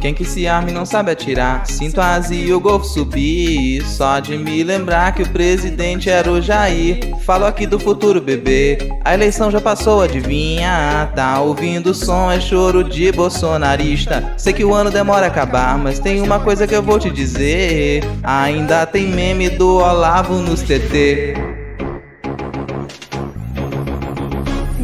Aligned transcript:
Quem 0.00 0.14
que 0.14 0.24
se 0.24 0.48
arma 0.48 0.70
e 0.70 0.72
não 0.72 0.86
sabe 0.86 1.10
atirar? 1.10 1.66
Sinto 1.66 2.00
a 2.00 2.18
e 2.30 2.52
o 2.52 2.58
golfo 2.60 2.86
subir. 2.86 3.84
Só 3.84 4.18
de 4.18 4.38
me 4.38 4.62
lembrar 4.62 5.14
que 5.14 5.22
o 5.22 5.28
presidente 5.28 6.08
era 6.08 6.30
o 6.30 6.40
Jair. 6.40 7.16
Falo 7.24 7.44
aqui 7.44 7.66
do 7.66 7.78
futuro, 7.78 8.20
bebê. 8.20 8.78
A 9.04 9.12
eleição 9.12 9.50
já 9.50 9.60
passou, 9.60 10.02
adivinha? 10.02 11.10
Tá 11.14 11.40
ouvindo 11.40 11.90
o 11.90 11.94
som, 11.94 12.30
é 12.30 12.40
choro 12.40 12.82
de 12.82 13.12
bolsonarista. 13.12 14.34
Sei 14.38 14.52
que 14.52 14.64
o 14.64 14.72
ano 14.72 14.90
demora 14.90 15.26
a 15.26 15.28
acabar, 15.28 15.76
mas 15.76 15.98
tem 15.98 16.22
uma 16.22 16.40
coisa 16.40 16.66
que 16.66 16.74
eu 16.74 16.82
vou 16.82 16.98
te 16.98 17.10
dizer. 17.10 18.02
Ainda 18.22 18.86
tem 18.86 19.06
meme 19.06 19.50
do 19.50 19.76
Olavo 19.76 20.36
nos 20.36 20.62
TT. 20.62 21.59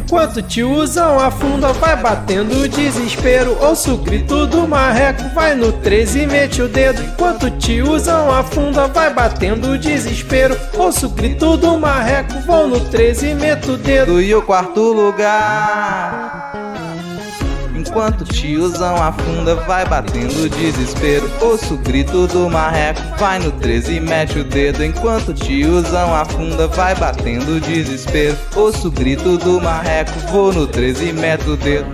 Enquanto 0.07 0.41
te 0.41 0.63
usam 0.63 1.19
a 1.19 1.29
funda, 1.29 1.73
vai 1.73 1.97
batendo 1.97 2.61
o 2.61 2.69
desespero. 2.69 3.57
Ouço 3.59 3.95
o 3.95 3.97
grito 3.97 4.47
do 4.47 4.65
marreco, 4.65 5.21
vai 5.35 5.53
no 5.53 5.73
13 5.73 6.21
e 6.21 6.25
mete 6.25 6.61
o 6.61 6.69
dedo. 6.69 7.03
Enquanto 7.03 7.51
te 7.51 7.81
usam 7.81 8.31
a 8.31 8.41
funda, 8.41 8.87
vai 8.87 9.13
batendo 9.13 9.71
o 9.71 9.77
desespero. 9.77 10.57
Ouço 10.77 11.07
o 11.07 11.09
grito 11.09 11.57
do 11.57 11.77
marreco, 11.77 12.39
vou 12.45 12.69
no 12.69 12.79
13 12.79 13.31
e 13.31 13.35
meto 13.35 13.73
o 13.73 13.77
dedo. 13.77 14.21
E 14.21 14.33
o 14.33 14.41
quarto 14.41 14.79
lugar. 14.93 16.66
Enquanto 17.97 18.25
tiozão 18.25 18.95
afunda, 19.01 19.55
vai 19.55 19.83
batendo 19.83 20.47
desespero. 20.47 21.27
Ouço 21.41 21.73
o 21.73 21.77
grito 21.77 22.27
do 22.27 22.47
marreco, 22.47 23.01
vai 23.17 23.39
no 23.39 23.51
13 23.51 23.95
e 23.95 23.99
mete 23.99 24.37
o 24.37 24.43
dedo. 24.43 24.85
Enquanto 24.85 25.33
tiozão 25.33 26.13
afunda, 26.13 26.67
vai 26.67 26.93
batendo 26.93 27.59
desespero. 27.59 28.37
Ouço 28.55 28.89
o 28.89 28.91
grito 28.91 29.35
do 29.39 29.59
marreco, 29.59 30.11
vou 30.31 30.53
no 30.53 30.67
13 30.67 31.07
e 31.07 31.11
meto 31.11 31.53
o 31.53 31.57
dedo. 31.57 31.87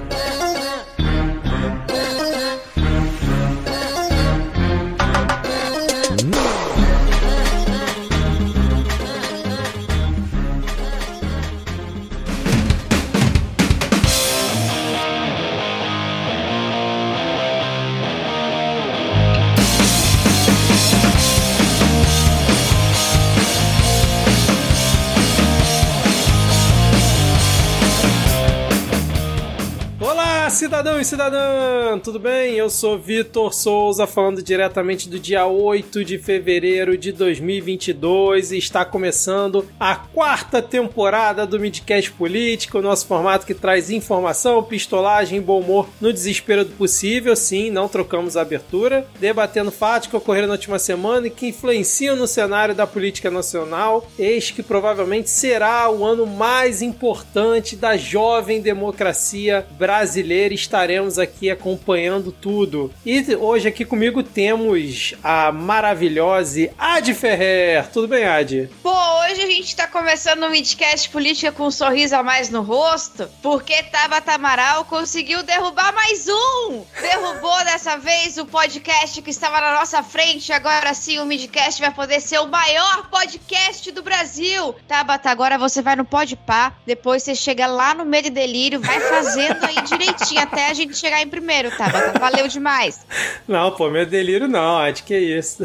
Cidadão 31.03 31.03
e 31.03 31.05
cidadã, 31.05 31.99
tudo 31.99 32.19
bem? 32.19 32.55
Eu 32.55 32.69
sou 32.69 32.97
Vitor 32.97 33.53
Souza, 33.53 34.07
falando 34.07 34.41
diretamente 34.41 35.09
do 35.09 35.19
dia 35.19 35.45
8 35.45 36.03
de 36.03 36.17
fevereiro 36.17 36.97
de 36.97 37.11
2022 37.11 38.51
e 38.51 38.57
está 38.57 38.85
começando 38.85 39.65
a 39.79 39.95
quarta 39.95 40.61
temporada 40.61 41.45
do 41.45 41.59
Midcast 41.59 42.11
Político, 42.11 42.81
nosso 42.81 43.05
formato 43.05 43.45
que 43.45 43.53
traz 43.53 43.89
informação, 43.89 44.63
pistolagem 44.63 45.41
bom 45.41 45.59
humor 45.59 45.89
no 45.99 46.13
desespero 46.13 46.63
do 46.63 46.71
possível. 46.71 47.35
Sim, 47.35 47.69
não 47.69 47.89
trocamos 47.89 48.37
a 48.37 48.41
abertura, 48.41 49.05
debatendo 49.19 49.71
fatos 49.71 50.07
que 50.07 50.15
ocorreram 50.15 50.47
na 50.47 50.53
última 50.53 50.79
semana 50.79 51.27
e 51.27 51.31
que 51.31 51.47
influenciam 51.47 52.15
no 52.15 52.27
cenário 52.27 52.73
da 52.73 52.87
política 52.87 53.29
nacional. 53.29 54.07
Este 54.17 54.53
que 54.53 54.63
provavelmente 54.63 55.29
será 55.29 55.89
o 55.89 56.05
ano 56.05 56.25
mais 56.25 56.81
importante 56.81 57.75
da 57.75 57.97
jovem 57.97 58.61
democracia 58.61 59.65
brasileira 59.77 60.53
estaremos 60.53 60.92
aqui 61.19 61.49
acompanhando 61.49 62.31
tudo. 62.31 62.93
E 63.03 63.35
hoje 63.35 63.67
aqui 63.67 63.83
comigo 63.83 64.21
temos 64.21 65.15
a 65.23 65.51
maravilhosa 65.51 66.69
Ad 66.77 67.11
Ferrer. 67.15 67.89
Tudo 67.91 68.07
bem, 68.07 68.25
Ad? 68.25 68.69
Pô, 68.83 68.91
hoje 68.91 69.41
a 69.41 69.47
gente 69.47 69.75
tá 69.75 69.87
começando 69.87 70.43
um 70.43 70.49
midcast 70.49 71.09
política 71.09 71.51
com 71.51 71.65
um 71.65 71.71
sorriso 71.71 72.15
a 72.15 72.21
mais 72.21 72.51
no 72.51 72.61
rosto, 72.61 73.27
porque 73.41 73.81
Tabata 73.83 74.33
Amaral 74.33 74.85
conseguiu 74.85 75.41
derrubar 75.41 75.93
mais 75.93 76.27
um! 76.27 76.83
Derrubou 77.01 77.57
dessa 77.65 77.97
vez 77.97 78.37
o 78.37 78.45
podcast 78.45 79.19
que 79.21 79.31
estava 79.31 79.59
na 79.59 79.79
nossa 79.79 80.03
frente, 80.03 80.53
agora 80.53 80.93
sim 80.93 81.19
o 81.19 81.25
midcast 81.25 81.81
vai 81.81 81.91
poder 81.91 82.21
ser 82.21 82.37
o 82.39 82.47
maior 82.47 83.09
podcast 83.09 83.91
do 83.91 84.03
Brasil! 84.03 84.75
Tabata, 84.87 85.31
agora 85.31 85.57
você 85.57 85.81
vai 85.81 85.95
no 85.95 86.05
Podpah, 86.05 86.73
depois 86.85 87.23
você 87.23 87.33
chega 87.33 87.65
lá 87.65 87.95
no 87.95 88.05
Medo 88.05 88.27
e 88.27 88.31
Delírio, 88.31 88.79
vai 88.79 88.99
fazendo 88.99 89.65
aí 89.65 89.81
direitinho 89.81 90.41
até 90.41 90.67
a 90.67 90.73
gente 90.73 90.82
chegar 90.91 91.21
em 91.21 91.27
primeiro, 91.27 91.69
tá? 91.71 91.87
Valeu 92.19 92.47
demais. 92.47 93.05
Não, 93.47 93.71
pô, 93.71 93.89
meu 93.89 94.05
delírio 94.05 94.47
não, 94.47 94.77
acho 94.79 95.03
que 95.03 95.13
é 95.13 95.19
isso. 95.19 95.63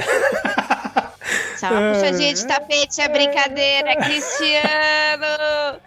Só 1.56 1.70
uma 1.70 1.92
puxadinha 1.92 2.34
de 2.34 2.46
tapete, 2.46 3.00
é 3.00 3.08
brincadeira, 3.08 3.96
Cristiano! 3.96 5.80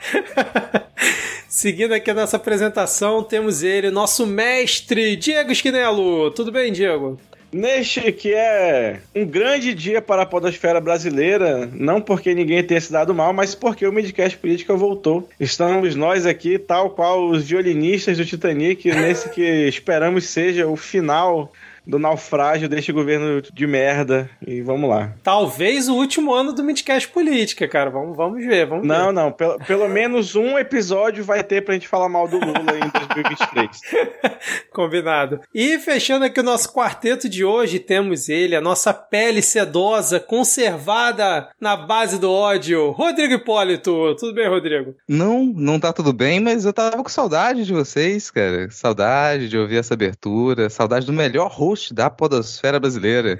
Seguindo 1.47 1.93
aqui 1.93 2.09
a 2.09 2.13
nossa 2.13 2.37
apresentação, 2.37 3.23
temos 3.23 3.61
ele, 3.61 3.91
nosso 3.91 4.25
mestre, 4.25 5.15
Diego 5.15 5.51
Esquinelo. 5.51 6.31
Tudo 6.31 6.51
bem, 6.51 6.71
Diego? 6.71 7.19
Neste 7.51 8.11
que 8.13 8.33
é 8.33 9.01
um 9.13 9.25
grande 9.25 9.73
dia 9.73 10.01
para 10.01 10.21
a 10.21 10.25
podosfera 10.25 10.79
brasileira, 10.79 11.69
não 11.73 11.99
porque 11.99 12.33
ninguém 12.33 12.63
tenha 12.63 12.79
se 12.79 12.91
dado 12.91 13.13
mal, 13.13 13.33
mas 13.33 13.53
porque 13.53 13.85
o 13.85 13.91
Midcast 13.91 14.37
Política 14.37 14.73
voltou. 14.73 15.29
Estamos 15.39 15.93
nós 15.93 16.25
aqui, 16.25 16.57
tal 16.57 16.91
qual 16.91 17.27
os 17.27 17.43
violinistas 17.43 18.17
do 18.17 18.25
Titanic, 18.25 18.89
nesse 18.89 19.29
que 19.29 19.67
esperamos 19.67 20.25
seja 20.25 20.65
o 20.67 20.77
final 20.77 21.51
do 21.85 21.97
naufrágio 21.97 22.69
deste 22.69 22.91
governo 22.91 23.41
de 23.41 23.67
merda. 23.67 24.29
E 24.45 24.61
vamos 24.61 24.89
lá. 24.89 25.13
Talvez 25.23 25.89
o 25.89 25.95
último 25.95 26.33
ano 26.33 26.53
do 26.53 26.63
Midcast 26.63 27.09
Política, 27.09 27.67
cara. 27.67 27.89
Vamos, 27.89 28.15
vamos 28.15 28.45
ver, 28.45 28.67
vamos 28.67 28.87
não, 28.87 29.07
ver. 29.07 29.13
Não, 29.13 29.31
pelo, 29.31 29.59
pelo 29.59 29.89
menos 29.89 30.35
um 30.35 30.57
episódio 30.57 31.23
vai 31.23 31.43
ter 31.43 31.63
pra 31.63 31.73
gente 31.73 31.87
falar 31.87 32.09
mal 32.09 32.27
do 32.27 32.37
Lula 32.37 32.77
em 32.77 32.89
2023. 32.89 33.69
Combinado. 34.71 35.41
E 35.53 35.77
fechando 35.79 36.25
aqui 36.25 36.39
o 36.39 36.43
nosso 36.43 36.71
quarteto 36.71 37.27
de 37.27 37.43
hoje, 37.43 37.79
temos 37.79 38.29
ele, 38.29 38.55
a 38.55 38.61
nossa 38.61 38.93
pele 38.93 39.41
sedosa, 39.41 40.19
conservada 40.19 41.49
na 41.59 41.75
base 41.75 42.19
do 42.19 42.31
ódio, 42.31 42.91
Rodrigo 42.91 43.33
Hipólito. 43.33 44.15
Tudo 44.15 44.33
bem, 44.33 44.47
Rodrigo? 44.47 44.95
Não, 45.07 45.43
não 45.43 45.79
tá 45.79 45.91
tudo 45.91 46.13
bem, 46.13 46.39
mas 46.39 46.65
eu 46.65 46.73
tava 46.73 47.03
com 47.03 47.09
saudade 47.09 47.65
de 47.65 47.73
vocês, 47.73 48.29
cara. 48.29 48.69
Saudade 48.69 49.49
de 49.49 49.57
ouvir 49.57 49.77
essa 49.77 49.93
abertura, 49.93 50.69
saudade 50.69 51.05
do 51.05 51.13
melhor 51.13 51.49
rosto 51.49 51.70
host 51.71 51.93
da 51.93 52.09
podosfera 52.09 52.79
brasileira. 52.79 53.39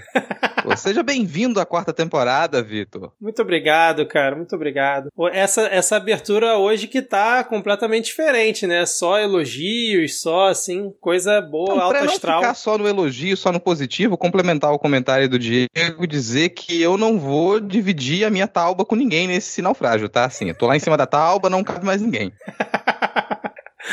Pô, 0.63 0.75
seja 0.77 1.03
bem-vindo 1.03 1.59
à 1.59 1.65
quarta 1.65 1.91
temporada, 1.91 2.63
Vitor. 2.63 3.11
Muito 3.19 3.41
obrigado, 3.41 4.05
cara, 4.05 4.35
muito 4.35 4.55
obrigado. 4.55 5.09
Essa, 5.33 5.63
essa 5.63 5.97
abertura 5.97 6.57
hoje 6.57 6.87
que 6.87 7.01
tá 7.01 7.43
completamente 7.43 8.05
diferente, 8.05 8.65
né? 8.65 8.85
Só 8.85 9.19
elogios, 9.19 10.21
só 10.21 10.47
assim, 10.47 10.93
coisa 11.01 11.41
boa, 11.41 11.73
então, 11.73 11.81
alto 11.81 11.97
pra 11.97 12.05
astral. 12.05 12.35
não 12.35 12.41
ficar 12.41 12.53
só 12.53 12.77
no 12.77 12.87
elogio, 12.87 13.35
só 13.35 13.51
no 13.51 13.59
positivo, 13.59 14.17
complementar 14.17 14.71
o 14.71 14.79
comentário 14.79 15.27
do 15.27 15.37
Diego 15.37 16.03
e 16.03 16.07
dizer 16.07 16.49
que 16.49 16.81
eu 16.81 16.97
não 16.97 17.19
vou 17.19 17.59
dividir 17.59 18.23
a 18.23 18.29
minha 18.29 18.47
tauba 18.47 18.85
com 18.85 18.95
ninguém 18.95 19.27
nesse 19.27 19.61
naufrágio, 19.61 20.07
tá? 20.07 20.25
Assim, 20.25 20.47
eu 20.47 20.55
tô 20.55 20.67
lá 20.67 20.77
em 20.77 20.79
cima 20.79 20.95
da 20.95 21.05
tauba, 21.05 21.49
não 21.49 21.63
cabe 21.63 21.85
mais 21.85 22.01
ninguém. 22.01 22.31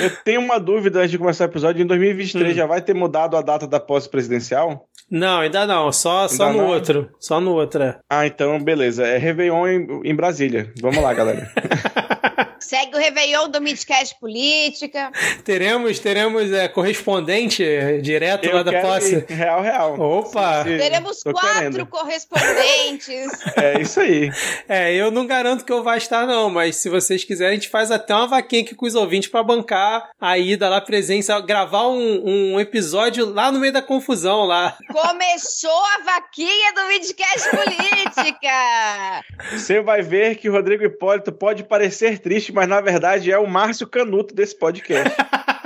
Eu 0.01 0.11
tenho 0.25 0.41
uma 0.41 0.59
dúvida 0.59 1.01
antes 1.01 1.11
de 1.11 1.19
começar 1.19 1.45
o 1.45 1.49
episódio. 1.49 1.83
Em 1.83 1.87
2023 1.87 2.53
hum. 2.53 2.57
já 2.57 2.67
vai 2.67 2.81
ter 2.81 2.95
mudado 2.95 3.37
a 3.37 3.43
data 3.43 3.67
da 3.67 3.81
posse 3.81 4.09
presidencial? 4.09 4.89
Não, 5.11 5.41
ainda 5.41 5.67
não. 5.67 5.91
Só, 5.93 6.23
ainda 6.23 6.35
só 6.35 6.53
no 6.53 6.59
não? 6.59 6.67
outro. 6.69 7.11
Só 7.19 7.41
no 7.41 7.53
outro. 7.53 7.83
É. 7.83 7.99
Ah, 8.11 8.27
então 8.27 8.63
beleza. 8.63 9.07
É 9.07 9.17
Réveillon 9.19 9.67
em, 9.67 10.01
em 10.05 10.15
Brasília. 10.15 10.73
Vamos 10.81 11.03
lá, 11.03 11.13
galera. 11.15 11.51
Segue 12.61 12.95
o 12.95 12.99
Réveillon 12.99 13.49
do 13.49 13.61
Midcast 13.61 14.19
Política. 14.19 15.11
teremos 15.45 15.99
teremos 15.99 16.53
é, 16.53 16.69
correspondente 16.69 17.65
direto 18.03 18.45
Eu 18.47 18.57
lá 18.57 18.63
da 18.63 18.81
posse. 18.81 19.17
Ir. 19.17 19.27
Real, 19.29 19.63
real. 19.63 20.01
Opa! 20.01 20.65
Se, 20.65 20.77
teremos 20.77 21.23
quatro 21.23 21.41
querendo. 21.41 21.87
correspondentes. 21.87 23.29
É 23.59 23.81
isso 23.81 24.01
aí. 24.01 24.31
É, 24.69 24.95
eu 24.95 25.11
não 25.11 25.27
garanto 25.27 25.65
que 25.65 25.73
eu 25.73 25.83
vá 25.83 25.97
estar, 25.97 26.27
não, 26.27 26.49
mas 26.49 26.77
se 26.77 26.89
vocês 26.89 27.25
quiserem, 27.25 27.53
a 27.53 27.55
gente 27.55 27.69
faz 27.69 27.91
até 27.91 28.15
uma 28.15 28.27
vaquinha 28.27 28.63
aqui 28.63 28.75
com 28.75 28.87
os 28.87 28.95
ouvintes 28.95 29.29
para 29.29 29.43
bancar 29.43 30.11
a 30.21 30.39
ida 30.39 30.69
lá, 30.69 30.81
presença, 30.81 31.39
gravar 31.41 31.89
um, 31.89 32.53
um 32.55 32.61
episódio 32.61 33.33
lá 33.33 33.51
no 33.51 33.59
meio 33.59 33.73
da 33.73 33.83
confusão 33.83 34.45
lá. 34.45 34.77
Começou 34.93 35.83
a 35.97 36.05
vaquinha 36.05 36.73
do 36.75 36.87
Midcast 36.89 37.51
Política! 37.51 39.25
Você 39.53 39.81
vai 39.81 40.03
ver 40.03 40.37
que 40.37 40.49
o 40.49 40.53
Rodrigo 40.53 40.85
Hipólito 40.85 41.33
pode 41.33 41.65
parecer 41.65 42.19
triste, 42.19 42.48
mas 42.53 42.69
na 42.69 42.81
verdade 42.81 43.31
é 43.31 43.39
o 43.39 43.47
Márcio 43.47 43.87
Canuto 43.87 44.35
desse 44.35 44.57
podcast. 44.57 45.17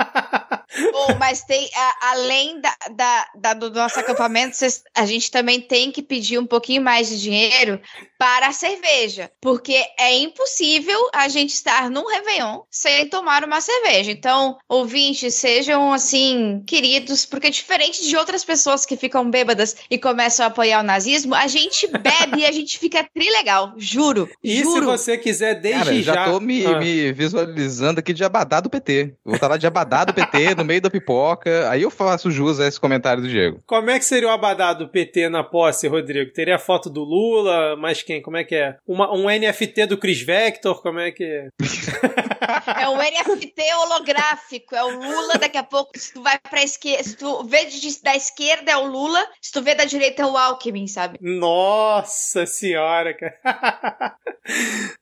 Bom, 0.91 1.15
mas 1.19 1.43
tem, 1.43 1.69
a, 1.75 2.11
além 2.11 2.59
da, 2.61 2.75
da, 2.91 3.27
da, 3.35 3.53
do 3.53 3.69
nosso 3.71 3.99
acampamento, 3.99 4.55
cês, 4.55 4.83
a 4.95 5.05
gente 5.05 5.29
também 5.29 5.59
tem 5.61 5.91
que 5.91 6.01
pedir 6.01 6.37
um 6.39 6.45
pouquinho 6.45 6.81
mais 6.81 7.09
de 7.09 7.21
dinheiro 7.21 7.79
para 8.17 8.47
a 8.47 8.51
cerveja, 8.53 9.29
porque 9.41 9.75
é 9.99 10.17
impossível 10.17 10.97
a 11.13 11.27
gente 11.27 11.51
estar 11.53 11.89
num 11.89 12.07
Réveillon 12.07 12.61
sem 12.71 13.07
tomar 13.09 13.43
uma 13.43 13.59
cerveja. 13.61 14.11
Então, 14.11 14.57
ouvintes, 14.67 15.35
sejam 15.35 15.91
assim, 15.93 16.63
queridos, 16.65 17.25
porque 17.25 17.49
diferente 17.49 18.07
de 18.07 18.15
outras 18.15 18.43
pessoas 18.45 18.85
que 18.85 18.95
ficam 18.97 19.29
bêbadas 19.29 19.75
e 19.89 19.97
começam 19.97 20.45
a 20.45 20.47
apoiar 20.47 20.79
o 20.79 20.83
nazismo, 20.83 21.35
a 21.35 21.47
gente 21.47 21.87
bebe 21.87 22.39
e 22.41 22.45
a 22.45 22.51
gente 22.51 22.79
fica 22.79 23.05
trilegal, 23.13 23.73
juro. 23.77 24.29
E 24.43 24.63
juro. 24.63 24.79
se 24.79 24.85
você 24.85 25.17
quiser 25.17 25.55
desde 25.59 25.83
Cara, 25.83 26.01
já. 26.01 26.13
já 26.13 26.25
tô 26.31 26.39
me, 26.39 26.65
Ah. 26.65 26.79
me 26.79 27.11
visualizando 27.11 27.99
aqui 27.99 28.13
de 28.13 28.23
abadá 28.23 28.59
do 28.59 28.69
PT. 28.69 29.13
Vou 29.23 29.35
estar 29.35 29.47
lá 29.47 29.57
de 29.57 29.67
abadá 29.67 30.05
do 30.05 30.13
PT, 30.13 30.55
no 30.63 30.67
meio 30.67 30.81
da 30.81 30.89
pipoca. 30.89 31.69
Aí 31.69 31.81
eu 31.83 31.91
faço 31.91 32.31
jus 32.31 32.59
a 32.59 32.67
esse 32.67 32.79
comentário 32.79 33.21
do 33.21 33.27
Diego. 33.29 33.61
Como 33.67 33.89
é 33.89 33.99
que 33.99 34.05
seria 34.05 34.29
o 34.29 34.31
abadá 34.31 34.73
do 34.73 34.87
PT 34.87 35.29
na 35.29 35.43
posse, 35.43 35.87
Rodrigo? 35.87 36.31
Teria 36.31 36.57
foto 36.57 36.89
do 36.89 37.03
Lula, 37.03 37.75
mas 37.75 38.01
quem? 38.01 38.21
Como 38.21 38.37
é 38.37 38.43
que 38.43 38.55
é? 38.55 38.75
Uma- 38.87 39.13
um 39.13 39.29
NFT 39.29 39.85
do 39.85 39.97
Chris 39.97 40.21
Vector? 40.21 40.81
Como 40.81 40.99
é 40.99 41.11
que 41.11 41.23
é? 41.23 41.47
É 42.77 42.89
um 42.89 42.97
NFT 42.97 43.61
holográfico, 43.73 44.75
é 44.75 44.83
o 44.83 44.89
Lula. 44.89 45.35
Daqui 45.39 45.57
a 45.57 45.63
pouco, 45.63 45.91
se 45.97 46.13
tu 46.13 46.21
vai 46.21 46.37
pra 46.37 46.61
esquerda, 46.61 47.01
se 47.03 47.15
tu 47.15 47.43
vê 47.45 47.63
de- 47.65 48.01
da 48.03 48.15
esquerda 48.15 48.69
é 48.71 48.75
o 48.77 48.85
Lula, 48.85 49.19
se 49.41 49.51
tu 49.51 49.61
vê 49.61 49.73
da 49.73 49.85
direita 49.85 50.23
é 50.23 50.25
o 50.25 50.35
Alckmin, 50.37 50.85
sabe? 50.87 51.17
Nossa 51.21 52.45
senhora, 52.45 53.13
cara. 53.13 53.33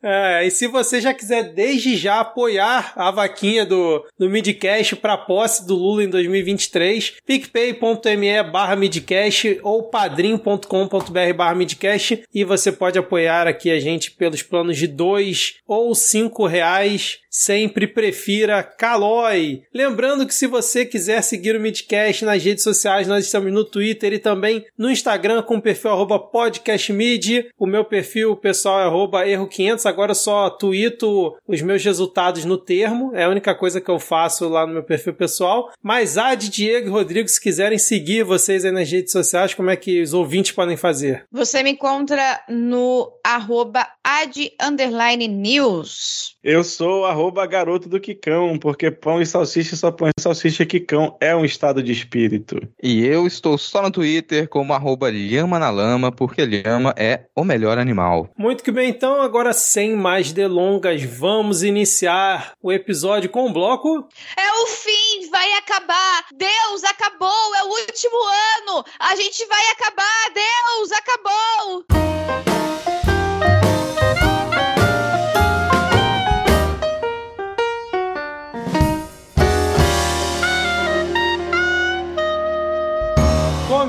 É, 0.03 0.45
e 0.45 0.51
se 0.51 0.67
você 0.67 1.01
já 1.01 1.15
quiser 1.15 1.53
desde 1.53 1.97
já 1.97 2.19
apoiar 2.19 2.93
a 2.95 3.09
vaquinha 3.09 3.65
do, 3.65 4.05
do 4.17 4.29
Midcast 4.29 4.95
para 4.97 5.17
posse 5.17 5.50
do 5.59 5.75
Lula 5.75 6.03
em 6.03 6.09
2023, 6.09 7.17
picpay.me 7.25 8.43
barra 8.51 8.75
midcast 8.75 9.59
ou 9.63 9.83
padrim.com.br 9.83 11.33
barra 11.35 11.55
midcast 11.55 12.23
e 12.33 12.43
você 12.43 12.71
pode 12.71 12.97
apoiar 12.97 13.47
aqui 13.47 13.69
a 13.69 13.79
gente 13.79 14.11
pelos 14.11 14.41
planos 14.41 14.77
de 14.77 14.87
dois 14.87 15.55
ou 15.67 15.93
cinco 15.93 16.45
reais. 16.45 17.19
Sempre 17.33 17.87
prefira 17.87 18.61
Calói. 18.61 19.63
Lembrando 19.73 20.27
que 20.27 20.33
se 20.33 20.47
você 20.47 20.85
quiser 20.85 21.21
seguir 21.21 21.55
o 21.55 21.61
Midcast 21.61 22.25
nas 22.25 22.43
redes 22.43 22.61
sociais, 22.61 23.07
nós 23.07 23.23
estamos 23.23 23.53
no 23.53 23.63
Twitter 23.63 24.11
e 24.11 24.19
também 24.19 24.65
no 24.77 24.91
Instagram 24.91 25.41
com 25.41 25.55
o 25.55 25.61
perfil 25.61 25.91
arroba 25.91 26.19
podcastmid. 26.19 27.49
O 27.57 27.65
meu 27.65 27.85
perfil 27.85 28.35
pessoal 28.35 28.81
é 28.81 28.83
arroba 28.83 29.25
erro500. 29.25 29.85
Agora 29.85 30.11
eu 30.11 30.15
só 30.15 30.49
tuito 30.49 31.33
os 31.47 31.61
meus 31.61 31.81
resultados 31.81 32.43
no 32.43 32.57
termo. 32.57 33.15
É 33.15 33.23
a 33.23 33.29
única 33.29 33.55
coisa 33.55 33.79
que 33.79 33.89
eu 33.89 33.97
faço 33.97 34.49
lá 34.49 34.67
no 34.67 34.73
meu 34.73 34.83
perfil 34.83 35.13
pessoal. 35.13 35.40
Mas 35.81 36.17
a 36.17 36.35
de 36.35 36.49
Diego 36.49 36.87
e 36.87 36.91
Rodrigo, 36.91 37.27
se 37.27 37.41
quiserem 37.41 37.77
seguir 37.77 38.23
vocês 38.23 38.65
aí 38.65 38.71
nas 38.71 38.89
redes 38.89 39.11
sociais, 39.11 39.53
como 39.53 39.69
é 39.69 39.75
que 39.75 40.01
os 40.01 40.13
ouvintes 40.13 40.51
podem 40.51 40.77
fazer? 40.77 41.25
Você 41.31 41.63
me 41.63 41.71
encontra 41.71 42.41
no 42.49 43.11
arroba 43.23 43.87
ad 44.03 44.51
underline 44.61 45.27
news. 45.27 46.35
Eu 46.43 46.63
sou 46.63 47.05
arroba 47.05 47.45
garoto 47.45 47.87
do 47.87 47.99
Quicão, 47.99 48.57
porque 48.57 48.89
pão 48.89 49.21
e 49.21 49.25
salsicha 49.25 49.75
só 49.75 49.91
pão 49.91 50.09
e 50.09 50.21
salsicha 50.21 50.65
Quicão 50.65 51.15
é 51.21 51.35
um 51.35 51.45
estado 51.45 51.83
de 51.83 51.91
espírito. 51.91 52.59
E 52.81 53.05
eu 53.05 53.27
estou 53.27 53.57
só 53.57 53.81
no 53.81 53.91
Twitter 53.91 54.49
como 54.49 54.73
arroba 54.73 55.09
lhama 55.09 55.59
na 55.59 55.69
lama, 55.69 56.11
porque 56.11 56.43
lhama 56.43 56.93
é 56.97 57.25
o 57.35 57.43
melhor 57.43 57.77
animal. 57.77 58.29
Muito 58.37 58.63
que 58.63 58.71
bem, 58.71 58.89
então, 58.89 59.21
agora 59.21 59.53
sem 59.53 59.95
mais 59.95 60.31
delongas, 60.31 61.03
vamos 61.03 61.63
iniciar 61.63 62.53
o 62.61 62.71
episódio 62.71 63.29
com 63.29 63.47
o 63.47 63.53
bloco. 63.53 64.07
É 64.35 64.63
o 64.63 64.67
fim, 64.67 65.30
vai 65.31 65.51
acabar. 65.53 66.25
Deus, 66.33 66.83
acabou, 66.83 67.55
é 67.55 67.63
o 67.63 67.69
último 67.69 68.17
ano. 68.59 68.85
A 68.99 69.15
gente 69.15 69.43
vai 69.45 69.69
acabar, 69.69 70.31
Deus, 70.33 70.91
acabou. 70.91 72.50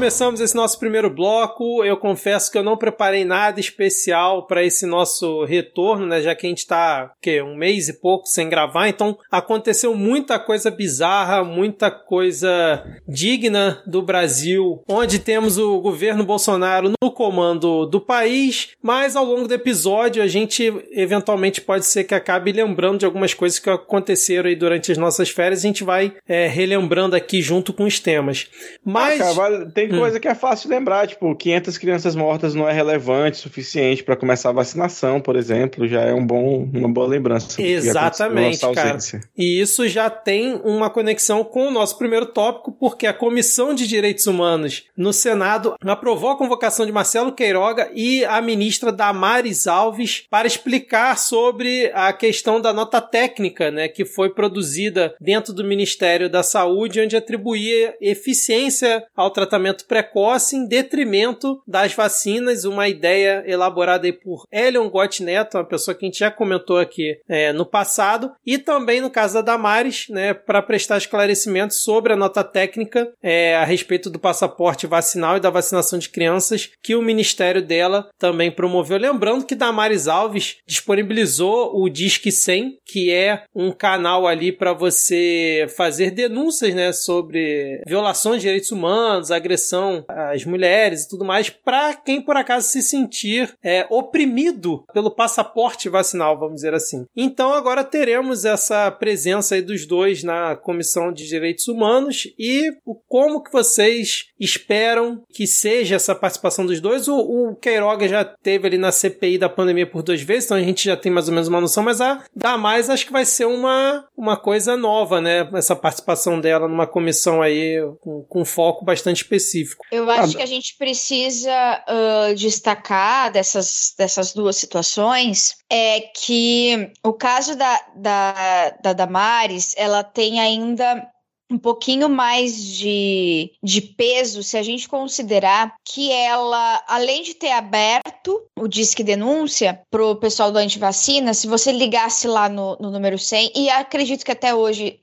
Começamos 0.02 0.40
esse 0.40 0.56
nosso 0.56 0.80
primeiro 0.80 1.08
bloco. 1.08 1.84
Eu 1.84 1.96
confesso 1.96 2.50
que 2.50 2.58
eu 2.58 2.62
não 2.64 2.76
preparei 2.76 3.24
nada 3.24 3.60
especial 3.60 4.48
para 4.48 4.64
esse 4.64 4.84
nosso 4.84 5.44
retorno, 5.44 6.06
né? 6.06 6.20
Já 6.20 6.34
que 6.34 6.44
a 6.44 6.48
gente 6.48 6.66
tá, 6.66 7.12
que 7.22 7.40
um 7.40 7.54
mês 7.54 7.88
e 7.88 8.00
pouco 8.00 8.26
sem 8.26 8.48
gravar, 8.48 8.88
então 8.88 9.16
aconteceu 9.30 9.94
muita 9.94 10.40
coisa 10.40 10.72
bizarra, 10.72 11.44
muita 11.44 11.88
coisa 11.88 12.84
digna 13.06 13.80
do 13.86 14.02
Brasil, 14.02 14.82
onde 14.88 15.20
temos 15.20 15.56
o 15.56 15.80
governo 15.80 16.24
Bolsonaro 16.24 16.92
no 17.00 17.12
comando 17.12 17.86
do 17.86 18.00
país, 18.00 18.70
mas 18.82 19.14
ao 19.14 19.24
longo 19.24 19.46
do 19.46 19.54
episódio 19.54 20.20
a 20.20 20.26
gente 20.26 20.64
eventualmente 20.90 21.60
pode 21.60 21.86
ser 21.86 22.02
que 22.02 22.14
acabe 22.14 22.50
lembrando 22.50 22.98
de 22.98 23.06
algumas 23.06 23.34
coisas 23.34 23.60
que 23.60 23.70
aconteceram 23.70 24.48
aí 24.48 24.56
durante 24.56 24.90
as 24.90 24.98
nossas 24.98 25.30
férias. 25.30 25.60
A 25.60 25.68
gente 25.68 25.84
vai 25.84 26.12
é, 26.26 26.48
relembrando 26.48 27.14
aqui 27.14 27.40
junto 27.40 27.72
com 27.72 27.84
os 27.84 28.00
temas. 28.00 28.48
Mas 28.84 29.20
Ah, 29.20 29.34
cara, 29.34 29.70
tem. 29.70 29.91
Coisa 29.98 30.20
que 30.20 30.28
é 30.28 30.34
fácil 30.34 30.70
lembrar, 30.70 31.06
tipo, 31.06 31.34
500 31.34 31.78
crianças 31.78 32.14
mortas 32.14 32.54
não 32.54 32.68
é 32.68 32.72
relevante 32.72 33.38
o 33.38 33.42
suficiente 33.42 34.02
para 34.02 34.16
começar 34.16 34.50
a 34.50 34.52
vacinação, 34.52 35.20
por 35.20 35.36
exemplo, 35.36 35.86
já 35.86 36.02
é 36.02 36.12
um 36.12 36.24
bom, 36.24 36.68
uma 36.72 36.88
boa 36.88 37.06
lembrança. 37.06 37.60
Exatamente, 37.60 38.60
cara. 38.72 38.98
E 39.36 39.60
isso 39.60 39.88
já 39.88 40.08
tem 40.10 40.60
uma 40.64 40.90
conexão 40.90 41.44
com 41.44 41.68
o 41.68 41.70
nosso 41.70 41.98
primeiro 41.98 42.26
tópico, 42.26 42.72
porque 42.72 43.06
a 43.06 43.12
Comissão 43.12 43.74
de 43.74 43.86
Direitos 43.86 44.26
Humanos 44.26 44.84
no 44.96 45.12
Senado 45.12 45.74
aprovou 45.80 46.30
a 46.30 46.38
convocação 46.38 46.86
de 46.86 46.92
Marcelo 46.92 47.32
Queiroga 47.32 47.90
e 47.94 48.24
a 48.24 48.40
ministra 48.40 48.92
Damares 48.92 49.66
Alves 49.66 50.26
para 50.30 50.46
explicar 50.46 51.16
sobre 51.18 51.90
a 51.94 52.12
questão 52.12 52.60
da 52.60 52.72
nota 52.72 53.00
técnica, 53.00 53.70
né, 53.70 53.88
que 53.88 54.04
foi 54.04 54.30
produzida 54.30 55.14
dentro 55.20 55.52
do 55.52 55.64
Ministério 55.64 56.28
da 56.28 56.42
Saúde, 56.42 57.00
onde 57.00 57.16
atribuía 57.16 57.94
eficiência 58.00 59.04
ao 59.16 59.30
tratamento 59.30 59.81
precoce 59.82 60.56
em 60.56 60.66
detrimento 60.66 61.62
das 61.66 61.92
vacinas, 61.92 62.64
uma 62.64 62.88
ideia 62.88 63.42
elaborada 63.46 64.06
aí 64.06 64.12
por 64.12 64.44
Elion 64.50 64.88
Gott 64.88 65.22
Neto, 65.22 65.56
uma 65.56 65.64
pessoa 65.64 65.94
que 65.94 66.04
a 66.04 66.08
gente 66.08 66.18
já 66.18 66.30
comentou 66.30 66.78
aqui 66.78 67.18
é, 67.28 67.52
no 67.52 67.66
passado, 67.66 68.32
e 68.46 68.58
também 68.58 69.00
no 69.00 69.10
caso 69.10 69.34
da 69.34 69.42
Damares, 69.42 70.06
né, 70.08 70.34
para 70.34 70.62
prestar 70.62 70.98
esclarecimentos 70.98 71.82
sobre 71.82 72.12
a 72.12 72.16
nota 72.16 72.42
técnica 72.44 73.12
é, 73.22 73.56
a 73.56 73.64
respeito 73.64 74.08
do 74.08 74.18
passaporte 74.18 74.86
vacinal 74.86 75.36
e 75.36 75.40
da 75.40 75.50
vacinação 75.50 75.98
de 75.98 76.08
crianças 76.08 76.70
que 76.82 76.94
o 76.94 77.02
ministério 77.02 77.62
dela 77.62 78.08
também 78.18 78.50
promoveu. 78.50 78.98
Lembrando 78.98 79.44
que 79.44 79.54
Damares 79.54 80.08
Alves 80.08 80.56
disponibilizou 80.66 81.72
o 81.74 81.88
Disque 81.88 82.30
100, 82.30 82.78
que 82.86 83.10
é 83.10 83.44
um 83.54 83.72
canal 83.72 84.26
ali 84.26 84.52
para 84.52 84.72
você 84.72 85.66
fazer 85.76 86.10
denúncias 86.10 86.74
né, 86.74 86.92
sobre 86.92 87.82
violações 87.86 88.36
de 88.36 88.42
direitos 88.42 88.70
humanos, 88.70 89.30
agressão 89.30 89.71
às 90.08 90.44
mulheres 90.44 91.02
e 91.02 91.08
tudo 91.08 91.24
mais, 91.24 91.50
para 91.50 91.94
quem 91.94 92.20
por 92.20 92.36
acaso 92.36 92.68
se 92.68 92.82
sentir 92.82 93.54
é, 93.62 93.86
oprimido 93.90 94.84
pelo 94.92 95.10
passaporte 95.10 95.88
vacinal, 95.88 96.38
vamos 96.38 96.56
dizer 96.56 96.74
assim. 96.74 97.06
Então 97.16 97.52
agora 97.52 97.84
teremos 97.84 98.44
essa 98.44 98.90
presença 98.90 99.54
aí 99.54 99.62
dos 99.62 99.86
dois 99.86 100.22
na 100.22 100.56
Comissão 100.56 101.12
de 101.12 101.26
Direitos 101.26 101.68
Humanos 101.68 102.28
e 102.38 102.70
o 102.84 102.94
como 102.94 103.42
que 103.42 103.52
vocês 103.52 104.26
esperam 104.38 105.22
que 105.32 105.46
seja 105.46 105.96
essa 105.96 106.14
participação 106.14 106.66
dos 106.66 106.80
dois. 106.80 107.08
O, 107.08 107.16
o 107.16 107.56
Queiroga 107.56 108.08
já 108.08 108.24
teve 108.24 108.66
ali 108.66 108.78
na 108.78 108.92
CPI 108.92 109.38
da 109.38 109.48
pandemia 109.48 109.86
por 109.86 110.02
duas 110.02 110.22
vezes, 110.22 110.44
então 110.44 110.56
a 110.56 110.62
gente 110.62 110.84
já 110.84 110.96
tem 110.96 111.12
mais 111.12 111.28
ou 111.28 111.34
menos 111.34 111.48
uma 111.48 111.60
noção, 111.60 111.82
mas 111.82 112.00
a 112.00 112.22
da 112.34 112.56
mais 112.56 112.90
acho 112.90 113.06
que 113.06 113.12
vai 113.12 113.24
ser 113.24 113.46
uma, 113.46 114.04
uma 114.16 114.36
coisa 114.36 114.76
nova, 114.76 115.20
né? 115.20 115.48
Essa 115.54 115.76
participação 115.76 116.40
dela 116.40 116.68
numa 116.68 116.86
comissão 116.86 117.40
aí 117.40 117.78
com, 118.00 118.22
com 118.22 118.44
foco 118.44 118.84
bastante 118.84 119.22
específico. 119.22 119.61
Eu 119.90 120.10
acho 120.10 120.36
que 120.36 120.42
a 120.42 120.46
gente 120.46 120.76
precisa 120.76 121.52
ah, 121.52 122.32
destacar 122.36 123.30
dessas, 123.32 123.94
dessas 123.96 124.32
duas 124.32 124.56
situações 124.56 125.56
é 125.70 126.00
que 126.00 126.92
o 127.02 127.12
caso 127.12 127.56
da, 127.56 127.80
da, 127.96 128.70
da 128.82 128.92
Damares, 128.92 129.74
ela 129.76 130.02
tem 130.02 130.40
ainda 130.40 131.08
um 131.52 131.58
pouquinho 131.58 132.08
mais 132.08 132.56
de, 132.64 133.52
de 133.62 133.82
peso 133.82 134.42
se 134.42 134.56
a 134.56 134.62
gente 134.62 134.88
considerar 134.88 135.74
que 135.84 136.10
ela, 136.10 136.82
além 136.88 137.22
de 137.22 137.34
ter 137.34 137.50
aberto 137.50 138.42
o 138.58 138.66
Disque 138.66 139.04
Denúncia 139.04 139.80
pro 139.90 140.16
pessoal 140.16 140.50
do 140.50 140.58
antivacina, 140.58 141.34
se 141.34 141.46
você 141.46 141.70
ligasse 141.70 142.26
lá 142.26 142.48
no, 142.48 142.76
no 142.80 142.90
número 142.90 143.18
100, 143.18 143.52
e 143.54 143.68
acredito 143.68 144.24
que 144.24 144.32
até 144.32 144.54
hoje 144.54 145.00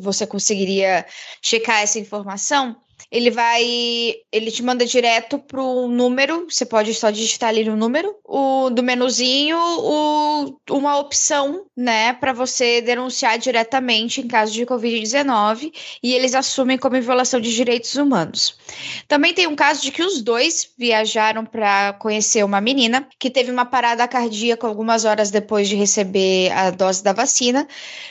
você 0.00 0.26
conseguiria 0.26 1.06
checar 1.40 1.82
essa 1.82 2.00
informação, 2.00 2.76
ele 3.10 3.30
vai. 3.30 3.62
Ele 4.30 4.50
te 4.50 4.62
manda 4.62 4.86
direto 4.86 5.38
pro 5.38 5.88
número. 5.88 6.46
Você 6.48 6.64
pode 6.64 6.94
só 6.94 7.10
digitar 7.10 7.50
ali 7.50 7.64
no 7.64 7.76
número. 7.76 8.14
O 8.24 8.70
do 8.70 8.82
menuzinho, 8.82 9.58
o, 9.58 10.58
uma 10.70 10.98
opção, 10.98 11.66
né, 11.76 12.12
para 12.14 12.32
você 12.32 12.80
denunciar 12.80 13.38
diretamente 13.38 14.20
em 14.20 14.28
caso 14.28 14.52
de 14.52 14.64
Covid-19. 14.64 15.72
E 16.02 16.14
eles 16.14 16.34
assumem 16.34 16.78
como 16.78 17.00
violação 17.00 17.40
de 17.40 17.54
direitos 17.54 17.94
humanos. 17.94 18.56
Também 19.06 19.34
tem 19.34 19.46
um 19.46 19.56
caso 19.56 19.82
de 19.82 19.90
que 19.90 20.02
os 20.02 20.22
dois 20.22 20.70
viajaram 20.78 21.44
para 21.44 21.92
conhecer 21.94 22.44
uma 22.44 22.60
menina 22.60 23.06
que 23.18 23.30
teve 23.30 23.50
uma 23.50 23.64
parada 23.64 24.06
cardíaca 24.08 24.66
algumas 24.66 25.04
horas 25.04 25.30
depois 25.30 25.68
de 25.68 25.76
receber 25.76 26.50
a 26.52 26.70
dose 26.70 27.02
da 27.02 27.12
vacina. 27.12 27.66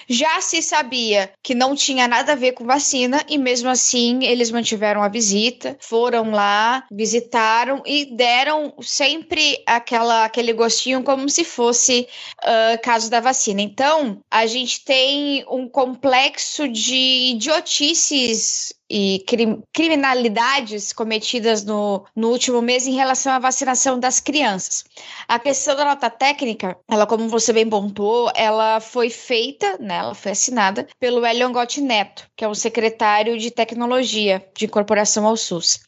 Já 0.07 0.41
se 0.41 0.61
sabia 0.61 1.31
que 1.41 1.55
não 1.55 1.75
tinha 1.75 2.07
nada 2.07 2.33
a 2.33 2.35
ver 2.35 2.51
com 2.53 2.65
vacina 2.65 3.23
e 3.27 3.37
mesmo 3.37 3.69
assim 3.69 4.23
eles 4.23 4.51
mantiveram 4.51 4.80
a 4.85 5.07
visita, 5.07 5.77
foram 5.79 6.31
lá, 6.31 6.83
visitaram 6.91 7.81
e 7.85 8.15
deram 8.15 8.73
sempre 8.81 9.61
aquela, 9.65 10.25
aquele 10.25 10.53
gostinho 10.53 11.03
como 11.03 11.29
se 11.29 11.43
fosse 11.43 12.07
uh, 12.43 12.81
caso 12.81 13.09
da 13.09 13.19
vacina. 13.19 13.61
Então, 13.61 14.21
a 14.29 14.45
gente 14.45 14.83
tem 14.83 15.45
um 15.49 15.67
complexo 15.67 16.67
de 16.67 17.31
idiotices 17.31 18.73
e 18.91 19.23
crim 19.25 19.63
criminalidades 19.71 20.91
cometidas 20.91 21.63
no, 21.63 22.03
no 22.13 22.29
último 22.29 22.61
mês 22.61 22.85
em 22.85 22.93
relação 22.93 23.31
à 23.31 23.39
vacinação 23.39 23.97
das 23.97 24.19
crianças. 24.19 24.83
A 25.27 25.39
questão 25.39 25.75
da 25.75 25.85
nota 25.85 26.09
técnica, 26.09 26.77
ela, 26.89 27.07
como 27.07 27.29
você 27.29 27.53
bem 27.53 27.69
pontuou, 27.69 28.29
ela 28.35 28.81
foi 28.81 29.09
feita, 29.09 29.77
né, 29.79 29.95
ela 29.95 30.13
foi 30.13 30.33
assinada 30.33 30.85
pelo 30.99 31.25
Elion 31.25 31.53
Gotti 31.53 31.79
Neto, 31.79 32.27
que 32.35 32.43
é 32.43 32.47
o 32.47 32.53
secretário 32.53 33.37
de 33.37 33.49
tecnologia 33.49 34.45
de 34.57 34.65
incorporação 34.65 35.25
ao 35.25 35.37
SUS. 35.37 35.79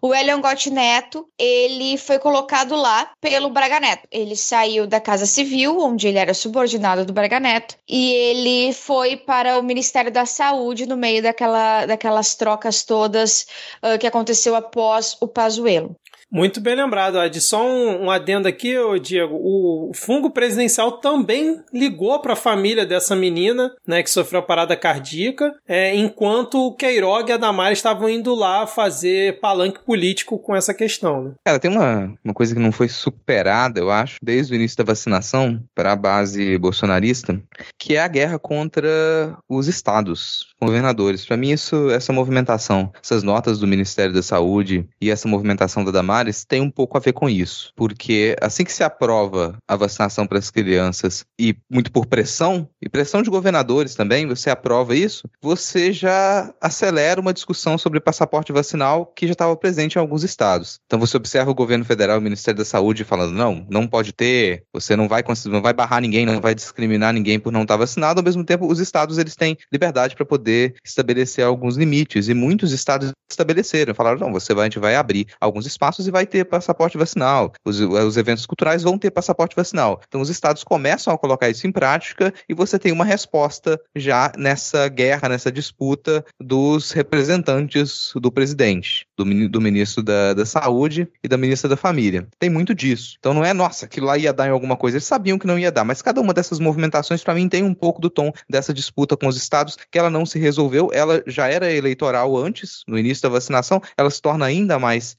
O 0.00 0.14
Elion 0.14 0.40
Gotti 0.40 0.70
Neto, 0.70 1.26
ele 1.36 1.98
foi 1.98 2.20
colocado 2.20 2.76
lá 2.76 3.10
pelo 3.20 3.50
Braga 3.50 3.80
Neto. 3.80 4.06
Ele 4.10 4.36
saiu 4.36 4.86
da 4.86 5.00
Casa 5.00 5.26
Civil, 5.26 5.80
onde 5.80 6.06
ele 6.06 6.18
era 6.18 6.32
subordinado 6.32 7.04
do 7.04 7.12
Braga 7.12 7.40
Neto, 7.40 7.74
e 7.88 8.12
ele 8.12 8.72
foi 8.72 9.16
para 9.16 9.58
o 9.58 9.62
Ministério 9.62 10.12
da 10.12 10.24
Saúde 10.24 10.86
no 10.86 10.96
meio 10.96 11.22
daquela, 11.22 11.86
daquelas 11.86 12.36
trocas 12.36 12.51
trocas 12.52 12.84
todas 12.84 13.46
uh, 13.82 13.98
que 13.98 14.06
aconteceu 14.06 14.54
após 14.54 15.16
o 15.20 15.28
Pazuello. 15.28 15.96
Muito 16.32 16.62
bem 16.62 16.74
lembrado, 16.74 17.22
Ed. 17.22 17.38
Só 17.42 17.62
um, 17.62 18.04
um 18.04 18.10
adendo 18.10 18.48
aqui, 18.48 18.74
Diego. 19.02 19.36
O 19.36 19.92
fungo 19.94 20.30
presidencial 20.30 20.92
também 20.92 21.60
ligou 21.70 22.18
para 22.20 22.32
a 22.32 22.36
família 22.36 22.86
dessa 22.86 23.14
menina, 23.14 23.70
né, 23.86 24.02
que 24.02 24.10
sofreu 24.10 24.40
a 24.40 24.42
parada 24.42 24.74
cardíaca, 24.74 25.54
é, 25.68 25.94
enquanto 25.94 26.54
o 26.54 26.74
Queiroga 26.74 27.30
e 27.30 27.34
a 27.34 27.36
Damares 27.36 27.78
estavam 27.78 28.08
indo 28.08 28.34
lá 28.34 28.66
fazer 28.66 29.40
palanque 29.40 29.84
político 29.84 30.38
com 30.38 30.56
essa 30.56 30.72
questão. 30.72 31.22
Né? 31.22 31.32
Cara, 31.44 31.58
tem 31.58 31.70
uma, 31.70 32.14
uma 32.24 32.32
coisa 32.32 32.54
que 32.54 32.60
não 32.60 32.72
foi 32.72 32.88
superada, 32.88 33.78
eu 33.78 33.90
acho, 33.90 34.16
desde 34.22 34.54
o 34.54 34.56
início 34.56 34.78
da 34.78 34.84
vacinação 34.84 35.62
para 35.74 35.92
a 35.92 35.96
base 35.96 36.56
bolsonarista, 36.56 37.38
que 37.78 37.96
é 37.96 38.00
a 38.00 38.08
guerra 38.08 38.38
contra 38.38 39.36
os 39.46 39.68
estados, 39.68 40.46
governadores. 40.58 41.26
Para 41.26 41.36
mim, 41.36 41.50
isso, 41.50 41.90
essa 41.90 42.10
movimentação, 42.10 42.90
essas 43.02 43.22
notas 43.22 43.58
do 43.58 43.66
Ministério 43.66 44.14
da 44.14 44.22
Saúde 44.22 44.88
e 44.98 45.10
essa 45.10 45.28
movimentação 45.28 45.84
da 45.84 45.90
Damares 45.90 46.21
tem 46.48 46.60
um 46.60 46.70
pouco 46.70 46.96
a 46.96 47.00
ver 47.00 47.12
com 47.12 47.28
isso, 47.28 47.72
porque 47.76 48.36
assim 48.40 48.64
que 48.64 48.72
se 48.72 48.82
aprova 48.82 49.56
a 49.66 49.76
vacinação 49.76 50.26
para 50.26 50.38
as 50.38 50.50
crianças 50.50 51.24
e 51.38 51.56
muito 51.70 51.90
por 51.90 52.06
pressão, 52.06 52.68
e 52.80 52.88
pressão 52.88 53.22
de 53.22 53.30
governadores 53.30 53.94
também, 53.94 54.26
você 54.26 54.50
aprova 54.50 54.94
isso, 54.94 55.28
você 55.40 55.92
já 55.92 56.52
acelera 56.60 57.20
uma 57.20 57.32
discussão 57.32 57.76
sobre 57.76 58.00
passaporte 58.00 58.52
vacinal 58.52 59.06
que 59.06 59.26
já 59.26 59.32
estava 59.32 59.56
presente 59.56 59.96
em 59.96 59.98
alguns 59.98 60.22
estados. 60.22 60.78
Então 60.86 60.98
você 60.98 61.16
observa 61.16 61.50
o 61.50 61.54
governo 61.54 61.84
federal, 61.84 62.18
o 62.18 62.22
Ministério 62.22 62.58
da 62.58 62.64
Saúde 62.64 63.04
falando, 63.04 63.32
não, 63.32 63.66
não 63.68 63.86
pode 63.86 64.12
ter, 64.12 64.64
você 64.72 64.96
não 64.96 65.08
vai, 65.08 65.24
não 65.46 65.62
vai 65.62 65.72
barrar 65.72 66.00
ninguém, 66.00 66.26
não 66.26 66.40
vai 66.40 66.54
discriminar 66.54 67.12
ninguém 67.12 67.38
por 67.38 67.52
não 67.52 67.62
estar 67.62 67.76
vacinado, 67.76 68.20
ao 68.20 68.24
mesmo 68.24 68.44
tempo 68.44 68.70
os 68.70 68.78
estados 68.78 69.18
eles 69.18 69.34
têm 69.34 69.56
liberdade 69.72 70.14
para 70.14 70.24
poder 70.24 70.74
estabelecer 70.84 71.44
alguns 71.44 71.76
limites, 71.76 72.28
e 72.28 72.34
muitos 72.34 72.72
estados 72.72 73.12
estabeleceram, 73.30 73.94
falaram, 73.94 74.18
não, 74.18 74.32
você 74.32 74.54
vai, 74.54 74.64
a 74.64 74.66
gente 74.66 74.78
vai 74.78 74.94
abrir 74.94 75.26
alguns 75.40 75.66
espaços 75.66 76.06
e 76.06 76.10
vai 76.12 76.26
ter 76.26 76.44
passaporte 76.44 76.96
vacinal. 76.96 77.52
Os, 77.64 77.80
os 77.80 78.16
eventos 78.16 78.46
culturais 78.46 78.82
vão 78.82 78.98
ter 78.98 79.10
passaporte 79.10 79.56
vacinal. 79.56 80.00
Então, 80.06 80.20
os 80.20 80.28
estados 80.28 80.62
começam 80.62 81.12
a 81.12 81.18
colocar 81.18 81.48
isso 81.48 81.66
em 81.66 81.72
prática 81.72 82.32
e 82.48 82.54
você 82.54 82.78
tem 82.78 82.92
uma 82.92 83.04
resposta 83.04 83.80
já 83.96 84.30
nessa 84.36 84.88
guerra, 84.88 85.28
nessa 85.28 85.50
disputa 85.50 86.24
dos 86.40 86.92
representantes 86.92 88.12
do 88.14 88.30
presidente, 88.30 89.06
do, 89.16 89.24
do 89.48 89.60
ministro 89.60 90.02
da, 90.02 90.34
da 90.34 90.46
Saúde 90.46 91.08
e 91.24 91.28
da 91.28 91.36
ministra 91.36 91.68
da 91.68 91.76
Família. 91.76 92.28
Tem 92.38 92.50
muito 92.50 92.74
disso. 92.74 93.16
Então, 93.18 93.32
não 93.32 93.44
é, 93.44 93.52
nossa, 93.52 93.86
aquilo 93.86 94.06
lá 94.06 94.18
ia 94.18 94.32
dar 94.32 94.46
em 94.46 94.50
alguma 94.50 94.76
coisa. 94.76 94.96
Eles 94.96 95.06
sabiam 95.06 95.38
que 95.38 95.46
não 95.46 95.58
ia 95.58 95.72
dar, 95.72 95.84
mas 95.84 96.02
cada 96.02 96.20
uma 96.20 96.34
dessas 96.34 96.58
movimentações, 96.58 97.24
para 97.24 97.34
mim, 97.34 97.48
tem 97.48 97.62
um 97.62 97.74
pouco 97.74 98.00
do 98.00 98.10
tom 98.10 98.32
dessa 98.48 98.74
disputa 98.74 99.16
com 99.16 99.26
os 99.26 99.36
estados, 99.36 99.76
que 99.90 99.98
ela 99.98 100.10
não 100.10 100.26
se 100.26 100.38
resolveu. 100.38 100.90
Ela 100.92 101.22
já 101.26 101.48
era 101.48 101.72
eleitoral 101.72 102.36
antes, 102.36 102.82
no 102.86 102.98
início 102.98 103.22
da 103.22 103.28
vacinação, 103.28 103.80
ela 103.96 104.10
se 104.10 104.20
torna 104.20 104.44
ainda 104.44 104.78
mais 104.78 105.16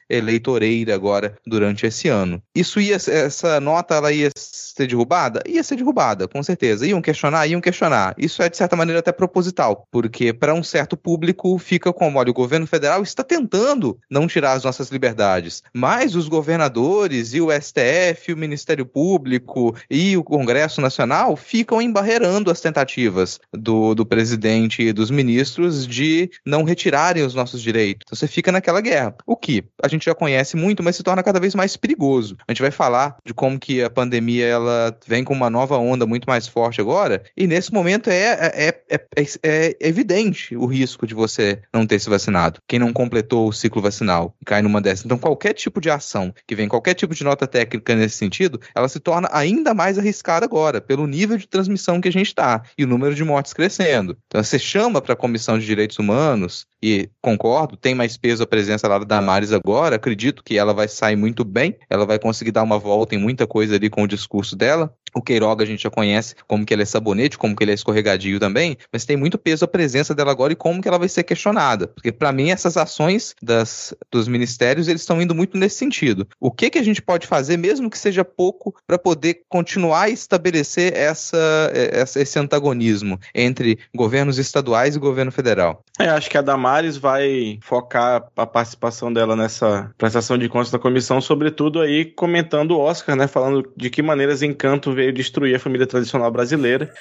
agora 0.91 1.37
durante 1.45 1.85
esse 1.85 2.07
ano. 2.07 2.41
Isso 2.55 2.79
ia, 2.79 2.95
essa 2.95 3.59
nota 3.59 3.95
ela 3.95 4.11
ia 4.11 4.29
ser 4.35 4.87
derrubada? 4.87 5.41
Ia 5.47 5.63
ser 5.63 5.75
derrubada, 5.75 6.27
com 6.27 6.41
certeza. 6.41 6.85
Iam 6.85 7.01
questionar? 7.01 7.47
Iam 7.47 7.61
questionar. 7.61 8.13
Isso 8.17 8.41
é, 8.41 8.49
de 8.49 8.57
certa 8.57 8.75
maneira, 8.75 8.99
até 8.99 9.11
proposital, 9.11 9.87
porque 9.91 10.33
para 10.33 10.53
um 10.53 10.63
certo 10.63 10.97
público 10.97 11.57
fica 11.57 11.93
como, 11.93 12.19
olha, 12.19 12.31
o 12.31 12.33
governo 12.33 12.67
federal 12.67 13.03
está 13.03 13.23
tentando 13.23 13.97
não 14.09 14.27
tirar 14.27 14.53
as 14.53 14.63
nossas 14.63 14.89
liberdades, 14.89 15.63
mas 15.73 16.15
os 16.15 16.27
governadores 16.27 17.33
e 17.33 17.41
o 17.41 17.49
STF, 17.51 18.33
o 18.33 18.37
Ministério 18.37 18.85
Público 18.85 19.75
e 19.89 20.17
o 20.17 20.23
Congresso 20.23 20.81
Nacional 20.81 21.35
ficam 21.35 21.81
embarreirando 21.81 22.51
as 22.51 22.61
tentativas 22.61 23.39
do, 23.51 23.93
do 23.93 24.05
presidente 24.05 24.81
e 24.81 24.93
dos 24.93 25.11
ministros 25.11 25.85
de 25.85 26.29
não 26.45 26.63
retirarem 26.63 27.23
os 27.23 27.35
nossos 27.35 27.61
direitos. 27.61 28.03
Então 28.05 28.17
você 28.17 28.27
fica 28.27 28.51
naquela 28.51 28.81
guerra. 28.81 29.15
O 29.25 29.35
que 29.35 29.63
a 29.81 29.87
gente 29.87 30.05
já 30.05 30.15
conhece 30.15 30.55
muito 30.63 30.81
mas 30.81 30.95
se 30.95 31.03
torna 31.03 31.21
cada 31.21 31.39
vez 31.39 31.53
mais 31.53 31.75
perigoso. 31.75 32.37
A 32.47 32.51
gente 32.51 32.61
vai 32.61 32.71
falar 32.71 33.17
de 33.25 33.33
como 33.33 33.59
que 33.59 33.83
a 33.83 33.89
pandemia 33.89 34.45
ela 34.45 34.97
vem 35.05 35.23
com 35.23 35.33
uma 35.33 35.49
nova 35.49 35.77
onda 35.77 36.05
muito 36.05 36.25
mais 36.25 36.47
forte 36.47 36.79
agora, 36.79 37.23
e 37.35 37.45
nesse 37.45 37.73
momento 37.73 38.09
é, 38.09 38.51
é, 38.53 38.81
é, 38.89 39.25
é, 39.43 39.77
evidente 39.79 40.55
o 40.55 40.65
risco 40.65 41.05
de 41.05 41.13
você 41.13 41.61
não 41.73 41.85
ter 41.85 41.99
se 41.99 42.09
vacinado. 42.09 42.59
Quem 42.67 42.79
não 42.79 42.93
completou 42.93 43.47
o 43.47 43.53
ciclo 43.53 43.81
vacinal 43.81 44.35
e 44.41 44.45
cai 44.45 44.61
numa 44.61 44.81
dessas. 44.81 45.05
Então, 45.05 45.17
qualquer 45.17 45.53
tipo 45.53 45.81
de 45.81 45.89
ação 45.89 46.33
que 46.47 46.55
vem, 46.55 46.67
qualquer 46.67 46.93
tipo 46.93 47.13
de 47.13 47.23
nota 47.23 47.45
técnica 47.45 47.95
nesse 47.95 48.17
sentido, 48.17 48.59
ela 48.75 48.87
se 48.87 48.99
torna 48.99 49.29
ainda 49.31 49.73
mais 49.73 49.97
arriscada 49.97 50.45
agora, 50.45 50.79
pelo 50.79 51.07
nível 51.07 51.37
de 51.37 51.47
transmissão 51.47 51.99
que 51.99 52.07
a 52.07 52.11
gente 52.11 52.27
está 52.27 52.63
e 52.77 52.83
o 52.83 52.87
número 52.87 53.15
de 53.15 53.23
mortes 53.23 53.53
crescendo. 53.53 54.17
Então, 54.27 54.43
você 54.43 54.59
chama 54.59 55.01
para 55.01 55.13
a 55.13 55.17
Comissão 55.17 55.57
de 55.57 55.65
Direitos 55.65 55.99
Humanos, 55.99 56.65
e 56.83 57.09
concordo, 57.21 57.77
tem 57.77 57.95
mais 57.95 58.17
peso 58.17 58.43
a 58.43 58.45
presença 58.45 58.89
lá 58.89 58.99
da 58.99 59.05
Damares 59.05 59.53
agora, 59.53 59.95
acredito 59.95 60.43
que 60.43 60.57
ela 60.57 60.73
vai 60.73 60.89
sair 60.89 61.15
muito 61.15 61.45
bem, 61.45 61.77
ela 61.89 62.05
vai 62.05 62.19
conseguir 62.19 62.51
dar 62.51 62.61
uma 62.61 62.77
volta 62.77 63.15
em 63.15 63.17
muita 63.17 63.47
coisa 63.47 63.75
ali 63.75 63.89
com 63.89 64.03
o 64.03 64.07
discurso 64.07 64.53
dela. 64.53 64.93
O 65.15 65.21
Queiroga 65.21 65.63
a 65.63 65.67
gente 65.67 65.83
já 65.83 65.91
conhece 65.91 66.35
como 66.47 66.65
que 66.65 66.73
ele 66.73 66.81
é 66.81 66.85
sabonete, 66.85 67.37
como 67.37 67.55
que 67.55 67.63
ele 67.63 67.71
é 67.71 67.73
escorregadio 67.75 68.39
também, 68.39 68.75
mas 68.91 69.05
tem 69.05 69.15
muito 69.15 69.37
peso 69.37 69.63
a 69.63 69.67
presença 69.67 70.13
dela 70.13 70.31
agora 70.31 70.51
e 70.51 70.55
como 70.55 70.81
que 70.81 70.87
ela 70.87 70.97
vai 70.97 71.07
ser 71.07 71.23
questionada. 71.23 71.87
Porque 71.87 72.11
para 72.11 72.31
mim 72.31 72.49
essas 72.49 72.75
ações 72.75 73.35
das, 73.41 73.93
dos 74.11 74.27
ministérios, 74.27 74.87
eles 74.87 75.03
estão 75.03 75.21
indo 75.21 75.35
muito 75.35 75.57
nesse 75.57 75.77
sentido. 75.77 76.27
O 76.39 76.51
que 76.51 76.71
que 76.71 76.79
a 76.79 76.83
gente 76.83 77.01
pode 77.01 77.27
fazer, 77.27 77.57
mesmo 77.57 77.89
que 77.89 77.97
seja 77.97 78.25
pouco, 78.25 78.75
para 78.87 78.97
poder 78.97 79.41
continuar 79.47 80.03
a 80.03 80.09
estabelecer 80.09 80.97
essa, 80.97 81.71
essa, 81.73 82.19
esse 82.19 82.39
antagonismo 82.39 83.19
entre 83.35 83.77
governos 83.95 84.39
estaduais 84.39 84.95
e 84.95 84.99
governo 84.99 85.31
federal? 85.31 85.85
É, 85.99 86.09
acho 86.09 86.29
que 86.29 86.37
a 86.37 86.41
Damares 86.41 86.72
vai 86.97 87.59
focar 87.61 88.27
a 88.35 88.45
participação 88.45 89.11
dela 89.11 89.35
nessa 89.35 89.91
prestação 89.97 90.37
de 90.37 90.49
contas 90.49 90.71
da 90.71 90.79
comissão, 90.79 91.21
sobretudo 91.21 91.81
aí 91.81 92.05
comentando 92.05 92.71
o 92.71 92.79
Oscar, 92.79 93.15
né, 93.15 93.27
falando 93.27 93.71
de 93.75 93.89
que 93.89 94.01
maneiras 94.01 94.41
Encanto 94.41 94.91
veio 94.91 95.13
destruir 95.13 95.55
a 95.55 95.59
família 95.59 95.87
tradicional 95.87 96.31
brasileira, 96.31 96.93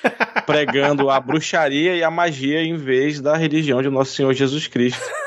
pregando 0.47 1.11
a 1.11 1.19
bruxaria 1.21 1.97
e 1.97 2.02
a 2.02 2.11
magia 2.11 2.62
em 2.62 2.76
vez 2.76 3.21
da 3.21 3.37
religião 3.37 3.83
de 3.83 3.88
Nosso 3.88 4.12
Senhor 4.12 4.33
Jesus 4.33 4.67
Cristo. 4.67 5.22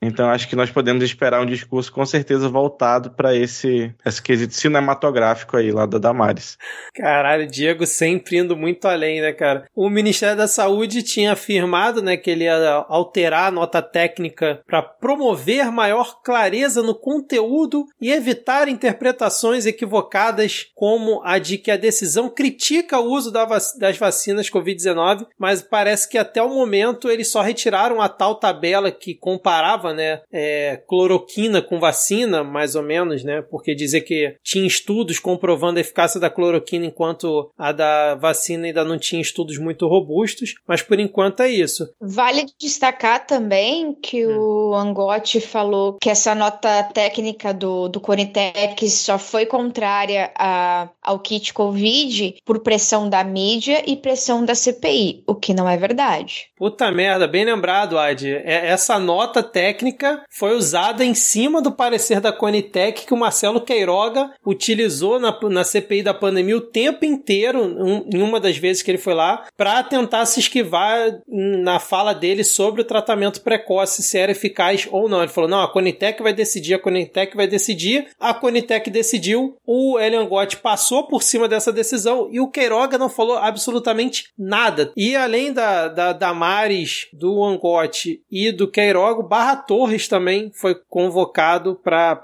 Então 0.00 0.30
acho 0.30 0.48
que 0.48 0.56
nós 0.56 0.70
podemos 0.70 1.02
esperar 1.02 1.40
um 1.40 1.46
discurso 1.46 1.92
com 1.92 2.06
certeza 2.06 2.48
voltado 2.48 3.10
para 3.10 3.34
esse, 3.34 3.92
esse 4.04 4.22
quesito 4.22 4.54
cinematográfico 4.54 5.56
aí 5.56 5.72
lá 5.72 5.86
da 5.86 5.98
Damares. 5.98 6.56
Caralho, 6.94 7.46
Diego 7.46 7.84
sempre 7.84 8.38
indo 8.38 8.56
muito 8.56 8.86
além, 8.86 9.20
né, 9.20 9.32
cara? 9.32 9.64
O 9.74 9.90
Ministério 9.90 10.36
da 10.36 10.46
Saúde 10.46 11.02
tinha 11.02 11.32
afirmado, 11.32 12.00
né, 12.00 12.16
que 12.16 12.30
ele 12.30 12.44
ia 12.44 12.84
alterar 12.88 13.48
a 13.48 13.50
nota 13.50 13.82
técnica 13.82 14.60
para 14.66 14.82
promover 14.82 15.72
maior 15.72 16.22
clareza 16.22 16.82
no 16.82 16.94
conteúdo 16.94 17.86
e 18.00 18.12
evitar 18.12 18.68
interpretações 18.68 19.66
equivocadas, 19.66 20.66
como 20.74 21.20
a 21.24 21.38
de 21.38 21.58
que 21.58 21.70
a 21.70 21.76
decisão 21.76 22.28
critica 22.28 23.00
o 23.00 23.10
uso 23.10 23.32
das 23.32 23.96
vacinas 23.98 24.48
Covid-19, 24.48 25.26
mas 25.38 25.62
parece 25.62 26.08
que 26.08 26.18
até 26.18 26.42
o 26.42 26.48
momento 26.48 27.10
eles 27.10 27.30
só 27.30 27.42
retiraram 27.42 28.00
a 28.00 28.08
tal 28.08 28.36
tabela 28.36 28.90
que 28.90 29.14
comparava 29.14 29.87
comparava, 29.88 29.94
né, 29.94 30.20
é, 30.32 30.82
cloroquina 30.88 31.62
com 31.62 31.78
vacina, 31.78 32.44
mais 32.44 32.74
ou 32.74 32.82
menos, 32.82 33.24
né, 33.24 33.42
porque 33.42 33.74
dizia 33.74 34.00
que 34.00 34.36
tinha 34.42 34.66
estudos 34.66 35.18
comprovando 35.18 35.78
a 35.78 35.80
eficácia 35.80 36.20
da 36.20 36.30
cloroquina 36.30 36.86
enquanto 36.86 37.50
a 37.56 37.72
da 37.72 38.14
vacina 38.16 38.66
ainda 38.66 38.84
não 38.84 38.98
tinha 38.98 39.20
estudos 39.20 39.58
muito 39.58 39.86
robustos, 39.86 40.54
mas 40.66 40.82
por 40.82 40.98
enquanto 40.98 41.40
é 41.40 41.48
isso. 41.48 41.88
Vale 42.00 42.46
destacar 42.60 43.26
também 43.26 43.94
que 43.94 44.26
hum. 44.26 44.38
o 44.38 44.74
Angotti 44.74 45.40
falou 45.40 45.96
que 46.00 46.10
essa 46.10 46.34
nota 46.34 46.82
técnica 46.84 47.52
do, 47.52 47.88
do 47.88 48.00
Conitec 48.00 48.88
só 48.88 49.18
foi 49.18 49.46
contrária 49.46 50.30
a, 50.36 50.88
ao 51.08 51.18
kit 51.18 51.54
Covid 51.54 52.36
por 52.44 52.58
pressão 52.58 53.08
da 53.08 53.24
mídia 53.24 53.82
e 53.86 53.96
pressão 53.96 54.44
da 54.44 54.54
CPI, 54.54 55.22
o 55.26 55.34
que 55.34 55.54
não 55.54 55.66
é 55.66 55.74
verdade. 55.74 56.48
Puta 56.54 56.90
merda, 56.92 57.26
bem 57.26 57.46
lembrado, 57.46 57.98
Ad. 57.98 58.28
É, 58.28 58.66
essa 58.66 58.98
nota 58.98 59.42
técnica 59.42 60.22
foi 60.28 60.54
usada 60.54 61.02
em 61.02 61.14
cima 61.14 61.62
do 61.62 61.72
parecer 61.72 62.20
da 62.20 62.30
Conitec 62.30 63.06
que 63.06 63.14
o 63.14 63.16
Marcelo 63.16 63.62
Queiroga 63.62 64.30
utilizou 64.44 65.18
na, 65.18 65.34
na 65.48 65.64
CPI 65.64 66.02
da 66.02 66.12
pandemia 66.12 66.58
o 66.58 66.60
tempo 66.60 67.06
inteiro, 67.06 67.62
um, 67.62 68.06
em 68.12 68.20
uma 68.20 68.38
das 68.38 68.58
vezes 68.58 68.82
que 68.82 68.90
ele 68.90 68.98
foi 68.98 69.14
lá, 69.14 69.46
para 69.56 69.82
tentar 69.82 70.26
se 70.26 70.40
esquivar 70.40 71.20
na 71.26 71.78
fala 71.78 72.12
dele 72.12 72.44
sobre 72.44 72.82
o 72.82 72.84
tratamento 72.84 73.40
precoce, 73.40 74.02
se 74.02 74.18
era 74.18 74.32
eficaz 74.32 74.86
ou 74.90 75.08
não. 75.08 75.20
Ele 75.22 75.32
falou: 75.32 75.48
não, 75.48 75.62
a 75.62 75.72
Conitec 75.72 76.22
vai 76.22 76.34
decidir, 76.34 76.74
a 76.74 76.78
Conitec 76.78 77.34
vai 77.34 77.46
decidir. 77.46 78.08
A 78.20 78.34
Conitec 78.34 78.90
decidiu, 78.90 79.56
o 79.66 79.98
Elian 79.98 80.26
Gott 80.26 80.58
passou 80.58 80.97
por 81.06 81.22
cima 81.22 81.48
dessa 81.48 81.72
decisão 81.72 82.28
e 82.30 82.40
o 82.40 82.48
Queiroga 82.48 82.98
não 82.98 83.08
falou 83.08 83.36
absolutamente 83.36 84.32
nada. 84.38 84.92
E 84.96 85.14
além 85.14 85.52
da, 85.52 85.88
da, 85.88 86.12
da 86.12 86.28
Damares, 86.28 87.08
do 87.12 87.42
Angote 87.42 88.22
e 88.30 88.52
do 88.52 88.70
Queiroga, 88.70 89.22
Barra 89.22 89.56
Torres 89.56 90.08
também 90.08 90.50
foi 90.52 90.74
convocado 90.88 91.74
para 91.82 92.16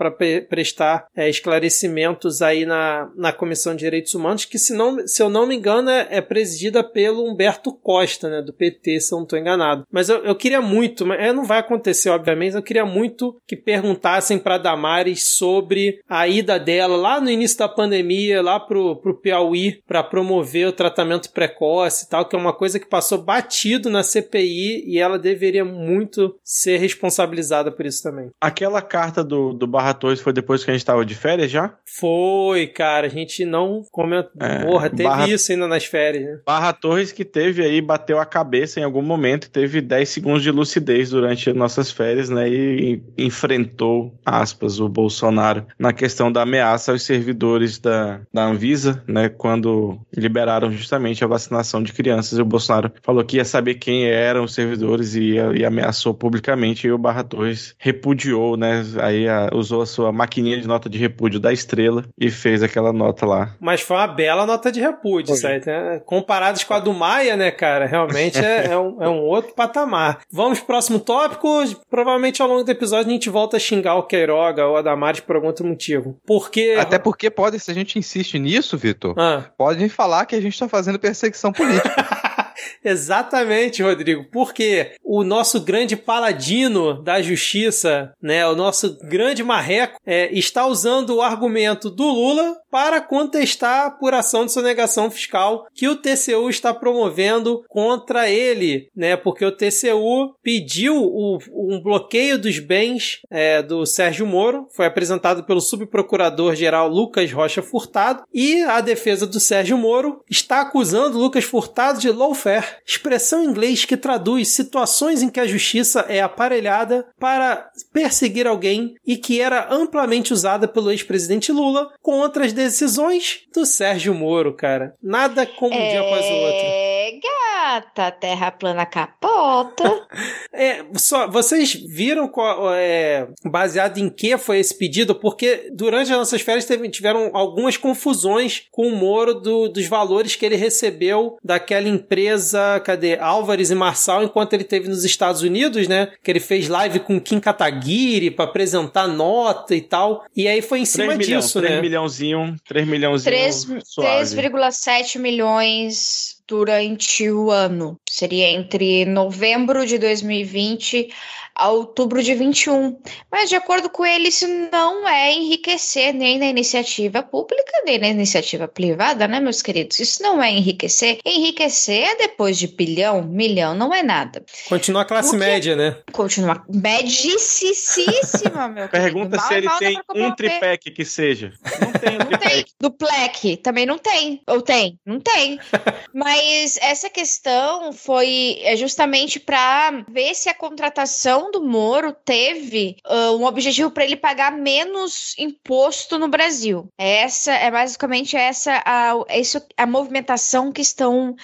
prestar 0.48 1.06
é, 1.16 1.28
esclarecimentos 1.28 2.42
aí 2.42 2.66
na, 2.66 3.10
na 3.16 3.32
Comissão 3.32 3.74
de 3.74 3.80
Direitos 3.80 4.14
Humanos, 4.14 4.44
que 4.44 4.58
se, 4.58 4.74
não, 4.74 5.06
se 5.06 5.22
eu 5.22 5.28
não 5.28 5.46
me 5.46 5.56
engano 5.56 5.90
é, 5.90 6.06
é 6.10 6.20
presidida 6.20 6.84
pelo 6.84 7.24
Humberto 7.24 7.72
Costa, 7.72 8.28
né, 8.28 8.42
do 8.42 8.52
PT, 8.52 9.00
se 9.00 9.12
eu 9.12 9.16
não 9.16 9.24
estou 9.24 9.38
enganado. 9.38 9.86
Mas 9.90 10.08
eu, 10.08 10.18
eu 10.24 10.34
queria 10.34 10.60
muito, 10.60 11.06
mas 11.06 11.20
é, 11.20 11.32
não 11.32 11.44
vai 11.44 11.58
acontecer, 11.58 12.10
obviamente, 12.10 12.54
eu 12.54 12.62
queria 12.62 12.84
muito 12.84 13.36
que 13.46 13.56
perguntassem 13.56 14.38
para 14.38 14.58
Damares 14.58 15.34
sobre 15.36 16.00
a 16.08 16.28
ida 16.28 16.58
dela 16.58 16.96
lá 16.96 17.20
no 17.20 17.30
início 17.30 17.58
da 17.58 17.68
pandemia, 17.68 18.42
lá 18.42 18.60
pro, 18.66 18.96
pro 18.96 19.14
Piauí, 19.14 19.80
para 19.86 20.02
promover 20.02 20.68
o 20.68 20.72
tratamento 20.72 21.32
precoce 21.32 22.04
e 22.04 22.08
tal, 22.08 22.26
que 22.26 22.36
é 22.36 22.38
uma 22.38 22.52
coisa 22.52 22.78
que 22.78 22.86
passou 22.86 23.18
batido 23.18 23.90
na 23.90 24.02
CPI 24.02 24.84
e 24.86 24.98
ela 24.98 25.18
deveria 25.18 25.64
muito 25.64 26.34
ser 26.42 26.78
responsabilizada 26.78 27.70
por 27.70 27.86
isso 27.86 28.02
também. 28.02 28.30
Aquela 28.40 28.82
carta 28.82 29.22
do, 29.22 29.52
do 29.52 29.66
Barra 29.66 29.94
Torres 29.94 30.20
foi 30.20 30.32
depois 30.32 30.64
que 30.64 30.70
a 30.70 30.74
gente 30.74 30.82
estava 30.82 31.04
de 31.04 31.14
férias 31.14 31.50
já? 31.50 31.74
Foi, 31.98 32.66
cara. 32.66 33.06
A 33.06 33.10
gente 33.10 33.44
não 33.44 33.82
comentou. 33.90 34.32
É, 34.40 34.64
Porra, 34.64 34.90
teve 34.90 35.04
Barra... 35.04 35.28
isso 35.28 35.52
ainda 35.52 35.66
nas 35.66 35.84
férias, 35.84 36.24
né? 36.24 36.40
Barra 36.46 36.72
Torres 36.72 37.12
que 37.12 37.24
teve 37.24 37.62
aí, 37.62 37.80
bateu 37.80 38.18
a 38.18 38.26
cabeça 38.26 38.80
em 38.80 38.82
algum 38.84 39.02
momento, 39.02 39.50
teve 39.50 39.80
10 39.80 40.08
segundos 40.08 40.42
de 40.42 40.50
lucidez 40.50 41.10
durante 41.10 41.52
nossas 41.52 41.90
férias, 41.90 42.28
né? 42.28 42.48
E 42.48 43.02
enfrentou, 43.16 44.14
aspas, 44.24 44.80
o 44.80 44.88
Bolsonaro 44.88 45.66
na 45.78 45.92
questão 45.92 46.30
da 46.30 46.42
ameaça 46.42 46.92
aos 46.92 47.02
servidores 47.02 47.78
da, 47.78 48.20
da 48.32 48.43
Anvisa, 48.44 49.02
né? 49.06 49.28
Quando 49.28 49.98
liberaram 50.16 50.70
justamente 50.70 51.24
a 51.24 51.28
vacinação 51.28 51.82
de 51.82 51.92
crianças. 51.92 52.38
E 52.38 52.42
o 52.42 52.44
Bolsonaro 52.44 52.92
falou 53.02 53.24
que 53.24 53.36
ia 53.36 53.44
saber 53.44 53.74
quem 53.74 54.06
eram 54.06 54.44
os 54.44 54.54
servidores 54.54 55.14
e, 55.14 55.34
e 55.34 55.64
ameaçou 55.64 56.14
publicamente. 56.14 56.86
E 56.86 56.92
o 56.92 56.98
Barra 56.98 57.24
Torres 57.24 57.74
repudiou, 57.78 58.56
né? 58.56 58.84
Aí 59.00 59.28
a, 59.28 59.50
usou 59.52 59.82
a 59.82 59.86
sua 59.86 60.12
maquininha 60.12 60.60
de 60.60 60.66
nota 60.66 60.88
de 60.88 60.98
repúdio 60.98 61.40
da 61.40 61.52
estrela 61.52 62.04
e 62.18 62.30
fez 62.30 62.62
aquela 62.62 62.92
nota 62.92 63.26
lá. 63.26 63.54
Mas 63.60 63.80
foi 63.80 63.96
uma 63.96 64.06
bela 64.06 64.46
nota 64.46 64.70
de 64.70 64.80
repúdio, 64.80 65.34
certo? 65.34 65.66
Né? 65.66 66.00
Comparados 66.04 66.64
com 66.64 66.74
a 66.74 66.78
do 66.78 66.92
Maia, 66.92 67.36
né, 67.36 67.50
cara? 67.50 67.86
Realmente 67.86 68.38
é, 68.38 68.66
é, 68.66 68.78
um, 68.78 69.02
é 69.02 69.08
um 69.08 69.20
outro 69.20 69.54
patamar. 69.54 70.20
Vamos 70.30 70.58
pro 70.58 70.68
próximo 70.68 70.98
tópico. 70.98 71.48
Provavelmente 71.88 72.42
ao 72.42 72.48
longo 72.48 72.64
do 72.64 72.70
episódio 72.70 73.08
a 73.08 73.12
gente 73.12 73.30
volta 73.30 73.56
a 73.56 73.60
xingar 73.60 73.94
o 73.96 74.02
Queiroga 74.02 74.66
ou 74.66 74.76
a 74.76 74.82
Damares 74.82 75.20
por 75.20 75.36
algum 75.36 75.48
outro 75.48 75.66
motivo. 75.66 76.16
Porque. 76.26 76.76
Até 76.78 76.98
porque 76.98 77.30
pode, 77.30 77.58
se 77.60 77.70
a 77.70 77.74
gente 77.74 77.98
insiste 77.98 78.33
nisso, 78.38 78.76
Vitor, 78.76 79.14
ah. 79.18 79.44
podem 79.56 79.88
falar 79.88 80.26
que 80.26 80.34
a 80.34 80.40
gente 80.40 80.58
tá 80.58 80.68
fazendo 80.68 80.98
perseguição 80.98 81.52
política. 81.52 81.94
Exatamente, 82.84 83.82
Rodrigo. 83.82 84.24
Porque 84.30 84.92
o 85.02 85.24
nosso 85.24 85.60
grande 85.60 85.96
paladino 85.96 87.02
da 87.02 87.20
justiça, 87.22 88.12
né, 88.22 88.46
o 88.46 88.56
nosso 88.56 88.98
grande 89.02 89.42
marreco, 89.42 90.00
é, 90.06 90.32
está 90.32 90.66
usando 90.66 91.16
o 91.16 91.22
argumento 91.22 91.90
do 91.90 92.04
Lula 92.04 92.56
para 92.70 93.00
contestar 93.00 93.82
a 93.82 93.86
apuração 93.86 94.44
de 94.44 94.52
sonegação 94.52 95.08
fiscal 95.08 95.66
que 95.72 95.86
o 95.86 95.94
TCU 95.94 96.50
está 96.50 96.74
promovendo 96.74 97.62
contra 97.68 98.28
ele, 98.28 98.88
né? 98.96 99.16
Porque 99.16 99.44
o 99.44 99.52
TCU 99.52 100.34
pediu 100.42 100.96
o, 100.96 101.38
um 101.52 101.80
bloqueio 101.80 102.36
dos 102.36 102.58
bens 102.58 103.20
é, 103.30 103.62
do 103.62 103.86
Sérgio 103.86 104.26
Moro, 104.26 104.66
foi 104.74 104.86
apresentado 104.86 105.44
pelo 105.44 105.60
subprocurador-geral 105.60 106.88
Lucas 106.88 107.30
Rocha 107.30 107.62
Furtado, 107.62 108.24
e 108.34 108.62
a 108.62 108.80
defesa 108.80 109.24
do 109.24 109.38
Sérgio 109.38 109.78
Moro 109.78 110.24
está 110.28 110.60
acusando 110.60 111.16
Lucas 111.16 111.44
Furtado 111.44 112.00
de 112.00 112.10
lawfare, 112.10 112.43
expressão 112.86 113.42
em 113.42 113.46
inglês 113.46 113.84
que 113.84 113.96
traduz 113.96 114.48
situações 114.48 115.22
em 115.22 115.28
que 115.28 115.40
a 115.40 115.46
justiça 115.46 116.04
é 116.08 116.20
aparelhada 116.20 117.06
para 117.18 117.70
perseguir 117.92 118.46
alguém 118.46 118.94
e 119.06 119.16
que 119.16 119.40
era 119.40 119.68
amplamente 119.72 120.32
usada 120.32 120.66
pelo 120.66 120.90
ex-presidente 120.90 121.52
Lula 121.52 121.90
contra 122.02 122.44
as 122.44 122.52
decisões 122.52 123.40
do 123.54 123.64
Sérgio 123.64 124.14
Moro, 124.14 124.54
cara. 124.54 124.94
Nada 125.02 125.46
como 125.46 125.74
um 125.74 125.78
é... 125.78 125.90
dia 125.90 126.00
após 126.00 126.24
o 126.24 126.32
outro. 126.32 126.93
Gata, 127.24 128.10
terra 128.10 128.50
plana 128.50 128.84
capota. 128.84 130.06
é, 130.52 130.84
só, 130.94 131.26
vocês 131.26 131.72
viram 131.72 132.28
qual, 132.28 132.74
é, 132.74 133.26
baseado 133.44 133.96
em 133.98 134.10
que 134.10 134.36
foi 134.36 134.58
esse 134.58 134.76
pedido? 134.76 135.14
Porque 135.14 135.70
durante 135.72 136.12
as 136.12 136.18
nossas 136.18 136.42
férias 136.42 136.66
teve, 136.66 136.86
tiveram 136.90 137.30
algumas 137.32 137.78
confusões 137.78 138.64
com 138.70 138.88
o 138.88 138.96
Moro 138.96 139.34
do, 139.34 139.68
dos 139.68 139.86
valores 139.86 140.36
que 140.36 140.44
ele 140.44 140.56
recebeu 140.56 141.38
daquela 141.42 141.88
empresa, 141.88 142.80
cadê? 142.84 143.18
Álvares 143.18 143.70
e 143.70 143.74
Marçal, 143.74 144.22
enquanto 144.22 144.52
ele 144.52 144.64
teve 144.64 144.88
nos 144.88 145.04
Estados 145.04 145.40
Unidos, 145.40 145.88
né? 145.88 146.12
Que 146.22 146.30
ele 146.30 146.40
fez 146.40 146.68
live 146.68 147.00
com 147.00 147.18
Kim 147.20 147.40
Kataguiri 147.40 148.30
para 148.30 148.44
apresentar 148.44 149.08
nota 149.08 149.74
e 149.74 149.80
tal. 149.80 150.26
E 150.36 150.46
aí 150.46 150.60
foi 150.60 150.80
em 150.80 150.84
cima 150.84 151.14
milhão, 151.14 151.40
disso, 151.40 151.58
3 151.58 151.74
né? 151.74 151.80
Milhãozinho, 151.80 152.54
3 152.68 152.86
milhãozinho. 152.86 153.34
3,7 153.34 155.18
milhões 155.18 156.33
durante 156.46 157.30
o 157.30 157.50
ano. 157.50 157.98
Seria 158.08 158.50
entre 158.50 159.04
novembro 159.04 159.86
de 159.86 159.98
2020 159.98 161.08
a 161.54 161.70
outubro 161.70 162.22
de 162.22 162.34
21. 162.34 162.98
Mas, 163.30 163.48
de 163.48 163.56
acordo 163.56 163.88
com 163.88 164.04
ele, 164.04 164.28
isso 164.28 164.46
não 164.72 165.08
é 165.08 165.32
enriquecer 165.32 166.12
nem 166.12 166.38
na 166.38 166.46
iniciativa 166.46 167.22
pública, 167.22 167.72
nem 167.84 167.98
na 167.98 168.08
iniciativa 168.08 168.66
privada, 168.66 169.28
né, 169.28 169.40
meus 169.40 169.62
queridos? 169.62 169.98
Isso 169.98 170.22
não 170.22 170.42
é 170.42 170.50
enriquecer. 170.50 171.18
Enriquecer 171.24 172.10
é 172.10 172.16
depois 172.16 172.58
de 172.58 172.66
bilhão, 172.66 173.22
milhão, 173.22 173.74
não 173.74 173.94
é 173.94 174.02
nada. 174.02 174.44
Continua 174.68 175.02
a 175.02 175.04
classe 175.04 175.30
Porque... 175.30 175.44
média, 175.44 175.76
né? 175.76 175.96
Continua 176.12 176.64
medicíssima, 176.68 178.68
meu 178.68 178.88
Pergunta 178.94 179.38
se 179.38 179.54
ele 179.54 179.68
tem 179.78 180.00
um 180.14 180.34
triplex 180.34 180.84
que 180.94 181.04
seja. 181.04 181.52
Não 181.80 181.92
tem 181.92 182.14
um 182.14 182.30
não 182.30 182.38
Tem. 182.38 182.64
Duplec 182.80 183.56
também 183.58 183.86
não 183.86 183.98
tem. 183.98 184.42
Ou 184.46 184.60
tem? 184.60 184.98
Não 185.04 185.20
tem. 185.20 185.58
Mas 186.12 186.78
essa 186.78 187.10
questão 187.10 187.92
foi 187.92 188.58
é 188.62 188.76
justamente 188.76 189.40
para 189.40 190.04
ver 190.08 190.34
se 190.34 190.48
a 190.48 190.54
contratação 190.54 191.43
do 191.50 191.62
Moro 191.62 192.12
teve 192.12 192.96
uh, 193.06 193.36
um 193.36 193.44
objetivo 193.44 193.90
para 193.90 194.04
ele 194.04 194.16
pagar 194.16 194.52
menos 194.52 195.34
imposto 195.38 196.18
no 196.18 196.28
Brasil. 196.28 196.88
Essa 196.98 197.52
é 197.52 197.70
basicamente 197.70 198.36
essa 198.36 198.82
a, 198.84 199.12
essa, 199.28 199.64
a 199.76 199.86
movimentação 199.86 200.72
que 200.72 200.82
estão 200.82 201.36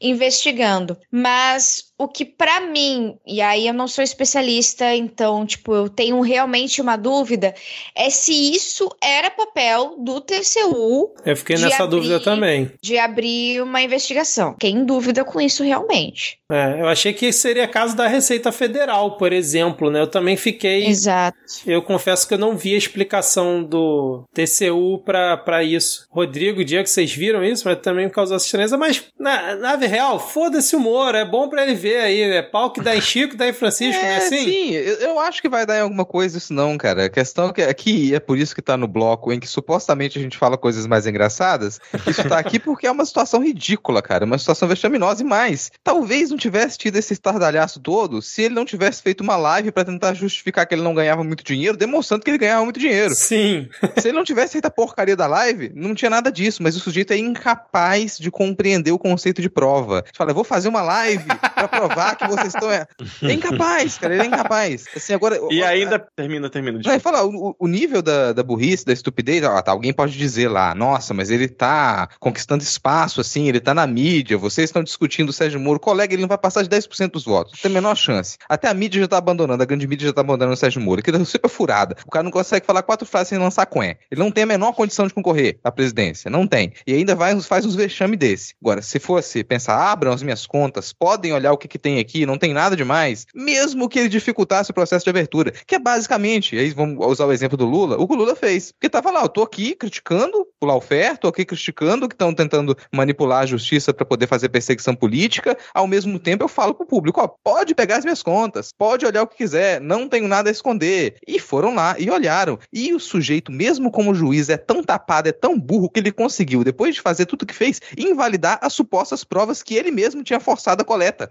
investigando. 0.00 0.98
Mas 1.10 1.91
o 2.02 2.08
que 2.08 2.24
para 2.24 2.60
mim, 2.60 3.16
e 3.26 3.40
aí 3.40 3.66
eu 3.66 3.74
não 3.74 3.86
sou 3.86 4.02
especialista, 4.02 4.94
então, 4.94 5.46
tipo, 5.46 5.74
eu 5.74 5.88
tenho 5.88 6.20
realmente 6.20 6.80
uma 6.80 6.96
dúvida, 6.96 7.54
é 7.94 8.10
se 8.10 8.52
isso 8.52 8.90
era 9.00 9.30
papel 9.30 9.96
do 9.98 10.20
TCU. 10.20 11.14
Eu 11.24 11.36
fiquei 11.36 11.56
nessa 11.56 11.84
abrir, 11.84 11.96
dúvida 11.96 12.20
também. 12.20 12.72
De 12.82 12.98
abrir 12.98 13.62
uma 13.62 13.80
investigação. 13.80 14.52
Fiquei 14.52 14.70
em 14.70 14.84
dúvida 14.84 15.24
com 15.24 15.40
isso 15.40 15.62
realmente. 15.62 16.38
É, 16.50 16.80
eu 16.80 16.88
achei 16.88 17.12
que 17.12 17.32
seria 17.32 17.66
caso 17.68 17.96
da 17.96 18.06
Receita 18.06 18.52
Federal, 18.52 19.16
por 19.16 19.32
exemplo, 19.32 19.90
né? 19.90 20.00
Eu 20.00 20.06
também 20.06 20.36
fiquei. 20.36 20.86
Exato. 20.86 21.38
Eu 21.66 21.82
confesso 21.82 22.26
que 22.26 22.34
eu 22.34 22.38
não 22.38 22.56
vi 22.56 22.74
a 22.74 22.78
explicação 22.78 23.62
do 23.62 24.24
TCU 24.34 24.98
para 25.04 25.62
isso. 25.62 26.06
Rodrigo, 26.10 26.64
Diego, 26.64 26.86
vocês 26.86 27.12
viram 27.12 27.44
isso, 27.44 27.62
mas 27.66 27.80
também 27.80 28.06
me 28.06 28.12
causou 28.12 28.36
estranheza. 28.36 28.76
Mas, 28.76 29.04
na, 29.18 29.56
na 29.56 29.76
real, 29.76 30.18
foda-se 30.18 30.74
o 30.76 30.78
humor, 30.78 31.14
é 31.14 31.24
bom 31.24 31.48
para 31.48 31.62
ele 31.62 31.74
ver 31.74 31.91
clichê 31.92 31.96
aí, 31.96 32.28
né? 32.28 32.42
Pau 32.42 32.72
que 32.72 32.80
dá 32.80 32.96
em 32.96 33.00
Chico, 33.00 33.36
dá 33.36 33.48
em 33.48 33.52
Francisco, 33.52 34.00
é, 34.00 34.02
não 34.02 34.08
é 34.10 34.16
assim? 34.16 34.44
Sim, 34.44 34.70
eu, 34.72 34.94
eu, 34.96 35.20
acho 35.20 35.40
que 35.42 35.48
vai 35.48 35.66
dar 35.66 35.78
em 35.78 35.80
alguma 35.80 36.04
coisa 36.04 36.38
isso 36.38 36.52
não, 36.52 36.76
cara. 36.78 37.06
A 37.06 37.08
questão 37.08 37.48
é 37.48 37.52
que 37.52 37.62
aqui 37.62 38.14
é 38.14 38.20
por 38.20 38.38
isso 38.38 38.54
que 38.54 38.62
tá 38.62 38.76
no 38.76 38.88
bloco 38.88 39.32
em 39.32 39.38
que 39.38 39.46
supostamente 39.46 40.18
a 40.18 40.22
gente 40.22 40.36
fala 40.36 40.56
coisas 40.56 40.86
mais 40.86 41.06
engraçadas. 41.06 41.80
Isso 42.06 42.28
tá 42.28 42.38
aqui 42.38 42.58
porque 42.58 42.86
é 42.86 42.90
uma 42.90 43.04
situação 43.04 43.42
ridícula, 43.42 44.02
cara. 44.02 44.24
Uma 44.24 44.38
situação 44.38 44.68
vexaminosa 44.68 45.22
e 45.22 45.26
mais. 45.26 45.70
Talvez 45.82 46.30
não 46.30 46.36
tivesse 46.36 46.78
tido 46.78 46.96
esse 46.96 47.12
estardalhaço 47.12 47.80
todo 47.80 48.22
se 48.22 48.42
ele 48.42 48.54
não 48.54 48.64
tivesse 48.64 49.02
feito 49.02 49.20
uma 49.20 49.36
live 49.36 49.72
para 49.72 49.84
tentar 49.84 50.14
justificar 50.14 50.66
que 50.66 50.74
ele 50.74 50.82
não 50.82 50.94
ganhava 50.94 51.22
muito 51.24 51.44
dinheiro, 51.44 51.76
demonstrando 51.76 52.24
que 52.24 52.30
ele 52.30 52.38
ganhava 52.38 52.64
muito 52.64 52.80
dinheiro. 52.80 53.14
Sim. 53.14 53.68
se 53.98 54.08
ele 54.08 54.16
não 54.16 54.24
tivesse 54.24 54.52
feito 54.52 54.66
a 54.66 54.70
porcaria 54.70 55.16
da 55.16 55.26
live, 55.26 55.72
não 55.74 55.94
tinha 55.94 56.10
nada 56.10 56.30
disso, 56.30 56.62
mas 56.62 56.76
o 56.76 56.80
sujeito 56.80 57.12
é 57.12 57.16
incapaz 57.16 58.18
de 58.18 58.30
compreender 58.30 58.92
o 58.92 58.98
conceito 58.98 59.42
de 59.42 59.48
prova. 59.48 60.04
Fala, 60.14 60.30
eu 60.30 60.34
vou 60.34 60.44
fazer 60.44 60.68
uma 60.68 60.82
live 60.82 61.24
para 61.24 61.68
provar 61.72 62.16
que 62.16 62.26
vocês 62.26 62.54
estão. 62.54 62.70
É 62.70 62.86
incapaz, 63.32 63.98
cara, 63.98 64.14
ele 64.14 64.22
é 64.22 64.26
incapaz. 64.26 64.84
Assim, 64.94 65.14
agora. 65.14 65.38
E 65.50 65.62
ainda. 65.62 65.98
Termina, 66.14 66.48
termina. 66.48 66.80
Vai 66.82 66.98
falar, 66.98 67.24
o, 67.24 67.56
o, 67.58 67.66
nível 67.66 68.02
da, 68.02 68.32
da 68.32 68.42
burrice, 68.42 68.84
da 68.84 68.92
estupidez, 68.92 69.42
ó, 69.44 69.60
tá, 69.60 69.72
alguém 69.72 69.92
pode 69.92 70.16
dizer 70.16 70.48
lá, 70.48 70.74
nossa, 70.74 71.14
mas 71.14 71.30
ele 71.30 71.48
tá 71.48 72.08
conquistando 72.20 72.62
espaço, 72.62 73.20
assim, 73.20 73.48
ele 73.48 73.60
tá 73.60 73.74
na 73.74 73.86
mídia, 73.86 74.38
vocês 74.38 74.68
estão 74.68 74.82
discutindo 74.82 75.30
o 75.30 75.32
Sérgio 75.32 75.58
Moro, 75.58 75.80
colega, 75.80 76.14
ele 76.14 76.22
não 76.22 76.28
vai 76.28 76.38
passar 76.38 76.62
de 76.62 76.68
10% 76.68 77.10
dos 77.10 77.24
votos. 77.24 77.60
Tem 77.60 77.70
a 77.70 77.74
menor 77.74 77.96
chance. 77.96 78.36
Até 78.48 78.68
a 78.68 78.74
mídia 78.74 79.00
já 79.00 79.08
tá 79.08 79.18
abandonando, 79.18 79.62
a 79.62 79.66
grande 79.66 79.86
mídia 79.86 80.06
já 80.08 80.12
tá 80.12 80.20
abandonando 80.20 80.54
o 80.54 80.56
Sérgio 80.56 80.80
Moro, 80.80 81.02
que 81.02 81.10
é 81.10 81.24
super 81.24 81.48
furada. 81.48 81.96
O 82.06 82.10
cara 82.10 82.22
não 82.22 82.30
consegue 82.30 82.66
falar 82.66 82.82
quatro 82.82 83.06
frases 83.06 83.28
sem 83.28 83.38
lançar 83.38 83.66
coé. 83.66 83.98
Ele 84.10 84.20
não 84.20 84.30
tem 84.30 84.44
a 84.44 84.46
menor 84.46 84.72
condição 84.72 85.06
de 85.06 85.14
concorrer 85.14 85.58
à 85.64 85.70
presidência. 85.70 86.30
Não 86.30 86.46
tem. 86.46 86.72
E 86.86 86.92
ainda 86.92 87.14
vai, 87.14 87.38
faz 87.40 87.64
uns 87.64 87.74
vexame 87.74 88.16
desse. 88.16 88.54
Agora, 88.60 88.82
se 88.82 88.98
fosse 88.98 89.42
pensar, 89.42 89.76
abram 89.76 90.12
as 90.12 90.22
minhas 90.22 90.46
contas, 90.46 90.92
podem 90.92 91.32
olhar 91.32 91.52
o 91.52 91.58
que, 91.62 91.68
que 91.68 91.78
tem 91.78 91.98
aqui, 91.98 92.26
não 92.26 92.38
tem 92.38 92.52
nada 92.52 92.76
demais, 92.76 93.26
mesmo 93.34 93.88
que 93.88 93.98
ele 93.98 94.08
dificultasse 94.08 94.70
o 94.70 94.74
processo 94.74 95.04
de 95.04 95.10
abertura, 95.10 95.52
que 95.66 95.74
é 95.74 95.78
basicamente, 95.78 96.56
aí 96.58 96.70
vamos 96.70 97.04
usar 97.06 97.26
o 97.26 97.32
exemplo 97.32 97.56
do 97.56 97.66
Lula, 97.66 97.96
o 97.98 98.06
que 98.06 98.14
o 98.14 98.16
Lula 98.16 98.34
fez. 98.34 98.72
Porque 98.72 98.88
tava 98.88 99.10
lá, 99.10 99.22
eu 99.22 99.28
tô 99.28 99.42
aqui 99.42 99.74
criticando 99.74 100.46
o 100.60 100.66
Laufer, 100.66 101.16
tô 101.18 101.28
aqui 101.28 101.44
criticando 101.44 102.08
que 102.08 102.14
estão 102.14 102.34
tentando 102.34 102.76
manipular 102.92 103.42
a 103.42 103.46
justiça 103.46 103.94
para 103.94 104.04
poder 104.04 104.26
fazer 104.26 104.48
perseguição 104.48 104.94
política, 104.94 105.56
ao 105.74 105.86
mesmo 105.86 106.18
tempo 106.18 106.44
eu 106.44 106.48
falo 106.48 106.74
pro 106.74 106.86
público, 106.86 107.20
ó, 107.20 107.28
pode 107.28 107.74
pegar 107.74 107.96
as 107.96 108.04
minhas 108.04 108.22
contas, 108.22 108.72
pode 108.76 109.06
olhar 109.06 109.22
o 109.22 109.26
que 109.26 109.36
quiser, 109.36 109.80
não 109.80 110.08
tenho 110.08 110.26
nada 110.26 110.50
a 110.50 110.52
esconder. 110.52 111.16
E 111.26 111.38
foram 111.38 111.74
lá 111.74 111.96
e 111.98 112.10
olharam. 112.10 112.58
E 112.72 112.92
o 112.92 113.00
sujeito, 113.00 113.52
mesmo 113.52 113.90
como 113.90 114.14
juiz, 114.14 114.48
é 114.48 114.56
tão 114.56 114.82
tapado, 114.82 115.28
é 115.28 115.32
tão 115.32 115.58
burro 115.58 115.88
que 115.88 116.00
ele 116.00 116.12
conseguiu, 116.12 116.64
depois 116.64 116.94
de 116.94 117.00
fazer 117.00 117.26
tudo 117.26 117.42
o 117.42 117.46
que 117.46 117.54
fez, 117.54 117.80
invalidar 117.96 118.58
as 118.62 118.72
supostas 118.72 119.24
provas 119.24 119.62
que 119.62 119.74
ele 119.74 119.90
mesmo 119.90 120.22
tinha 120.22 120.40
forçado 120.40 120.82
a 120.82 120.84
coleta. 120.84 121.30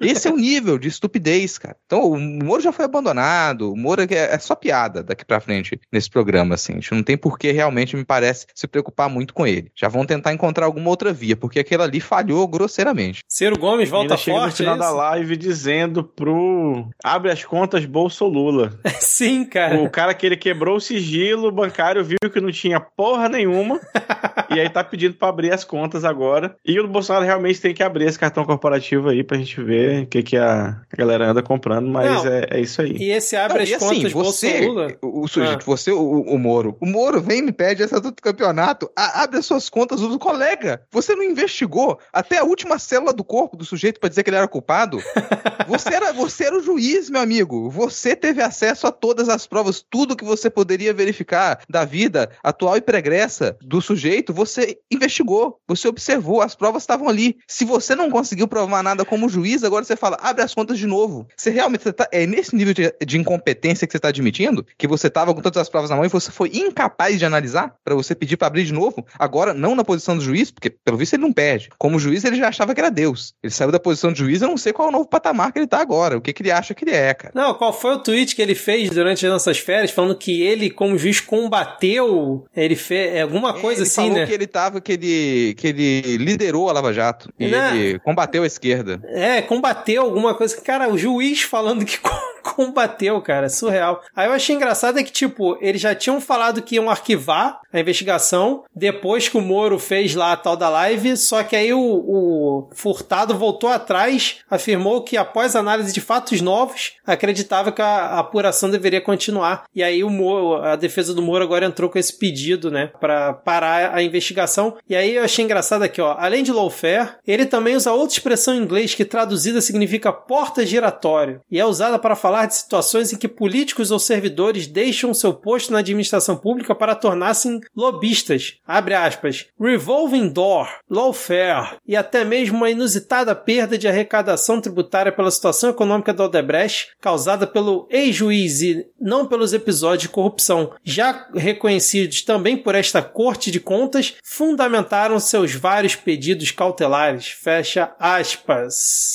Esse 0.00 0.28
é 0.28 0.32
o 0.32 0.36
nível 0.36 0.78
de 0.78 0.88
estupidez, 0.88 1.58
cara. 1.58 1.76
Então, 1.86 2.10
o 2.10 2.18
Moro 2.18 2.62
já 2.62 2.72
foi 2.72 2.84
abandonado, 2.84 3.72
o 3.72 3.76
Moro 3.76 4.02
é, 4.02 4.06
é 4.10 4.38
só 4.38 4.54
piada 4.54 5.02
daqui 5.02 5.24
pra 5.24 5.40
frente 5.40 5.80
nesse 5.92 6.10
programa, 6.10 6.54
assim. 6.54 6.72
A 6.72 6.76
gente 6.76 6.92
não 6.92 7.02
tem 7.02 7.16
por 7.16 7.38
que 7.38 7.50
realmente, 7.52 7.96
me 7.96 8.04
parece, 8.04 8.46
se 8.54 8.66
preocupar 8.66 9.08
muito 9.08 9.34
com 9.34 9.46
ele. 9.46 9.70
Já 9.74 9.88
vão 9.88 10.04
tentar 10.04 10.32
encontrar 10.32 10.66
alguma 10.66 10.88
outra 10.88 11.12
via, 11.12 11.36
porque 11.36 11.58
aquele 11.58 11.82
ali 11.82 12.00
falhou 12.00 12.46
grosseiramente. 12.46 13.22
Ciro 13.28 13.58
Gomes 13.58 13.88
volta 13.88 14.16
forte, 14.16 14.24
chega 14.24 14.46
no 14.46 14.52
final 14.52 14.74
é 14.74 14.78
da 14.78 14.90
live 14.90 15.36
dizendo 15.36 16.04
pro 16.04 16.88
abre 17.02 17.30
as 17.30 17.44
contas 17.44 17.84
Bolso 17.84 18.26
Lula. 18.26 18.78
Sim, 19.00 19.44
cara. 19.44 19.80
O 19.80 19.90
cara 19.90 20.14
que 20.14 20.26
ele 20.26 20.36
quebrou 20.36 20.76
o 20.76 20.80
sigilo 20.80 21.50
bancário 21.50 22.04
viu 22.04 22.18
que 22.32 22.40
não 22.40 22.50
tinha 22.50 22.80
porra 22.80 23.28
nenhuma 23.28 23.80
e 24.50 24.60
aí 24.60 24.68
tá 24.68 24.82
pedindo 24.82 25.14
para 25.14 25.28
abrir 25.28 25.52
as 25.52 25.64
contas 25.64 26.04
agora. 26.04 26.56
E 26.64 26.78
o 26.78 26.88
Bolsonaro 26.88 27.24
realmente 27.24 27.60
tem 27.60 27.74
que 27.74 27.82
abrir 27.82 28.06
esse 28.06 28.18
cartão 28.18 28.44
corporativo 28.44 29.08
aí 29.08 29.22
pra 29.22 29.38
gente 29.38 29.51
ver 29.60 30.04
o 30.04 30.06
que, 30.06 30.22
que 30.22 30.36
a 30.36 30.80
galera 30.96 31.30
anda 31.30 31.42
comprando, 31.42 31.88
mas 31.88 32.24
é, 32.24 32.46
é, 32.50 32.60
isso 32.60 32.80
aí. 32.80 32.96
E 32.96 33.10
esse 33.10 33.36
abre 33.36 33.58
não, 33.58 33.62
as 33.64 33.82
assim, 33.82 33.96
contas 33.96 34.12
você, 34.12 34.60
Lula? 34.66 34.88
O, 35.02 35.24
o 35.24 35.28
sujeito, 35.28 35.62
ah. 35.62 35.64
você, 35.64 35.90
o, 35.90 36.20
o 36.22 36.38
Moro. 36.38 36.76
O 36.80 36.86
Moro 36.86 37.20
vem 37.20 37.38
e 37.38 37.42
me 37.42 37.52
pede 37.52 37.82
essa 37.82 38.00
do 38.00 38.12
campeonato, 38.14 38.90
a, 38.96 39.22
abre 39.22 39.38
as 39.38 39.46
suas 39.46 39.68
contas 39.68 40.00
do 40.00 40.18
colega. 40.18 40.82
Você 40.90 41.14
não 41.14 41.22
investigou 41.22 41.98
até 42.12 42.38
a 42.38 42.44
última 42.44 42.78
célula 42.78 43.12
do 43.12 43.24
corpo 43.24 43.56
do 43.56 43.64
sujeito 43.64 44.00
para 44.00 44.08
dizer 44.08 44.22
que 44.22 44.30
ele 44.30 44.36
era 44.36 44.48
culpado? 44.48 44.98
você, 45.68 45.94
era, 45.94 46.12
você 46.12 46.44
era 46.44 46.56
o 46.56 46.62
juiz, 46.62 47.10
meu 47.10 47.20
amigo. 47.20 47.70
Você 47.70 48.14
teve 48.14 48.42
acesso 48.42 48.86
a 48.86 48.92
todas 48.92 49.28
as 49.28 49.46
provas, 49.46 49.84
tudo 49.88 50.16
que 50.16 50.24
você 50.24 50.48
poderia 50.48 50.94
verificar 50.94 51.60
da 51.68 51.84
vida 51.84 52.30
atual 52.42 52.76
e 52.76 52.80
pregressa 52.80 53.56
do 53.60 53.80
sujeito, 53.80 54.32
você 54.32 54.78
investigou, 54.90 55.58
você 55.66 55.88
observou, 55.88 56.40
as 56.40 56.54
provas 56.54 56.82
estavam 56.82 57.08
ali. 57.08 57.36
Se 57.46 57.64
você 57.64 57.94
não 57.94 58.10
conseguiu 58.10 58.46
provar 58.46 58.82
nada 58.82 59.04
como 59.04 59.28
juiz, 59.28 59.41
agora 59.64 59.84
você 59.84 59.96
fala, 59.96 60.18
abre 60.20 60.42
as 60.42 60.54
contas 60.54 60.78
de 60.78 60.86
novo. 60.86 61.26
Você 61.36 61.50
realmente 61.50 61.82
você 61.82 61.92
tá, 61.92 62.08
é 62.10 62.26
nesse 62.26 62.54
nível 62.54 62.74
de, 62.74 62.92
de 63.04 63.18
incompetência 63.18 63.86
que 63.86 63.92
você 63.92 63.98
está 63.98 64.08
admitindo? 64.08 64.66
Que 64.76 64.86
você 64.86 65.08
estava 65.08 65.34
com 65.34 65.40
todas 65.40 65.60
as 65.60 65.68
provas 65.68 65.90
na 65.90 65.96
mão 65.96 66.04
e 66.04 66.08
você 66.08 66.30
foi 66.30 66.50
incapaz 66.54 67.18
de 67.18 67.24
analisar 67.24 67.74
para 67.84 67.94
você 67.94 68.14
pedir 68.14 68.36
para 68.36 68.48
abrir 68.48 68.64
de 68.64 68.72
novo? 68.72 69.04
Agora, 69.18 69.54
não 69.54 69.74
na 69.74 69.84
posição 69.84 70.16
do 70.16 70.22
juiz, 70.22 70.50
porque 70.50 70.70
pelo 70.70 70.96
visto 70.96 71.14
ele 71.14 71.22
não 71.22 71.32
perde. 71.32 71.70
Como 71.78 71.98
juiz, 71.98 72.24
ele 72.24 72.36
já 72.36 72.48
achava 72.48 72.74
que 72.74 72.80
era 72.80 72.90
Deus. 72.90 73.34
Ele 73.42 73.52
saiu 73.52 73.70
da 73.70 73.80
posição 73.80 74.12
de 74.12 74.18
juiz, 74.18 74.42
eu 74.42 74.48
não 74.48 74.56
sei 74.56 74.72
qual 74.72 74.88
é 74.88 74.90
o 74.90 74.92
novo 74.92 75.08
patamar 75.08 75.52
que 75.52 75.58
ele 75.58 75.66
está 75.66 75.80
agora, 75.80 76.16
o 76.16 76.20
que, 76.20 76.32
que 76.32 76.42
ele 76.42 76.50
acha 76.50 76.74
que 76.74 76.84
ele 76.84 76.92
é, 76.92 77.14
cara. 77.14 77.32
Não, 77.34 77.54
qual 77.54 77.72
foi 77.72 77.94
o 77.94 77.98
tweet 77.98 78.34
que 78.34 78.42
ele 78.42 78.54
fez 78.54 78.90
durante 78.90 79.24
as 79.26 79.32
nossas 79.32 79.58
férias, 79.58 79.90
falando 79.90 80.16
que 80.16 80.42
ele, 80.42 80.70
como 80.70 80.98
juiz, 80.98 81.20
combateu, 81.20 82.44
ele 82.54 82.76
fez 82.76 83.14
é, 83.14 83.22
alguma 83.22 83.54
coisa 83.54 83.82
ele 83.82 83.88
assim, 83.88 84.02
falou 84.02 84.18
né? 84.18 84.26
que 84.26 84.32
ele 84.32 84.46
tava, 84.46 84.80
que 84.80 84.92
ele, 84.92 85.54
que 85.54 85.66
ele 85.68 86.16
liderou 86.18 86.68
a 86.68 86.72
Lava 86.72 86.92
Jato. 86.92 87.32
E 87.38 87.48
né? 87.48 87.76
ele 87.76 87.98
combateu 88.00 88.42
a 88.42 88.46
esquerda. 88.46 89.00
É, 89.04 89.31
combateu 89.40 90.02
alguma 90.02 90.34
coisa. 90.34 90.60
Cara, 90.60 90.88
o 90.88 90.98
juiz 90.98 91.42
falando 91.42 91.84
que 91.84 91.98
combateu, 92.42 93.20
cara. 93.22 93.48
Surreal. 93.48 94.02
Aí 94.14 94.26
eu 94.26 94.32
achei 94.32 94.54
engraçado 94.54 94.98
é 94.98 95.02
que, 95.02 95.12
tipo, 95.12 95.56
eles 95.60 95.80
já 95.80 95.94
tinham 95.94 96.20
falado 96.20 96.60
que 96.60 96.74
iam 96.74 96.90
arquivar 96.90 97.60
a 97.72 97.80
investigação 97.80 98.64
depois 98.74 99.28
que 99.28 99.36
o 99.36 99.40
Moro 99.40 99.78
fez 99.78 100.14
lá 100.14 100.32
a 100.32 100.36
tal 100.36 100.56
da 100.56 100.68
live, 100.68 101.16
só 101.16 101.42
que 101.42 101.56
aí 101.56 101.72
o, 101.72 101.80
o 101.80 102.68
Furtado 102.74 103.34
voltou 103.34 103.70
atrás, 103.70 104.40
afirmou 104.50 105.02
que 105.02 105.16
após 105.16 105.56
análise 105.56 105.92
de 105.92 106.00
fatos 106.00 106.40
novos, 106.40 106.92
acreditava 107.06 107.72
que 107.72 107.80
a, 107.80 107.86
a 107.86 108.18
apuração 108.18 108.70
deveria 108.70 109.00
continuar. 109.00 109.64
E 109.74 109.82
aí 109.82 110.04
o 110.04 110.10
Moro, 110.10 110.62
a 110.62 110.76
defesa 110.76 111.14
do 111.14 111.22
Moro 111.22 111.44
agora 111.44 111.64
entrou 111.64 111.88
com 111.88 111.98
esse 111.98 112.18
pedido, 112.18 112.70
né, 112.70 112.90
para 113.00 113.32
parar 113.32 113.94
a 113.94 114.02
investigação. 114.02 114.76
E 114.88 114.94
aí 114.94 115.16
eu 115.16 115.24
achei 115.24 115.44
engraçado 115.44 115.82
aqui, 115.82 116.00
ó, 116.00 116.14
além 116.18 116.42
de 116.42 116.52
lawfare, 116.52 117.14
ele 117.26 117.46
também 117.46 117.76
usa 117.76 117.92
outra 117.92 118.14
expressão 118.14 118.54
em 118.54 118.58
inglês 118.58 118.94
que 118.94 119.04
traduzida 119.22 119.60
significa 119.60 120.12
porta 120.12 120.66
giratória 120.66 121.40
e 121.48 121.58
é 121.58 121.64
usada 121.64 121.96
para 121.96 122.16
falar 122.16 122.46
de 122.46 122.56
situações 122.56 123.12
em 123.12 123.16
que 123.16 123.28
políticos 123.28 123.92
ou 123.92 123.98
servidores 123.98 124.66
deixam 124.66 125.14
seu 125.14 125.32
posto 125.32 125.72
na 125.72 125.78
administração 125.78 126.36
pública 126.36 126.74
para 126.74 126.96
tornar-se 126.96 127.60
lobistas. 127.74 128.54
Abre 128.66 128.94
aspas. 128.94 129.46
Revolving 129.60 130.28
door, 130.28 130.68
lawfare 130.90 131.76
e 131.86 131.94
até 131.94 132.24
mesmo 132.24 132.56
uma 132.56 132.70
inusitada 132.70 133.34
perda 133.34 133.78
de 133.78 133.86
arrecadação 133.86 134.60
tributária 134.60 135.12
pela 135.12 135.30
situação 135.30 135.70
econômica 135.70 136.12
da 136.12 136.24
Odebrecht 136.24 136.88
causada 137.00 137.46
pelo 137.46 137.86
ex-juiz 137.88 138.60
e 138.60 138.86
não 139.00 139.26
pelos 139.26 139.52
episódios 139.52 140.02
de 140.02 140.08
corrupção 140.08 140.72
já 140.82 141.28
reconhecidos 141.32 142.22
também 142.22 142.56
por 142.56 142.74
esta 142.74 143.00
Corte 143.00 143.52
de 143.52 143.60
Contas, 143.60 144.14
fundamentaram 144.24 145.20
seus 145.20 145.54
vários 145.54 145.94
pedidos 145.94 146.50
cautelares. 146.50 147.28
Fecha 147.28 147.94
aspas. 148.00 149.11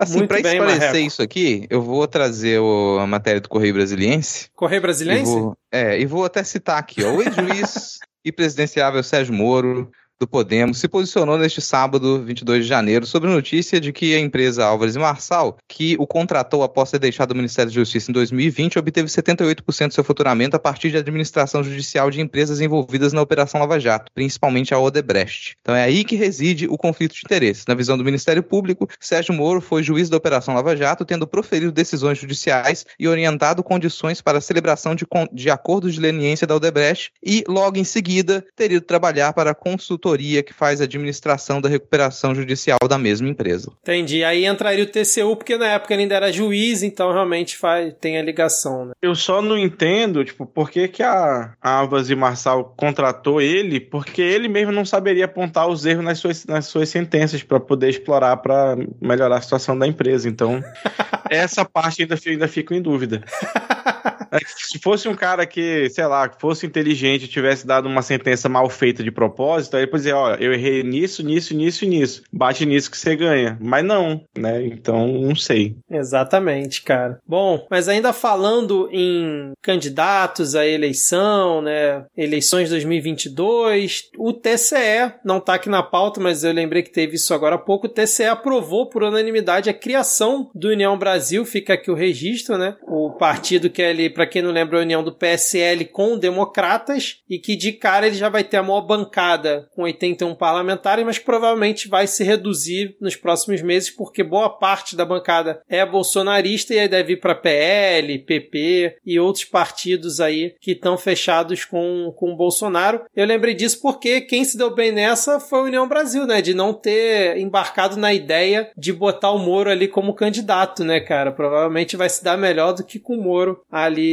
Assim, 0.00 0.26
para 0.26 0.40
esclarecer 0.40 1.04
isso 1.04 1.20
aqui, 1.20 1.66
eu 1.68 1.82
vou 1.82 2.08
trazer 2.08 2.58
o, 2.58 2.98
a 2.98 3.06
matéria 3.06 3.38
do 3.38 3.50
Correio 3.50 3.74
Brasiliense. 3.74 4.48
Correio 4.56 4.80
Brasiliense? 4.80 5.30
E 5.30 5.34
vou, 5.34 5.56
é, 5.70 6.00
e 6.00 6.06
vou 6.06 6.24
até 6.24 6.42
citar 6.42 6.78
aqui, 6.78 7.04
ó, 7.04 7.12
o 7.12 7.20
ex-juiz 7.22 7.98
e 8.24 8.32
presidenciável 8.32 9.02
Sérgio 9.02 9.34
Moro 9.34 9.90
do 10.20 10.28
Podemos 10.28 10.78
se 10.78 10.86
posicionou 10.86 11.38
neste 11.38 11.62
sábado, 11.62 12.22
22 12.22 12.64
de 12.64 12.68
janeiro, 12.68 13.06
sobre 13.06 13.30
a 13.30 13.32
notícia 13.32 13.80
de 13.80 13.90
que 13.90 14.14
a 14.14 14.20
empresa 14.20 14.66
Álvares 14.66 14.94
e 14.94 14.98
Marçal, 14.98 15.56
que 15.66 15.96
o 15.98 16.06
contratou 16.06 16.62
após 16.62 16.90
ter 16.90 16.98
deixado 16.98 17.30
o 17.30 17.34
Ministério 17.34 17.70
da 17.70 17.74
Justiça 17.74 18.10
em 18.10 18.12
2020, 18.12 18.78
obteve 18.78 19.08
78% 19.08 19.88
do 19.88 19.94
seu 19.94 20.04
faturamento 20.04 20.54
a 20.54 20.58
partir 20.58 20.90
de 20.90 20.98
administração 20.98 21.64
judicial 21.64 22.10
de 22.10 22.20
empresas 22.20 22.60
envolvidas 22.60 23.14
na 23.14 23.22
Operação 23.22 23.60
Lava 23.60 23.80
Jato, 23.80 24.12
principalmente 24.14 24.74
a 24.74 24.78
Odebrecht. 24.78 25.56
Então 25.62 25.74
é 25.74 25.84
aí 25.84 26.04
que 26.04 26.16
reside 26.16 26.66
o 26.66 26.76
conflito 26.76 27.14
de 27.14 27.22
interesses. 27.24 27.64
Na 27.66 27.74
visão 27.74 27.96
do 27.96 28.04
Ministério 28.04 28.42
Público, 28.42 28.86
Sérgio 29.00 29.32
Moro 29.32 29.62
foi 29.62 29.82
juiz 29.82 30.10
da 30.10 30.18
Operação 30.18 30.54
Lava 30.54 30.76
Jato, 30.76 31.06
tendo 31.06 31.26
proferido 31.26 31.72
decisões 31.72 32.18
judiciais 32.18 32.84
e 32.98 33.08
orientado 33.08 33.62
condições 33.62 34.20
para 34.20 34.36
a 34.36 34.42
celebração 34.42 34.94
de, 34.94 35.06
de 35.32 35.48
acordos 35.48 35.94
de 35.94 36.00
leniência 36.00 36.46
da 36.46 36.56
Odebrecht 36.56 37.10
e, 37.24 37.42
logo 37.48 37.78
em 37.78 37.84
seguida, 37.84 38.44
teria 38.54 38.80
de 38.80 38.86
trabalhar 38.86 39.32
para 39.32 39.52
a 39.52 39.54
consultoria 39.54 40.09
consultoria 40.10 40.42
que 40.42 40.52
faz 40.52 40.80
a 40.80 40.84
administração 40.84 41.60
da 41.60 41.68
recuperação 41.68 42.34
judicial 42.34 42.78
da 42.88 42.98
mesma 42.98 43.28
empresa. 43.28 43.70
Entendi. 43.82 44.24
Aí 44.24 44.46
entraria 44.46 44.84
o 44.84 44.86
TCU, 44.86 45.36
porque 45.36 45.56
na 45.56 45.66
época 45.66 45.94
ele 45.94 46.02
ainda 46.02 46.16
era 46.16 46.32
juiz, 46.32 46.82
então 46.82 47.12
realmente 47.12 47.56
faz, 47.56 47.94
tem 48.00 48.18
a 48.18 48.22
ligação, 48.22 48.86
né? 48.86 48.92
Eu 49.00 49.14
só 49.14 49.40
não 49.40 49.56
entendo, 49.56 50.24
tipo, 50.24 50.44
por 50.46 50.70
que, 50.70 50.88
que 50.88 51.02
a 51.02 51.54
Alvas 51.60 52.10
e 52.10 52.16
Marçal 52.16 52.74
contratou 52.76 53.40
ele, 53.40 53.80
porque 53.80 54.20
ele 54.20 54.48
mesmo 54.48 54.72
não 54.72 54.84
saberia 54.84 55.26
apontar 55.26 55.68
os 55.68 55.86
erros 55.86 56.04
nas 56.04 56.18
suas, 56.18 56.46
nas 56.46 56.66
suas 56.66 56.88
sentenças 56.88 57.42
para 57.42 57.60
poder 57.60 57.90
explorar 57.90 58.36
para 58.38 58.76
melhorar 59.00 59.36
a 59.36 59.40
situação 59.40 59.78
da 59.78 59.86
empresa. 59.86 60.28
Então, 60.28 60.62
essa 61.30 61.64
parte 61.64 62.02
ainda, 62.02 62.18
ainda 62.26 62.48
fico 62.48 62.74
em 62.74 62.82
dúvida. 62.82 63.22
É 64.32 64.38
se 64.46 64.78
fosse 64.78 65.08
um 65.08 65.14
cara 65.14 65.46
que, 65.46 65.88
sei 65.90 66.06
lá, 66.06 66.30
fosse 66.38 66.66
inteligente 66.66 67.24
e 67.24 67.28
tivesse 67.28 67.66
dado 67.66 67.88
uma 67.88 68.02
sentença 68.02 68.48
mal 68.48 68.68
feita 68.68 69.02
de 69.02 69.10
propósito, 69.10 69.76
aí 69.76 69.84
depois 69.84 70.02
dizer, 70.02 70.14
ó, 70.14 70.34
eu 70.34 70.52
errei 70.52 70.82
nisso, 70.82 71.24
nisso, 71.24 71.54
nisso 71.54 71.84
e 71.84 71.88
nisso. 71.88 72.22
Bate 72.32 72.64
nisso 72.64 72.90
que 72.90 72.96
você 72.96 73.16
ganha. 73.16 73.58
Mas 73.60 73.84
não, 73.84 74.22
né? 74.36 74.64
Então, 74.66 75.06
não 75.08 75.34
sei. 75.34 75.76
Exatamente, 75.90 76.82
cara. 76.82 77.18
Bom, 77.26 77.66
mas 77.70 77.88
ainda 77.88 78.12
falando 78.12 78.88
em 78.92 79.52
candidatos 79.62 80.54
à 80.54 80.66
eleição, 80.66 81.62
né? 81.62 82.04
Eleições 82.16 82.70
2022, 82.70 84.10
o 84.16 84.32
TCE, 84.32 85.14
não 85.24 85.40
tá 85.40 85.54
aqui 85.54 85.68
na 85.68 85.82
pauta, 85.82 86.20
mas 86.20 86.44
eu 86.44 86.52
lembrei 86.52 86.82
que 86.82 86.92
teve 86.92 87.16
isso 87.16 87.34
agora 87.34 87.56
há 87.56 87.58
pouco, 87.58 87.86
o 87.86 87.90
TCE 87.90 88.24
aprovou 88.24 88.88
por 88.88 89.02
unanimidade 89.02 89.70
a 89.70 89.74
criação 89.74 90.50
do 90.54 90.68
União 90.68 90.98
Brasil, 90.98 91.44
fica 91.44 91.74
aqui 91.74 91.90
o 91.90 91.94
registro, 91.94 92.56
né? 92.56 92.76
O 92.82 93.10
partido 93.10 93.70
que 93.70 93.82
é 93.82 93.90
ali 93.90 94.10
para 94.20 94.26
quem 94.26 94.42
não 94.42 94.50
lembra, 94.50 94.76
a 94.76 94.82
união 94.82 95.02
do 95.02 95.14
PSL 95.14 95.86
com 95.86 96.18
democratas 96.18 97.22
e 97.26 97.38
que 97.38 97.56
de 97.56 97.72
cara 97.72 98.06
ele 98.06 98.16
já 98.16 98.28
vai 98.28 98.44
ter 98.44 98.58
a 98.58 98.62
maior 98.62 98.82
bancada 98.82 99.66
com 99.74 99.84
81 99.84 100.34
parlamentares, 100.34 101.06
mas 101.06 101.18
provavelmente 101.18 101.88
vai 101.88 102.06
se 102.06 102.22
reduzir 102.22 102.94
nos 103.00 103.16
próximos 103.16 103.62
meses 103.62 103.88
porque 103.88 104.22
boa 104.22 104.50
parte 104.50 104.94
da 104.94 105.06
bancada 105.06 105.62
é 105.66 105.86
bolsonarista 105.86 106.74
e 106.74 106.78
aí 106.78 106.86
deve 106.86 107.14
ir 107.14 107.16
para 107.16 107.34
PL, 107.34 108.18
PP 108.18 108.96
e 109.06 109.18
outros 109.18 109.46
partidos 109.46 110.20
aí 110.20 110.54
que 110.60 110.72
estão 110.72 110.98
fechados 110.98 111.64
com, 111.64 112.12
com 112.14 112.34
o 112.34 112.36
Bolsonaro. 112.36 113.06
Eu 113.16 113.24
lembrei 113.24 113.54
disso 113.54 113.80
porque 113.80 114.20
quem 114.20 114.44
se 114.44 114.58
deu 114.58 114.74
bem 114.74 114.92
nessa 114.92 115.40
foi 115.40 115.60
a 115.60 115.62
União 115.62 115.88
Brasil, 115.88 116.26
né? 116.26 116.42
De 116.42 116.52
não 116.52 116.74
ter 116.74 117.38
embarcado 117.38 117.96
na 117.96 118.12
ideia 118.12 118.70
de 118.76 118.92
botar 118.92 119.30
o 119.30 119.38
Moro 119.38 119.70
ali 119.70 119.88
como 119.88 120.12
candidato, 120.12 120.84
né, 120.84 121.00
cara? 121.00 121.32
Provavelmente 121.32 121.96
vai 121.96 122.10
se 122.10 122.22
dar 122.22 122.36
melhor 122.36 122.74
do 122.74 122.84
que 122.84 122.98
com 122.98 123.16
o 123.16 123.22
Moro 123.22 123.62
ali 123.70 124.09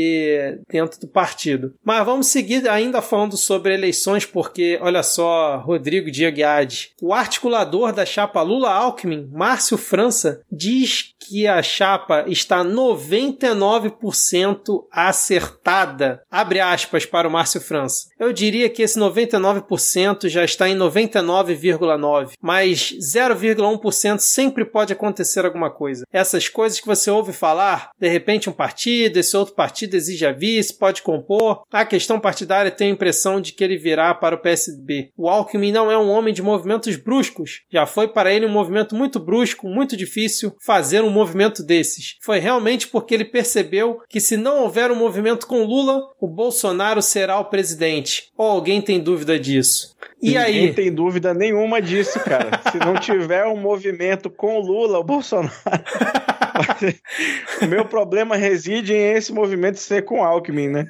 dentro 0.70 1.00
do 1.00 1.08
partido. 1.08 1.74
Mas 1.84 2.06
vamos 2.06 2.28
seguir 2.28 2.70
ainda 2.70 3.02
falando 3.02 3.38
sobre 3.38 3.74
eleições, 3.74 4.26
porque 4.26 4.78
olha 4.82 5.04
só, 5.04 5.58
Rodrigo 5.58 6.12
Diaguiade, 6.12 6.92
o 7.02 7.14
articulador 7.14 7.94
da 7.94 8.06
chapa 8.06 8.42
Lula-Alckmin, 8.42 9.30
Márcio 9.32 9.78
França, 9.78 10.42
diz 10.52 11.14
que 11.20 11.48
a 11.48 11.62
chapa 11.62 12.26
está 12.28 12.64
99% 12.64 14.86
acertada. 14.92 16.22
Abre 16.32 16.60
aspas 16.60 17.06
para 17.06 17.28
o 17.28 17.32
Márcio 17.32 17.60
França. 17.60 18.08
Eu 18.20 18.32
diria 18.32 18.70
que 18.70 18.82
esse 18.82 19.00
99% 19.00 20.30
já 20.30 20.44
está 20.44 20.70
em 20.70 20.78
99,9%, 20.78 22.32
mas 22.42 22.94
0,1% 22.94 24.20
sempre 24.20 24.66
pode 24.66 24.94
acontecer 24.94 25.46
alguma 25.46 25.70
coisa. 25.70 26.06
Essas 26.12 26.48
coisas 26.48 26.80
que 26.80 26.88
você 26.88 27.12
ouve 27.12 27.34
falar, 27.34 27.92
de 28.00 28.08
repente 28.08 28.50
um 28.50 28.54
partido, 28.54 29.18
esse 29.18 29.36
outro 29.36 29.56
partido 29.56 29.87
partido 29.88 29.96
exige 29.96 30.26
a 30.26 30.32
vice, 30.32 30.78
pode 30.78 31.02
compor. 31.02 31.64
A 31.72 31.86
questão 31.86 32.20
partidária 32.20 32.70
tem 32.70 32.90
a 32.90 32.94
impressão 32.94 33.40
de 33.42 33.54
que 33.54 33.64
ele 33.64 33.78
virá 33.78 34.14
para 34.14 34.36
o 34.36 34.40
PSB. 34.40 35.10
O 35.18 35.30
Alckmin 35.30 35.72
não 35.72 35.92
é 35.92 35.98
um 35.98 36.10
homem 36.10 36.34
de 36.34 36.42
movimentos 36.42 36.96
bruscos. 36.98 37.62
Já 37.72 37.86
foi 37.86 38.08
para 38.08 38.32
ele 38.32 38.46
um 38.46 38.52
movimento 38.52 38.96
muito 38.96 39.20
brusco, 39.20 39.68
muito 39.68 39.96
difícil 39.96 40.56
fazer 40.66 41.02
um 41.02 41.10
movimento 41.10 41.64
desses. 41.64 42.18
Foi 42.22 42.40
realmente 42.40 42.88
porque 42.88 43.14
ele 43.14 43.26
percebeu 43.26 44.00
que 44.10 44.20
se 44.20 44.38
não 44.38 44.64
houver 44.64 44.92
um 44.92 44.96
movimento 44.96 45.48
com 45.48 45.64
Lula, 45.64 46.02
o 46.20 46.28
Bolsonaro 46.28 47.02
será 47.02 47.40
o 47.40 47.46
presidente. 47.46 48.30
Ou 48.38 48.48
alguém 48.48 48.82
tem 48.82 49.00
dúvida 49.00 49.40
disso? 49.40 49.96
E 50.22 50.30
Ninguém 50.30 50.44
aí? 50.68 50.74
tem 50.74 50.92
dúvida 50.92 51.34
nenhuma 51.34 51.82
disso, 51.82 52.20
cara. 52.22 52.60
se 52.72 52.78
não 52.80 52.96
tiver 52.96 53.46
um 53.46 53.58
movimento 53.58 54.30
com 54.30 54.60
Lula, 54.60 55.00
o 55.00 55.04
Bolsonaro. 55.04 55.54
o 57.62 57.66
meu 57.66 57.86
problema 57.86 58.36
reside 58.36 58.94
em 58.94 59.14
esse 59.14 59.32
movimento 59.32 59.80
ser 59.80 60.04
com 60.04 60.24
Alckmin, 60.24 60.68
né? 60.70 60.88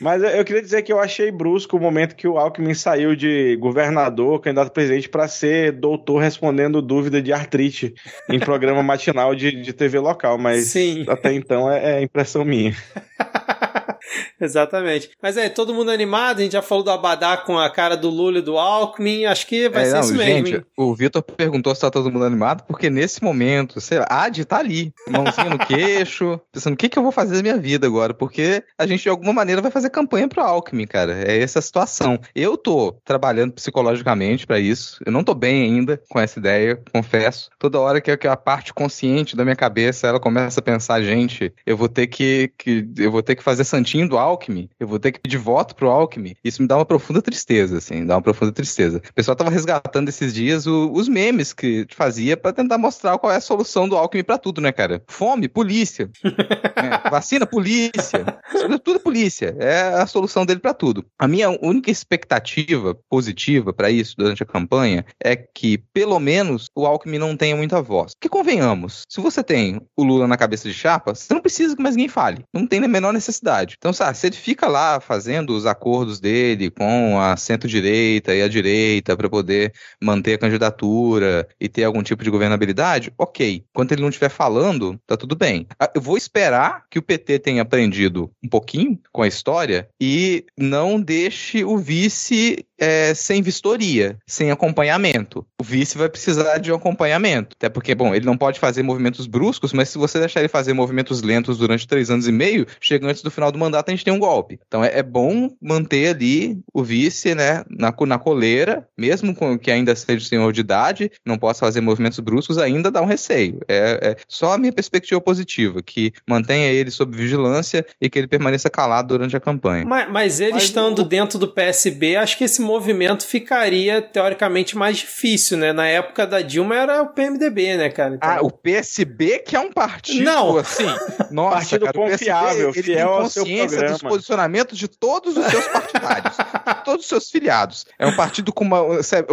Mas 0.00 0.22
eu 0.22 0.44
queria 0.44 0.62
dizer 0.62 0.82
que 0.82 0.92
eu 0.92 1.00
achei 1.00 1.30
brusco 1.30 1.76
o 1.76 1.80
momento 1.80 2.14
que 2.14 2.28
o 2.28 2.38
Alckmin 2.38 2.74
saiu 2.74 3.16
de 3.16 3.56
governador, 3.56 4.40
candidato 4.40 4.68
a 4.68 4.72
presidente, 4.72 5.08
para 5.08 5.26
ser 5.26 5.72
doutor 5.72 6.18
respondendo 6.18 6.80
dúvida 6.80 7.20
de 7.20 7.32
artrite 7.32 7.94
em 8.28 8.38
programa 8.38 8.82
matinal 8.82 9.34
de, 9.34 9.50
de 9.60 9.72
TV 9.72 9.98
local. 9.98 10.38
Mas 10.38 10.66
Sim. 10.66 11.04
até 11.08 11.32
então 11.32 11.70
é, 11.70 11.98
é 11.98 12.02
impressão 12.02 12.44
minha. 12.44 12.74
Exatamente. 14.40 15.10
Mas 15.22 15.36
é, 15.36 15.48
todo 15.48 15.74
mundo 15.74 15.90
animado, 15.90 16.40
a 16.40 16.42
gente 16.42 16.52
já 16.52 16.62
falou 16.62 16.84
do 16.84 16.90
Abadá 16.90 17.36
com 17.36 17.58
a 17.58 17.70
cara 17.70 17.96
do 17.96 18.08
Lula 18.08 18.38
e 18.38 18.42
do 18.42 18.58
Alckmin, 18.58 19.26
acho 19.26 19.46
que 19.46 19.68
vai 19.68 19.82
é, 19.82 19.86
ser 19.86 19.92
não, 19.94 20.00
isso 20.00 20.14
mesmo. 20.14 20.46
Gente, 20.46 20.66
o 20.76 20.94
Vitor 20.94 21.22
perguntou 21.22 21.74
se 21.74 21.80
tá 21.80 21.90
todo 21.90 22.10
mundo 22.10 22.24
animado, 22.24 22.64
porque 22.66 22.90
nesse 22.90 23.22
momento, 23.22 23.80
sei 23.80 23.98
lá, 23.98 24.06
a 24.08 24.22
Adi 24.24 24.44
tá 24.44 24.58
ali, 24.58 24.92
mãozinha 25.08 25.50
no 25.50 25.58
queixo, 25.58 26.40
pensando 26.52 26.74
o 26.74 26.76
que, 26.76 26.88
que 26.88 26.98
eu 26.98 27.02
vou 27.02 27.12
fazer 27.12 27.36
da 27.36 27.42
minha 27.42 27.56
vida 27.56 27.86
agora, 27.86 28.14
porque 28.14 28.62
a 28.78 28.86
gente 28.86 29.02
de 29.02 29.08
alguma 29.08 29.32
maneira 29.32 29.62
vai 29.62 29.70
fazer 29.70 29.90
campanha 29.90 30.28
pro 30.28 30.42
Alckmin, 30.42 30.86
cara. 30.86 31.24
É 31.26 31.40
essa 31.40 31.58
a 31.58 31.62
situação. 31.62 32.18
Eu 32.34 32.56
tô 32.56 32.92
trabalhando 33.04 33.52
psicologicamente 33.52 34.46
para 34.46 34.58
isso, 34.58 35.00
eu 35.04 35.12
não 35.12 35.24
tô 35.24 35.34
bem 35.34 35.64
ainda 35.64 36.00
com 36.08 36.18
essa 36.18 36.38
ideia, 36.38 36.80
confesso. 36.92 37.50
Toda 37.58 37.80
hora 37.80 38.00
que 38.00 38.28
a 38.28 38.36
parte 38.36 38.72
consciente 38.72 39.36
da 39.36 39.44
minha 39.44 39.56
cabeça, 39.56 40.06
ela 40.06 40.20
começa 40.20 40.60
a 40.60 40.62
pensar, 40.62 41.02
gente, 41.02 41.52
eu 41.66 41.76
vou 41.76 41.88
ter 41.88 42.06
que, 42.06 42.52
que 42.56 42.86
eu 42.96 43.10
vou 43.10 43.22
ter 43.22 43.36
que 43.36 43.42
fazer 43.42 43.64
santinho 43.64 43.97
do 44.06 44.18
Alckmin, 44.18 44.68
eu 44.78 44.86
vou 44.86 44.98
ter 44.98 45.12
que 45.12 45.20
pedir 45.20 45.38
voto 45.38 45.74
pro 45.74 45.90
Alckmin. 45.90 46.34
Isso 46.44 46.62
me 46.62 46.68
dá 46.68 46.76
uma 46.76 46.84
profunda 46.84 47.22
tristeza, 47.22 47.78
assim, 47.78 48.04
dá 48.04 48.16
uma 48.16 48.22
profunda 48.22 48.52
tristeza. 48.52 49.02
O 49.08 49.14
pessoal 49.14 49.36
tava 49.36 49.50
resgatando 49.50 50.08
esses 50.08 50.32
dias 50.32 50.66
o, 50.66 50.92
os 50.92 51.08
memes 51.08 51.52
que 51.52 51.86
fazia 51.94 52.36
para 52.36 52.52
tentar 52.52 52.78
mostrar 52.78 53.18
qual 53.18 53.32
é 53.32 53.36
a 53.36 53.40
solução 53.40 53.88
do 53.88 53.96
Alckmin 53.96 54.24
para 54.24 54.38
tudo, 54.38 54.60
né, 54.60 54.72
cara? 54.72 55.02
Fome, 55.08 55.48
polícia. 55.48 56.10
é, 56.24 57.10
vacina, 57.10 57.46
polícia. 57.46 58.38
Tudo 58.84 59.00
polícia. 59.00 59.56
É 59.58 59.80
a 59.94 60.06
solução 60.06 60.44
dele 60.44 60.60
para 60.60 60.74
tudo. 60.74 61.04
A 61.18 61.26
minha 61.26 61.50
única 61.50 61.90
expectativa 61.90 62.96
positiva 63.08 63.72
para 63.72 63.90
isso 63.90 64.14
durante 64.16 64.42
a 64.42 64.46
campanha 64.46 65.04
é 65.22 65.36
que, 65.36 65.78
pelo 65.92 66.18
menos, 66.18 66.66
o 66.74 66.86
Alckmin 66.86 67.18
não 67.18 67.36
tenha 67.36 67.56
muita 67.56 67.80
voz. 67.80 68.12
Que 68.20 68.28
convenhamos, 68.28 69.02
se 69.08 69.20
você 69.20 69.42
tem 69.42 69.80
o 69.96 70.04
Lula 70.04 70.26
na 70.26 70.36
cabeça 70.36 70.68
de 70.68 70.74
chapa, 70.74 71.14
você 71.14 71.32
não 71.32 71.40
precisa 71.40 71.76
que 71.76 71.82
mais 71.82 71.96
ninguém 71.96 72.08
fale. 72.08 72.44
Não 72.52 72.66
tem 72.66 72.82
a 72.82 72.88
menor 72.88 73.12
necessidade. 73.12 73.76
Então, 73.78 73.87
sabe, 73.92 74.16
se 74.16 74.26
ele 74.26 74.36
fica 74.36 74.66
lá 74.66 75.00
fazendo 75.00 75.54
os 75.54 75.66
acordos 75.66 76.20
dele 76.20 76.70
com 76.70 77.20
a 77.20 77.36
centro-direita 77.36 78.34
e 78.34 78.42
a 78.42 78.48
direita 78.48 79.16
para 79.16 79.28
poder 79.28 79.72
manter 80.00 80.34
a 80.34 80.38
candidatura 80.38 81.46
e 81.60 81.68
ter 81.68 81.84
algum 81.84 82.02
tipo 82.02 82.24
de 82.24 82.30
governabilidade, 82.30 83.12
ok. 83.18 83.64
Enquanto 83.70 83.92
ele 83.92 84.02
não 84.02 84.08
estiver 84.08 84.30
falando, 84.30 84.98
tá 85.06 85.16
tudo 85.16 85.36
bem. 85.36 85.66
Ah, 85.78 85.90
eu 85.94 86.00
vou 86.00 86.16
esperar 86.16 86.84
que 86.90 86.98
o 86.98 87.02
PT 87.02 87.38
tenha 87.40 87.62
aprendido 87.62 88.30
um 88.42 88.48
pouquinho 88.48 88.98
com 89.12 89.22
a 89.22 89.28
história 89.28 89.88
e 90.00 90.44
não 90.56 91.00
deixe 91.00 91.64
o 91.64 91.76
vice 91.78 92.64
é, 92.78 93.12
sem 93.12 93.42
vistoria, 93.42 94.18
sem 94.26 94.50
acompanhamento. 94.50 95.44
O 95.60 95.64
vice 95.64 95.98
vai 95.98 96.08
precisar 96.08 96.58
de 96.58 96.70
um 96.70 96.76
acompanhamento. 96.76 97.56
Até 97.58 97.68
porque, 97.68 97.94
bom, 97.94 98.14
ele 98.14 98.24
não 98.24 98.38
pode 98.38 98.60
fazer 98.60 98.82
movimentos 98.82 99.26
bruscos, 99.26 99.72
mas 99.72 99.88
se 99.88 99.98
você 99.98 100.20
deixar 100.20 100.40
ele 100.40 100.48
fazer 100.48 100.72
movimentos 100.72 101.20
lentos 101.22 101.58
durante 101.58 101.88
três 101.88 102.10
anos 102.10 102.28
e 102.28 102.32
meio, 102.32 102.66
chega 102.80 103.06
antes 103.06 103.22
do 103.22 103.30
final 103.30 103.50
do 103.50 103.58
mandato, 103.78 103.88
a 103.88 103.92
gente 103.92 104.04
tem 104.04 104.12
um 104.12 104.18
golpe. 104.18 104.58
Então 104.66 104.84
é, 104.84 104.98
é 104.98 105.02
bom 105.02 105.50
manter 105.60 106.08
ali 106.08 106.58
o 106.72 106.82
vice, 106.82 107.34
né, 107.34 107.64
na, 107.68 107.94
na 108.06 108.18
coleira, 108.18 108.86
mesmo 108.96 109.34
com 109.34 109.58
que 109.58 109.70
ainda 109.70 109.94
seja 109.94 110.26
senhor 110.26 110.52
de 110.52 110.60
idade, 110.60 111.10
não 111.24 111.38
possa 111.38 111.60
fazer 111.60 111.80
movimentos 111.80 112.18
bruscos, 112.20 112.58
ainda 112.58 112.90
dá 112.90 113.00
um 113.00 113.06
receio. 113.06 113.60
É, 113.68 113.98
é 114.02 114.16
só 114.28 114.52
a 114.52 114.58
minha 114.58 114.72
perspectiva 114.72 115.20
positiva, 115.20 115.82
que 115.82 116.12
mantenha 116.28 116.68
ele 116.68 116.90
sob 116.90 117.16
vigilância 117.16 117.84
e 118.00 118.10
que 118.10 118.18
ele 118.18 118.28
permaneça 118.28 118.68
calado 118.68 119.08
durante 119.08 119.36
a 119.36 119.40
campanha. 119.40 119.84
Mas, 119.86 120.10
mas 120.10 120.40
ele 120.40 120.52
mas 120.52 120.64
estando 120.64 121.00
o... 121.00 121.04
dentro 121.04 121.38
do 121.38 121.48
PSB, 121.48 122.16
acho 122.16 122.36
que 122.36 122.44
esse 122.44 122.60
movimento 122.60 123.26
ficaria 123.26 124.02
teoricamente 124.02 124.76
mais 124.76 124.98
difícil, 124.98 125.56
né? 125.56 125.72
Na 125.72 125.86
época 125.86 126.26
da 126.26 126.40
Dilma 126.40 126.76
era 126.76 127.02
o 127.02 127.08
PMDB, 127.08 127.76
né, 127.76 127.90
cara? 127.90 128.14
Então... 128.14 128.28
Ah, 128.28 128.40
o 128.42 128.50
PSB 128.50 129.38
que 129.40 129.56
é 129.56 129.60
um 129.60 129.72
partido 129.72 130.24
Não. 130.24 130.56
assim. 130.56 130.84
Nossa, 131.30 131.56
partido 131.56 131.86
cara, 131.86 131.92
confiável, 131.92 132.72
PSB, 132.72 132.82
fiel 132.82 133.08
ao 133.08 133.28
seu 133.28 133.44
programa. 133.68 133.88
programa. 133.88 134.08
dos 134.10 134.16
posicionamentos 134.16 134.78
de 134.78 134.88
todos 134.88 135.36
os 135.36 135.44
seus 135.46 135.66
partidários, 135.68 136.36
de 136.36 136.84
todos 136.84 137.02
os 137.02 137.08
seus 137.08 137.30
filiados. 137.30 137.86
É 137.98 138.06
um 138.06 138.16
partido 138.16 138.52
com 138.52 138.64
uma, 138.64 138.80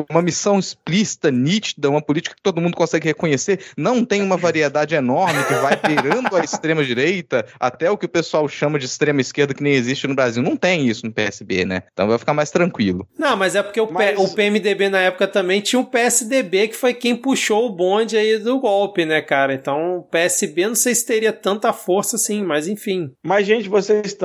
uma 0.10 0.22
missão 0.22 0.60
explícita, 0.60 1.32
nítida, 1.32 1.90
uma 1.90 2.02
política 2.02 2.36
que 2.36 2.42
todo 2.42 2.62
mundo 2.62 2.76
consegue 2.76 3.08
reconhecer. 3.08 3.60
Não 3.78 4.04
tem 4.06 4.22
uma 4.22 4.38
variedade 4.38 4.96
enorme 4.96 5.44
que 5.46 5.54
vai 5.56 5.76
beirando 5.76 6.36
a 6.36 6.44
extrema-direita 6.44 7.46
até 7.60 7.90
o 7.90 7.98
que 7.98 8.06
o 8.06 8.10
pessoal 8.10 8.48
chama 8.48 8.78
de 8.80 8.86
extrema-esquerda 8.86 9.54
que 9.54 9.64
nem 9.64 9.74
existe 9.74 10.08
no 10.08 10.16
Brasil. 10.16 10.42
Não 10.44 10.56
tem 10.56 10.88
isso 10.88 11.06
no 11.06 11.12
PSB, 11.12 11.66
né? 11.66 11.84
Então 11.94 12.08
vai 12.08 12.18
ficar 12.18 12.34
mais 12.34 12.52
tranquilo. 12.52 13.08
Não, 13.18 13.36
mas 13.36 13.56
é 13.56 13.64
porque 13.64 13.80
o, 13.80 13.92
Mas- 13.92 14.18
o 14.20 14.34
PMDB 14.34 14.90
na 14.90 15.00
época 15.00 15.28
também 15.28 15.62
tinha 15.62 15.80
o 15.80 15.86
PSDB, 15.86 16.68
que 16.70 16.76
foi 16.76 16.94
quem 16.94 17.16
puxou 17.16 17.66
o 17.68 17.70
bonde 17.76 18.18
aí 18.18 18.38
do 18.38 18.60
golpe, 18.60 19.06
né, 19.06 19.22
cara? 19.22 19.54
Então 19.54 19.98
o 20.00 20.04
PSB 20.04 20.68
não 20.68 20.76
sei 20.76 20.94
se 20.94 21.06
teria 21.06 21.34
tanta 21.34 21.72
força 21.74 22.16
assim, 22.16 22.44
mas 22.44 22.68
enfim. 22.68 23.12
Mas, 23.24 23.46
gente, 23.48 23.70
vocês 23.70 24.06
estão 24.06 24.25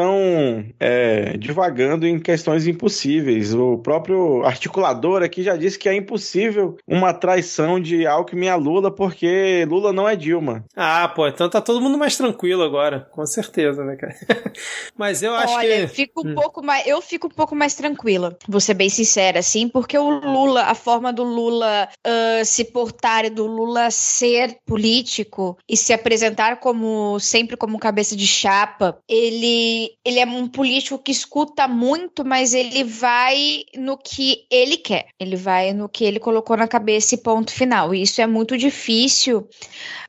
é, 0.78 1.36
divagando 1.36 2.06
em 2.06 2.18
questões 2.18 2.66
impossíveis. 2.66 3.54
O 3.54 3.78
próprio 3.78 4.44
articulador 4.44 5.22
aqui 5.22 5.42
já 5.42 5.56
disse 5.56 5.78
que 5.78 5.88
é 5.88 5.94
impossível 5.94 6.76
uma 6.86 7.12
traição 7.12 7.80
de 7.80 8.06
Alckmin 8.06 8.48
a 8.48 8.56
Lula, 8.56 8.90
porque 8.90 9.66
Lula 9.68 9.92
não 9.92 10.08
é 10.08 10.16
Dilma. 10.16 10.64
Ah, 10.76 11.08
pô, 11.08 11.26
então 11.26 11.48
tá 11.48 11.60
todo 11.60 11.80
mundo 11.80 11.98
mais 11.98 12.16
tranquilo 12.16 12.62
agora, 12.62 13.08
com 13.12 13.24
certeza, 13.26 13.84
né, 13.84 13.96
cara? 13.96 14.14
mas 14.96 15.22
eu 15.22 15.34
acho 15.34 15.54
Olha, 15.54 15.76
que. 15.76 15.82
eu 15.82 15.88
fico 15.88 16.26
um 16.26 16.34
pouco 16.34 16.62
mais, 16.64 16.86
eu 16.86 17.00
fico 17.00 17.26
um 17.26 17.30
pouco 17.30 17.54
mais 17.54 17.74
tranquila, 17.74 18.36
vou 18.48 18.60
ser 18.60 18.74
bem 18.74 18.88
sincera, 18.88 19.38
assim, 19.38 19.68
porque 19.68 19.96
o 19.96 20.08
Lula, 20.08 20.64
a 20.64 20.74
forma 20.74 21.12
do 21.12 21.22
Lula 21.22 21.88
ah, 22.04 22.44
se 22.44 22.64
portar 22.64 23.24
e 23.24 23.30
do 23.30 23.46
Lula 23.46 23.90
ser 23.90 24.58
político 24.66 25.56
e 25.68 25.76
se 25.76 25.92
apresentar 25.92 26.58
como 26.60 27.18
sempre 27.20 27.56
como 27.56 27.78
cabeça 27.78 28.16
de 28.16 28.26
chapa, 28.26 28.98
ele, 29.08 29.79
ele 30.04 30.18
é 30.18 30.26
um 30.26 30.48
político 30.48 30.98
que 30.98 31.12
escuta 31.12 31.66
muito, 31.68 32.24
mas 32.24 32.54
ele 32.54 32.84
vai 32.84 33.62
no 33.76 33.96
que 33.96 34.46
ele 34.50 34.76
quer, 34.76 35.06
ele 35.18 35.36
vai 35.36 35.72
no 35.72 35.88
que 35.88 36.04
ele 36.04 36.18
colocou 36.18 36.56
na 36.56 36.68
cabeça 36.68 37.14
e 37.14 37.18
ponto 37.18 37.52
final. 37.52 37.94
E 37.94 38.02
isso 38.02 38.20
é 38.20 38.26
muito 38.26 38.56
difícil 38.56 39.48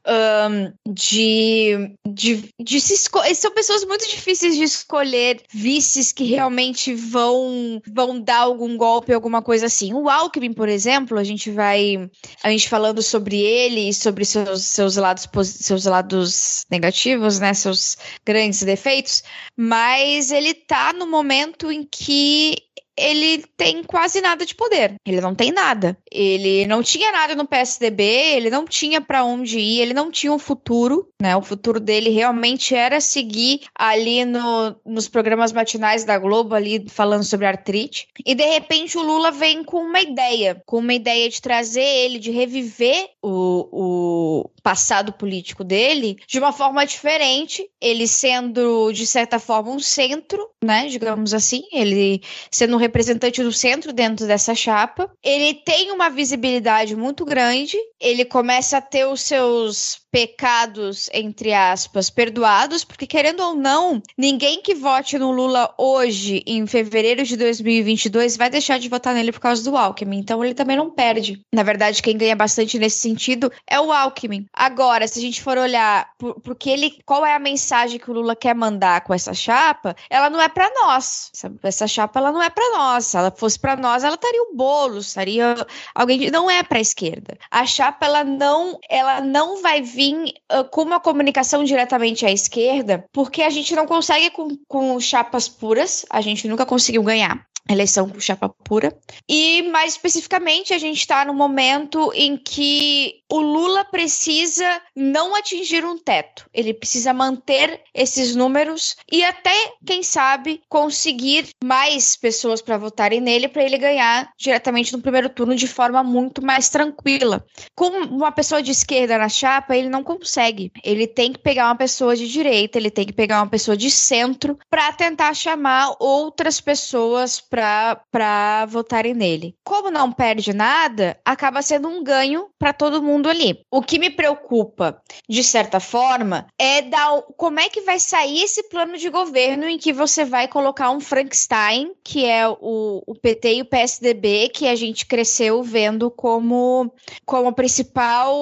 ahn, 0.05 0.73
de, 0.88 1.95
de, 2.07 2.49
de 2.60 2.81
se 2.81 2.93
escolher. 2.93 3.36
São 3.36 3.53
pessoas 3.53 3.86
muito 3.86 4.07
difíceis 4.10 4.55
de 4.55 4.63
escolher 4.63 5.41
vices 5.53 6.12
que 6.12 6.23
realmente 6.23 6.93
vão, 6.93 7.81
vão 7.88 8.19
dar 8.19 8.39
algum 8.39 8.75
golpe, 8.77 9.13
alguma 9.13 9.41
coisa 9.41 9.67
assim. 9.67 9.93
O 9.93 10.10
Alckmin, 10.10 10.53
por 10.53 10.69
exemplo, 10.69 11.17
a 11.17 11.23
gente 11.23 11.51
vai. 11.51 12.10
A 12.43 12.49
gente 12.49 12.69
falando 12.69 13.01
sobre 13.01 13.39
ele 13.39 13.89
e 13.89 13.93
sobre 13.93 14.25
seus, 14.25 14.63
seus, 14.63 14.95
lados, 14.97 15.27
seus 15.45 15.86
lados 15.86 16.65
negativos, 16.69 17.39
né? 17.39 17.53
Seus 17.53 17.97
grandes 18.25 18.63
defeitos, 18.63 19.23
mas 19.63 20.32
ele 20.32 20.56
tá 20.56 20.91
no 20.91 21.06
momento 21.06 21.71
em 21.71 21.84
que 21.84 22.56
ele 22.97 23.43
tem 23.58 23.84
quase 23.84 24.21
nada 24.21 24.45
de 24.45 24.56
poder. 24.56 24.95
Ele 25.06 25.21
não 25.21 25.34
tem 25.34 25.51
nada. 25.51 25.97
Ele 26.12 26.65
não 26.67 26.84
tinha 26.84 27.12
nada 27.12 27.36
no 27.36 27.47
PSDB, 27.47 28.04
ele 28.04 28.49
não 28.49 28.65
tinha 28.65 29.01
pra 29.01 29.23
onde 29.23 29.60
ir, 29.60 29.82
ele 29.82 29.93
não 29.93 30.12
tinha 30.12 30.32
um 30.32 30.39
futuro, 30.39 31.10
né? 31.21 31.36
O 31.36 31.41
futuro 31.41 31.80
dele 31.80 32.10
realmente 32.10 32.75
era 32.75 32.99
seguir 32.99 33.62
ali 33.75 34.25
no, 34.25 34.75
nos 34.86 35.08
programas 35.08 35.51
matinais 35.51 36.04
da 36.04 36.17
Globo, 36.17 36.56
ali 36.56 36.86
falando 36.89 37.23
sobre 37.23 37.45
artrite. 37.45 38.08
E 38.25 38.36
de 38.36 38.45
repente 38.45 38.97
o 38.97 39.01
Lula 39.01 39.32
vem 39.32 39.63
com 39.63 39.77
uma 39.77 40.01
ideia, 40.01 40.62
com 40.65 40.77
uma 40.77 40.93
ideia 40.93 41.30
de 41.30 41.41
trazer 41.41 41.82
ele, 41.82 42.19
de 42.19 42.32
reviver 42.32 43.10
o, 43.21 43.69
o 43.71 44.49
passado 44.62 45.13
político 45.13 45.63
dele 45.63 46.17
de 46.27 46.39
uma 46.39 46.51
forma 46.51 46.86
diferente, 46.86 47.67
ele 47.80 48.08
sendo, 48.08 48.91
de 48.91 49.06
certa 49.08 49.39
forma, 49.39 49.71
um 49.71 49.80
centro, 49.80 50.47
né? 50.63 50.88
Digamos 50.88 51.34
assim, 51.34 51.63
ele 51.71 52.21
sendo 52.49 52.75
um 52.75 52.80
representante 52.91 53.41
do 53.41 53.54
centro 53.54 53.93
dentro 53.93 54.27
dessa 54.27 54.54
chapa. 54.54 55.10
Ele 55.23 55.54
tem 55.54 55.91
uma 55.91 56.10
visibilidade 56.10 56.95
muito 56.95 57.23
grande, 57.23 57.77
ele 57.99 58.25
começa 58.25 58.77
a 58.77 58.82
ter 58.82 59.06
os 59.06 59.21
seus 59.21 60.01
pecados, 60.12 61.10
entre 61.13 61.54
aspas, 61.54 62.10
perdoados, 62.10 62.84
porque 62.84 63.08
querendo 63.08 63.41
ou 63.41 63.56
não, 63.56 64.02
ninguém 64.17 64.62
que 64.62 64.76
vote 64.76 65.17
no 65.17 65.32
Lula 65.32 65.74
hoje, 65.78 66.43
em 66.45 66.67
fevereiro 66.67 67.24
de 67.24 67.38
2022, 67.38 68.36
vai 68.36 68.50
deixar 68.50 68.78
de 68.78 68.89
votar 68.89 69.13
nele 69.13 69.32
por 69.32 69.39
causa 69.39 69.63
do 69.63 69.78
Alckmin. 69.78 70.17
Então 70.19 70.43
ele 70.43 70.54
também 70.54 70.76
não 70.76 70.89
perde. 70.89 71.41
Na 71.54 71.63
verdade, 71.63 72.02
quem 72.02 72.17
ganha 72.17 72.36
bastante 72.36 72.78
nesse 72.78 73.00
sentido 73.00 73.52
é 73.65 73.80
o 73.80 73.91
Alckmin. 73.91 74.45
Agora, 74.54 75.08
se 75.08 75.19
a 75.19 75.21
gente 75.21 75.41
for 75.41 75.58
olhar 75.58 76.10
por- 76.17 76.39
porque 76.41 76.69
ele, 76.69 77.00
qual 77.06 77.26
é 77.26 77.34
a 77.34 77.39
mensagem 77.39 78.00
que 78.00 78.10
o 78.12 78.13
Lula 78.13 78.36
quer 78.36 78.54
mandar 78.54 79.02
com 79.02 79.13
essa 79.13 79.34
chapa, 79.34 79.95
ela 80.10 80.30
não 80.30 80.41
é 80.41 80.50
pra 80.50 80.69
nós. 80.82 81.32
Essa, 81.34 81.54
essa 81.63 81.88
chapa 81.88 82.19
ela 82.19 82.32
não 82.32 82.41
é 82.41 82.50
pra 82.50 82.69
nós. 82.71 83.06
Se 83.06 83.17
ela 83.17 83.32
fosse 83.32 83.58
pra 83.58 83.78
nós, 83.78 84.04
ela 84.04 84.15
estaria 84.15 84.41
o 84.43 84.56
bolo, 84.56 84.97
estaria 85.00 85.56
alguém 85.95 86.30
não 86.30 86.50
é 86.50 86.63
para 86.63 86.80
esquerda. 86.80 87.38
A 87.50 87.65
chapa 87.65 88.06
ela 88.06 88.24
não, 88.24 88.78
ela 88.89 89.21
não 89.21 89.62
vai 89.62 89.82
vir 89.82 90.01
ah, 90.50 90.64
com 90.64 90.84
uma 90.84 91.00
comunicação 91.00 91.64
diretamente 91.64 92.26
à 92.26 92.32
esquerda, 92.32 93.06
porque 93.12 93.42
a 93.42 93.50
gente 93.50 93.76
não 93.76 93.86
consegue 93.86 94.30
com, 94.32 94.58
com 94.68 95.00
chapas 95.00 95.48
puras, 95.48 96.06
a 96.10 96.22
gente 96.22 96.48
nunca 96.48 96.66
conseguiu 96.66 97.04
ganhar 97.04 97.46
eleição 97.69 98.10
com 98.10 98.19
chapa 98.19 98.50
pura. 98.50 98.95
E 99.28 99.63
mais 99.63 99.93
especificamente, 99.93 100.74
a 100.74 100.78
gente 100.78 101.00
está 101.00 101.26
no 101.26 101.34
momento 101.34 102.12
em 102.13 102.38
que 102.38 103.21
o 103.32 103.39
Lula 103.39 103.86
precisa 103.86 104.82
não 104.95 105.36
atingir 105.36 105.86
um 105.86 105.97
teto. 105.97 106.50
Ele 106.54 106.74
precisa 106.74 107.13
manter 107.13 107.82
esses 107.93 108.36
números 108.36 108.95
e 109.12 109.24
até, 109.24 109.74
quem 109.86 110.04
sabe, 110.04 110.62
conseguir 110.67 111.50
mais 111.63 112.15
pessoas 112.15 112.62
para 112.62 112.78
votarem 112.78 113.21
nele 113.21 113.47
para 113.47 113.63
ele 113.63 113.78
ganhar 113.78 114.32
diretamente 114.38 114.91
no 114.93 115.02
primeiro 115.02 115.30
turno 115.30 115.56
de 115.56 115.67
forma 115.67 116.04
muito 116.04 116.43
mais 116.43 116.69
tranquila. 116.69 117.45
Com 117.76 117.88
uma 118.04 118.32
pessoa 118.32 118.62
de 118.62 118.71
esquerda 118.71 119.17
na 119.17 119.30
chapa, 119.30 119.76
ele 119.76 119.89
não 119.89 120.04
consegue. 120.04 120.71
Ele 120.84 121.08
tem 121.08 121.32
que 121.32 121.39
pegar 121.39 121.67
uma 121.67 121.76
pessoa 121.76 122.15
de 122.15 122.28
direita, 122.28 122.78
ele 122.78 122.91
tem 122.91 123.06
que 123.06 123.13
pegar 123.13 123.41
uma 123.41 123.50
pessoa 123.50 123.78
de 123.78 123.89
centro 123.89 124.58
para 124.69 124.91
tentar 124.93 125.34
chamar 125.34 125.95
outras 126.00 126.60
pessoas 126.60 127.39
para 127.52 128.66
votarem 128.68 129.14
nele. 129.14 129.54
Como 129.62 129.92
não 129.92 130.10
perde 130.10 130.54
nada, 130.54 131.20
acaba 131.26 131.62
sendo 131.62 131.90
um 131.90 132.02
ganho 132.02 132.48
para 132.58 132.72
todo 132.72 133.04
mundo 133.04 133.30
ali. 133.30 133.60
O 133.70 133.82
que 133.82 134.00
me 134.00 134.10
preocupa, 134.10 135.02
de 135.28 135.44
certa 135.44 135.82
forma, 135.82 136.48
é 136.58 136.82
dar, 136.82 137.22
como 137.36 137.60
é 137.60 137.68
que 137.68 137.82
vai 137.82 138.00
sair 138.00 138.42
esse 138.42 138.64
plano 138.70 138.98
de 138.98 139.10
governo 139.10 139.66
em 139.68 139.78
que 139.78 139.92
você 139.92 140.24
vai 140.24 140.48
colocar 140.48 140.92
um 140.92 141.02
Frankenstein, 141.02 141.92
que 142.02 142.26
é 142.26 142.48
o, 142.48 143.04
o 143.06 143.16
PT 143.16 143.56
e 143.56 143.62
o 143.62 143.66
PSDB, 143.66 144.50
que 144.50 144.68
a 144.68 144.76
gente 144.76 145.06
cresceu 145.06 145.62
vendo 145.62 146.10
como, 146.10 146.94
como 147.26 147.52
principal, 147.52 148.34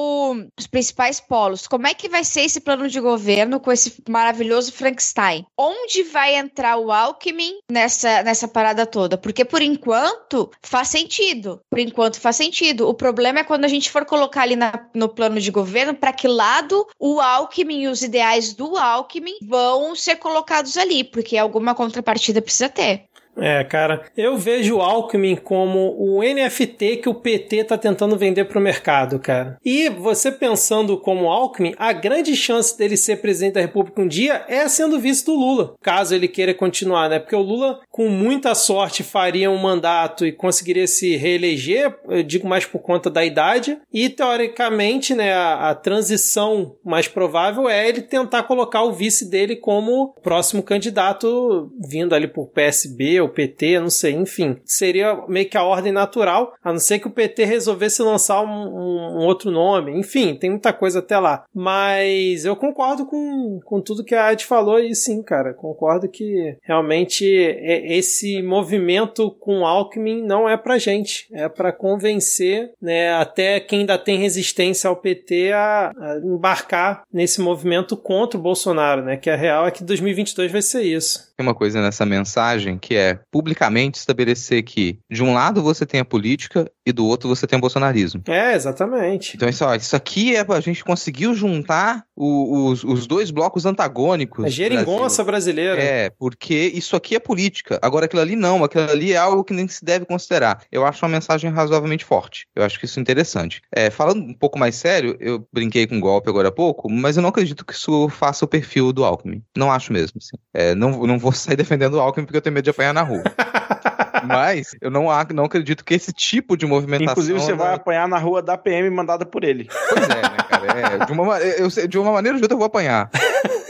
os 0.57 0.67
principais 0.67 1.19
polos. 1.19 1.67
Como 1.67 1.87
é 1.87 1.95
que 1.95 2.07
vai 2.07 2.23
ser 2.23 2.41
esse 2.41 2.61
plano 2.61 2.87
de 2.87 2.99
governo 2.99 3.59
com 3.59 3.71
esse 3.71 4.03
maravilhoso 4.07 4.71
Frankenstein? 4.71 5.47
Onde 5.57 6.03
vai 6.03 6.35
entrar 6.35 6.77
o 6.77 6.91
Alckmin 6.91 7.59
nessa, 7.71 8.21
nessa 8.21 8.47
parada 8.47 8.85
toda? 8.85 8.98
Porque 9.17 9.45
por 9.45 9.61
enquanto 9.61 10.49
faz 10.61 10.87
sentido. 10.89 11.61
Por 11.69 11.79
enquanto 11.79 12.19
faz 12.19 12.35
sentido. 12.35 12.87
O 12.89 12.93
problema 12.93 13.39
é 13.39 13.43
quando 13.43 13.65
a 13.65 13.67
gente 13.67 13.89
for 13.89 14.05
colocar 14.05 14.41
ali 14.41 14.55
na- 14.55 14.89
no 14.93 15.07
plano 15.07 15.39
de 15.39 15.51
governo 15.51 15.93
para 15.93 16.11
que 16.13 16.27
lado 16.27 16.85
o 16.99 17.19
Alckmin 17.19 17.81
e 17.83 17.87
os 17.87 18.01
ideais 18.01 18.53
do 18.53 18.75
Alckmin 18.75 19.37
vão 19.41 19.95
ser 19.95 20.15
colocados 20.17 20.75
ali, 20.77 21.03
porque 21.03 21.37
alguma 21.37 21.73
contrapartida 21.75 22.41
precisa 22.41 22.67
ter. 22.69 23.05
É, 23.41 23.63
cara, 23.63 24.03
eu 24.15 24.37
vejo 24.37 24.77
o 24.77 24.81
Alckmin 24.81 25.35
como 25.35 25.95
o 25.97 26.21
NFT 26.21 26.97
que 26.97 27.09
o 27.09 27.15
PT 27.15 27.65
tá 27.65 27.77
tentando 27.77 28.17
vender 28.17 28.45
pro 28.45 28.61
mercado, 28.61 29.19
cara. 29.19 29.57
E 29.63 29.89
você 29.89 30.31
pensando 30.31 30.97
como 30.97 31.29
Alckmin, 31.29 31.73
a 31.77 31.93
grande 31.93 32.35
chance 32.35 32.77
dele 32.77 32.97
ser 32.97 33.17
presidente 33.17 33.53
da 33.53 33.61
República 33.61 34.01
um 34.01 34.07
dia 34.07 34.45
é 34.47 34.67
sendo 34.67 34.99
vice 34.99 35.25
do 35.25 35.33
Lula, 35.33 35.75
caso 35.81 36.13
ele 36.13 36.27
queira 36.27 36.53
continuar, 36.53 37.09
né? 37.09 37.19
Porque 37.19 37.35
o 37.35 37.41
Lula, 37.41 37.79
com 37.89 38.09
muita 38.09 38.53
sorte, 38.55 39.03
faria 39.03 39.49
um 39.49 39.57
mandato 39.57 40.25
e 40.25 40.31
conseguiria 40.31 40.87
se 40.87 41.15
reeleger, 41.15 41.97
eu 42.09 42.23
digo 42.23 42.47
mais 42.47 42.65
por 42.65 42.79
conta 42.79 43.09
da 43.09 43.23
idade, 43.23 43.77
e 43.93 44.09
teoricamente, 44.09 45.13
né, 45.13 45.33
a, 45.33 45.69
a 45.69 45.75
transição 45.75 46.75
mais 46.83 47.07
provável 47.07 47.69
é 47.69 47.87
ele 47.87 48.01
tentar 48.01 48.43
colocar 48.43 48.83
o 48.83 48.93
vice 48.93 49.29
dele 49.29 49.55
como 49.55 50.13
próximo 50.21 50.63
candidato 50.63 51.71
vindo 51.87 52.13
ali 52.13 52.27
por 52.27 52.47
PSB 52.47 53.21
ou 53.21 53.28
PT, 53.29 53.79
não 53.79 53.89
sei, 53.89 54.13
enfim. 54.13 54.57
Seria 54.65 55.15
meio 55.27 55.49
que 55.49 55.57
a 55.57 55.63
ordem 55.63 55.91
natural, 55.91 56.53
a 56.63 56.71
não 56.71 56.79
ser 56.79 56.99
que 56.99 57.07
o 57.07 57.11
PT 57.11 57.45
resolvesse 57.45 58.01
lançar 58.01 58.41
um, 58.41 58.47
um- 58.47 59.25
outro 59.25 59.51
nome. 59.51 59.97
Enfim, 59.97 60.35
tem 60.35 60.49
muita 60.49 60.71
coisa 60.73 60.99
até 60.99 61.17
lá. 61.19 61.45
Mas 61.53 62.45
eu 62.45 62.55
concordo 62.55 63.05
com, 63.05 63.59
com 63.63 63.81
tudo 63.81 64.03
que 64.03 64.15
a 64.15 64.31
Ed 64.33 64.45
falou 64.45 64.79
e 64.79 64.95
sim, 64.95 65.21
cara. 65.21 65.53
Concordo 65.53 66.09
que 66.09 66.57
realmente 66.63 67.25
esse 67.25 68.41
movimento 68.41 69.31
com 69.39 69.65
Alckmin 69.65 70.21
não 70.23 70.47
é 70.47 70.57
pra 70.57 70.77
gente. 70.77 71.27
É 71.33 71.47
pra 71.47 71.71
convencer 71.71 72.71
né, 72.81 73.13
até 73.13 73.59
quem 73.59 73.79
ainda 73.81 73.97
tem 73.97 74.17
resistência 74.19 74.89
ao 74.89 74.95
PT 74.95 75.51
a, 75.53 75.91
a 75.97 76.17
embarcar 76.23 77.03
nesse 77.13 77.41
movimento 77.41 77.95
contra 77.97 78.37
o 78.39 78.41
Bolsonaro, 78.41 79.03
né? 79.03 79.17
Que 79.17 79.29
a 79.29 79.35
real 79.35 79.67
é 79.67 79.71
que 79.71 79.83
2022 79.83 80.51
vai 80.51 80.61
ser 80.61 80.81
isso. 80.83 81.28
Uma 81.43 81.55
coisa 81.55 81.81
nessa 81.81 82.05
mensagem 82.05 82.77
que 82.77 82.95
é 82.95 83.19
publicamente 83.31 83.97
estabelecer 83.97 84.63
que, 84.63 84.99
de 85.09 85.23
um 85.23 85.33
lado, 85.33 85.61
você 85.61 85.85
tem 85.85 85.99
a 85.99 86.05
política 86.05 86.71
e 86.89 86.93
do 86.93 87.05
outro 87.05 87.29
você 87.29 87.45
tem 87.47 87.57
o 87.57 87.61
bolsonarismo. 87.61 88.21
É, 88.27 88.53
exatamente. 88.53 89.35
Então, 89.35 89.47
isso, 89.47 89.63
ó, 89.65 89.75
isso 89.75 89.95
aqui 89.95 90.35
é 90.35 90.45
a 90.49 90.59
gente 90.59 90.83
conseguiu 90.83 91.33
juntar 91.33 92.03
o- 92.15 92.67
os, 92.69 92.83
os 92.83 93.05
dois 93.07 93.31
blocos 93.31 93.65
antagônicos. 93.65 94.45
A 94.45 94.49
geringonça 94.49 95.23
brasileira. 95.23 95.81
É, 95.81 96.09
porque 96.09 96.71
isso 96.73 96.95
aqui 96.95 97.15
é 97.15 97.19
política. 97.19 97.79
Agora, 97.81 98.05
aquilo 98.05 98.21
ali 98.21 98.35
não, 98.35 98.63
aquilo 98.63 98.89
ali 98.89 99.13
é 99.13 99.17
algo 99.17 99.43
que 99.43 99.53
nem 99.53 99.67
se 99.67 99.83
deve 99.85 100.05
considerar. 100.05 100.61
Eu 100.71 100.85
acho 100.85 101.05
uma 101.05 101.11
mensagem 101.11 101.49
razoavelmente 101.51 102.03
forte. 102.03 102.45
Eu 102.55 102.63
acho 102.63 102.79
que 102.79 102.85
isso 102.85 102.99
é 102.99 103.01
interessante. 103.01 103.61
É, 103.73 103.89
falando 103.89 104.21
um 104.21 104.33
pouco 104.33 104.57
mais 104.57 104.75
sério, 104.75 105.15
eu 105.19 105.47
brinquei 105.53 105.85
com 105.87 105.99
golpe 105.99 106.29
agora 106.29 106.47
há 106.49 106.51
pouco, 106.51 106.89
mas 106.89 107.15
eu 107.15 107.21
não 107.21 107.29
acredito 107.29 107.65
que 107.65 107.73
isso 107.73 108.09
faça 108.09 108.43
o 108.45 108.47
perfil 108.47 108.91
do 108.91 109.03
Alckmin. 109.05 109.43
Não 109.55 109.71
acho 109.71 109.93
mesmo. 109.93 110.19
assim. 110.21 110.37
É, 110.53 110.73
não, 110.75 111.05
não 111.05 111.19
vou 111.19 111.31
sair 111.33 111.55
defendendo 111.55 111.93
o 111.95 111.99
Alckmin 111.99 112.25
porque 112.25 112.37
eu 112.37 112.41
tenho 112.41 112.53
medo 112.53 112.63
de 112.63 112.69
apanhar 112.71 112.93
na 112.93 113.03
rua. 113.03 113.23
mas 114.29 114.75
eu 114.81 114.89
não, 114.89 115.07
não 115.33 115.43
acredito 115.43 115.83
que 115.83 115.93
esse 115.93 116.13
tipo 116.13 116.55
de 116.55 116.65
movimentação. 116.65 117.11
Inclusive, 117.11 117.39
você 117.39 117.51
ela- 117.51 117.63
vai 117.65 117.73
apanhar 117.75 118.07
na 118.07 118.17
rua 118.17 118.41
da 118.41 118.57
PM 118.57 118.89
mandada 118.89 119.25
por 119.25 119.43
ele. 119.43 119.67
Pois 119.89 120.03
é, 120.09 120.21
né, 120.21 120.37
cara? 120.49 120.79
É, 121.01 121.05
de, 121.05 121.11
uma, 121.11 121.25
ma- 121.25 121.39
eu, 121.39 121.67
de 121.87 121.97
uma 121.99 122.11
maneira 122.11 122.35
ou 122.35 122.39
de 122.39 122.43
outra 122.45 122.53
eu 122.55 122.59
vou 122.59 122.67
apanhar. 122.67 123.09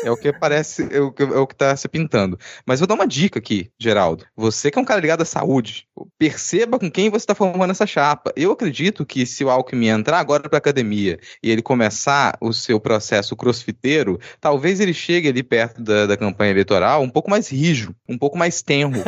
É 0.04 0.12
o 0.12 0.18
que 0.18 0.32
parece, 0.32 0.88
é 0.92 1.00
o, 1.00 1.12
que- 1.12 1.24
é 1.24 1.38
o 1.38 1.46
que 1.48 1.56
tá 1.56 1.76
se 1.76 1.88
pintando. 1.88 2.38
Mas 2.66 2.80
vou 2.80 2.88
dar 2.88 2.96
uma 2.96 3.08
dica 3.08 3.40
aqui, 3.40 3.70
Geraldo. 3.80 4.26
Você 4.36 4.72
que 4.72 4.78
é 4.80 4.82
um 4.82 4.86
cara 4.86 5.02
ligado 5.02 5.22
à 5.22 5.26
saúde, 5.26 5.86
perceba 6.18 6.80
com 6.80 6.90
quem 6.90 7.10
você 7.10 7.24
está 7.24 7.36
formando 7.36 7.72
essa 7.72 7.86
chapa. 7.86 8.32
Eu 8.36 8.52
acredito 8.52 9.06
que 9.06 9.26
se 9.26 9.44
o 9.44 9.50
Alckmin 9.50 9.88
entrar 9.90 10.20
agora 10.20 10.48
para 10.48 10.58
academia 10.58 11.20
e 11.44 11.50
ele 11.52 11.62
começar 11.62 12.38
o 12.42 12.54
seu 12.54 12.80
processo 12.80 13.36
crossfiteiro, 13.36 14.20
talvez 14.40 14.80
ele 14.80 14.94
chegue 14.94 15.28
ali 15.28 15.44
perto 15.44 15.82
da, 15.82 16.06
da 16.06 16.18
campanha 16.18 16.52
eleitoral 16.52 17.02
um 17.02 17.10
pouco 17.10 17.30
mais 17.30 17.50
rijo, 17.50 17.94
um 18.08 18.18
pouco 18.18 18.38
mais 18.38 18.62
tenro. 18.62 19.02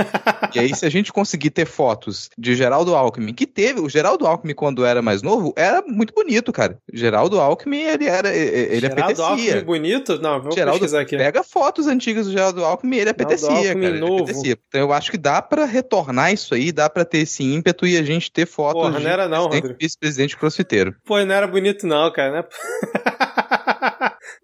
e 0.53 0.59
aí, 0.59 0.75
se 0.75 0.85
a 0.85 0.89
gente 0.89 1.11
conseguir 1.13 1.49
ter 1.51 1.65
fotos 1.65 2.29
de 2.37 2.55
Geraldo 2.55 2.95
Alckmin, 2.95 3.33
que 3.33 3.45
teve, 3.47 3.79
o 3.79 3.89
Geraldo 3.89 4.25
Alckmin, 4.25 4.53
quando 4.53 4.85
era 4.85 5.01
mais 5.01 5.21
novo, 5.21 5.53
era 5.55 5.81
muito 5.81 6.13
bonito, 6.13 6.51
cara. 6.51 6.77
Geraldo 6.93 7.39
Alckmin, 7.39 7.81
ele 7.81 8.05
era, 8.05 8.33
ele 8.35 8.79
Geraldo 8.79 9.03
apetecia. 9.03 9.55
Alckmin 9.55 9.63
bonito? 9.63 10.19
Não, 10.21 10.41
vou 10.41 10.51
Geraldo, 10.51 10.80
pesquisar 10.81 11.01
aqui. 11.01 11.17
pega 11.17 11.43
fotos 11.43 11.87
antigas 11.87 12.25
do 12.25 12.31
Geraldo 12.31 12.63
Alckmin, 12.63 12.97
ele 12.97 13.09
apetecia, 13.09 13.49
Alckmin 13.49 13.73
cara. 13.73 13.87
ele 13.87 13.99
novo. 13.99 14.23
apetecia. 14.23 14.57
Então 14.67 14.81
eu 14.81 14.93
acho 14.93 15.11
que 15.11 15.17
dá 15.17 15.41
pra 15.41 15.65
retornar 15.65 16.33
isso 16.33 16.53
aí, 16.53 16.71
dá 16.71 16.89
pra 16.89 17.05
ter 17.05 17.19
esse 17.19 17.43
ímpeto 17.43 17.85
e 17.85 17.97
a 17.97 18.03
gente 18.03 18.31
ter 18.31 18.45
fotos 18.45 18.81
Porra, 18.81 18.99
não 18.99 19.09
era 19.09 19.27
não, 19.27 19.49
vice-presidente 19.79 20.37
crossfiteiro. 20.37 20.95
Pô, 21.05 21.23
não 21.23 21.35
era 21.35 21.47
bonito 21.47 21.85
não, 21.87 22.11
cara. 22.11 22.31
Né? 22.31 22.43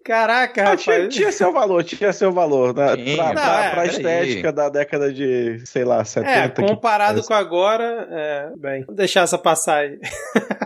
Caraca, 0.04 0.72
Ah, 0.72 0.76
tinha, 0.76 0.96
rapaz. 0.96 1.14
tinha 1.14 1.32
seu 1.32 1.52
valor, 1.52 1.84
tinha 1.84 2.12
seu 2.12 2.32
valor. 2.32 2.74
Né? 2.74 2.96
Tinha. 2.96 3.16
Pra, 3.16 3.26
Não, 3.26 3.32
pra, 3.34 3.64
é, 3.64 3.70
pra 3.70 3.86
estética 3.86 4.52
da 4.52 4.68
década 4.68 5.12
de, 5.12 5.60
sei 5.66 5.84
lá, 5.84 6.04
70. 6.04 6.62
É, 6.62 6.66
comparado 6.68 7.20
que- 7.20 7.28
com 7.28 7.34
agora, 7.34 8.08
é, 8.10 8.50
bem, 8.56 8.84
vou 8.84 8.94
deixar 8.94 9.22
essa 9.22 9.38
passar 9.38 9.78
aí. 9.80 9.98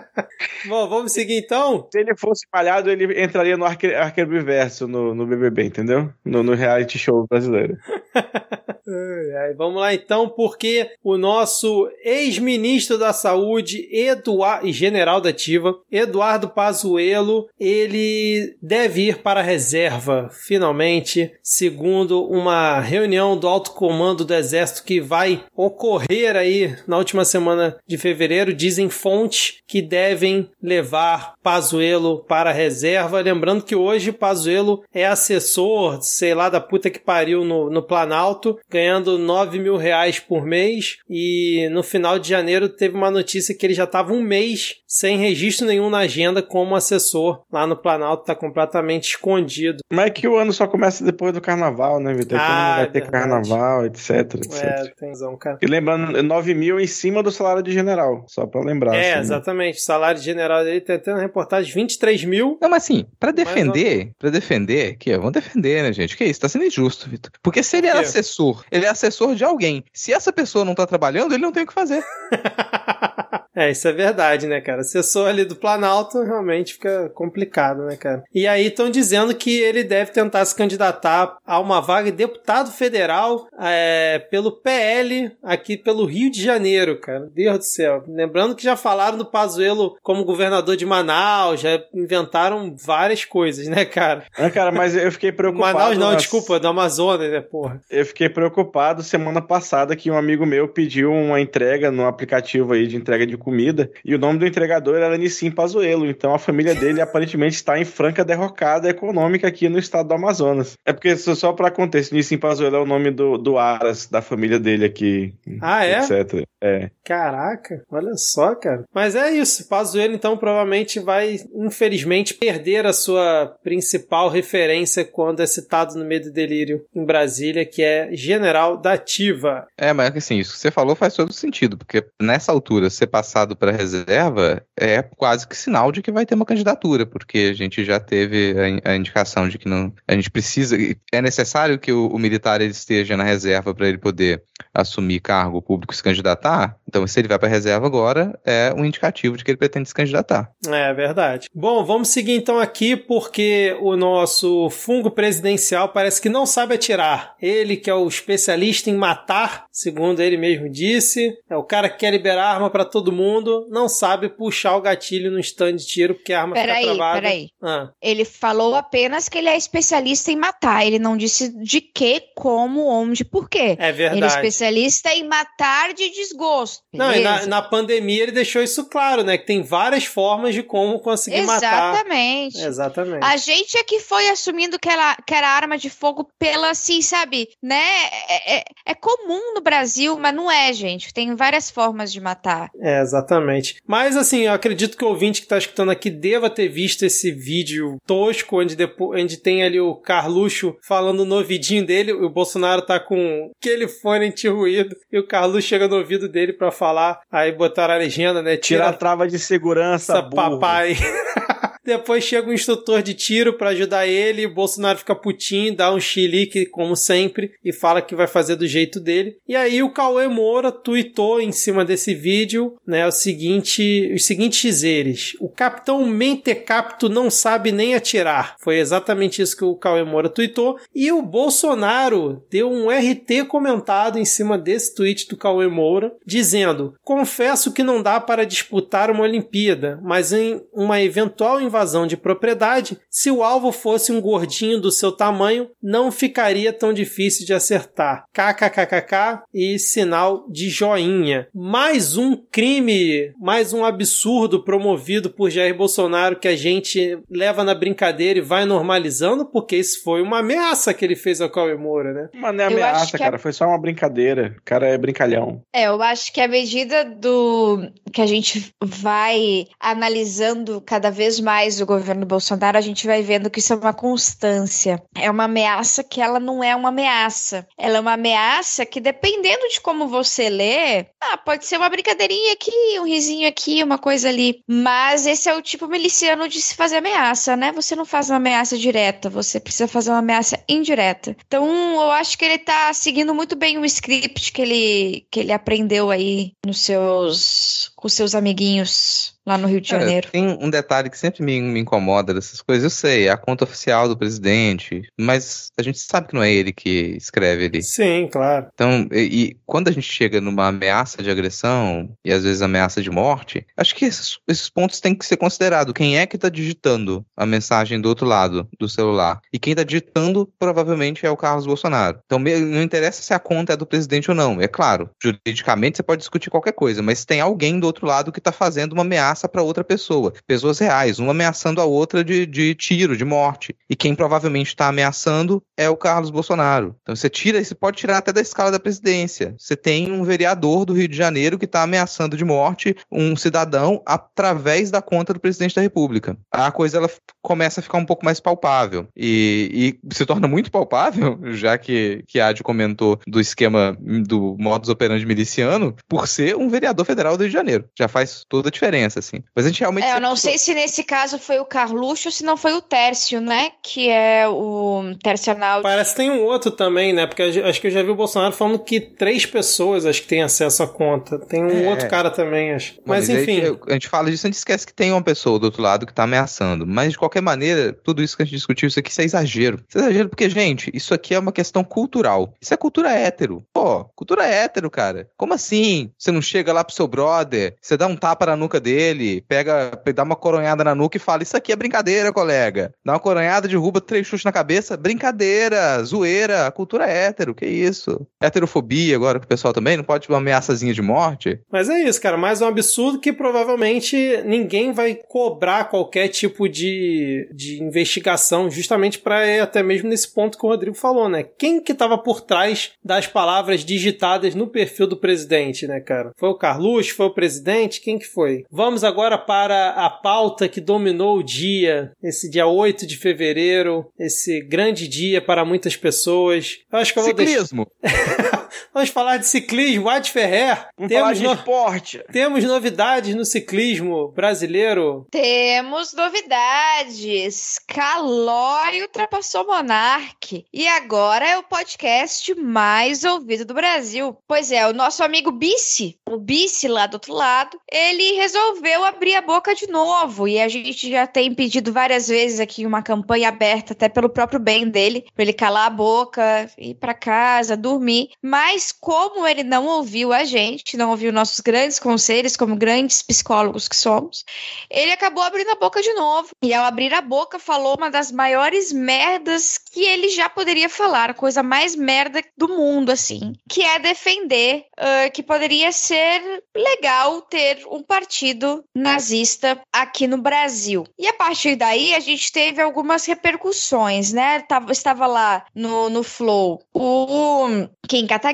Bom, 0.69 0.89
vamos 0.89 1.13
seguir 1.13 1.39
então? 1.39 1.89
Se 1.91 1.99
ele 1.99 2.15
fosse 2.17 2.47
malhado, 2.53 2.89
ele 2.91 3.21
entraria 3.21 3.57
no 3.57 3.65
arque, 3.65 3.93
arquebiverso 3.95 4.87
no, 4.87 5.13
no 5.15 5.27
BBB, 5.27 5.65
entendeu? 5.65 6.11
No, 6.25 6.43
no 6.43 6.55
reality 6.55 6.99
show 6.99 7.27
brasileiro. 7.29 7.77
Vamos 9.57 9.81
lá 9.81 9.95
então, 9.95 10.29
porque 10.29 10.91
o 11.03 11.17
nosso 11.17 11.89
ex-ministro 12.05 12.99
da 12.99 13.13
Saúde, 13.13 13.89
Eduardo, 13.91 14.67
e 14.67 14.73
general 14.73 15.21
da 15.21 15.31
Ativa, 15.31 15.75
Eduardo 15.91 16.49
Pazuello, 16.49 17.49
ele 17.59 18.57
deve 18.61 19.02
para 19.11 19.41
a 19.41 19.43
reserva, 19.43 20.29
finalmente, 20.31 21.33
segundo 21.43 22.25
uma 22.25 22.79
reunião 22.79 23.37
do 23.37 23.49
alto 23.49 23.73
comando 23.73 24.25
do 24.25 24.35
Exército 24.35 24.85
que 24.85 25.01
vai 25.01 25.45
ocorrer 25.57 26.37
aí 26.37 26.77
na 26.87 26.99
última 26.99 27.25
semana 27.25 27.77
de 27.87 27.97
fevereiro. 27.97 28.53
Dizem 28.53 28.89
fontes 28.89 29.57
que 29.67 29.81
devem 29.81 30.49
levar 30.63 31.35
Pazuello 31.43 32.25
para 32.25 32.51
a 32.51 32.53
reserva. 32.53 33.21
Lembrando 33.21 33.65
que 33.65 33.75
hoje 33.75 34.13
Pazuello 34.13 34.83
é 34.93 35.07
assessor, 35.07 36.03
sei 36.03 36.35
lá, 36.35 36.49
da 36.49 36.61
puta 36.61 36.91
que 36.91 37.01
pariu 37.01 37.45
no, 37.45 37.71
no 37.71 37.83
Planalto, 37.83 38.59
ganhando 38.71 39.19
9 39.19 39.59
mil 39.59 39.77
reais 39.77 40.19
por 40.21 40.45
mês. 40.45 40.99
E 41.09 41.69
no 41.73 41.83
final 41.83 42.19
de 42.19 42.29
janeiro 42.29 42.69
teve 42.69 42.95
uma 42.95 43.11
notícia 43.11 43.55
que 43.55 43.65
ele 43.65 43.75
já 43.75 43.85
estava 43.85 44.13
um 44.13 44.23
mês 44.23 44.77
sem 44.87 45.17
registro 45.17 45.67
nenhum 45.67 45.89
na 45.89 46.01
agenda 46.01 46.43
como 46.43 46.77
assessor 46.77 47.43
lá 47.51 47.67
no 47.67 47.75
Planalto, 47.75 48.27
tá 48.27 48.35
completamente 48.35 48.92
escondido. 48.99 49.79
Mas 49.93 50.07
é 50.07 50.11
que 50.11 50.27
o 50.29 50.37
ano 50.37 50.53
só 50.53 50.67
começa 50.67 51.05
depois 51.05 51.33
do 51.33 51.41
carnaval, 51.41 52.01
né, 52.01 52.13
Vitor? 52.13 52.37
Então 52.39 52.39
Ah, 52.41 52.69
não 52.69 52.75
vai 52.77 52.83
é 52.85 52.87
ter 52.87 53.01
verdade. 53.03 53.11
carnaval, 53.29 53.87
etc, 53.87 54.11
etc. 54.35 54.63
É, 54.63 54.93
tem 54.99 55.09
razão, 55.11 55.37
cara. 55.37 55.59
E 55.63 55.67
lembrando, 55.67 56.23
9 56.23 56.55
mil 56.55 56.81
em 56.81 56.87
cima 56.87 57.23
do 57.23 57.31
salário 57.31 57.63
de 57.63 57.73
general, 57.73 58.25
só 58.29 58.47
pra 58.47 58.61
lembrar. 58.63 58.95
É, 58.95 59.01
assim, 59.01 59.15
né? 59.15 59.21
exatamente. 59.21 59.79
O 59.79 59.83
salário 59.83 60.21
general 60.21 60.65
dele 60.65 60.81
tem 60.81 60.97
até 60.97 61.13
na 61.13 61.21
reportagem 61.21 61.73
23 61.73 62.25
mil. 62.25 62.59
Não, 62.61 62.69
mas 62.71 62.85
assim, 62.85 63.05
pra 63.19 63.31
defender, 63.31 64.13
pra 64.19 64.31
defender, 64.31 64.97
que 64.97 65.17
vamos 65.17 65.33
defender, 65.33 65.83
né, 65.83 65.93
gente? 65.93 66.17
Que 66.17 66.25
isso, 66.25 66.41
tá 66.41 66.49
sendo 66.49 66.65
injusto, 66.65 67.09
Vitor. 67.09 67.31
Porque 67.43 67.63
se 67.63 67.77
ele 67.79 67.89
Por 67.91 67.97
é 67.97 68.01
assessor, 68.01 68.65
ele 68.71 68.85
é 68.87 68.89
assessor 68.89 69.35
de 69.35 69.45
alguém. 69.45 69.85
Se 69.93 70.13
essa 70.13 70.33
pessoa 70.33 70.65
não 70.65 70.75
tá 70.75 70.87
trabalhando, 70.87 71.33
ele 71.35 71.43
não 71.43 71.53
tem 71.53 71.63
o 71.65 71.67
que 71.67 71.73
fazer. 71.75 72.03
É, 73.55 73.71
isso 73.71 73.87
é 73.87 73.93
verdade, 73.93 74.47
né, 74.47 74.63
cara? 74.63 74.81
Assessor 74.81 75.29
ali 75.29 75.45
do 75.45 75.55
Planalto 75.55 76.23
realmente 76.23 76.73
fica 76.73 77.11
complicado, 77.11 77.85
né, 77.85 77.97
cara? 77.97 78.23
E 78.35 78.47
aí 78.47 78.71
estão 78.83 78.91
dizendo 78.91 79.35
que 79.35 79.61
ele 79.61 79.85
deve 79.85 80.11
tentar 80.11 80.45
se 80.45 80.55
candidatar 80.55 81.37
a 81.47 81.59
uma 81.61 81.81
vaga 81.81 82.11
de 82.11 82.17
deputado 82.17 82.71
federal 82.71 83.47
é, 83.61 84.19
pelo 84.31 84.51
PL 84.53 85.31
aqui 85.43 85.77
pelo 85.77 86.05
Rio 86.05 86.31
de 86.31 86.43
Janeiro, 86.43 86.99
cara. 86.99 87.29
Deus 87.35 87.59
do 87.59 87.65
céu. 87.65 88.03
Lembrando 88.09 88.55
que 88.55 88.63
já 88.63 88.77
falaram 88.77 89.17
do 89.17 89.25
Pazuello 89.27 89.97
como 90.03 90.25
governador 90.25 90.77
de 90.77 90.85
Manaus, 90.87 91.61
já 91.61 91.81
inventaram 91.95 92.75
várias 92.77 93.25
coisas, 93.25 93.69
né, 93.69 93.85
cara? 93.85 94.25
Ah, 94.37 94.51
cara, 94.51 94.73
mas 94.73 94.97
eu 94.97 95.11
fiquei 95.13 95.31
preocupado. 95.33 95.79
Manaus 95.79 95.99
não, 95.99 96.13
nas- 96.13 96.23
desculpa, 96.23 96.59
do 96.59 96.69
Amazonas, 96.69 97.31
né, 97.31 97.41
porra? 97.41 97.81
Eu 97.91 98.05
fiquei 98.05 98.29
preocupado 98.29 99.03
semana 99.03 99.41
passada 99.41 99.95
que 99.97 100.11
um 100.11 100.17
amigo 100.17 100.45
meu 100.45 100.69
pediu 100.69 101.13
uma 101.13 101.41
entrega 101.41 101.91
no 101.91 102.07
aplicativo 102.07 102.73
aí 102.73 102.87
de 102.87 102.97
entrega 102.97 103.27
de 103.27 103.37
comida 103.37 103.91
e 104.05 104.15
o 104.15 104.19
nome 104.19 104.39
do 104.39 104.47
entregador 104.47 104.97
era 104.97 105.17
Nissim 105.17 105.51
Pazuello. 105.51 106.07
Então 106.07 106.35
a 106.35 106.39
família 106.39 106.75
dele 106.75 107.01
aparentemente 107.01 107.57
está 107.57 107.79
em 107.79 107.85
franca 107.85 108.25
derrocada 108.25 108.72
econômica 108.81 109.47
aqui 109.49 109.69
no 109.69 109.79
estado 109.79 110.09
do 110.09 110.15
Amazonas. 110.15 110.75
É 110.87 110.93
porque 110.93 111.17
só, 111.17 111.35
só 111.35 111.53
para 111.53 111.71
contexto, 111.71 112.15
Nissim 112.15 112.39
Pazuello 112.39 112.77
é 112.77 112.81
o 112.81 112.87
nome 112.87 113.11
do, 113.11 113.37
do 113.39 113.59
Aras, 113.59 114.07
da 114.07 114.23
família 114.23 114.59
dele 114.59 114.85
aqui, 114.85 115.35
Ah, 115.61 115.85
é? 115.85 115.99
etc. 115.99 116.45
É. 116.63 116.91
Caraca, 117.05 117.83
olha 117.91 118.17
só, 118.17 118.55
cara. 118.55 118.85
Mas 118.95 119.17
é 119.17 119.31
isso. 119.33 119.69
Pazuello, 119.69 120.15
então, 120.15 120.37
provavelmente 120.37 121.01
vai, 121.01 121.39
infelizmente, 121.55 122.35
perder 122.35 122.87
a 122.87 122.93
sua 122.93 123.55
principal 123.63 124.29
referência 124.29 125.05
quando 125.05 125.41
é 125.41 125.47
citado 125.47 125.95
no 125.97 126.05
Medo 126.05 126.29
e 126.29 126.33
Delírio 126.33 126.85
em 126.95 127.05
Brasília, 127.05 127.67
que 127.67 127.83
é 127.83 128.11
General 128.13 128.77
da 128.77 128.93
Ativa. 128.93 129.67
É, 129.77 129.93
mas 129.93 130.15
assim, 130.17 130.39
isso 130.39 130.53
que 130.53 130.59
você 130.59 130.71
falou 130.71 130.95
faz 130.95 131.15
todo 131.15 131.33
sentido, 131.33 131.77
porque 131.77 132.05
nessa 132.21 132.53
altura, 132.53 132.89
ser 132.91 133.09
passado 133.09 133.57
para 133.57 133.73
reserva 133.73 134.63
é 134.79 135.03
quase 135.03 135.47
que 135.47 135.57
sinal 135.57 135.91
de 135.91 136.03
que 136.03 136.13
vai 136.13 136.25
ter 136.25 136.35
uma 136.35 136.47
candidatura, 136.47 137.05
porque 137.05 137.49
a 137.51 137.55
gente 137.55 137.85
já 137.85 137.99
teve 137.99 138.55
a, 138.63 138.91
a 138.93 138.97
indicação 138.97 139.49
de 139.49 139.59
que 139.59 139.69
não, 139.69 139.93
a 140.07 140.15
gente 140.15 140.31
precisa, 140.31 140.77
é 141.13 141.21
necessário 141.23 141.79
que 141.79 141.93
o, 141.93 142.09
o 142.09 142.19
militar 142.19 142.61
ele 142.61 142.73
esteja 142.73 143.17
na 143.17 143.25
reserva 143.25 143.75
para 143.75 143.89
ele 143.89 143.99
poder 143.99 144.43
assumir 144.73 145.21
cargo 145.21 145.61
público 145.61 145.93
e 145.93 145.97
se 145.97 146.03
candidatar. 146.03 146.77
Então, 146.89 147.07
se 147.07 147.21
ele 147.21 147.29
vai 147.29 147.39
para 147.39 147.49
reserva 147.49 147.87
agora, 147.87 148.39
é 148.45 148.73
um 148.77 148.85
indicativo 148.85 149.37
de 149.37 149.45
que 149.45 149.51
ele 149.51 149.59
pretende 149.59 149.89
se 149.89 149.95
candidatar. 149.95 150.51
É 150.67 150.93
verdade. 150.93 151.49
Bom, 151.55 151.85
vamos 151.85 152.09
seguir 152.09 152.33
então 152.37 152.59
aqui, 152.59 152.97
porque 152.97 153.77
o 153.81 153.97
nosso 153.97 154.69
fungo 154.71 155.11
presidencial 155.11 155.89
parece 155.89 156.21
que 156.21 156.29
não 156.29 156.47
sabe 156.47 156.75
atirar. 156.75 157.35
Ele, 157.41 157.77
que 157.77 157.91
é 157.91 157.95
o 157.95 158.07
especialista 158.07 158.91
em 158.91 158.95
matar, 158.95 159.67
segundo 159.71 160.21
ele 160.21 160.37
mesmo 160.37 160.69
disse, 160.69 161.37
é 161.51 161.57
o 161.57 161.65
cara 161.65 161.89
que 161.89 161.99
quer 161.99 162.11
liberar 162.11 162.53
arma 162.55 162.71
para 162.71 162.85
todo 162.85 163.13
mundo, 163.13 163.67
não 163.71 163.89
sabe 163.89 164.29
puxar 164.29 164.77
o 164.77 164.81
gatilho 164.81 165.31
no 165.31 165.41
stand 165.41 165.77
de 165.77 165.87
tiro 165.87 166.15
porque 166.15 166.33
a 166.33 166.43
arma 166.43 166.55
Peraí, 166.55 166.83
fica 166.83 166.95
travada. 166.95 167.21
peraí. 167.21 167.49
Ah. 167.63 167.91
Ele 168.01 168.25
falou 168.25 168.52
apenas 168.75 169.29
que 169.29 169.39
ele 169.39 169.49
é 169.49 169.57
especialista 169.57 170.31
em 170.31 170.37
matar. 170.37 170.87
Ele 170.87 170.99
não 170.99 171.17
disse 171.17 171.49
de 171.63 171.81
que, 171.81 172.23
como, 172.35 172.87
onde, 172.87 173.25
por 173.25 173.49
quê. 173.49 173.77
É 173.79 173.89
Ele 173.89 174.03
é 174.03 174.11
verdade. 174.11 174.27
especialista 174.35 175.13
em 175.13 175.27
matar 175.27 175.93
de 175.95 176.09
desgosto. 176.11 176.83
Não, 176.93 177.13
e 177.13 177.21
na, 177.21 177.31
beleza? 177.33 177.47
na 177.49 177.63
pandemia 177.63 178.23
ele 178.23 178.33
deixou 178.33 178.63
isso 178.63 178.85
claro, 178.89 179.23
né? 179.23 179.39
Que 179.39 179.47
tem 179.47 179.63
várias 179.63 180.05
formas 180.05 180.55
de 180.55 180.63
como 180.63 180.99
conseguir 181.01 181.43
matar. 181.43 181.93
Exatamente. 181.95 182.59
Exatamente. 182.61 183.25
A 183.25 183.37
gente 183.37 183.77
é 183.79 183.83
que 183.85 184.01
foi 184.01 184.29
assumindo 184.29 184.79
que 184.79 184.89
era, 184.89 185.17
que 185.27 185.35
era 185.35 185.49
arma 185.49 185.79
de 185.79 185.89
fogo 185.91 186.29
pela, 186.39 186.71
assim, 186.71 187.01
sabe, 187.03 187.49
né? 187.63 187.83
É, 188.29 188.57
é- 188.59 188.65
é 188.87 188.95
comum 188.95 189.55
no 189.55 189.61
Brasil, 189.61 190.19
mas 190.19 190.35
não 190.35 190.51
é, 190.51 190.73
gente. 190.73 191.13
Tem 191.15 191.35
várias 191.35 191.71
formas 191.71 192.13
de 192.13 192.21
matar. 192.21 192.71
É 192.81 193.01
exatamente. 193.01 193.77
Mas 193.87 194.17
assim, 194.17 194.43
eu 194.43 194.53
acredito 194.53 194.97
que 194.97 195.05
o 195.05 195.09
ouvinte 195.09 195.41
que 195.41 195.47
tá 195.47 195.59
escutando 195.59 195.91
aqui 195.91 196.11
deva 196.11 196.51
ter 196.51 196.69
visto 196.69 197.05
esse 197.05 197.31
vídeo 197.31 197.97
tosco, 198.07 198.42
onde, 198.51 198.77
depois, 198.77 199.23
onde 199.23 199.37
tem 199.37 199.63
ali 199.63 199.81
o 199.81 199.95
Carluxo 199.95 200.77
falando 200.83 201.25
no 201.25 201.37
ouvidinho 201.37 201.85
dele, 201.85 202.13
o 202.13 202.29
Bolsonaro 202.29 202.83
tá 202.83 202.99
com 202.99 203.51
aquele 203.59 203.89
fone 203.89 204.27
anti-ruído, 204.27 204.97
e 205.11 205.19
o 205.19 205.27
Carluxo 205.27 205.69
chega 205.69 205.89
no 205.89 205.97
ouvido 205.97 206.29
dele 206.29 206.53
para 206.53 206.71
falar, 206.71 207.21
aí 207.31 207.53
botaram 207.53 207.95
a 207.95 207.99
legenda, 207.99 208.43
né? 208.43 208.57
Tira, 208.57 208.83
Tira 208.83 208.89
a 208.89 208.93
trava 208.93 209.27
de 209.29 209.39
segurança, 209.39 210.21
burro. 210.23 210.59
papai. 210.59 210.97
Depois 211.85 212.25
chega 212.25 212.49
um 212.49 212.53
instrutor 212.53 213.03
de 213.03 213.15
tiro 213.15 213.55
para 213.55 213.71
ajudar 213.71 214.07
ele. 214.07 214.47
O 214.47 214.55
Bolsonaro 214.55 214.99
fica 214.99 215.15
putinho, 215.15 215.75
dá 215.75 215.93
um 215.93 216.01
chilique, 216.01 216.67
como 216.67 216.95
sempre, 216.95 217.53
e 217.65 217.73
fala 217.73 218.03
que 218.03 218.15
vai 218.15 218.27
fazer 218.27 218.57
do 218.57 218.67
jeito 218.67 219.01
dele. 219.01 219.37
E 219.49 219.57
aí 219.57 219.83
o 219.83 219.91
Cauê 219.91 220.29
Moura 220.29 220.71
tweetou 220.71 221.41
em 221.41 221.53
cima 221.53 221.85
desse 221.85 222.15
vídeo, 222.15 222.77
né, 222.87 223.07
o 223.07 223.13
seguinte, 223.13 224.13
os 224.15 224.25
seguintes 224.25 224.61
dizeres. 224.61 225.37
O 225.41 225.49
capitão 225.49 226.07
Mentecapto 226.07 227.09
não 227.09 227.31
sabe 227.31 227.73
nem 227.73 227.95
atirar. 227.95 228.57
Foi 228.61 228.79
exatamente 228.79 229.43
isso 229.43 229.57
que 229.57 229.65
o 229.65 229.77
Cauê 229.77 230.05
Moura 230.05 230.29
tweetou. 230.29 230.79
E 230.95 231.11
o 231.11 231.23
Bolsonaro 231.23 232.45
deu 232.51 232.71
um 232.71 232.89
RT 232.89 233.47
comentado 233.49 234.19
em 234.19 234.25
cima 234.25 234.57
desse 234.57 234.95
tweet 234.95 235.29
do 235.29 235.37
Cauê 235.37 235.67
Moura, 235.67 236.15
dizendo: 236.25 236.95
Confesso 237.03 237.73
que 237.73 237.83
não 237.83 238.03
dá 238.03 238.21
para 238.21 238.47
disputar 238.47 239.11
uma 239.11 239.23
Olimpíada, 239.23 239.99
mas 240.03 240.33
em 240.33 240.63
uma 240.73 241.01
eventual 241.01 241.61
invasão 241.73 242.07
de 242.07 242.19
propriedade, 242.19 242.99
se 243.11 243.31
o 243.31 243.43
alvo 243.43 243.73
fosse 243.73 244.13
um 244.13 244.21
gordinho 244.21 244.79
do 244.79 244.93
seu 244.93 245.11
tamanho, 245.11 245.71
não 245.83 246.13
ficaria 246.13 246.71
tão 246.71 246.93
difícil 246.93 247.47
de 247.47 247.55
acertar. 247.55 248.27
KKKKK 248.33 249.45
e 249.55 249.79
sinal 249.79 250.47
de 250.51 250.69
joinha. 250.69 251.49
Mais 251.55 252.19
um 252.19 252.37
crime, 252.37 253.33
mais 253.41 253.73
um 253.73 253.85
absurdo 253.85 254.63
promovido 254.63 255.31
por 255.31 255.51
Jair 255.51 255.75
Bolsonaro 255.75 256.39
que 256.39 256.49
a 256.49 256.57
gente 256.57 257.19
leva 257.31 257.65
na 257.65 257.75
brincadeira 257.75 258.39
e 258.39 258.43
vai 258.43 258.67
normalizando, 258.67 259.47
porque 259.47 259.77
isso 259.77 260.03
foi 260.03 260.21
uma 260.21 260.41
ameaça 260.41 260.93
que 260.93 261.05
ele 261.05 261.17
fez 261.17 261.41
ao 261.41 261.51
Cauê 261.51 261.75
Moura, 261.75 262.13
né? 262.13 262.29
Mas 262.35 262.55
não 262.55 262.65
é 262.65 262.67
ameaça, 262.67 263.17
cara, 263.17 263.39
foi 263.39 263.53
só 263.53 263.67
uma 263.67 263.81
brincadeira. 263.81 264.55
O 264.59 264.63
cara 264.65 264.87
é 264.89 264.99
brincalhão. 264.99 265.63
É, 265.73 265.85
eu 265.87 266.03
acho 266.03 266.33
que 266.33 266.41
à 266.41 266.49
medida 266.49 267.05
do 267.05 267.91
que 268.13 268.21
a 268.21 268.27
gente 268.27 268.75
vai 268.83 269.67
analisando 269.81 270.83
cada 270.85 271.11
vez 271.11 271.41
mais 271.41 271.62
mais 271.63 271.81
o 271.81 271.87
governo 271.87 272.27
Bolsonaro, 272.27 272.77
a 272.77 272.81
gente 272.81 273.07
vai 273.07 273.23
vendo 273.23 273.49
que 273.49 273.61
isso 273.61 273.73
é 273.73 273.77
uma 273.77 273.95
constância. 273.95 275.01
É 275.15 275.31
uma 275.31 275.45
ameaça 275.45 276.03
que 276.03 276.21
ela 276.21 276.41
não 276.41 276.63
é 276.63 276.75
uma 276.75 276.89
ameaça. 276.89 277.65
Ela 277.79 277.99
é 277.99 278.01
uma 278.01 278.15
ameaça 278.15 278.85
que, 278.85 279.01
dependendo 279.01 279.69
de 279.69 279.81
como 279.81 280.09
você 280.09 280.49
lê, 280.49 281.07
ah, 281.21 281.37
pode 281.37 281.65
ser 281.65 281.77
uma 281.77 281.89
brincadeirinha 281.89 282.55
aqui, 282.55 282.99
um 282.99 283.05
risinho 283.05 283.49
aqui, 283.49 283.81
uma 283.81 283.97
coisa 283.97 284.29
ali. 284.29 284.61
Mas 284.69 285.25
esse 285.25 285.49
é 285.49 285.55
o 285.55 285.63
tipo 285.63 285.87
miliciano 285.87 286.49
de 286.49 286.61
se 286.61 286.75
fazer 286.75 286.97
ameaça, 286.97 287.57
né? 287.57 287.71
Você 287.71 287.95
não 287.95 288.05
faz 288.05 288.29
uma 288.29 288.39
ameaça 288.39 288.77
direta, 288.77 289.31
você 289.31 289.61
precisa 289.61 289.87
fazer 289.87 290.11
uma 290.11 290.19
ameaça 290.19 290.59
indireta. 290.69 291.37
Então, 291.47 291.65
eu 291.95 292.11
acho 292.11 292.37
que 292.37 292.45
ele 292.45 292.59
tá 292.59 292.93
seguindo 292.93 293.33
muito 293.33 293.55
bem 293.55 293.79
o 293.79 293.85
script 293.85 294.53
que 294.53 294.63
ele, 294.63 295.27
que 295.31 295.39
ele 295.39 295.53
aprendeu 295.53 296.11
aí 296.11 296.55
nos 296.67 296.81
seus, 296.81 297.92
com 298.03 298.09
seus 298.09 298.35
amiguinhos 298.35 299.33
lá 299.47 299.57
no 299.57 299.69
Rio 299.69 299.81
de 299.81 299.89
Janeiro. 299.89 300.29
tem 300.31 300.57
um 300.61 300.71
detalhe 300.71 301.11
que 301.11 301.19
sempre 301.19 301.43
me, 301.43 301.61
me, 301.61 301.81
incomoda 301.81 302.35
dessas 302.35 302.61
coisas. 302.61 302.85
Eu 302.85 302.91
sei, 302.91 303.27
é 303.29 303.31
a 303.31 303.37
conta 303.37 303.65
oficial 303.65 304.09
do 304.09 304.17
presidente, 304.17 305.03
mas 305.19 305.71
a 305.79 305.83
gente 305.83 305.99
sabe 305.99 306.29
que 306.29 306.35
não 306.35 306.43
é 306.43 306.53
ele 306.53 306.73
que 306.73 307.17
escreve 307.17 307.67
ali. 307.67 307.83
Sim, 307.83 308.29
claro. 308.31 308.67
Então, 308.73 309.09
e, 309.13 309.21
e 309.21 309.57
quando 309.67 309.89
a 309.89 309.93
gente 309.93 310.11
chega 310.11 310.41
numa 310.41 310.69
ameaça 310.69 311.23
de 311.23 311.31
agressão 311.31 312.11
e 312.25 312.33
às 312.33 312.45
vezes 312.45 312.63
ameaça 312.63 313.03
de 313.03 313.11
morte, 313.11 313.67
acho 313.77 313.95
que 313.95 314.05
esses, 314.05 314.39
esses 314.49 314.69
pontos 314.69 315.01
têm 315.01 315.15
que 315.15 315.27
ser 315.27 315.37
considerados. 315.37 315.93
Quem 315.93 316.19
é 316.19 316.27
que 316.27 316.37
está 316.37 316.49
digitando 316.49 317.25
a 317.37 317.45
mensagem 317.45 318.01
do 318.01 318.09
outro 318.09 318.27
lado 318.27 318.69
do 318.79 318.89
celular? 318.89 319.41
E 319.53 319.59
quem 319.59 319.73
está 319.73 319.83
digitando 319.83 320.49
provavelmente 320.59 321.27
é 321.27 321.31
o 321.31 321.37
Carlos 321.37 321.67
Bolsonaro. 321.67 322.21
Então, 322.25 322.39
não 322.39 322.83
interessa 322.83 323.23
se 323.23 323.35
a 323.35 323.39
conta 323.39 323.73
é 323.73 323.77
do 323.77 323.87
presidente 323.87 324.31
ou 324.31 324.37
não. 324.37 324.61
É 324.61 324.69
claro, 324.69 325.11
juridicamente 325.23 325.97
você 325.97 326.03
pode 326.03 326.21
discutir 326.21 326.51
qualquer 326.51 326.73
coisa, 326.73 327.03
mas 327.03 327.25
tem 327.25 327.41
alguém 327.41 327.81
do 327.81 327.92
outro 327.93 328.07
lado 328.07 328.33
que 328.33 328.39
está 328.39 328.51
fazendo 328.51 328.95
uma 328.95 329.03
ameaça 329.03 329.49
para 329.49 329.63
outra 329.63 329.85
pessoa. 329.85 330.33
Pessoas 330.47 330.79
reais, 330.79 331.19
uma 331.19 331.31
ameaçando 331.31 331.81
a 331.81 331.85
outra 331.85 332.25
de, 332.25 332.47
de 332.47 332.75
tiro, 332.75 333.17
de 333.17 333.25
morte. 333.25 333.77
E 333.89 333.95
quem 333.95 334.15
provavelmente 334.15 334.69
está 334.69 334.89
ameaçando 334.89 335.63
é 335.77 335.89
o 335.89 335.97
Carlos 335.97 336.31
Bolsonaro. 336.31 336.97
Então 337.03 337.15
você 337.15 337.29
tira, 337.29 337.63
você 337.63 337.75
pode 337.75 337.99
tirar 337.99 338.19
até 338.19 338.33
da 338.33 338.41
escala 338.41 338.71
da 338.71 338.81
presidência. 338.81 339.55
Você 339.59 339.77
tem 339.77 340.11
um 340.11 340.25
vereador 340.25 340.85
do 340.85 340.95
Rio 340.95 341.09
de 341.09 341.17
Janeiro 341.17 341.59
que 341.59 341.67
está 341.67 341.83
ameaçando 341.83 342.37
de 342.37 342.45
morte 342.45 342.97
um 343.11 343.37
cidadão 343.37 344.03
através 344.07 344.91
da 344.91 345.03
conta 345.03 345.35
do 345.35 345.41
presidente 345.41 345.75
da 345.75 345.83
República. 345.83 346.37
A 346.51 346.71
coisa 346.73 346.99
ela 346.99 347.11
começa 347.43 347.81
a 347.81 347.83
ficar 347.83 347.99
um 347.99 348.07
pouco 348.07 348.25
mais 348.25 348.41
palpável. 348.41 349.07
E, 349.17 349.99
e 350.09 350.15
se 350.15 350.25
torna 350.25 350.49
muito 350.49 350.71
palpável, 350.71 351.39
já 351.53 351.77
que, 351.77 352.25
que 352.27 352.41
a 352.41 352.49
Adi 352.49 352.63
comentou 352.63 353.19
do 353.27 353.41
esquema 353.41 353.97
do 354.01 354.57
modus 354.59 354.89
operandi 354.89 355.27
miliciano, 355.27 355.95
por 356.09 356.29
ser 356.29 356.57
um 356.57 356.69
vereador 356.69 357.05
federal 357.05 357.37
do 357.37 357.43
Rio 357.43 357.51
de 357.51 357.53
Janeiro. 357.53 357.82
Já 357.99 358.09
faz 358.09 358.45
toda 358.49 358.69
a 358.69 358.73
diferença 358.73 359.19
assim. 359.19 359.43
Mas 359.55 359.65
a 359.65 359.69
gente 359.69 359.81
realmente. 359.81 360.07
É, 360.07 360.17
eu 360.17 360.21
não 360.21 360.37
sei 360.37 360.59
se 360.59 360.75
nesse 360.75 361.05
caso 361.05 361.39
foi 361.39 361.59
o 361.59 361.65
Carluxo 361.65 362.29
ou 362.29 362.33
se 362.33 362.45
não 362.45 362.57
foi 362.57 362.73
o 362.73 362.81
Tércio, 362.81 363.41
né? 363.41 363.71
Que 363.83 364.09
é 364.11 364.49
o 364.49 365.15
Tércio 365.23 365.53
Arnaldo. 365.53 365.83
Parece 365.83 366.11
que 366.11 366.17
tem 366.17 366.31
um 366.31 366.43
outro 366.43 366.71
também, 366.71 367.13
né? 367.13 367.27
Porque 367.27 367.43
acho 367.43 367.81
que 367.81 367.87
eu 367.87 367.91
já 367.91 368.03
vi 368.03 368.11
o 368.11 368.17
Bolsonaro 368.17 368.53
falando 368.53 368.79
que 368.79 369.01
três 369.01 369.47
pessoas 369.47 370.05
acho 370.05 370.23
que 370.23 370.29
têm 370.29 370.43
acesso 370.43 370.83
à 370.83 370.89
conta. 370.89 371.39
Tem 371.39 371.63
um 371.63 371.85
é. 371.85 371.89
outro 371.89 372.09
cara 372.09 372.31
também, 372.31 372.73
acho. 372.73 372.95
Mas, 373.07 373.29
mas 373.29 373.39
enfim. 373.39 373.63
A 373.89 373.93
gente 373.93 374.09
fala 374.09 374.31
disso, 374.31 374.47
a 374.47 374.49
gente 374.49 374.59
esquece 374.59 374.87
que 374.87 374.95
tem 374.95 375.13
uma 375.13 375.23
pessoa 375.23 375.59
do 375.59 375.65
outro 375.65 375.83
lado 375.83 376.07
que 376.07 376.15
tá 376.15 376.25
ameaçando. 376.25 376.87
Mas 376.87 377.13
de 377.13 377.19
qualquer 377.19 377.41
maneira, 377.41 377.93
tudo 377.93 378.23
isso 378.23 378.37
que 378.37 378.43
a 378.43 378.47
gente 378.47 378.57
discutiu, 378.57 378.89
isso 378.89 378.99
aqui 378.99 379.11
isso 379.13 379.21
é 379.21 379.25
exagero. 379.25 379.85
Isso 379.89 379.99
é 379.99 380.01
exagero 380.01 380.29
porque, 380.29 380.49
gente, 380.49 380.91
isso 380.95 381.15
aqui 381.15 381.35
é 381.35 381.39
uma 381.39 381.53
questão 381.53 381.85
cultural. 381.85 382.55
Isso 382.61 382.73
é 382.73 382.77
cultura 382.77 383.13
hétero. 383.13 383.65
Pô, 383.73 384.05
cultura 384.17 384.45
hétero, 384.45 384.91
cara. 384.91 385.29
Como 385.37 385.55
assim? 385.55 386.11
Você 386.19 386.33
não 386.33 386.43
chega 386.43 386.73
lá 386.73 386.83
pro 386.83 386.95
seu 386.95 387.07
brother, 387.07 387.72
você 387.81 387.97
dá 387.97 388.07
um 388.07 388.17
tapa 388.17 388.47
na 388.47 388.57
nuca 388.57 388.81
dele 388.81 389.43
pega, 389.49 390.03
dá 390.15 390.23
uma 390.23 390.37
coronhada 390.37 390.85
na 390.85 390.95
nuca 390.95 391.17
e 391.17 391.21
fala: 391.21 391.43
Isso 391.43 391.57
aqui 391.57 391.73
é 391.73 391.77
brincadeira, 391.77 392.33
colega. 392.33 392.93
Dá 393.05 393.13
uma 393.13 393.21
coronhada, 393.21 393.69
derruba 393.69 394.01
três 394.01 394.27
chutes 394.27 394.45
na 394.45 394.53
cabeça. 394.53 394.97
Brincadeira, 394.97 396.03
zoeira, 396.05 396.71
cultura 396.71 397.07
é 397.07 397.27
hétero, 397.27 397.55
que 397.55 397.67
isso? 397.67 398.27
Heterofobia 398.41 399.15
agora 399.15 399.39
que 399.39 399.45
o 399.45 399.49
pessoal 399.49 399.73
também 399.73 399.97
não 399.97 400.05
pode 400.05 400.29
uma 400.29 400.39
ameaçazinha 400.39 400.95
de 400.95 401.03
morte. 401.03 401.61
Mas 401.71 401.89
é 401.89 402.03
isso, 402.03 402.21
cara. 402.21 402.37
Mais 402.37 402.63
um 402.63 402.67
absurdo 402.67 403.21
que 403.21 403.33
provavelmente 403.33 404.43
ninguém 404.45 404.93
vai 404.93 405.15
cobrar 405.29 405.85
qualquer 405.85 406.29
tipo 406.29 406.69
de, 406.69 407.49
de 407.53 407.83
investigação, 407.83 408.71
justamente 408.71 409.19
para 409.19 409.47
ir 409.47 409.61
até 409.61 409.83
mesmo 409.83 410.09
nesse 410.09 410.33
ponto 410.33 410.59
que 410.59 410.65
o 410.65 410.69
Rodrigo 410.69 410.97
falou, 410.97 411.29
né? 411.29 411.43
Quem 411.43 411.81
que 411.81 411.95
tava 411.95 412.17
por 412.17 412.41
trás 412.41 412.93
das 413.05 413.27
palavras 413.27 413.85
digitadas 413.85 414.55
no 414.55 414.67
perfil 414.67 415.07
do 415.07 415.17
presidente, 415.17 415.87
né, 415.87 416.01
cara? 416.01 416.33
Foi 416.37 416.49
o 416.49 416.55
Carluxo? 416.55 417.15
Foi 417.15 417.27
o 417.27 417.35
presidente? 417.35 417.62
Quem 418.01 418.19
que 418.19 418.27
foi? 418.27 418.65
Vamos 418.71 419.05
agora 419.05 419.39
para 419.39 419.91
a 419.91 420.11
pauta 420.11 420.69
que 420.69 420.81
dominou 420.81 421.39
o 421.39 421.43
dia, 421.43 422.13
esse 422.23 422.51
dia 422.51 422.67
8 422.67 423.07
de 423.07 423.17
fevereiro, 423.17 424.07
esse 424.19 424.61
grande 424.61 425.09
dia 425.09 425.41
para 425.41 425.65
muitas 425.65 425.97
pessoas. 425.97 426.79
Eu 426.91 426.99
acho 426.99 427.13
que 427.13 427.19
eu 427.19 427.25
Ciclismo. 427.25 427.87
Deixar... 428.01 428.53
Vamos 428.93 429.11
falar 429.11 429.37
de 429.39 429.47
ciclismo, 429.47 430.09
Ad 430.09 430.31
Ferrer. 430.31 430.87
Vamos 430.97 431.09
temos 431.09 431.23
falar 431.23 431.33
de 431.35 431.43
no... 431.43 431.53
esporte. 431.55 432.25
Temos 432.33 432.65
novidades 432.65 433.35
no 433.35 433.45
ciclismo 433.45 434.29
brasileiro? 434.29 435.27
Temos 435.31 436.13
novidades. 436.13 437.79
Calói 437.87 439.03
ultrapassou 439.03 439.67
Monark. 439.67 440.65
E 440.73 440.89
agora 440.89 441.49
é 441.49 441.59
o 441.59 441.63
podcast 441.63 442.55
mais 442.55 443.25
ouvido 443.25 443.65
do 443.65 443.75
Brasil. 443.75 444.37
Pois 444.47 444.71
é, 444.73 444.87
o 444.87 444.93
nosso 444.93 445.23
amigo 445.23 445.51
Bice, 445.51 446.19
o 446.29 446.39
Bice 446.39 446.89
lá 446.89 447.07
do 447.07 447.15
outro 447.15 447.33
lado, 447.33 447.79
ele 447.91 448.33
resolveu 448.33 448.63
resolveu 448.73 449.05
abrir 449.05 449.35
a 449.35 449.41
boca 449.41 449.75
de 449.75 449.87
novo. 449.87 450.47
E 450.47 450.61
a 450.61 450.69
gente 450.69 451.11
já 451.11 451.27
tem 451.27 451.55
pedido 451.55 451.93
várias 451.93 452.29
vezes 452.29 452.61
aqui 452.61 452.87
uma 452.87 453.03
campanha 453.03 453.49
aberta, 453.49 453.93
até 453.93 454.09
pelo 454.09 454.29
próprio 454.29 454.61
bem 454.61 454.89
dele, 454.89 455.25
para 455.35 455.43
ele 455.43 455.53
calar 455.53 455.87
a 455.87 455.91
boca, 455.91 456.71
ir 456.79 456.95
para 456.95 457.15
casa, 457.15 457.77
dormir. 457.77 458.31
Mas 458.43 458.62
como 459.01 459.47
ele 459.47 459.63
não 459.63 459.87
ouviu 459.87 460.33
a 460.33 460.45
gente, 460.45 460.97
não 460.97 461.11
ouviu 461.11 461.33
nossos 461.33 461.61
grandes 461.61 461.99
conselhos, 461.99 462.57
como 462.57 462.77
grandes 462.77 463.23
psicólogos 463.23 463.89
que 463.89 463.97
somos, 463.97 464.45
ele 464.91 465.13
acabou 465.13 465.43
abrindo 465.43 465.71
a 465.71 465.77
boca 465.77 466.03
de 466.03 466.13
novo. 466.15 466.51
E 466.63 466.73
ao 466.73 466.85
abrir 466.85 467.13
a 467.15 467.21
boca, 467.21 467.59
falou 467.59 467.97
uma 467.97 468.11
das 468.11 468.31
maiores 468.31 468.93
merdas 468.93 469.79
que 469.79 470.05
ele 470.05 470.29
já 470.29 470.49
poderia 470.49 470.89
falar, 470.89 471.31
a 471.31 471.35
coisa 471.35 471.63
mais 471.63 471.97
merda 471.97 472.43
do 472.57 472.69
mundo, 472.69 473.11
assim, 473.11 473.55
que 473.69 473.83
é 473.83 473.99
defender 473.99 474.87
uh, 474.99 475.31
que 475.33 475.43
poderia 475.43 475.93
ser 475.93 476.63
legal 476.75 477.43
ter 477.43 477.83
um 477.91 478.03
partido 478.03 478.85
nazista 478.95 479.81
aqui 479.93 480.27
no 480.27 480.39
Brasil. 480.39 481.05
E 481.19 481.27
a 481.27 481.35
partir 481.35 481.77
daí 481.77 482.15
a 482.15 482.21
gente 482.21 482.53
teve 482.53 482.81
algumas 482.81 483.25
repercussões, 483.27 484.33
né? 484.33 484.61
Tava, 484.61 484.93
estava 484.93 485.27
lá 485.27 485.65
no, 485.75 486.09
no 486.09 486.23
Flow 486.23 486.83
o 486.95 487.89
Kim 488.09 488.27
Kataguiri, 488.27 488.52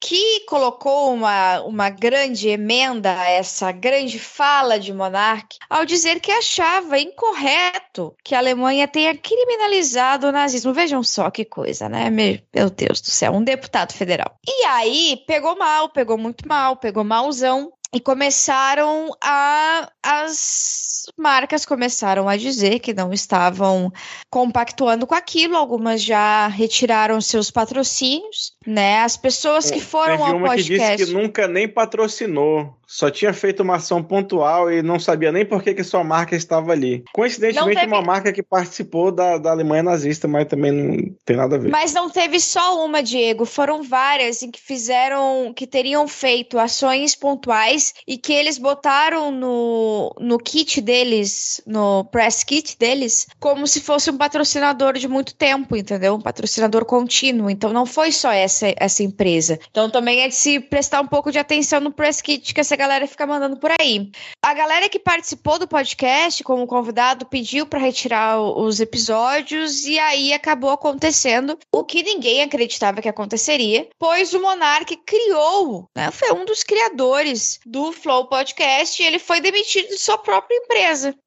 que 0.00 0.40
colocou 0.46 1.12
uma, 1.12 1.60
uma 1.62 1.90
grande 1.90 2.48
emenda 2.48 3.18
a 3.18 3.30
essa 3.30 3.72
grande 3.72 4.18
fala 4.18 4.78
de 4.78 4.92
Monark 4.92 5.56
ao 5.68 5.84
dizer 5.84 6.20
que 6.20 6.30
achava 6.30 6.98
incorreto 6.98 8.14
que 8.24 8.34
a 8.34 8.38
Alemanha 8.38 8.86
tenha 8.86 9.16
criminalizado 9.16 10.26
o 10.26 10.32
nazismo. 10.32 10.72
Vejam 10.72 11.02
só 11.02 11.30
que 11.30 11.44
coisa, 11.44 11.88
né? 11.88 12.10
Meu 12.10 12.70
Deus 12.70 13.00
do 13.00 13.10
céu, 13.10 13.32
um 13.32 13.42
deputado 13.44 13.92
federal. 13.92 14.34
E 14.46 14.64
aí 14.66 15.22
pegou 15.26 15.56
mal, 15.56 15.88
pegou 15.88 16.18
muito 16.18 16.46
mal, 16.46 16.76
pegou 16.76 17.04
malzão 17.04 17.72
e 17.94 18.00
começaram 18.00 19.10
a 19.22 19.90
as 20.02 20.87
marcas 21.16 21.64
começaram 21.64 22.28
a 22.28 22.36
dizer 22.36 22.78
que 22.80 22.92
não 22.94 23.12
estavam 23.12 23.92
compactuando 24.30 25.06
com 25.06 25.14
aquilo, 25.14 25.56
algumas 25.56 26.02
já 26.02 26.46
retiraram 26.48 27.20
seus 27.20 27.50
patrocínios, 27.50 28.52
né? 28.66 29.00
As 29.00 29.16
pessoas 29.16 29.70
que 29.70 29.80
foram 29.80 30.16
Teve 30.18 30.30
ao 30.30 30.36
uma 30.36 30.48
podcast 30.48 30.72
que 30.72 30.78
disse 30.96 31.06
que 31.06 31.12
nunca 31.12 31.48
nem 31.48 31.68
patrocinou. 31.68 32.76
Só 32.90 33.10
tinha 33.10 33.34
feito 33.34 33.62
uma 33.62 33.76
ação 33.76 34.02
pontual 34.02 34.72
e 34.72 34.80
não 34.82 34.98
sabia 34.98 35.30
nem 35.30 35.44
por 35.44 35.62
que, 35.62 35.74
que 35.74 35.84
sua 35.84 36.02
marca 36.02 36.34
estava 36.34 36.72
ali. 36.72 37.04
Coincidentemente, 37.12 37.74
Não 37.74 37.82
teve- 37.82 37.92
uma 37.92 38.00
marca 38.00 38.32
que 38.32 38.42
participou 38.42 39.12
da, 39.12 39.36
da 39.36 39.50
Alemanha 39.50 39.82
nazista, 39.82 40.26
mas 40.26 40.46
também 40.48 40.72
não 40.72 41.14
tem 41.22 41.36
nada 41.36 41.56
a 41.56 41.58
ver. 41.58 41.68
Mas 41.70 41.92
não 41.92 42.08
teve 42.08 42.40
só 42.40 42.82
uma, 42.82 43.02
Diego. 43.02 43.44
Foram 43.44 43.82
várias 43.82 44.42
em 44.42 44.50
que 44.50 44.58
fizeram, 44.58 45.52
que 45.54 45.66
teriam 45.66 46.08
feito 46.08 46.58
ações 46.58 47.14
pontuais 47.14 47.92
e 48.06 48.16
que 48.16 48.32
eles 48.32 48.56
botaram 48.56 49.30
no, 49.30 50.14
no 50.18 50.38
kit 50.38 50.80
deles, 50.88 51.60
no 51.66 52.02
press 52.04 52.42
kit 52.42 52.78
deles, 52.78 53.26
como 53.38 53.66
se 53.66 53.78
fosse 53.78 54.10
um 54.10 54.16
patrocinador 54.16 54.94
de 54.94 55.06
muito 55.06 55.34
tempo, 55.34 55.76
entendeu? 55.76 56.14
Um 56.14 56.20
patrocinador 56.20 56.86
contínuo. 56.86 57.50
Então 57.50 57.74
não 57.74 57.84
foi 57.84 58.10
só 58.10 58.32
essa, 58.32 58.72
essa 58.74 59.02
empresa. 59.02 59.58
Então 59.70 59.90
também 59.90 60.22
é 60.22 60.28
de 60.28 60.34
se 60.34 60.58
prestar 60.58 61.02
um 61.02 61.06
pouco 61.06 61.30
de 61.30 61.38
atenção 61.38 61.78
no 61.78 61.92
press 61.92 62.22
kit 62.22 62.54
que 62.54 62.60
essa 62.60 62.74
galera 62.74 63.06
fica 63.06 63.26
mandando 63.26 63.58
por 63.58 63.70
aí. 63.78 64.10
A 64.42 64.54
galera 64.54 64.88
que 64.88 64.98
participou 64.98 65.58
do 65.58 65.68
podcast 65.68 66.42
como 66.42 66.66
convidado 66.66 67.26
pediu 67.26 67.66
para 67.66 67.78
retirar 67.78 68.40
os 68.40 68.80
episódios 68.80 69.84
e 69.84 69.98
aí 69.98 70.32
acabou 70.32 70.70
acontecendo 70.70 71.58
o 71.70 71.84
que 71.84 72.02
ninguém 72.02 72.42
acreditava 72.42 73.02
que 73.02 73.10
aconteceria, 73.10 73.86
pois 73.98 74.32
o 74.32 74.40
Monark 74.40 74.96
criou, 75.04 75.84
né, 75.94 76.10
foi 76.10 76.32
um 76.32 76.46
dos 76.46 76.62
criadores 76.62 77.60
do 77.66 77.92
Flow 77.92 78.26
Podcast 78.26 79.02
e 79.02 79.04
ele 79.04 79.18
foi 79.18 79.42
demitido 79.42 79.88
de 79.88 79.98
sua 79.98 80.16
própria 80.16 80.56
empresa. 80.56 80.77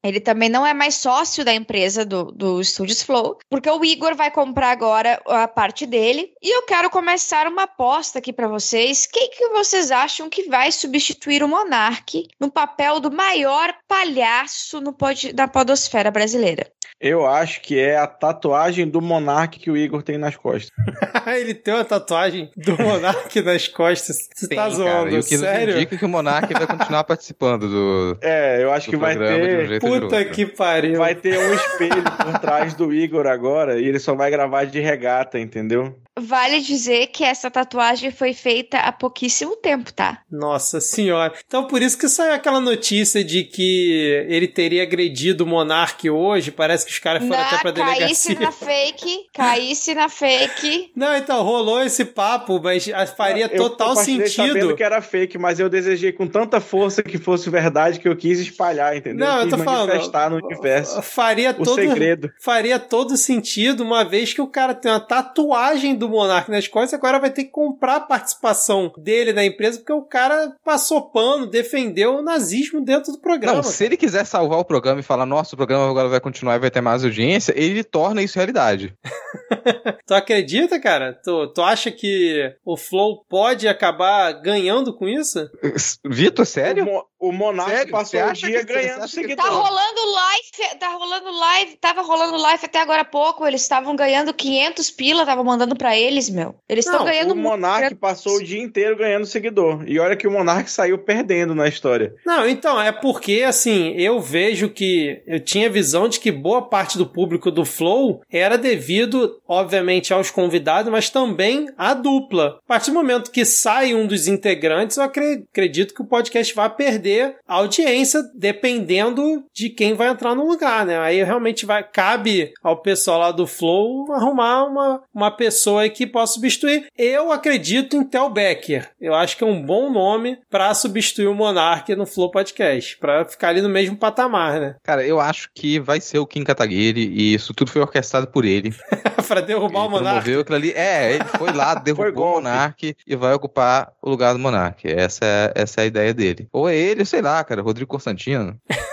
Ele 0.02 0.20
também 0.20 0.48
não 0.48 0.66
é 0.66 0.74
mais 0.74 0.96
sócio 0.96 1.44
da 1.44 1.52
empresa 1.52 2.04
do, 2.04 2.24
do 2.24 2.62
Studios 2.62 3.02
Flow, 3.02 3.38
porque 3.50 3.70
o 3.70 3.84
Igor 3.84 4.14
vai 4.14 4.30
comprar 4.30 4.70
agora 4.70 5.20
a 5.26 5.46
parte 5.48 5.86
dele 5.86 6.32
e 6.42 6.56
eu 6.56 6.62
quero 6.62 6.90
começar 6.90 7.46
uma 7.46 7.64
aposta 7.64 8.18
aqui 8.18 8.32
para 8.32 8.48
vocês. 8.48 9.06
Quem 9.06 9.30
que 9.30 9.48
vocês 9.48 9.90
acham 9.90 10.28
que 10.28 10.48
vai 10.48 10.72
substituir 10.72 11.42
o 11.42 11.48
Monark 11.48 12.26
no 12.38 12.50
papel 12.50 13.00
do 13.00 13.10
maior 13.10 13.74
palhaço 13.86 14.80
no 14.80 14.92
pod, 14.92 15.32
da 15.32 15.46
podosfera 15.46 16.10
brasileira? 16.10 16.70
Eu 17.02 17.26
acho 17.26 17.60
que 17.60 17.80
é 17.80 17.96
a 17.96 18.06
tatuagem 18.06 18.88
do 18.88 19.02
Monark 19.02 19.58
que 19.58 19.68
o 19.68 19.76
Igor 19.76 20.04
tem 20.04 20.16
nas 20.16 20.36
costas. 20.36 20.70
ele 21.26 21.52
tem 21.52 21.74
uma 21.74 21.84
tatuagem 21.84 22.48
do 22.56 22.80
Monark 22.80 23.42
nas 23.42 23.66
costas. 23.66 24.28
Você 24.32 24.46
Tem, 24.46 24.56
tá 24.56 24.62
cara, 24.62 24.74
zoando, 24.74 25.16
e 25.16 25.18
o 25.18 25.24
que 25.24 25.36
nos 25.36 25.40
sério? 25.40 25.74
indica 25.74 25.96
que 25.98 26.04
o 26.04 26.08
Monark 26.08 26.52
vai 26.54 26.66
continuar 26.66 27.02
participando 27.02 27.68
do, 27.68 28.18
É, 28.22 28.62
eu 28.62 28.72
acho 28.72 28.88
que 28.88 28.96
vai 28.96 29.16
um 29.16 29.18
ter. 29.18 29.68
de 29.68 29.80
Puta 29.80 30.24
que 30.26 30.46
pariu. 30.46 30.98
Vai 30.98 31.16
ter 31.16 31.36
um 31.36 31.52
espelho 31.52 32.04
por 32.04 32.38
trás 32.38 32.74
do 32.74 32.94
Igor 32.94 33.26
agora 33.26 33.80
e 33.80 33.84
ele 33.84 33.98
só 33.98 34.14
vai 34.14 34.30
gravar 34.30 34.64
de 34.64 34.78
regata, 34.78 35.40
entendeu? 35.40 35.96
Vale 36.20 36.60
dizer 36.60 37.06
que 37.06 37.24
essa 37.24 37.50
tatuagem 37.50 38.10
foi 38.10 38.34
feita 38.34 38.78
há 38.78 38.92
pouquíssimo 38.92 39.56
tempo, 39.56 39.92
tá? 39.92 40.20
Nossa 40.30 40.78
senhora. 40.80 41.32
Então 41.46 41.66
por 41.66 41.80
isso 41.80 41.96
que 41.96 42.06
saiu 42.08 42.34
aquela 42.34 42.60
notícia 42.60 43.24
de 43.24 43.44
que 43.44 44.24
ele 44.28 44.46
teria 44.46 44.82
agredido 44.82 45.44
o 45.44 45.46
Monark 45.46 46.08
hoje. 46.10 46.50
Parece 46.50 46.84
que 46.84 46.92
os 46.92 46.98
caras 46.98 47.26
foram 47.26 47.40
até 47.40 47.58
pra 47.58 47.72
caísse 47.72 48.34
delegacia. 48.34 48.40
na 48.40 48.52
fake, 48.52 49.26
caísse 49.32 49.94
na 49.94 50.08
fake. 50.10 50.92
Não, 50.94 51.16
então 51.16 51.42
rolou 51.42 51.82
esse 51.82 52.04
papo, 52.04 52.60
mas 52.62 52.86
faria 53.16 53.48
Eu 53.50 53.56
total 53.62 53.96
sabendo 53.96 54.28
sentido. 54.28 54.76
que 54.76 54.82
era 54.82 55.00
fake, 55.00 55.38
mas 55.38 55.58
eu 55.58 55.68
desejei 55.70 56.12
com 56.12 56.26
tanta 56.26 56.60
força 56.60 57.02
que 57.02 57.16
fosse 57.16 57.48
verdade 57.48 57.98
que 57.98 58.06
eu 58.08 58.14
quis 58.16 58.38
espalhar, 58.38 58.94
entendeu? 58.96 59.26
Não, 59.26 59.36
eu 59.40 59.48
quis 59.48 59.56
tô 59.56 59.64
falando. 59.64 59.88
manifestar 59.88 60.28
no 60.30 60.36
universo. 60.44 61.00
Faria 61.00 61.50
O 61.58 61.64
todo, 61.64 61.74
segredo. 61.76 62.30
faria 62.38 62.78
todo 62.78 63.16
sentido, 63.16 63.82
uma 63.82 64.04
vez 64.04 64.34
que 64.34 64.42
o 64.42 64.46
cara 64.46 64.74
tem 64.74 64.90
uma 64.92 65.00
tatuagem 65.00 66.01
do 66.02 66.08
Monark 66.08 66.50
nas 66.50 66.66
costas, 66.66 66.94
agora 66.94 67.20
vai 67.20 67.30
ter 67.30 67.44
que 67.44 67.50
comprar 67.50 67.96
a 67.96 68.00
participação 68.00 68.92
dele 68.98 69.32
na 69.32 69.44
empresa, 69.44 69.78
porque 69.78 69.92
o 69.92 70.02
cara 70.02 70.52
passou 70.64 71.10
pano, 71.10 71.46
defendeu 71.46 72.16
o 72.16 72.22
nazismo 72.22 72.84
dentro 72.84 73.12
do 73.12 73.20
programa. 73.20 73.56
Não, 73.56 73.62
se 73.62 73.84
ele 73.84 73.96
quiser 73.96 74.26
salvar 74.26 74.58
o 74.58 74.64
programa 74.64 75.00
e 75.00 75.04
falar, 75.04 75.24
nossa, 75.24 75.54
o 75.54 75.56
programa 75.56 75.88
agora 75.88 76.08
vai 76.08 76.20
continuar 76.20 76.56
e 76.56 76.58
vai 76.58 76.70
ter 76.70 76.80
mais 76.80 77.04
audiência, 77.04 77.54
ele 77.56 77.84
torna 77.84 78.22
isso 78.22 78.36
realidade. 78.36 78.94
Tu 80.04 80.14
acredita, 80.14 80.80
cara? 80.80 81.12
Tu, 81.24 81.46
tu 81.54 81.62
acha 81.62 81.90
que 81.90 82.52
o 82.64 82.76
Flow 82.76 83.24
pode 83.28 83.68
acabar 83.68 84.32
ganhando 84.32 84.92
com 84.92 85.08
isso? 85.08 85.48
Vitor, 86.04 86.42
O, 86.42 86.46
sério? 86.46 86.84
O 87.22 87.30
Monark 87.30 87.70
Sério? 87.70 87.92
passou 87.92 88.20
o 88.20 88.32
dia 88.32 88.64
que- 88.64 88.72
ganhando 88.72 89.06
seguidor. 89.06 89.44
Tá 89.44 89.50
rolando 89.50 90.00
live, 90.12 90.78
tá 90.80 90.88
rolando 90.88 91.30
live, 91.38 91.76
tava 91.76 92.02
rolando 92.02 92.36
live 92.36 92.64
até 92.66 92.80
agora 92.80 93.02
há 93.02 93.04
pouco. 93.04 93.46
Eles 93.46 93.60
estavam 93.62 93.94
ganhando 93.94 94.34
500 94.34 94.90
pila, 94.90 95.24
tava 95.24 95.44
mandando 95.44 95.76
pra 95.76 95.96
eles, 95.96 96.28
meu. 96.28 96.56
Eles 96.68 96.84
estão 96.84 97.04
ganhando 97.04 97.30
O 97.30 97.36
muito. 97.36 97.48
Monark 97.50 97.94
passou 97.94 98.38
o 98.38 98.42
dia 98.44 98.60
inteiro 98.60 98.96
ganhando 98.96 99.24
seguidor. 99.24 99.84
E 99.86 100.00
olha 100.00 100.16
que 100.16 100.26
o 100.26 100.30
Monark 100.32 100.68
saiu 100.68 100.98
perdendo 100.98 101.54
na 101.54 101.68
história. 101.68 102.12
Não, 102.26 102.44
então, 102.48 102.80
é 102.82 102.90
porque, 102.90 103.44
assim, 103.46 103.92
eu 103.96 104.20
vejo 104.20 104.68
que 104.68 105.22
eu 105.24 105.38
tinha 105.38 105.70
visão 105.70 106.08
de 106.08 106.18
que 106.18 106.32
boa 106.32 106.62
parte 106.62 106.98
do 106.98 107.06
público 107.06 107.52
do 107.52 107.64
Flow 107.64 108.20
era 108.32 108.58
devido, 108.58 109.40
obviamente, 109.46 110.12
aos 110.12 110.28
convidados, 110.30 110.90
mas 110.90 111.08
também 111.08 111.68
à 111.78 111.94
dupla. 111.94 112.58
A 112.64 112.66
partir 112.66 112.90
do 112.90 112.94
momento 112.94 113.30
que 113.30 113.44
sai 113.44 113.94
um 113.94 114.08
dos 114.08 114.26
integrantes, 114.26 114.96
eu 114.96 115.04
acre- 115.04 115.44
acredito 115.52 115.94
que 115.94 116.02
o 116.02 116.06
podcast 116.06 116.52
vai 116.54 116.68
perder 116.68 117.11
a 117.20 117.54
audiência, 117.54 118.22
dependendo 118.34 119.44
de 119.54 119.68
quem 119.68 119.94
vai 119.94 120.08
entrar 120.08 120.34
no 120.34 120.46
lugar, 120.46 120.86
né? 120.86 120.98
Aí 120.98 121.22
realmente 121.22 121.66
vai, 121.66 121.82
cabe 121.82 122.52
ao 122.62 122.76
pessoal 122.76 123.18
lá 123.18 123.32
do 123.32 123.46
Flow 123.46 124.12
arrumar 124.12 124.64
uma, 124.64 125.02
uma 125.14 125.30
pessoa 125.30 125.88
que 125.88 126.06
possa 126.06 126.34
substituir. 126.34 126.86
Eu 126.96 127.32
acredito 127.32 127.96
em 127.96 128.04
Tel 128.04 128.30
Becker. 128.30 128.90
Eu 129.00 129.14
acho 129.14 129.36
que 129.36 129.44
é 129.44 129.46
um 129.46 129.62
bom 129.62 129.90
nome 129.90 130.38
pra 130.50 130.72
substituir 130.74 131.26
o 131.26 131.34
Monark 131.34 131.94
no 131.94 132.06
Flow 132.06 132.30
Podcast, 132.30 132.98
Pra 132.98 133.24
ficar 133.24 133.48
ali 133.48 133.60
no 133.60 133.68
mesmo 133.68 133.96
patamar, 133.96 134.60
né? 134.60 134.76
Cara, 134.82 135.04
eu 135.04 135.20
acho 135.20 135.50
que 135.54 135.78
vai 135.78 136.00
ser 136.00 136.18
o 136.18 136.26
Kim 136.26 136.44
Kataguiri 136.44 137.00
e 137.00 137.34
isso 137.34 137.52
tudo 137.54 137.70
foi 137.70 137.82
orquestrado 137.82 138.26
por 138.26 138.44
ele. 138.44 138.74
pra 139.26 139.40
derrubar 139.40 139.80
ele 139.80 139.88
o 139.88 139.90
Monark. 139.90 140.02
promoveu 140.04 140.40
aquilo 140.40 140.56
ali. 140.56 140.72
É, 140.72 141.14
ele 141.14 141.24
foi 141.24 141.52
lá, 141.52 141.74
derrubou 141.76 142.08
o 142.08 142.12
golpe. 142.12 142.42
Monark 142.42 142.96
e 143.06 143.16
vai 143.16 143.32
ocupar 143.34 143.92
o 144.02 144.10
lugar 144.10 144.32
do 144.32 144.38
Monark. 144.38 144.86
Essa 144.86 145.24
é, 145.24 145.52
essa 145.54 145.80
é 145.80 145.84
a 145.84 145.86
ideia 145.86 146.14
dele. 146.14 146.48
Ou 146.52 146.68
é 146.68 146.76
ele, 146.76 147.01
sei 147.04 147.22
lá, 147.22 147.42
cara, 147.44 147.62
Rodrigo 147.62 147.90
Constantino. 147.90 148.60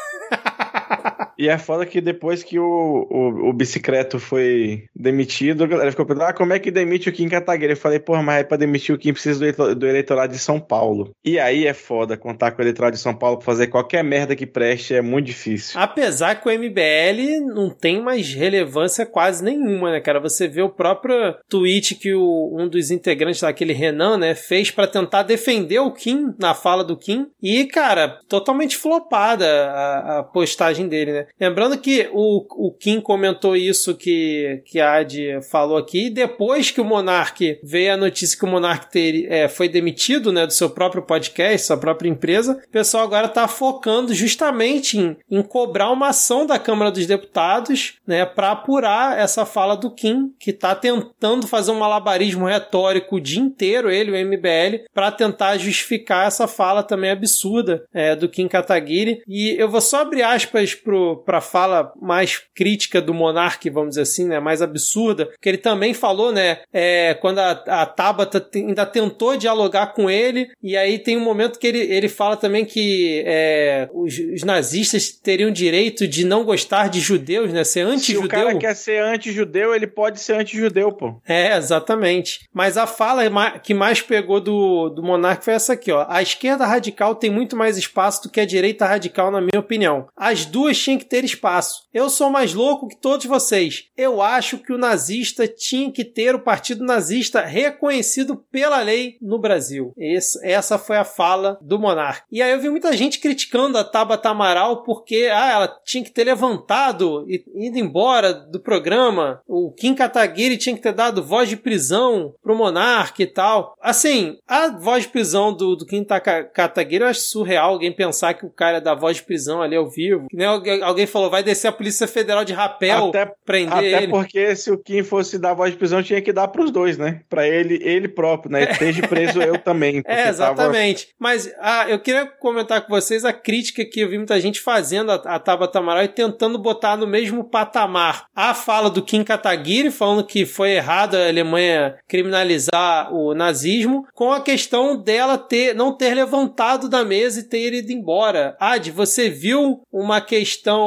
E 1.40 1.48
é 1.48 1.58
foda 1.58 1.86
que 1.86 2.02
depois 2.02 2.44
que 2.44 2.60
o, 2.60 3.08
o, 3.10 3.50
o 3.50 4.20
foi 4.20 4.84
demitido, 4.94 5.64
a 5.64 5.68
galera 5.68 5.92
ficou 5.92 6.06
perguntando: 6.06 6.32
ah, 6.32 6.34
como 6.34 6.52
é 6.52 6.60
que 6.60 6.70
demite 6.70 7.08
o 7.08 7.14
Kim 7.14 7.30
Kataguiri? 7.30 7.72
Eu 7.72 7.78
falei, 7.78 7.98
porra, 7.98 8.22
mas 8.22 8.42
é 8.42 8.44
pra 8.44 8.58
demitir 8.58 8.94
o 8.94 8.98
Kim 8.98 9.14
precisa 9.14 9.50
do, 9.54 9.74
do 9.76 9.88
eleitorado 9.88 10.34
de 10.34 10.40
São 10.40 10.60
Paulo. 10.60 11.16
E 11.24 11.40
aí 11.40 11.66
é 11.66 11.74
foda 11.74 12.18
contar 12.18 12.52
com 12.52 12.60
o 12.60 12.64
eleitorado 12.64 12.98
de 12.98 13.02
São 13.02 13.16
Paulo 13.16 13.38
pra 13.38 13.46
fazer 13.46 13.68
qualquer 13.68 14.04
merda 14.04 14.36
que 14.36 14.46
preste, 14.46 14.94
é 14.94 15.02
muito 15.02 15.28
difícil. 15.28 15.80
Apesar 15.80 16.36
que 16.36 16.50
o 16.50 16.52
MBL 16.52 17.46
não 17.54 17.70
tem 17.70 18.02
mais 18.02 18.34
relevância 18.34 19.06
quase 19.06 19.42
nenhuma, 19.42 19.92
né, 19.92 20.02
cara? 20.02 20.20
Você 20.20 20.46
vê 20.46 20.62
o 20.62 20.70
próprio 20.70 21.36
tweet 21.48 21.96
que 21.96 22.14
o, 22.14 22.54
um 22.60 22.68
dos 22.68 22.92
integrantes 22.92 23.40
daquele 23.40 23.72
Renan, 23.72 24.18
né, 24.18 24.36
fez 24.36 24.72
pra 24.72 24.88
tentar 24.88 25.24
defender 25.24 25.80
o 25.80 25.94
Kim 25.94 26.34
na 26.38 26.54
fala 26.54 26.84
do 26.84 26.98
Kim. 26.98 27.28
E, 27.42 27.64
cara, 27.66 28.20
totalmente 28.28 28.76
flopada 28.76 29.46
a, 29.46 30.20
a 30.20 30.24
postagem 30.24 30.90
dele, 30.90 31.14
né? 31.14 31.28
Lembrando 31.39 31.77
que 31.77 32.09
o, 32.11 32.67
o 32.67 32.71
Kim 32.71 33.01
comentou 33.01 33.55
isso 33.55 33.95
que, 33.95 34.61
que 34.65 34.80
a 34.80 34.95
Adi 34.95 35.39
falou 35.49 35.77
aqui, 35.77 36.09
depois 36.09 36.71
que 36.71 36.82
o 36.82 36.86
Monark 36.86 37.59
veio 37.63 37.93
a 37.93 37.97
notícia 37.97 38.38
que 38.38 38.45
o 38.45 38.47
Monark 38.47 38.91
ter, 38.91 39.32
é, 39.32 39.47
foi 39.47 39.67
demitido, 39.67 40.32
né, 40.32 40.45
do 40.45 40.53
seu 40.53 40.69
próprio 40.69 41.01
podcast, 41.01 41.67
sua 41.67 41.77
própria 41.77 42.09
empresa, 42.09 42.61
o 42.67 42.71
pessoal 42.71 43.03
agora 43.03 43.27
tá 43.27 43.47
focando 43.47 44.13
justamente 44.13 44.97
em, 44.97 45.17
em 45.30 45.41
cobrar 45.41 45.91
uma 45.91 46.09
ação 46.09 46.45
da 46.45 46.59
Câmara 46.59 46.91
dos 46.91 47.05
Deputados, 47.05 47.95
né, 48.05 48.25
para 48.25 48.51
apurar 48.51 49.17
essa 49.17 49.45
fala 49.45 49.75
do 49.75 49.91
Kim, 49.91 50.34
que 50.39 50.53
tá 50.53 50.75
tentando 50.75 51.47
fazer 51.47 51.71
um 51.71 51.80
malabarismo 51.80 52.45
retórico 52.45 53.15
o 53.15 53.21
dia 53.21 53.41
inteiro, 53.41 53.91
ele, 53.91 54.11
o 54.11 54.25
MBL, 54.27 54.86
para 54.93 55.11
tentar 55.11 55.57
justificar 55.57 56.27
essa 56.27 56.47
fala 56.47 56.84
também 56.84 57.11
absurda 57.11 57.84
é, 57.93 58.15
do 58.15 58.30
Kim 58.30 58.47
Kataguiri. 58.47 59.21
E 59.27 59.55
eu 59.57 59.69
vou 59.69 59.82
só 59.82 60.01
abrir 60.01 60.23
aspas 60.23 60.75
pro, 60.75 61.17
pra 61.26 61.41
fala 61.41 61.91
mais 62.01 62.41
crítica 62.55 63.01
do 63.01 63.13
Monark, 63.13 63.70
vamos 63.70 63.89
dizer 63.89 64.01
assim, 64.01 64.28
né? 64.28 64.39
Mais 64.39 64.61
absurda, 64.61 65.30
que 65.41 65.49
ele 65.49 65.57
também 65.57 65.93
falou, 65.93 66.32
né? 66.32 66.59
É, 66.74 67.13
quando 67.15 67.39
a, 67.39 67.51
a 67.51 67.86
Tabata 67.86 68.45
ainda 68.55 68.86
tentou 68.86 69.38
dialogar 69.38 69.88
com 69.88 70.09
ele, 70.09 70.49
e 70.61 70.76
aí 70.76 70.99
tem 70.99 71.17
um 71.17 71.24
momento 71.24 71.59
que 71.59 71.67
ele, 71.67 71.80
ele 71.80 72.09
fala 72.09 72.36
também 72.36 72.65
que 72.65 73.24
é, 73.26 73.89
os, 73.93 74.17
os, 74.17 74.43
nazistas 74.43 75.09
teriam 75.11 75.51
direito 75.51 76.07
de 76.07 76.26
não 76.26 76.43
gostar 76.43 76.89
de 76.89 76.99
judeus, 76.99 77.51
né? 77.51 77.63
Ser 77.63 77.82
anti-judeu. 77.82 78.22
Se 78.22 78.28
o 78.28 78.30
cara 78.30 78.57
quer 78.57 78.76
ser 78.76 79.01
anti-judeu, 79.01 79.76
ele 79.76 79.88
pode 79.88 80.20
ser 80.20 80.34
anti-judeu, 80.34 80.91
pô. 80.91 81.22
É, 81.28 81.55
exatamente. 81.55 82.47
Mas 82.53 82.78
a 82.78 82.88
fala 82.88 83.59
que 83.59 83.74
mais 83.74 84.01
pegou 84.01 84.39
do, 84.39 84.89
do 84.89 85.03
Monark 85.03 85.43
foi 85.43 85.53
essa 85.53 85.74
aqui, 85.74 85.91
ó. 85.91 86.05
A 86.09 86.22
esquerda 86.22 86.65
radical 86.65 87.15
tem 87.15 87.30
muito 87.30 87.55
mais 87.55 87.78
espaço 87.78 88.24
do 88.24 88.30
que 88.30 88.39
a 88.39 88.45
direita 88.45 88.86
radical, 88.86 89.32
na 89.32 89.41
minha 89.41 89.59
opinião. 89.59 90.07
As 90.15 90.45
duas 90.45 90.78
tinham 90.78 90.97
que 90.97 91.05
ter 91.10 91.26
espaço. 91.26 91.88
Eu 91.93 92.10
sou 92.10 92.30
mais 92.30 92.53
louco 92.53 92.88
que 92.88 92.95
todos 92.95 93.26
vocês. 93.26 93.86
Eu 93.97 94.22
acho 94.22 94.60
que 94.60 94.72
o 94.72 94.78
nazista 94.78 95.47
tinha 95.47 95.91
que 95.91 96.05
ter 96.05 96.36
o 96.36 96.39
partido 96.39 96.84
nazista 96.84 97.41
reconhecido 97.41 98.38
pela 98.51 98.82
lei 98.82 99.18
no 99.22 99.39
Brasil. 99.39 99.93
Esse, 99.97 100.39
essa 100.45 100.78
foi 100.78 100.97
a 100.97 101.03
fala 101.03 101.57
do 101.62 101.80
Monark. 101.80 102.24
E 102.32 102.41
aí 102.41 102.51
eu 102.51 102.60
vi 102.60 102.70
muita 102.70 102.95
gente 102.95 103.20
criticando 103.20 103.78
a 103.78 103.84
Tabata 103.84 104.30
Amaral 104.30 104.84
porque 104.84 105.30
ah, 105.32 105.51
ela 105.51 105.80
tinha 105.84 106.03
que 106.03 106.12
ter 106.12 106.24
levantado 106.24 107.26
e 107.28 107.43
ido 107.68 107.78
embora 107.78 108.34
do 108.34 108.60
programa. 108.60 109.41
O 109.47 109.72
Kim 109.72 109.95
Kataguiri 109.95 110.57
tinha 110.57 110.76
que 110.76 110.82
ter 110.82 110.93
dado 110.93 111.24
voz 111.24 111.49
de 111.49 111.57
prisão 111.57 112.34
pro 112.41 112.55
Monark 112.55 113.22
e 113.22 113.28
tal. 113.28 113.76
Assim, 113.82 114.38
a 114.47 114.70
voz 114.70 115.03
de 115.03 115.10
prisão 115.10 115.53
do, 115.53 115.76
do 115.76 115.86
Kim 115.86 116.05
Kataguiri 116.53 117.03
eu 117.03 117.10
acho 117.10 117.22
surreal 117.22 117.72
alguém 117.72 117.91
pensar 117.91 118.34
que 118.34 118.45
o 118.45 118.51
cara 118.51 118.80
dá 118.80 118.93
voz 118.93 119.18
de 119.18 119.24
prisão 119.24 119.62
ali 119.62 119.76
ao 119.76 119.89
vivo. 119.89 120.28
Né? 120.34 120.45
Alguém 120.45 120.99
falou, 121.08 121.30
vai 121.30 121.43
descer 121.43 121.68
a 121.68 121.72
Polícia 121.72 122.08
Federal 122.08 122.43
de 122.43 122.54
rapel 122.54 123.10
até, 123.10 123.32
prender 123.45 123.74
até 123.74 123.86
ele. 123.86 123.95
Até 123.95 124.08
porque 124.08 124.56
se 124.56 124.72
o 124.72 124.78
Kim 124.78 125.04
fosse 125.04 125.38
dar 125.38 125.54
voz 125.54 125.72
de 125.72 125.78
prisão, 125.78 126.04
tinha 126.04 126.22
que 126.22 126.34
dar 126.34 126.47
pros 126.47 126.72
dois, 126.72 126.97
né? 126.97 127.22
Pra 127.30 127.47
ele, 127.47 127.80
ele 127.82 128.08
próprio, 128.08 128.52
né? 128.52 128.72
Esteja 128.72 129.08
preso 129.08 129.41
eu 129.41 129.58
também. 129.58 130.04
É, 130.10 130.30
exatamente. 130.30 131.06
Tava... 131.06 131.16
Mas 131.20 131.52
ah, 131.60 131.86
eu 131.88 132.00
queria 132.00 132.26
comentar 132.26 132.82
com 132.82 132.89
vocês 132.89 133.24
a 133.24 133.32
crítica 133.32 133.86
que 133.86 134.00
eu 134.00 134.10
vi 134.10 134.18
muita 134.18 134.39
gente 134.39 134.60
fazendo 134.60 135.12
a, 135.12 135.16
a 135.16 135.39
Tabata 135.39 135.80
Amaral 135.80 136.04
e 136.04 136.08
tentando 136.08 136.58
botar 136.58 136.97
no 136.97 137.06
mesmo 137.06 137.43
patamar 137.43 138.26
a 138.36 138.54
fala 138.54 138.89
do 138.89 139.04
Kim 139.04 139.24
Kataguiri, 139.24 139.91
falando 139.91 140.26
que 140.26 140.45
foi 140.45 140.72
errado 140.72 141.16
a 141.16 141.28
Alemanha 141.28 141.95
criminalizar 142.08 143.14
o 143.14 143.34
nazismo, 143.34 144.06
com 144.14 144.32
a 144.32 144.41
questão 144.41 144.97
dela 144.97 145.38
ter 145.38 145.76
não 145.76 145.95
ter 145.95 146.14
levantado 146.14 146.89
da 146.89 147.06
mesa 147.06 147.39
e 147.39 147.43
ter 147.43 147.74
ido 147.74 147.91
embora. 147.91 148.56
Ad, 148.60 148.89
você 148.91 149.30
viu 149.30 149.82
uma 149.91 150.22
questão 150.22 150.78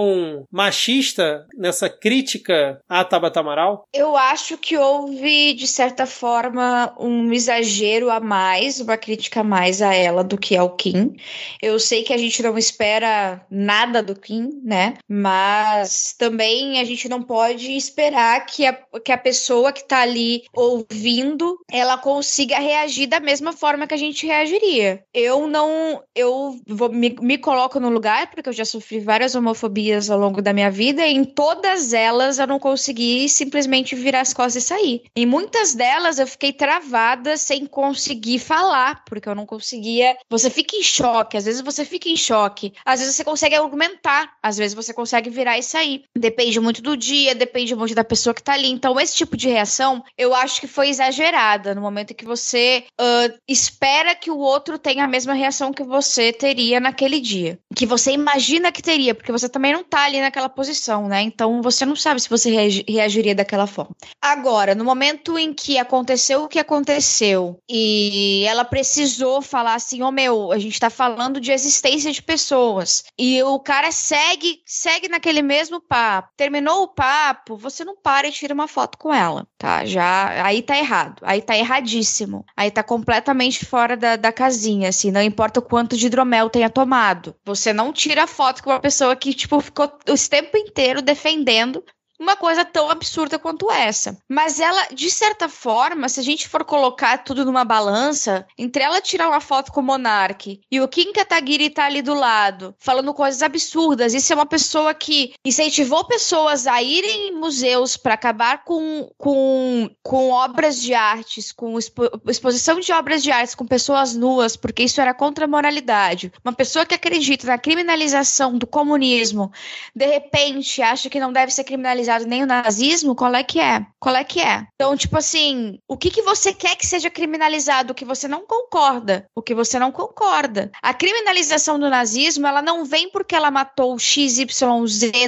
machista 0.51 1.47
nessa 1.57 1.89
crítica 1.89 2.81
à 2.89 3.05
Tabata 3.05 3.41
Amaral? 3.41 3.85
Eu 3.93 4.17
acho 4.17 4.57
que 4.57 4.77
houve, 4.77 5.55
de 5.55 5.67
certa 5.67 6.07
forma, 6.07 6.95
um 6.99 7.33
exagero 7.33 8.11
a 8.11 8.21
mais, 8.21 8.81
uma 8.81 8.97
crítica 8.97 9.41
a 9.41 9.45
mais 9.45 9.83
a 9.83 9.95
ela 9.95 10.23
do 10.23 10.39
que 10.39 10.57
ao 10.57 10.77
Kim. 10.77 11.17
Eu 11.61 11.79
sei 11.79 12.03
que 12.03 12.13
a 12.13 12.19
gente 12.19 12.43
não 12.43 12.57
espera 12.57 13.45
nada 13.51 14.03
do 14.03 14.15
Kim, 14.15 14.61
né? 14.65 14.95
Mas 15.09 16.15
também 16.19 16.81
a 16.81 16.85
gente 16.85 17.09
não 17.09 17.23
pode 17.23 17.73
esperar 17.77 18.45
que 18.47 18.67
a, 18.67 18.73
que 19.05 19.13
a 19.13 19.19
pessoa 19.19 19.73
que 19.73 19.85
tá 19.85 20.01
ali 20.01 20.45
ouvindo, 20.55 21.59
ela 21.71 21.99
consiga 21.99 22.59
reagir 22.59 23.07
da 23.07 23.21
mesma 23.21 23.53
forma 23.53 23.87
que 23.87 23.95
a 23.95 23.99
gente 23.99 24.27
reagiria. 24.27 25.05
Eu 25.13 25.47
não, 25.47 26.03
eu 26.15 26.57
vou, 26.67 26.91
me, 26.91 27.17
me 27.21 27.39
coloco 27.39 27.81
no 27.81 27.89
lugar, 27.89 28.31
porque 28.31 28.49
eu 28.49 28.53
já 28.53 28.65
sofri 28.65 29.01
várias 29.01 29.35
homofobias 29.35 29.82
ao 30.11 30.19
longo 30.19 30.43
da 30.43 30.53
minha 30.53 30.71
vida, 30.71 31.07
e 31.07 31.15
em 31.15 31.25
todas 31.25 31.93
elas 31.93 32.39
eu 32.39 32.47
não 32.47 32.59
consegui 32.59 33.29
simplesmente 33.29 33.95
virar 33.95 34.21
as 34.21 34.33
costas 34.33 34.63
e 34.63 34.67
sair. 34.67 35.03
Em 35.17 35.27
muitas 35.27 35.75
delas 35.75 36.19
eu 36.19 36.27
fiquei 36.27 36.53
travada 36.53 37.37
sem 37.37 37.67
conseguir 37.67 38.39
falar, 38.39 39.05
porque 39.05 39.29
eu 39.29 39.35
não 39.35 39.47
conseguia. 39.47 40.17
Você 40.31 40.51
fica 40.51 40.77
em 40.77 40.83
choque, 40.83 41.37
às 41.37 41.45
vezes 41.45 41.61
você 41.61 41.85
fica 41.85 42.09
em 42.09 42.17
choque, 42.17 42.73
às 42.85 43.01
vezes 43.01 43.17
você 43.17 43.25
consegue 43.25 43.55
argumentar, 43.55 44.33
às 44.43 44.57
vezes 44.57 44.75
você 44.75 44.93
consegue 44.93 45.31
virar 45.31 45.59
e 45.59 45.63
sair. 45.63 46.05
Depende 46.17 46.61
muito 46.61 46.83
do 46.83 46.97
dia, 46.97 47.35
depende 47.35 47.75
muito 47.75 47.95
da 47.95 48.05
pessoa 48.05 48.35
que 48.35 48.43
tá 48.43 48.55
ali. 48.55 48.71
Então, 48.71 48.99
esse 49.01 49.17
tipo 49.17 49.37
de 49.37 49.49
reação 49.49 50.05
eu 50.17 50.35
acho 50.35 50.61
que 50.61 50.67
foi 50.67 50.89
exagerada 50.89 51.75
no 51.75 51.81
momento 51.81 52.15
que 52.15 52.25
você 52.25 52.85
uh, 53.01 53.39
espera 53.49 54.15
que 54.15 54.31
o 54.31 54.39
outro 54.39 54.79
tenha 54.79 55.05
a 55.05 55.09
mesma 55.09 55.35
reação 55.35 55.73
que 55.73 55.83
você 55.83 56.33
teria 56.33 56.81
naquele 56.81 57.21
dia. 57.21 57.59
Que 57.75 57.87
você 57.87 58.13
imagina 58.13 58.73
que 58.73 58.83
teria, 58.83 59.15
porque 59.15 59.33
você 59.33 59.49
também 59.49 59.73
não 59.73 59.85
tá 59.85 60.05
ali 60.05 60.21
naquela 60.21 60.49
posição, 60.49 61.09
né? 61.09 61.23
Então 61.23 61.63
você 61.63 61.85
não 61.85 61.97
sabe 61.97 62.21
se 62.21 62.29
você 62.29 62.51
reagiria 62.89 63.35
daquela 63.35 63.67
forma. 63.67 63.95
Agora, 64.21 64.75
no 64.75 64.85
momento 64.85 65.39
em 65.39 65.53
que 65.53 65.79
aconteceu 65.79 66.43
o 66.43 66.49
que 66.49 66.59
aconteceu 66.59 67.59
e 67.69 68.45
ela 68.47 68.65
precisou 68.65 69.43
falar 69.43 69.75
assim: 69.75 70.03
Ô 70.03 70.09
oh, 70.09 70.13
meu, 70.13 70.53
a 70.53 70.59
gente 70.59 70.79
tá 70.79 70.91
falando 70.91 71.41
de 71.41 71.53
existência 71.53 72.13
de 72.13 72.23
pessoas. 72.23 73.05
E 73.19 73.43
o 73.43 73.59
cara 73.59 73.93
segue, 73.93 74.61
segue 74.67 75.09
naquele 75.09 75.43
mesmo 75.43 75.81
papo. 75.81 76.31
Terminou 76.37 76.83
o 76.83 76.89
papo, 76.89 77.57
você 77.57 77.85
não 77.85 77.97
para 77.97 78.29
e 78.29 78.33
tira 78.33 78.55
uma 78.55 78.69
foto 78.69 78.99
com 78.99 79.13
ela, 79.13 79.47
tá? 79.59 79.85
Já 79.85 80.45
aí 80.45 80.63
tá 80.63 80.77
errado. 80.77 81.23
Aí 81.23 81.41
tá 81.41 81.57
erradíssimo. 81.57 82.45
Aí 82.57 82.71
tá 82.71 82.83
completamente 82.83 83.65
fora 83.65 83.97
da, 83.97 84.17
da 84.17 84.33
casinha, 84.33 84.89
assim, 84.89 85.11
não 85.11 85.23
importa 85.23 85.61
o 85.61 85.63
quanto 85.63 85.97
de 85.97 86.07
hidromel 86.07 86.51
tenha 86.51 86.71
tomado. 86.71 87.35
Você 87.45 87.62
não 87.71 87.93
tira 87.93 88.27
foto 88.27 88.63
com 88.63 88.71
uma 88.71 88.81
pessoa 88.81 89.15
que, 89.15 89.35
tipo, 89.35 89.61
ficou 89.61 89.93
o 90.09 90.29
tempo 90.31 90.57
inteiro 90.57 91.03
defendendo 91.03 91.85
uma 92.23 92.37
coisa 92.37 92.65
tão 92.65 92.89
absurda 92.89 93.39
quanto 93.39 93.71
essa. 93.71 94.17
Mas 94.29 94.61
ela, 94.61 94.87
de 94.93 95.11
certa 95.11 95.49
forma, 95.49 96.09
se 96.09 96.21
a 96.21 96.23
gente 96.23 96.49
for 96.49 96.65
colocar 96.65 97.19
tudo 97.19 97.45
numa 97.45 97.65
balança, 97.65 98.47
entre 98.57 98.85
ela 98.85 99.01
tirar 99.01 99.29
uma 99.29 99.41
foto 99.41 99.73
com 99.73 99.81
o 99.81 99.83
Monark 99.83 100.61
e 100.71 100.81
o 100.81 100.87
Kim 100.87 101.13
Kataguiri 101.13 101.69
tá 101.69 101.85
ali 101.85 102.01
do 102.01 102.15
lado, 102.15 102.75
falando 102.79 103.13
coisas 103.13 103.43
absurdas, 103.43 104.15
isso 104.15 104.33
é 104.33 104.37
uma 104.37 104.47
pessoa 104.47 104.95
que 104.95 105.35
incentivou 105.45 106.05
pessoas 106.05 106.67
a 106.67 106.81
irem 106.81 107.29
em 107.29 107.33
museus 107.33 107.97
para 107.97 108.15
acabar 108.15 108.65
com, 108.65 109.11
com, 109.19 109.91
com 110.03 110.31
obras 110.31 110.81
de 110.81 110.95
artes, 110.95 111.51
com 111.51 111.77
expo, 111.77 112.05
exposição 112.29 112.79
de 112.79 112.93
obras 112.93 113.23
de 113.23 113.33
artes 113.33 113.55
com 113.55 113.67
pessoas 113.67 114.15
nuas, 114.15 114.57
porque 114.57 114.85
isso 114.85 115.01
era 115.01 115.13
contra 115.13 115.47
a 115.47 115.49
moralidade. 115.49 116.33
Uma 116.45 116.53
pessoa 116.53 116.87
que 116.87 116.95
acredita 116.95 117.49
na 117.49 117.59
criminalização 117.59 118.57
do 118.57 118.67
comunismo, 118.67 119.51
de 119.95 120.07
repente 120.07 120.81
acha 120.81 121.11
que 121.11 121.19
não 121.19 121.33
deve 121.33 121.53
ser 121.53 121.65
criminalizado 122.13 122.27
nem 122.27 122.43
o 122.43 122.47
nazismo, 122.47 123.15
qual 123.15 123.35
é 123.35 123.43
que 123.43 123.61
é? 123.61 123.87
Qual 123.99 124.15
é 124.15 124.25
que 124.25 124.41
é? 124.41 124.67
Então, 124.75 124.97
tipo 124.97 125.17
assim, 125.17 125.79
o 125.89 125.97
que, 125.97 126.11
que 126.11 126.23
você 126.23 126.53
quer 126.53 126.77
que 126.77 126.87
seja 126.87 127.09
criminalizado? 127.09 127.93
O 127.93 127.95
que 127.95 128.05
você 128.05 128.29
não 128.29 128.45
concorda? 128.47 129.27
O 129.35 129.43
que 129.43 129.55
você 129.55 129.79
não 129.79 129.93
concorda? 129.93 130.71
A 130.83 130.93
criminalização 130.93 131.79
do 131.79 131.89
nazismo, 131.89 132.47
ela 132.47 132.61
não 132.61 132.85
vem 132.85 133.11
porque 133.11 133.35
ela 133.35 133.51
matou 133.51 133.99
XYZ 133.99 134.63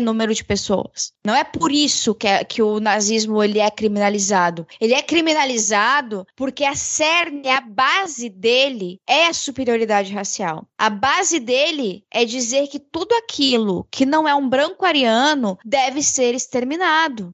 número 0.03 0.35
de 0.35 0.45
pessoas. 0.45 1.13
Não 1.25 1.35
é 1.35 1.45
por 1.45 1.71
isso 1.71 2.15
que, 2.15 2.27
é, 2.27 2.45
que 2.45 2.63
o 2.63 2.81
nazismo 2.81 3.43
ele 3.43 3.59
é 3.59 3.71
criminalizado. 3.71 4.67
Ele 4.81 4.95
é 4.95 5.03
criminalizado 5.03 6.27
porque 6.37 6.65
a 6.65 6.75
cerne, 6.75 7.49
a 7.49 7.61
base 7.61 8.29
dele 8.29 9.01
é 9.09 9.27
a 9.27 9.33
superioridade 9.33 10.13
racial. 10.13 10.67
A 10.77 10.91
base 10.91 11.39
dele 11.39 12.05
é 12.11 12.25
dizer 12.25 12.67
que 12.69 12.79
tudo 12.79 13.15
aquilo 13.15 13.87
que 13.91 14.05
não 14.05 14.29
é 14.29 14.35
um 14.35 14.49
branco 14.49 14.85
ariano 14.85 15.59
deve 15.65 16.03
ser 16.03 16.35
exterminado 16.35 16.74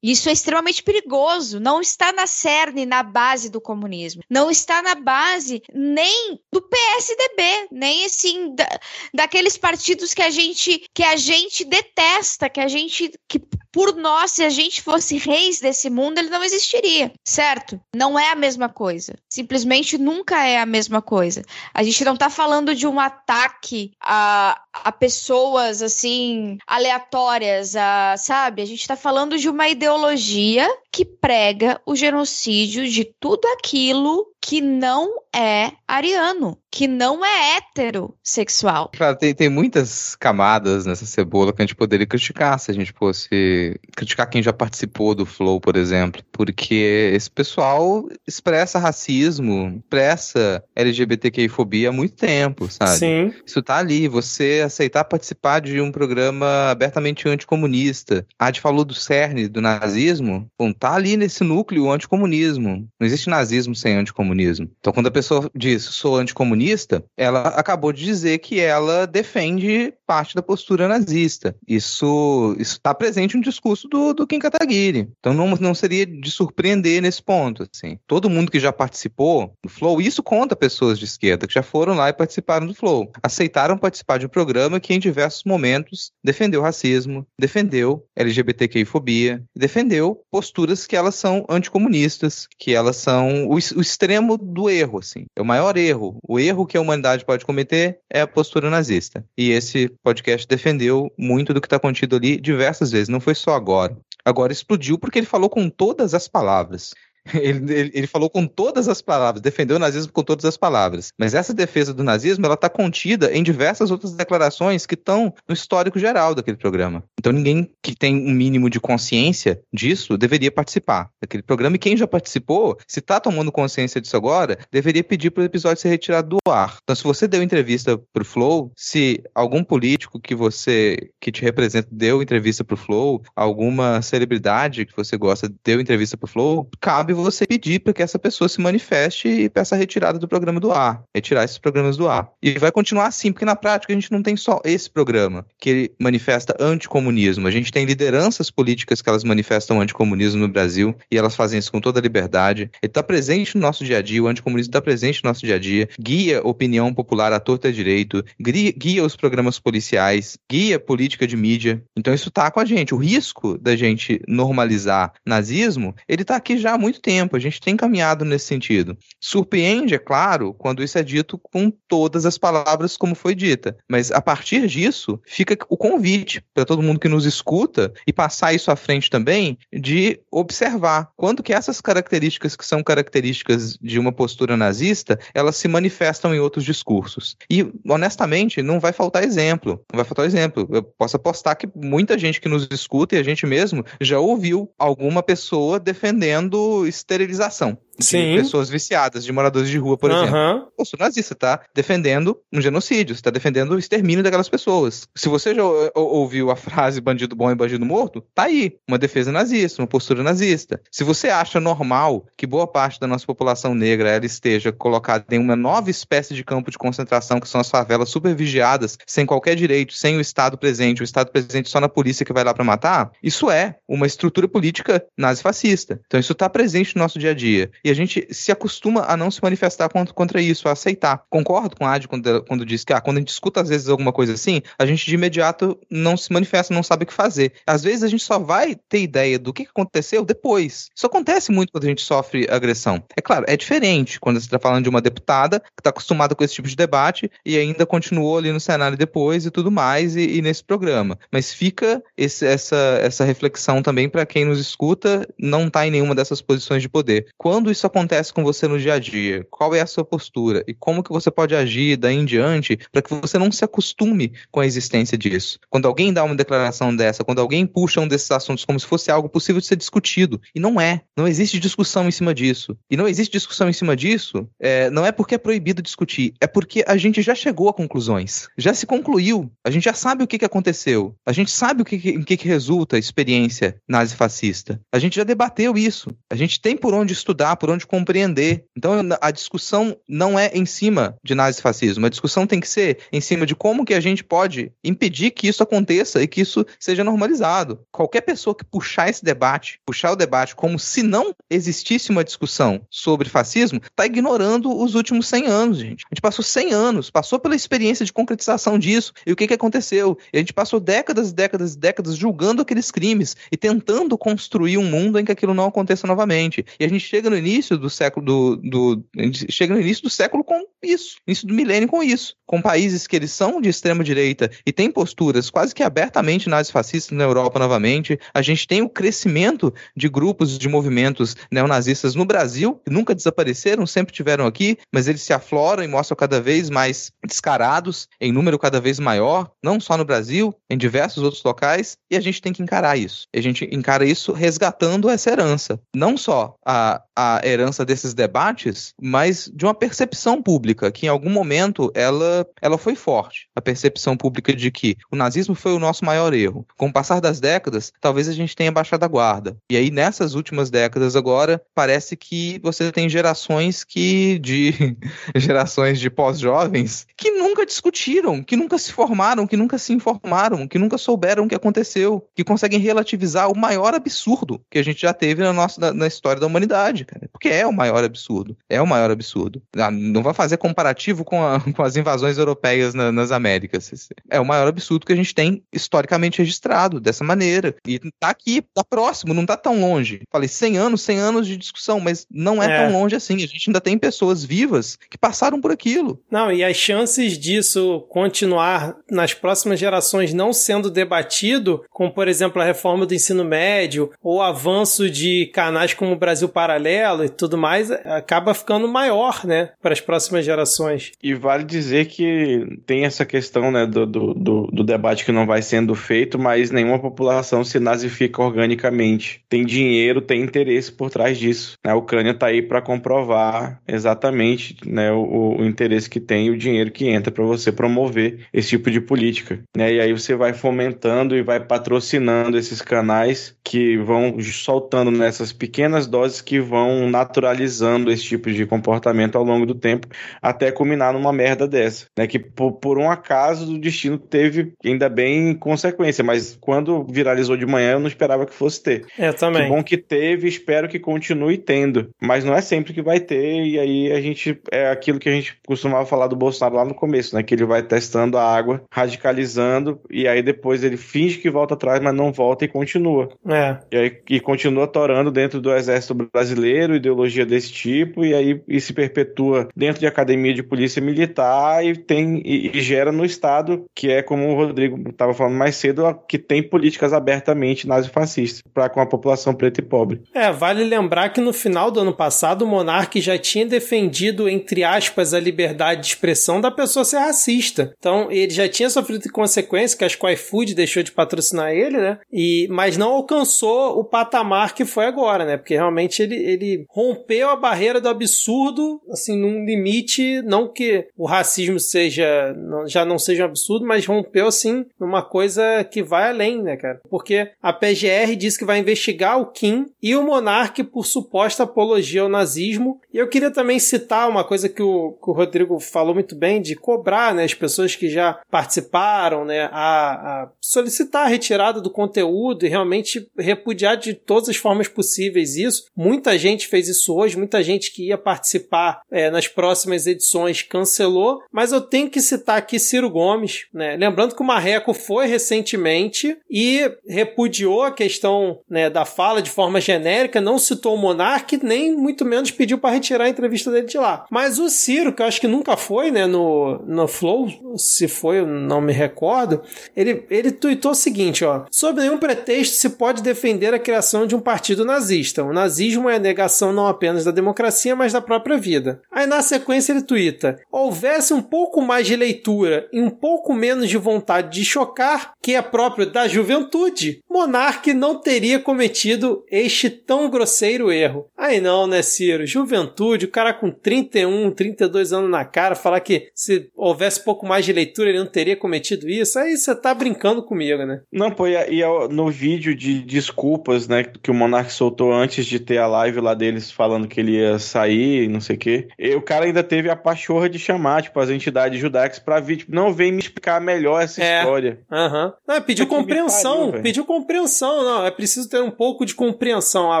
Isso 0.02 0.28
é 0.28 0.32
extremamente 0.32 0.82
perigoso. 0.82 1.60
Não 1.60 1.80
está 1.80 2.12
na 2.12 2.26
cerne, 2.26 2.86
na 2.86 3.02
base 3.02 3.50
do 3.50 3.60
comunismo. 3.60 4.22
Não 4.28 4.50
está 4.50 4.82
na 4.82 4.94
base 4.94 5.62
nem 5.72 6.38
do 6.52 6.62
PSDB, 6.62 7.68
nem 7.70 8.04
assim 8.04 8.54
da, 8.54 8.66
daqueles 9.12 9.56
partidos 9.56 10.14
que 10.14 10.22
a 10.22 10.30
gente 10.30 10.84
que 10.94 11.02
a 11.02 11.16
gente 11.16 11.64
detesta, 11.64 12.48
que 12.48 12.60
a 12.60 12.68
gente 12.68 13.12
que 13.28 13.40
por 13.76 13.94
nós, 13.94 14.30
se 14.30 14.42
a 14.42 14.48
gente 14.48 14.80
fosse 14.80 15.18
reis 15.18 15.60
desse 15.60 15.90
mundo, 15.90 16.16
ele 16.16 16.30
não 16.30 16.42
existiria, 16.42 17.12
certo? 17.22 17.78
Não 17.94 18.18
é 18.18 18.30
a 18.30 18.34
mesma 18.34 18.70
coisa. 18.70 19.12
Simplesmente 19.30 19.98
nunca 19.98 20.46
é 20.46 20.58
a 20.58 20.64
mesma 20.64 21.02
coisa. 21.02 21.42
A 21.74 21.82
gente 21.82 22.02
não 22.02 22.16
tá 22.16 22.30
falando 22.30 22.74
de 22.74 22.86
um 22.86 22.98
ataque 22.98 23.92
a, 24.00 24.58
a 24.72 24.90
pessoas 24.90 25.82
assim 25.82 26.56
aleatórias, 26.66 27.76
a, 27.76 28.16
sabe? 28.16 28.62
A 28.62 28.64
gente 28.64 28.88
tá 28.88 28.96
falando 28.96 29.25
de 29.34 29.48
uma 29.48 29.68
ideologia 29.68 30.68
que 30.92 31.04
prega 31.04 31.80
o 31.84 31.96
genocídio 31.96 32.86
de 32.88 33.04
tudo 33.04 33.46
aquilo 33.48 34.26
que 34.46 34.60
não 34.60 35.08
é 35.34 35.72
ariano, 35.88 36.56
que 36.70 36.86
não 36.86 37.24
é 37.24 37.56
heterossexual. 37.56 38.92
Tem, 39.18 39.34
tem 39.34 39.48
muitas 39.48 40.14
camadas 40.14 40.86
nessa 40.86 41.04
cebola 41.04 41.52
que 41.52 41.60
a 41.60 41.64
gente 41.64 41.74
poderia 41.74 42.06
criticar 42.06 42.56
se 42.60 42.70
a 42.70 42.74
gente 42.74 42.92
fosse 42.92 43.76
criticar 43.96 44.30
quem 44.30 44.40
já 44.40 44.52
participou 44.52 45.16
do 45.16 45.26
Flow, 45.26 45.60
por 45.60 45.74
exemplo. 45.74 46.22
Porque 46.30 47.10
esse 47.12 47.28
pessoal 47.28 48.08
expressa 48.24 48.78
racismo, 48.78 49.82
expressa 49.82 50.62
LGBTQI-fobia 50.76 51.88
há 51.88 51.92
muito 51.92 52.14
tempo, 52.14 52.70
sabe? 52.70 52.98
Sim. 52.98 53.34
Isso 53.44 53.60
tá 53.60 53.78
ali. 53.78 54.06
Você 54.06 54.62
aceitar 54.64 55.02
participar 55.04 55.60
de 55.60 55.80
um 55.80 55.90
programa 55.90 56.70
abertamente 56.70 57.28
anticomunista. 57.28 58.24
A 58.38 58.46
gente 58.46 58.60
falou 58.60 58.84
do 58.84 58.94
cerne 58.94 59.48
do 59.48 59.60
nazismo. 59.60 60.48
Bom, 60.56 60.72
tá 60.72 60.94
ali 60.94 61.16
nesse 61.16 61.42
núcleo 61.42 61.86
o 61.86 61.90
anticomunismo. 61.90 62.88
Não 63.00 63.06
existe 63.06 63.28
nazismo 63.28 63.74
sem 63.74 63.96
anticomunismo. 63.96 64.35
Então, 64.42 64.92
quando 64.92 65.06
a 65.06 65.10
pessoa 65.10 65.50
diz 65.54 65.84
sou 65.84 66.16
anticomunista, 66.16 67.04
ela 67.16 67.48
acabou 67.48 67.92
de 67.92 68.04
dizer 68.04 68.38
que 68.38 68.60
ela 68.60 69.06
defende 69.06 69.92
parte 70.06 70.34
da 70.34 70.42
postura 70.42 70.88
nazista. 70.88 71.56
Isso 71.66 72.54
está 72.58 72.94
presente 72.94 73.36
no 73.36 73.42
discurso 73.42 73.88
do, 73.88 74.12
do 74.12 74.26
Kim 74.26 74.38
Kataguiri. 74.38 75.08
Então, 75.18 75.34
não, 75.34 75.48
não 75.56 75.74
seria 75.74 76.06
de 76.06 76.30
surpreender 76.30 77.02
nesse 77.02 77.22
ponto. 77.22 77.64
Assim. 77.64 77.98
Todo 78.06 78.30
mundo 78.30 78.50
que 78.50 78.60
já 78.60 78.72
participou 78.72 79.52
do 79.64 79.68
Flow, 79.68 80.00
isso 80.00 80.22
conta 80.22 80.54
pessoas 80.54 80.98
de 80.98 81.04
esquerda 81.04 81.46
que 81.46 81.54
já 81.54 81.62
foram 81.62 81.94
lá 81.94 82.08
e 82.08 82.12
participaram 82.12 82.66
do 82.66 82.74
Flow. 82.74 83.10
Aceitaram 83.22 83.78
participar 83.78 84.18
de 84.18 84.26
um 84.26 84.30
programa 84.30 84.80
que, 84.80 84.94
em 84.94 84.98
diversos 84.98 85.44
momentos, 85.44 86.12
defendeu 86.22 86.62
racismo, 86.62 87.26
defendeu 87.38 88.04
LGBTQI-fobia, 88.16 89.42
defendeu 89.54 90.20
posturas 90.30 90.86
que 90.86 90.96
elas 90.96 91.14
são 91.14 91.44
anticomunistas, 91.48 92.46
que 92.58 92.74
elas 92.74 92.96
são 92.96 93.48
o, 93.48 93.54
o 93.54 93.80
extremo 93.80 94.25
do 94.34 94.70
erro, 94.70 94.98
assim. 94.98 95.26
É 95.36 95.42
o 95.42 95.44
maior 95.44 95.76
erro. 95.76 96.18
O 96.26 96.40
erro 96.40 96.66
que 96.66 96.76
a 96.76 96.80
humanidade 96.80 97.24
pode 97.24 97.44
cometer 97.44 98.00
é 98.10 98.22
a 98.22 98.26
postura 98.26 98.70
nazista. 98.70 99.22
E 99.36 99.50
esse 99.50 99.88
podcast 100.02 100.48
defendeu 100.48 101.12
muito 101.18 101.52
do 101.52 101.60
que 101.60 101.66
está 101.66 101.78
contido 101.78 102.16
ali 102.16 102.40
diversas 102.40 102.90
vezes, 102.90 103.08
não 103.08 103.20
foi 103.20 103.34
só 103.34 103.54
agora. 103.54 103.96
Agora 104.24 104.52
explodiu 104.52 104.98
porque 104.98 105.18
ele 105.18 105.26
falou 105.26 105.50
com 105.50 105.68
todas 105.68 106.14
as 106.14 106.26
palavras. 106.26 106.94
Ele, 107.46 107.72
ele, 107.72 107.90
ele, 107.94 108.06
falou 108.06 108.30
com 108.30 108.46
todas 108.46 108.88
as 108.88 109.02
palavras, 109.02 109.42
defendeu 109.42 109.76
o 109.76 109.78
nazismo 109.80 110.12
com 110.12 110.22
todas 110.22 110.44
as 110.44 110.56
palavras. 110.56 111.12
Mas 111.18 111.34
essa 111.34 111.52
defesa 111.52 111.92
do 111.92 112.02
nazismo, 112.02 112.44
ela 112.46 112.54
está 112.54 112.68
contida 112.68 113.32
em 113.32 113.42
diversas 113.42 113.90
outras 113.90 114.12
declarações 114.12 114.86
que 114.86 114.94
estão 114.94 115.32
no 115.48 115.52
histórico 115.52 115.98
geral 115.98 116.34
daquele 116.34 116.56
programa. 116.56 117.02
Então 117.18 117.32
ninguém 117.32 117.70
que 117.82 117.94
tem 117.94 118.16
um 118.16 118.32
mínimo 118.32 118.70
de 118.70 118.80
consciência 118.80 119.60
disso 119.72 120.16
deveria 120.16 120.50
participar 120.50 121.10
daquele 121.20 121.42
programa. 121.42 121.76
E 121.76 121.78
quem 121.78 121.96
já 121.96 122.06
participou, 122.06 122.78
se 122.86 123.00
está 123.00 123.20
tomando 123.20 123.52
consciência 123.52 124.00
disso 124.00 124.16
agora, 124.16 124.58
deveria 124.70 125.04
pedir 125.04 125.30
para 125.30 125.42
o 125.42 125.46
episódio 125.46 125.82
ser 125.82 125.88
retirado 125.88 126.36
do 126.36 126.50
ar. 126.50 126.78
Então 126.82 126.94
se 126.94 127.04
você 127.04 127.26
deu 127.26 127.42
entrevista 127.42 127.98
para 128.12 128.22
o 128.22 128.26
Flow, 128.26 128.72
se 128.76 129.22
algum 129.34 129.64
político 129.64 130.20
que 130.20 130.34
você 130.34 131.10
que 131.20 131.32
te 131.32 131.42
representa 131.42 131.88
deu 131.90 132.22
entrevista 132.22 132.64
para 132.64 132.74
o 132.74 132.78
Flow, 132.78 133.22
alguma 133.34 134.00
celebridade 134.02 134.86
que 134.86 134.96
você 134.96 135.16
gosta 135.16 135.52
deu 135.64 135.80
entrevista 135.80 136.16
para 136.16 136.26
o 136.26 136.28
Flow, 136.28 136.68
cabe 136.80 137.15
você 137.22 137.46
pedir 137.46 137.80
para 137.80 137.92
que 137.92 138.02
essa 138.02 138.18
pessoa 138.18 138.48
se 138.48 138.60
manifeste 138.60 139.28
e 139.28 139.48
peça 139.48 139.74
a 139.74 139.78
retirada 139.78 140.18
do 140.18 140.28
programa 140.28 140.60
do 140.60 140.72
ar, 140.72 141.02
retirar 141.14 141.44
esses 141.44 141.58
programas 141.58 141.96
do 141.96 142.08
ar. 142.08 142.30
E 142.42 142.58
vai 142.58 142.70
continuar 142.70 143.06
assim, 143.06 143.32
porque 143.32 143.44
na 143.44 143.56
prática 143.56 143.92
a 143.92 143.96
gente 143.96 144.12
não 144.12 144.22
tem 144.22 144.36
só 144.36 144.60
esse 144.64 144.90
programa 144.90 145.46
que 145.58 145.92
manifesta 145.98 146.56
anticomunismo. 146.60 147.46
A 147.46 147.50
gente 147.50 147.72
tem 147.72 147.84
lideranças 147.84 148.50
políticas 148.50 149.02
que 149.02 149.08
elas 149.08 149.24
manifestam 149.24 149.80
anticomunismo 149.80 150.40
no 150.40 150.48
Brasil 150.48 150.94
e 151.10 151.18
elas 151.18 151.34
fazem 151.34 151.58
isso 151.58 151.72
com 151.72 151.80
toda 151.80 152.00
a 152.00 152.02
liberdade. 152.02 152.70
Ele 152.82 152.90
está 152.90 153.02
presente 153.02 153.56
no 153.56 153.60
nosso 153.60 153.84
dia 153.84 153.98
a 153.98 154.02
dia, 154.02 154.22
o 154.22 154.26
anticomunismo 154.26 154.70
está 154.70 154.80
presente 154.80 155.22
no 155.22 155.30
nosso 155.30 155.44
dia 155.44 155.56
a 155.56 155.58
dia, 155.58 155.88
guia 155.98 156.40
opinião 156.42 156.92
popular 156.92 157.32
à 157.32 157.40
torta 157.40 157.72
direito, 157.72 158.24
guia 158.40 159.04
os 159.04 159.16
programas 159.16 159.58
policiais, 159.58 160.38
guia 160.50 160.78
política 160.78 161.26
de 161.26 161.36
mídia. 161.36 161.82
Então 161.96 162.14
isso 162.14 162.28
está 162.28 162.50
com 162.50 162.60
a 162.60 162.64
gente. 162.64 162.94
O 162.94 162.98
risco 162.98 163.58
da 163.58 163.76
gente 163.76 164.20
normalizar 164.26 165.12
nazismo, 165.24 165.94
ele 166.08 166.22
está 166.22 166.36
aqui 166.36 166.58
já 166.58 166.74
há 166.74 166.78
muito 166.78 167.00
tempo, 167.06 167.36
a 167.36 167.38
gente 167.38 167.60
tem 167.60 167.76
caminhado 167.76 168.24
nesse 168.24 168.46
sentido. 168.46 168.98
Surpreende, 169.20 169.94
é 169.94 169.98
claro, 169.98 170.52
quando 170.52 170.82
isso 170.82 170.98
é 170.98 171.04
dito 171.04 171.38
com 171.38 171.70
todas 171.70 172.26
as 172.26 172.36
palavras 172.36 172.96
como 172.96 173.14
foi 173.14 173.32
dita, 173.32 173.76
mas 173.88 174.10
a 174.10 174.20
partir 174.20 174.66
disso 174.66 175.20
fica 175.24 175.56
o 175.68 175.76
convite 175.76 176.42
para 176.52 176.64
todo 176.64 176.82
mundo 176.82 176.98
que 176.98 177.08
nos 177.08 177.24
escuta 177.24 177.92
e 178.04 178.12
passar 178.12 178.52
isso 178.52 178.72
à 178.72 178.76
frente 178.76 179.08
também 179.08 179.56
de 179.72 180.18
observar 180.32 181.12
quando 181.16 181.44
que 181.44 181.52
essas 181.52 181.80
características 181.80 182.56
que 182.56 182.66
são 182.66 182.82
características 182.82 183.78
de 183.80 184.00
uma 184.00 184.10
postura 184.10 184.56
nazista, 184.56 185.16
elas 185.32 185.56
se 185.56 185.68
manifestam 185.68 186.34
em 186.34 186.40
outros 186.40 186.64
discursos. 186.64 187.36
E 187.48 187.70
honestamente, 187.88 188.62
não 188.62 188.80
vai 188.80 188.92
faltar 188.92 189.22
exemplo, 189.22 189.80
não 189.92 189.98
vai 189.98 190.04
faltar 190.04 190.26
exemplo. 190.26 190.68
Eu 190.72 190.82
posso 190.82 191.14
apostar 191.14 191.56
que 191.56 191.68
muita 191.72 192.18
gente 192.18 192.40
que 192.40 192.48
nos 192.48 192.66
escuta 192.72 193.14
e 193.14 193.18
a 193.18 193.22
gente 193.22 193.46
mesmo 193.46 193.84
já 194.00 194.18
ouviu 194.18 194.68
alguma 194.76 195.22
pessoa 195.22 195.78
defendendo 195.78 196.84
esterilização 196.96 197.78
de 197.98 198.04
Sim. 198.04 198.36
pessoas 198.36 198.68
viciadas, 198.68 199.24
de 199.24 199.32
moradores 199.32 199.68
de 199.68 199.78
rua, 199.78 199.96
por 199.96 200.10
exemplo. 200.10 200.34
Aham. 200.34 200.66
Pô, 200.76 200.84
você 200.84 200.96
nazista, 200.98 201.34
tá 201.34 201.60
defendendo 201.74 202.38
um 202.52 202.60
genocídio, 202.60 203.14
você 203.14 203.22
tá 203.22 203.30
defendendo 203.30 203.72
o 203.72 203.78
extermínio 203.78 204.22
daquelas 204.22 204.48
pessoas. 204.48 205.06
Se 205.14 205.28
você 205.28 205.54
já 205.54 205.64
ou- 205.64 205.90
ou- 205.94 206.08
ouviu 206.16 206.50
a 206.50 206.56
frase 206.56 207.00
bandido 207.00 207.34
bom 207.34 207.50
e 207.50 207.54
bandido 207.54 207.84
morto, 207.84 208.22
tá 208.34 208.44
aí, 208.44 208.76
uma 208.88 208.98
defesa 208.98 209.32
nazista, 209.32 209.80
uma 209.82 209.88
postura 209.88 210.22
nazista. 210.22 210.80
Se 210.90 211.04
você 211.04 211.28
acha 211.28 211.60
normal 211.60 212.26
que 212.36 212.46
boa 212.46 212.66
parte 212.66 213.00
da 213.00 213.06
nossa 213.06 213.26
população 213.26 213.74
negra 213.74 214.10
ela 214.10 214.26
esteja 214.26 214.72
colocada 214.72 215.24
em 215.30 215.38
uma 215.38 215.56
nova 215.56 215.90
espécie 215.90 216.34
de 216.34 216.44
campo 216.44 216.70
de 216.70 216.78
concentração, 216.78 217.40
que 217.40 217.48
são 217.48 217.60
as 217.60 217.70
favelas 217.70 218.08
super 218.08 218.34
vigiadas, 218.34 218.98
sem 219.06 219.24
qualquer 219.26 219.54
direito, 219.54 219.94
sem 219.94 220.16
o 220.16 220.20
Estado 220.20 220.58
presente, 220.58 221.02
o 221.02 221.04
Estado 221.04 221.30
presente 221.30 221.68
só 221.68 221.80
na 221.80 221.88
polícia 221.88 222.24
que 222.24 222.32
vai 222.32 222.44
lá 222.44 222.52
pra 222.52 222.64
matar, 222.64 223.10
isso 223.22 223.50
é 223.50 223.76
uma 223.88 224.06
estrutura 224.06 224.48
política 224.48 225.04
nazifascista. 225.16 226.00
Então 226.06 226.18
isso 226.18 226.34
tá 226.34 226.48
presente 226.48 226.94
no 226.96 227.02
nosso 227.02 227.18
dia 227.18 227.30
a 227.30 227.34
dia. 227.34 227.70
E 227.86 227.90
a 227.90 227.94
gente 227.94 228.26
se 228.32 228.50
acostuma 228.50 229.04
a 229.06 229.16
não 229.16 229.30
se 229.30 229.40
manifestar 229.40 229.88
contra, 229.88 230.12
contra 230.12 230.42
isso, 230.42 230.68
a 230.68 230.72
aceitar. 230.72 231.22
Concordo 231.30 231.76
com 231.76 231.86
a 231.86 231.92
Adi 231.92 232.08
quando, 232.08 232.42
quando 232.42 232.66
diz 232.66 232.82
que 232.84 232.92
ah, 232.92 233.00
quando 233.00 233.18
a 233.18 233.20
gente 233.20 233.28
escuta 233.28 233.60
às 233.60 233.68
vezes 233.68 233.88
alguma 233.88 234.12
coisa 234.12 234.32
assim, 234.32 234.60
a 234.76 234.84
gente 234.84 235.06
de 235.06 235.14
imediato 235.14 235.78
não 235.88 236.16
se 236.16 236.32
manifesta, 236.32 236.74
não 236.74 236.82
sabe 236.82 237.04
o 237.04 237.06
que 237.06 237.12
fazer. 237.14 237.52
Às 237.64 237.84
vezes 237.84 238.02
a 238.02 238.08
gente 238.08 238.24
só 238.24 238.40
vai 238.40 238.74
ter 238.88 239.02
ideia 239.02 239.38
do 239.38 239.52
que 239.52 239.62
que 239.64 239.70
aconteceu 239.70 240.24
depois. 240.24 240.88
Isso 240.96 241.06
acontece 241.06 241.52
muito 241.52 241.70
quando 241.72 241.84
a 241.84 241.88
gente 241.88 242.02
sofre 242.02 242.48
agressão. 242.50 243.02
É 243.16 243.22
claro, 243.22 243.44
é 243.46 243.56
diferente 243.56 244.18
quando 244.18 244.40
você 244.40 244.46
está 244.46 244.58
falando 244.58 244.82
de 244.82 244.88
uma 244.88 245.00
deputada 245.00 245.60
que 245.60 245.66
está 245.78 245.90
acostumada 245.90 246.34
com 246.34 246.42
esse 246.42 246.54
tipo 246.54 246.66
de 246.66 246.74
debate 246.74 247.30
e 247.44 247.56
ainda 247.56 247.86
continuou 247.86 248.36
ali 248.38 248.50
no 248.50 248.58
cenário 248.58 248.96
depois 248.96 249.46
e 249.46 249.50
tudo 249.50 249.70
mais, 249.70 250.16
e, 250.16 250.38
e 250.38 250.42
nesse 250.42 250.64
programa. 250.64 251.16
Mas 251.32 251.52
fica 251.54 252.02
esse- 252.16 252.44
essa, 252.46 252.76
essa 253.00 253.24
reflexão 253.24 253.80
também 253.80 254.08
para 254.08 254.26
quem 254.26 254.44
nos 254.44 254.58
escuta 254.58 255.24
não 255.38 255.68
está 255.68 255.86
em 255.86 255.90
nenhuma 255.90 256.14
dessas 256.16 256.40
posições 256.42 256.82
de 256.82 256.88
poder. 256.88 257.26
Quando 257.36 257.70
isso 257.76 257.86
acontece 257.86 258.32
com 258.32 258.42
você 258.42 258.66
no 258.66 258.78
dia 258.78 258.94
a 258.94 258.98
dia, 258.98 259.46
qual 259.50 259.74
é 259.74 259.80
a 259.80 259.86
sua 259.86 260.04
postura? 260.04 260.64
E 260.66 260.74
como 260.74 261.02
que 261.02 261.10
você 261.10 261.30
pode 261.30 261.54
agir 261.54 261.96
daí 261.96 262.16
em 262.16 262.24
diante 262.24 262.78
para 262.90 263.02
que 263.02 263.14
você 263.14 263.38
não 263.38 263.52
se 263.52 263.64
acostume 263.64 264.32
com 264.50 264.60
a 264.60 264.66
existência 264.66 265.16
disso? 265.16 265.58
Quando 265.68 265.86
alguém 265.86 266.12
dá 266.12 266.24
uma 266.24 266.34
declaração 266.34 266.94
dessa, 266.94 267.22
quando 267.22 267.40
alguém 267.40 267.66
puxa 267.66 268.00
um 268.00 268.08
desses 268.08 268.30
assuntos 268.30 268.64
como 268.64 268.80
se 268.80 268.86
fosse 268.86 269.10
algo 269.10 269.28
possível 269.28 269.60
de 269.60 269.66
ser 269.66 269.76
discutido, 269.76 270.40
e 270.54 270.60
não 270.60 270.80
é, 270.80 271.02
não 271.16 271.28
existe 271.28 271.60
discussão 271.60 272.08
em 272.08 272.10
cima 272.10 272.34
disso. 272.34 272.76
E 272.90 272.96
não 272.96 273.06
existe 273.06 273.32
discussão 273.32 273.68
em 273.68 273.72
cima 273.72 273.94
disso, 273.94 274.48
é, 274.58 274.88
não 274.90 275.04
é 275.04 275.12
porque 275.12 275.34
é 275.34 275.38
proibido 275.38 275.82
discutir, 275.82 276.34
é 276.40 276.46
porque 276.46 276.82
a 276.86 276.96
gente 276.96 277.20
já 277.20 277.34
chegou 277.34 277.68
a 277.68 277.74
conclusões, 277.74 278.48
já 278.56 278.72
se 278.72 278.86
concluiu, 278.86 279.50
a 279.64 279.70
gente 279.70 279.84
já 279.84 279.94
sabe 279.94 280.24
o 280.24 280.26
que, 280.26 280.38
que 280.38 280.44
aconteceu, 280.44 281.14
a 281.26 281.32
gente 281.32 281.50
sabe 281.50 281.82
o 281.82 281.84
que, 281.84 281.98
que, 281.98 282.10
em 282.10 282.22
que, 282.22 282.36
que 282.36 282.48
resulta 282.48 282.96
a 282.96 282.98
experiência 282.98 283.76
nazifascista, 283.86 284.80
a 284.90 284.98
gente 284.98 285.16
já 285.16 285.24
debateu 285.24 285.76
isso, 285.76 286.10
a 286.30 286.34
gente 286.34 286.60
tem 286.60 286.76
por 286.76 286.94
onde 286.94 287.12
estudar, 287.12 287.56
por 287.56 287.65
onde 287.70 287.86
compreender. 287.86 288.64
Então 288.76 288.92
a 289.20 289.30
discussão 289.30 289.96
não 290.08 290.38
é 290.38 290.50
em 290.54 290.66
cima 290.66 291.16
de 291.22 291.34
nazifascismo, 291.34 292.06
a 292.06 292.10
discussão 292.10 292.46
tem 292.46 292.60
que 292.60 292.68
ser 292.68 292.98
em 293.12 293.20
cima 293.20 293.46
de 293.46 293.54
como 293.54 293.84
que 293.84 293.94
a 293.94 294.00
gente 294.00 294.22
pode 294.24 294.72
impedir 294.82 295.30
que 295.30 295.48
isso 295.48 295.62
aconteça 295.62 296.22
e 296.22 296.26
que 296.26 296.40
isso 296.40 296.64
seja 296.78 297.04
normalizado. 297.04 297.80
Qualquer 297.90 298.20
pessoa 298.20 298.54
que 298.54 298.64
puxar 298.64 299.08
esse 299.08 299.24
debate, 299.24 299.80
puxar 299.86 300.12
o 300.12 300.16
debate 300.16 300.54
como 300.54 300.78
se 300.78 301.02
não 301.02 301.34
existisse 301.50 302.10
uma 302.10 302.24
discussão 302.24 302.80
sobre 302.90 303.28
fascismo, 303.28 303.80
está 303.82 304.06
ignorando 304.06 304.76
os 304.76 304.94
últimos 304.94 305.28
100 305.28 305.46
anos, 305.46 305.78
gente. 305.78 306.04
A 306.10 306.14
gente 306.14 306.22
passou 306.22 306.44
100 306.44 306.72
anos, 306.72 307.10
passou 307.10 307.38
pela 307.38 307.56
experiência 307.56 308.04
de 308.04 308.12
concretização 308.12 308.78
disso 308.78 309.12
e 309.26 309.32
o 309.32 309.36
que, 309.36 309.46
que 309.46 309.54
aconteceu? 309.54 310.18
E 310.32 310.36
a 310.36 310.40
gente 310.40 310.52
passou 310.52 310.80
décadas 310.80 311.30
e 311.30 311.34
décadas 311.34 311.74
e 311.74 311.78
décadas 311.78 312.16
julgando 312.16 312.62
aqueles 312.62 312.90
crimes 312.90 313.36
e 313.50 313.56
tentando 313.56 314.16
construir 314.16 314.78
um 314.78 314.84
mundo 314.84 315.18
em 315.18 315.24
que 315.24 315.32
aquilo 315.32 315.54
não 315.54 315.66
aconteça 315.66 316.06
novamente. 316.06 316.64
E 316.78 316.84
a 316.84 316.88
gente 316.88 317.00
chega 317.00 317.30
no 317.30 317.36
início 317.36 317.55
do 317.60 317.90
século 317.90 318.24
do, 318.24 318.56
do 318.56 319.04
chega 319.48 319.74
no 319.74 319.80
início 319.80 320.02
do 320.02 320.10
século 320.10 320.44
com 320.44 320.64
isso, 320.82 321.16
início 321.26 321.46
do 321.46 321.54
milênio 321.54 321.88
com 321.88 322.02
isso. 322.02 322.34
Com 322.46 322.62
países 322.62 323.06
que 323.06 323.16
eles 323.16 323.32
são 323.32 323.60
de 323.60 323.68
extrema 323.68 324.04
direita 324.04 324.50
e 324.64 324.72
têm 324.72 324.90
posturas 324.90 325.50
quase 325.50 325.74
que 325.74 325.82
abertamente 325.82 326.48
nazifascistas 326.48 327.16
na 327.16 327.24
Europa 327.24 327.58
novamente. 327.58 328.18
A 328.32 328.42
gente 328.42 328.66
tem 328.66 328.82
o 328.82 328.88
crescimento 328.88 329.72
de 329.96 330.08
grupos 330.08 330.58
de 330.58 330.68
movimentos 330.68 331.36
neonazistas 331.50 332.14
no 332.14 332.24
Brasil, 332.24 332.80
que 332.84 332.92
nunca 332.92 333.14
desapareceram, 333.14 333.86
sempre 333.86 334.14
tiveram 334.14 334.46
aqui, 334.46 334.78
mas 334.92 335.08
eles 335.08 335.22
se 335.22 335.32
afloram 335.32 335.82
e 335.82 335.88
mostram 335.88 336.16
cada 336.16 336.40
vez 336.40 336.70
mais 336.70 337.10
descarados, 337.26 338.08
em 338.20 338.32
número 338.32 338.58
cada 338.58 338.80
vez 338.80 338.98
maior, 338.98 339.50
não 339.62 339.80
só 339.80 339.96
no 339.96 340.04
Brasil, 340.04 340.54
em 340.70 340.76
diversos 340.76 341.22
outros 341.22 341.42
locais, 341.42 341.96
e 342.10 342.16
a 342.16 342.20
gente 342.20 342.40
tem 342.40 342.52
que 342.52 342.62
encarar 342.62 342.96
isso. 342.96 343.26
A 343.34 343.40
gente 343.40 343.68
encara 343.72 344.04
isso 344.04 344.32
resgatando 344.32 345.08
essa 345.08 345.30
herança. 345.30 345.80
Não 345.94 346.16
só 346.16 346.54
a, 346.64 347.02
a 347.14 347.40
herança 347.46 347.84
desses 347.84 348.14
debates, 348.14 348.94
mas 349.00 349.50
de 349.54 349.64
uma 349.64 349.74
percepção 349.74 350.42
pública, 350.42 350.90
que 350.90 351.06
em 351.06 351.08
algum 351.08 351.30
momento 351.30 351.90
ela, 351.94 352.46
ela 352.60 352.78
foi 352.78 352.94
forte. 352.94 353.48
A 353.54 353.60
percepção 353.60 354.16
pública 354.16 354.54
de 354.54 354.70
que 354.70 354.96
o 355.10 355.16
nazismo 355.16 355.54
foi 355.54 355.72
o 355.72 355.78
nosso 355.78 356.04
maior 356.04 356.32
erro. 356.34 356.66
Com 356.76 356.88
o 356.88 356.92
passar 356.92 357.20
das 357.20 357.40
décadas, 357.40 357.92
talvez 358.00 358.28
a 358.28 358.32
gente 358.32 358.56
tenha 358.56 358.72
baixado 358.72 359.04
a 359.04 359.08
guarda. 359.08 359.56
E 359.70 359.76
aí, 359.76 359.90
nessas 359.90 360.34
últimas 360.34 360.70
décadas 360.70 361.16
agora, 361.16 361.62
parece 361.74 362.16
que 362.16 362.60
você 362.62 362.90
tem 362.92 363.08
gerações 363.08 363.84
que, 363.84 364.38
de 364.38 364.96
gerações 365.36 365.98
de 365.98 366.10
pós-jovens, 366.10 367.06
que 367.16 367.30
nunca 367.30 367.66
discutiram, 367.66 368.42
que 368.42 368.56
nunca 368.56 368.78
se 368.78 368.92
formaram, 368.92 369.46
que 369.46 369.56
nunca 369.56 369.78
se 369.78 369.92
informaram, 369.92 370.66
que 370.66 370.78
nunca 370.78 370.98
souberam 370.98 371.44
o 371.44 371.48
que 371.48 371.54
aconteceu, 371.54 372.26
que 372.34 372.44
conseguem 372.44 372.80
relativizar 372.80 373.50
o 373.50 373.56
maior 373.56 373.94
absurdo 373.94 374.60
que 374.70 374.78
a 374.78 374.82
gente 374.82 375.00
já 375.00 375.12
teve 375.12 375.42
na 375.42 375.52
nossa 375.52 375.80
na, 375.80 375.92
na 375.92 376.06
história 376.06 376.40
da 376.40 376.46
humanidade, 376.46 377.04
cara. 377.04 377.28
Porque 377.36 377.48
é 377.48 377.66
o 377.66 377.72
maior 377.72 378.02
absurdo. 378.02 378.56
É 378.68 378.80
o 378.80 378.86
maior 378.86 379.10
absurdo. 379.10 379.62
Ah, 379.76 379.90
não 379.90 380.22
vai 380.22 380.32
fazer 380.32 380.56
comparativo 380.56 381.22
com, 381.22 381.44
a, 381.44 381.60
com 381.74 381.82
as 381.82 381.96
invasões 381.96 382.38
europeias 382.38 382.94
na, 382.94 383.12
nas 383.12 383.30
Américas. 383.30 384.08
É 384.30 384.40
o 384.40 384.44
maior 384.44 384.66
absurdo 384.66 385.04
que 385.04 385.12
a 385.12 385.16
gente 385.16 385.34
tem 385.34 385.62
historicamente 385.72 386.38
registrado 386.38 386.98
dessa 386.98 387.22
maneira. 387.22 387.74
E 387.86 387.98
tá 388.18 388.30
aqui, 388.30 388.62
tá 388.74 388.82
próximo, 388.82 389.34
não 389.34 389.44
tá 389.44 389.56
tão 389.56 389.80
longe. 389.80 390.22
Falei 390.32 390.48
100 390.48 390.78
anos, 390.78 391.02
100 391.02 391.18
anos 391.18 391.46
de 391.46 391.56
discussão, 391.56 392.00
mas 392.00 392.26
não 392.30 392.62
é, 392.62 392.66
é. 392.66 392.78
tão 392.78 392.98
longe 392.98 393.14
assim. 393.14 393.36
A 393.36 393.46
gente 393.46 393.68
ainda 393.68 393.80
tem 393.80 393.98
pessoas 393.98 394.42
vivas 394.42 394.96
que 395.10 395.18
passaram 395.18 395.60
por 395.60 395.70
aquilo. 395.70 396.18
Não, 396.30 396.50
e 396.50 396.64
as 396.64 396.76
chances 396.76 397.38
disso 397.38 398.06
continuar 398.08 398.96
nas 399.10 399.34
próximas 399.34 399.78
gerações 399.78 400.32
não 400.32 400.52
sendo 400.52 400.90
debatido, 400.90 401.84
como 401.90 402.12
por 402.12 402.28
exemplo 402.28 402.62
a 402.62 402.64
reforma 402.64 403.04
do 403.04 403.14
ensino 403.14 403.44
médio 403.44 404.10
ou 404.22 404.36
o 404.36 404.42
avanço 404.42 405.10
de 405.10 405.50
canais 405.52 405.92
como 405.92 406.12
o 406.12 406.18
Brasil 406.18 406.48
Paralelo 406.48 407.15
e 407.24 407.28
tudo 407.28 407.56
mais, 407.56 407.90
acaba 407.90 408.54
ficando 408.54 408.88
maior, 408.88 409.44
né, 409.44 409.70
para 409.80 409.92
as 409.92 410.00
próximas 410.00 410.44
gerações. 410.44 411.12
E 411.22 411.34
vale 411.34 411.64
dizer 411.64 412.06
que 412.06 412.78
tem 412.86 413.04
essa 413.04 413.24
questão, 413.24 413.70
né, 413.70 413.86
do, 413.86 414.06
do, 414.06 414.34
do, 414.34 414.84
debate 414.84 415.24
que 415.24 415.32
não 415.32 415.46
vai 415.46 415.62
sendo 415.62 415.94
feito, 415.94 416.38
mas 416.38 416.70
nenhuma 416.70 416.98
população 416.98 417.64
se 417.64 417.80
nazifica 417.80 418.42
organicamente. 418.42 419.40
Tem 419.48 419.64
dinheiro, 419.64 420.20
tem 420.20 420.42
interesse 420.42 420.92
por 420.92 421.10
trás 421.10 421.38
disso. 421.38 421.74
A 421.84 421.94
Ucrânia 421.94 422.30
está 422.30 422.46
aí 422.46 422.62
para 422.62 422.80
comprovar 422.80 423.80
exatamente 423.86 424.76
né, 424.86 425.10
o, 425.12 425.56
o, 425.58 425.64
interesse 425.64 426.08
que 426.08 426.20
tem 426.20 426.46
e 426.46 426.50
o 426.50 426.58
dinheiro 426.58 426.90
que 426.90 427.08
entra 427.08 427.32
para 427.32 427.44
você 427.44 427.72
promover 427.72 428.46
esse 428.52 428.70
tipo 428.70 428.90
de 428.90 429.00
política. 429.00 429.60
Né? 429.76 429.94
E 429.94 430.00
aí 430.00 430.12
você 430.12 430.34
vai 430.34 430.52
fomentando 430.52 431.36
e 431.36 431.42
vai 431.42 431.60
patrocinando 431.60 432.56
esses 432.56 432.80
canais 432.80 433.56
que 433.64 433.96
vão 433.96 434.40
soltando 434.40 435.10
nessas 435.10 435.52
pequenas 435.52 436.06
doses 436.06 436.40
que 436.40 436.60
vão 436.60 437.05
naturalizando 437.06 438.10
esse 438.10 438.24
tipo 438.24 438.50
de 438.50 438.66
comportamento 438.66 439.36
ao 439.36 439.44
longo 439.44 439.66
do 439.66 439.74
tempo 439.74 440.06
até 440.40 440.70
culminar 440.70 441.12
numa 441.12 441.32
merda 441.32 441.66
dessa. 441.66 442.06
Né? 442.16 442.26
Que 442.26 442.38
por, 442.38 442.72
por 442.72 442.98
um 442.98 443.10
acaso 443.10 443.74
o 443.74 443.80
destino 443.80 444.18
teve 444.18 444.72
ainda 444.84 445.08
bem 445.08 445.54
consequência, 445.54 446.22
mas 446.24 446.56
quando 446.60 447.06
viralizou 447.10 447.56
de 447.56 447.66
manhã 447.66 447.92
eu 447.92 448.00
não 448.00 448.08
esperava 448.08 448.46
que 448.46 448.54
fosse 448.54 448.82
ter. 448.82 449.06
Eu 449.18 449.34
também. 449.34 449.64
Que 449.64 449.68
bom 449.68 449.82
que 449.82 449.96
teve, 449.96 450.48
espero 450.48 450.88
que 450.88 450.98
continue 450.98 451.58
tendo, 451.58 452.10
mas 452.20 452.44
não 452.44 452.54
é 452.54 452.60
sempre 452.60 452.92
que 452.92 453.02
vai 453.02 453.20
ter 453.20 453.64
e 453.64 453.78
aí 453.78 454.12
a 454.12 454.20
gente 454.20 454.60
é 454.70 454.90
aquilo 454.90 455.18
que 455.18 455.28
a 455.28 455.32
gente 455.32 455.58
costumava 455.66 456.06
falar 456.06 456.26
do 456.26 456.36
Bolsonaro 456.36 456.76
lá 456.76 456.84
no 456.84 456.94
começo, 456.94 457.34
né, 457.34 457.42
que 457.42 457.54
ele 457.54 457.64
vai 457.64 457.82
testando 457.82 458.38
a 458.38 458.44
água, 458.44 458.82
radicalizando 458.90 460.00
e 460.10 460.26
aí 460.26 460.42
depois 460.42 460.82
ele 460.82 460.96
finge 460.96 461.38
que 461.38 461.50
volta 461.50 461.74
atrás, 461.74 462.00
mas 462.00 462.14
não 462.14 462.32
volta 462.32 462.64
e 462.64 462.68
continua. 462.68 463.28
É. 463.48 463.78
E 463.90 463.96
aí 463.96 464.16
e 464.28 464.40
continua 464.40 464.86
torando 464.86 465.30
dentro 465.30 465.60
do 465.60 465.72
exército 465.72 466.14
brasileiro, 466.14 466.95
ideologia 466.96 467.46
desse 467.46 467.72
tipo 467.72 468.24
e 468.24 468.34
aí 468.34 468.60
e 468.66 468.80
se 468.80 468.92
perpetua 468.92 469.68
dentro 469.76 470.00
de 470.00 470.06
academia 470.06 470.54
de 470.54 470.62
polícia 470.62 471.00
militar 471.00 471.84
e 471.84 471.96
tem 471.96 472.42
e, 472.44 472.70
e 472.74 472.80
gera 472.80 473.12
no 473.12 473.24
estado 473.24 473.84
que 473.94 474.10
é 474.10 474.22
como 474.22 474.48
o 474.48 474.54
Rodrigo 474.54 475.08
estava 475.08 475.34
falando 475.34 475.54
mais 475.54 475.76
cedo, 475.76 476.02
que 476.28 476.38
tem 476.38 476.62
políticas 476.62 477.12
abertamente 477.12 477.86
nazifascistas 477.86 478.62
para 478.72 478.88
com 478.88 479.00
a 479.00 479.06
população 479.06 479.54
preta 479.54 479.80
e 479.80 479.84
pobre. 479.84 480.22
É, 480.34 480.50
vale 480.52 480.84
lembrar 480.84 481.30
que 481.30 481.40
no 481.40 481.52
final 481.52 481.90
do 481.90 482.00
ano 482.00 482.12
passado 482.12 482.62
o 482.62 482.66
Monark 482.66 483.20
já 483.20 483.38
tinha 483.38 483.66
defendido, 483.66 484.48
entre 484.48 484.84
aspas, 484.84 485.34
a 485.34 485.40
liberdade 485.40 486.02
de 486.02 486.06
expressão 486.08 486.60
da 486.60 486.70
pessoa 486.70 487.04
ser 487.04 487.18
racista. 487.18 487.92
Então 487.98 488.30
ele 488.30 488.50
já 488.50 488.68
tinha 488.68 488.90
sofrido 488.90 489.30
consequências, 489.30 489.94
que 489.94 490.04
acho 490.04 490.18
que 490.18 490.26
o 490.26 490.30
iFood 490.30 490.74
deixou 490.74 491.02
de 491.02 491.12
patrocinar 491.12 491.72
ele, 491.72 491.96
né? 491.96 492.18
E, 492.32 492.66
mas 492.70 492.96
não 492.96 493.12
alcançou 493.12 493.98
o 493.98 494.04
patamar 494.04 494.74
que 494.74 494.84
foi 494.84 495.06
agora, 495.06 495.44
né? 495.44 495.56
Porque 495.56 495.74
realmente 495.74 496.22
ele, 496.22 496.36
ele 496.36 496.85
rompeu 496.88 497.50
a 497.50 497.56
barreira 497.56 498.00
do 498.00 498.08
absurdo, 498.08 499.00
assim, 499.10 499.38
num 499.38 499.64
limite, 499.64 500.42
não 500.42 500.68
que 500.72 501.08
o 501.16 501.26
racismo 501.26 501.78
seja, 501.78 502.54
já 502.86 503.04
não 503.04 503.18
seja 503.18 503.42
um 503.42 503.46
absurdo, 503.46 503.86
mas 503.86 504.06
rompeu, 504.06 504.46
assim, 504.46 504.86
numa 504.98 505.22
coisa 505.22 505.84
que 505.84 506.02
vai 506.02 506.28
além, 506.28 506.62
né, 506.62 506.76
cara? 506.76 507.00
Porque 507.08 507.50
a 507.62 507.72
PGR 507.72 508.36
diz 508.36 508.56
que 508.56 508.64
vai 508.64 508.78
investigar 508.78 509.40
o 509.40 509.46
Kim 509.46 509.86
e 510.02 510.14
o 510.14 510.22
Monark 510.22 510.82
por 510.84 511.06
suposta 511.06 511.62
apologia 511.62 512.22
ao 512.22 512.28
nazismo. 512.28 513.00
E 513.12 513.18
eu 513.18 513.28
queria 513.28 513.50
também 513.50 513.78
citar 513.78 514.28
uma 514.28 514.44
coisa 514.44 514.68
que 514.68 514.82
o, 514.82 515.12
que 515.12 515.30
o 515.30 515.32
Rodrigo 515.32 515.78
falou 515.80 516.14
muito 516.14 516.34
bem, 516.34 516.60
de 516.60 516.74
cobrar 516.74 517.34
né, 517.34 517.44
as 517.44 517.54
pessoas 517.54 517.94
que 517.94 518.08
já 518.08 518.40
participaram 518.50 519.44
né, 519.44 519.68
a, 519.72 520.42
a 520.42 520.50
solicitar 520.60 521.26
a 521.26 521.28
retirada 521.28 521.80
do 521.80 521.90
conteúdo 521.90 522.64
e 522.64 522.68
realmente 522.68 523.28
repudiar 523.38 523.96
de 523.96 524.14
todas 524.14 524.48
as 524.48 524.56
formas 524.56 524.88
possíveis 524.88 525.56
isso. 525.56 525.86
Muita 525.96 526.36
gente 526.36 526.68
fez 526.68 526.75
isso 526.80 527.14
hoje, 527.14 527.36
muita 527.38 527.62
gente 527.62 527.92
que 527.92 528.08
ia 528.08 528.18
participar 528.18 529.00
é, 529.10 529.30
nas 529.30 529.48
próximas 529.48 530.06
edições 530.06 530.62
cancelou, 530.62 531.42
mas 531.50 531.72
eu 531.72 531.80
tenho 531.80 532.10
que 532.10 532.20
citar 532.20 532.58
aqui 532.58 532.78
Ciro 532.78 533.10
Gomes, 533.10 533.66
né? 533.72 533.96
Lembrando 533.96 534.34
que 534.34 534.42
o 534.42 534.46
Marreco 534.46 534.92
foi 534.92 535.26
recentemente 535.26 536.36
e 536.50 536.90
repudiou 537.08 537.82
a 537.82 537.92
questão 537.92 538.60
né, 538.68 538.90
da 538.90 539.04
fala 539.04 539.40
de 539.40 539.50
forma 539.50 539.80
genérica, 539.80 540.40
não 540.40 540.58
citou 540.58 540.94
o 540.94 540.98
Monark, 540.98 541.58
nem 541.62 541.94
muito 541.96 542.24
menos 542.24 542.50
pediu 542.50 542.78
para 542.78 542.94
retirar 542.94 543.24
a 543.24 543.28
entrevista 543.28 543.70
dele 543.70 543.86
de 543.86 543.98
lá. 543.98 544.26
Mas 544.30 544.58
o 544.58 544.68
Ciro, 544.68 545.12
que 545.12 545.22
eu 545.22 545.26
acho 545.26 545.40
que 545.40 545.48
nunca 545.48 545.76
foi 545.76 546.10
né, 546.10 546.26
no, 546.26 546.78
no 546.86 547.08
Flow, 547.08 547.48
se 547.76 548.08
foi, 548.08 548.40
eu 548.40 548.46
não 548.46 548.80
me 548.80 548.92
recordo, 548.92 549.62
ele, 549.96 550.24
ele 550.30 550.50
tuitou 550.50 550.92
o 550.92 550.94
seguinte: 550.94 551.44
ó, 551.44 551.64
sob 551.70 552.00
nenhum 552.00 552.18
pretexto 552.18 552.76
se 552.76 552.90
pode 552.90 553.22
defender 553.22 553.72
a 553.74 553.78
criação 553.78 554.26
de 554.26 554.34
um 554.34 554.40
partido 554.40 554.84
nazista. 554.84 555.44
O 555.44 555.52
nazismo 555.52 556.08
é 556.08 556.16
a 556.16 556.20
negação 556.20 556.65
não 556.72 556.86
apenas 556.86 557.24
da 557.24 557.30
democracia, 557.30 557.96
mas 557.96 558.12
da 558.12 558.20
própria 558.20 558.56
vida. 558.56 559.00
Aí 559.10 559.26
na 559.26 559.42
sequência 559.42 559.92
ele 559.92 560.02
tuita: 560.02 560.58
houvesse 560.70 561.32
um 561.32 561.42
pouco 561.42 561.80
mais 561.80 562.06
de 562.06 562.16
leitura 562.16 562.88
e 562.92 563.00
um 563.00 563.10
pouco 563.10 563.52
menos 563.52 563.88
de 563.88 563.96
vontade 563.96 564.52
de 564.52 564.64
chocar, 564.64 565.32
que 565.42 565.54
é 565.54 565.62
próprio 565.62 566.10
da 566.10 566.28
juventude, 566.28 567.20
Monarque 567.30 567.92
não 567.92 568.18
teria 568.18 568.58
cometido 568.58 569.44
este 569.50 569.90
tão 569.90 570.30
grosseiro 570.30 570.90
erro. 570.90 571.28
Aí 571.36 571.60
não, 571.60 571.86
né, 571.86 572.02
Ciro? 572.02 572.46
Juventude, 572.46 573.26
o 573.26 573.30
cara 573.30 573.52
com 573.52 573.70
31, 573.70 574.50
32 574.50 575.12
anos 575.12 575.30
na 575.30 575.44
cara, 575.44 575.74
falar 575.74 576.00
que 576.00 576.28
se 576.34 576.70
houvesse 576.74 577.22
pouco 577.22 577.46
mais 577.46 577.64
de 577.64 577.72
leitura 577.72 578.08
ele 578.08 578.18
não 578.18 578.26
teria 578.26 578.56
cometido 578.56 579.08
isso, 579.08 579.38
aí 579.38 579.56
você 579.56 579.74
tá 579.74 579.94
brincando 579.94 580.42
comigo, 580.42 580.84
né? 580.84 581.02
Não, 581.12 581.30
pô, 581.30 581.46
e, 581.46 581.82
no 582.10 582.30
vídeo 582.30 582.74
de 582.74 583.02
desculpas, 583.02 583.86
né, 583.86 584.04
que 584.04 584.30
o 584.30 584.34
Monarque 584.34 584.72
soltou 584.72 585.12
antes 585.12 585.44
de 585.46 585.60
ter 585.60 585.78
a 585.78 585.86
live 585.86 586.20
lá 586.20 586.34
deles 586.56 586.70
falando 586.70 587.06
que 587.06 587.20
ele 587.20 587.32
ia 587.32 587.58
sair, 587.58 588.28
não 588.28 588.40
sei 588.40 588.56
o 588.56 588.58
quê, 588.58 588.88
e 588.98 589.14
o 589.14 589.22
cara 589.22 589.44
ainda 589.44 589.62
teve 589.62 589.90
a 589.90 589.96
pachorra 589.96 590.48
de 590.48 590.58
chamar, 590.58 591.02
tipo, 591.02 591.20
as 591.20 591.28
entidades 591.28 591.78
judaicas 591.78 592.18
pra 592.18 592.40
vir, 592.40 592.58
tipo, 592.58 592.74
não, 592.74 592.92
vem 592.92 593.12
me 593.12 593.18
explicar 593.18 593.60
melhor 593.60 594.02
essa 594.02 594.22
é. 594.22 594.40
história. 594.40 594.80
Aham. 594.90 595.34
Uhum. 595.48 595.60
pediu 595.62 595.86
compreensão, 595.86 596.70
pariu, 596.70 596.82
pediu 596.82 597.04
compreensão, 597.04 597.84
não, 597.84 598.06
é 598.06 598.10
preciso 598.10 598.48
ter 598.48 598.60
um 598.60 598.70
pouco 598.70 599.04
de 599.04 599.14
compreensão. 599.14 599.92
Ah, 599.92 600.00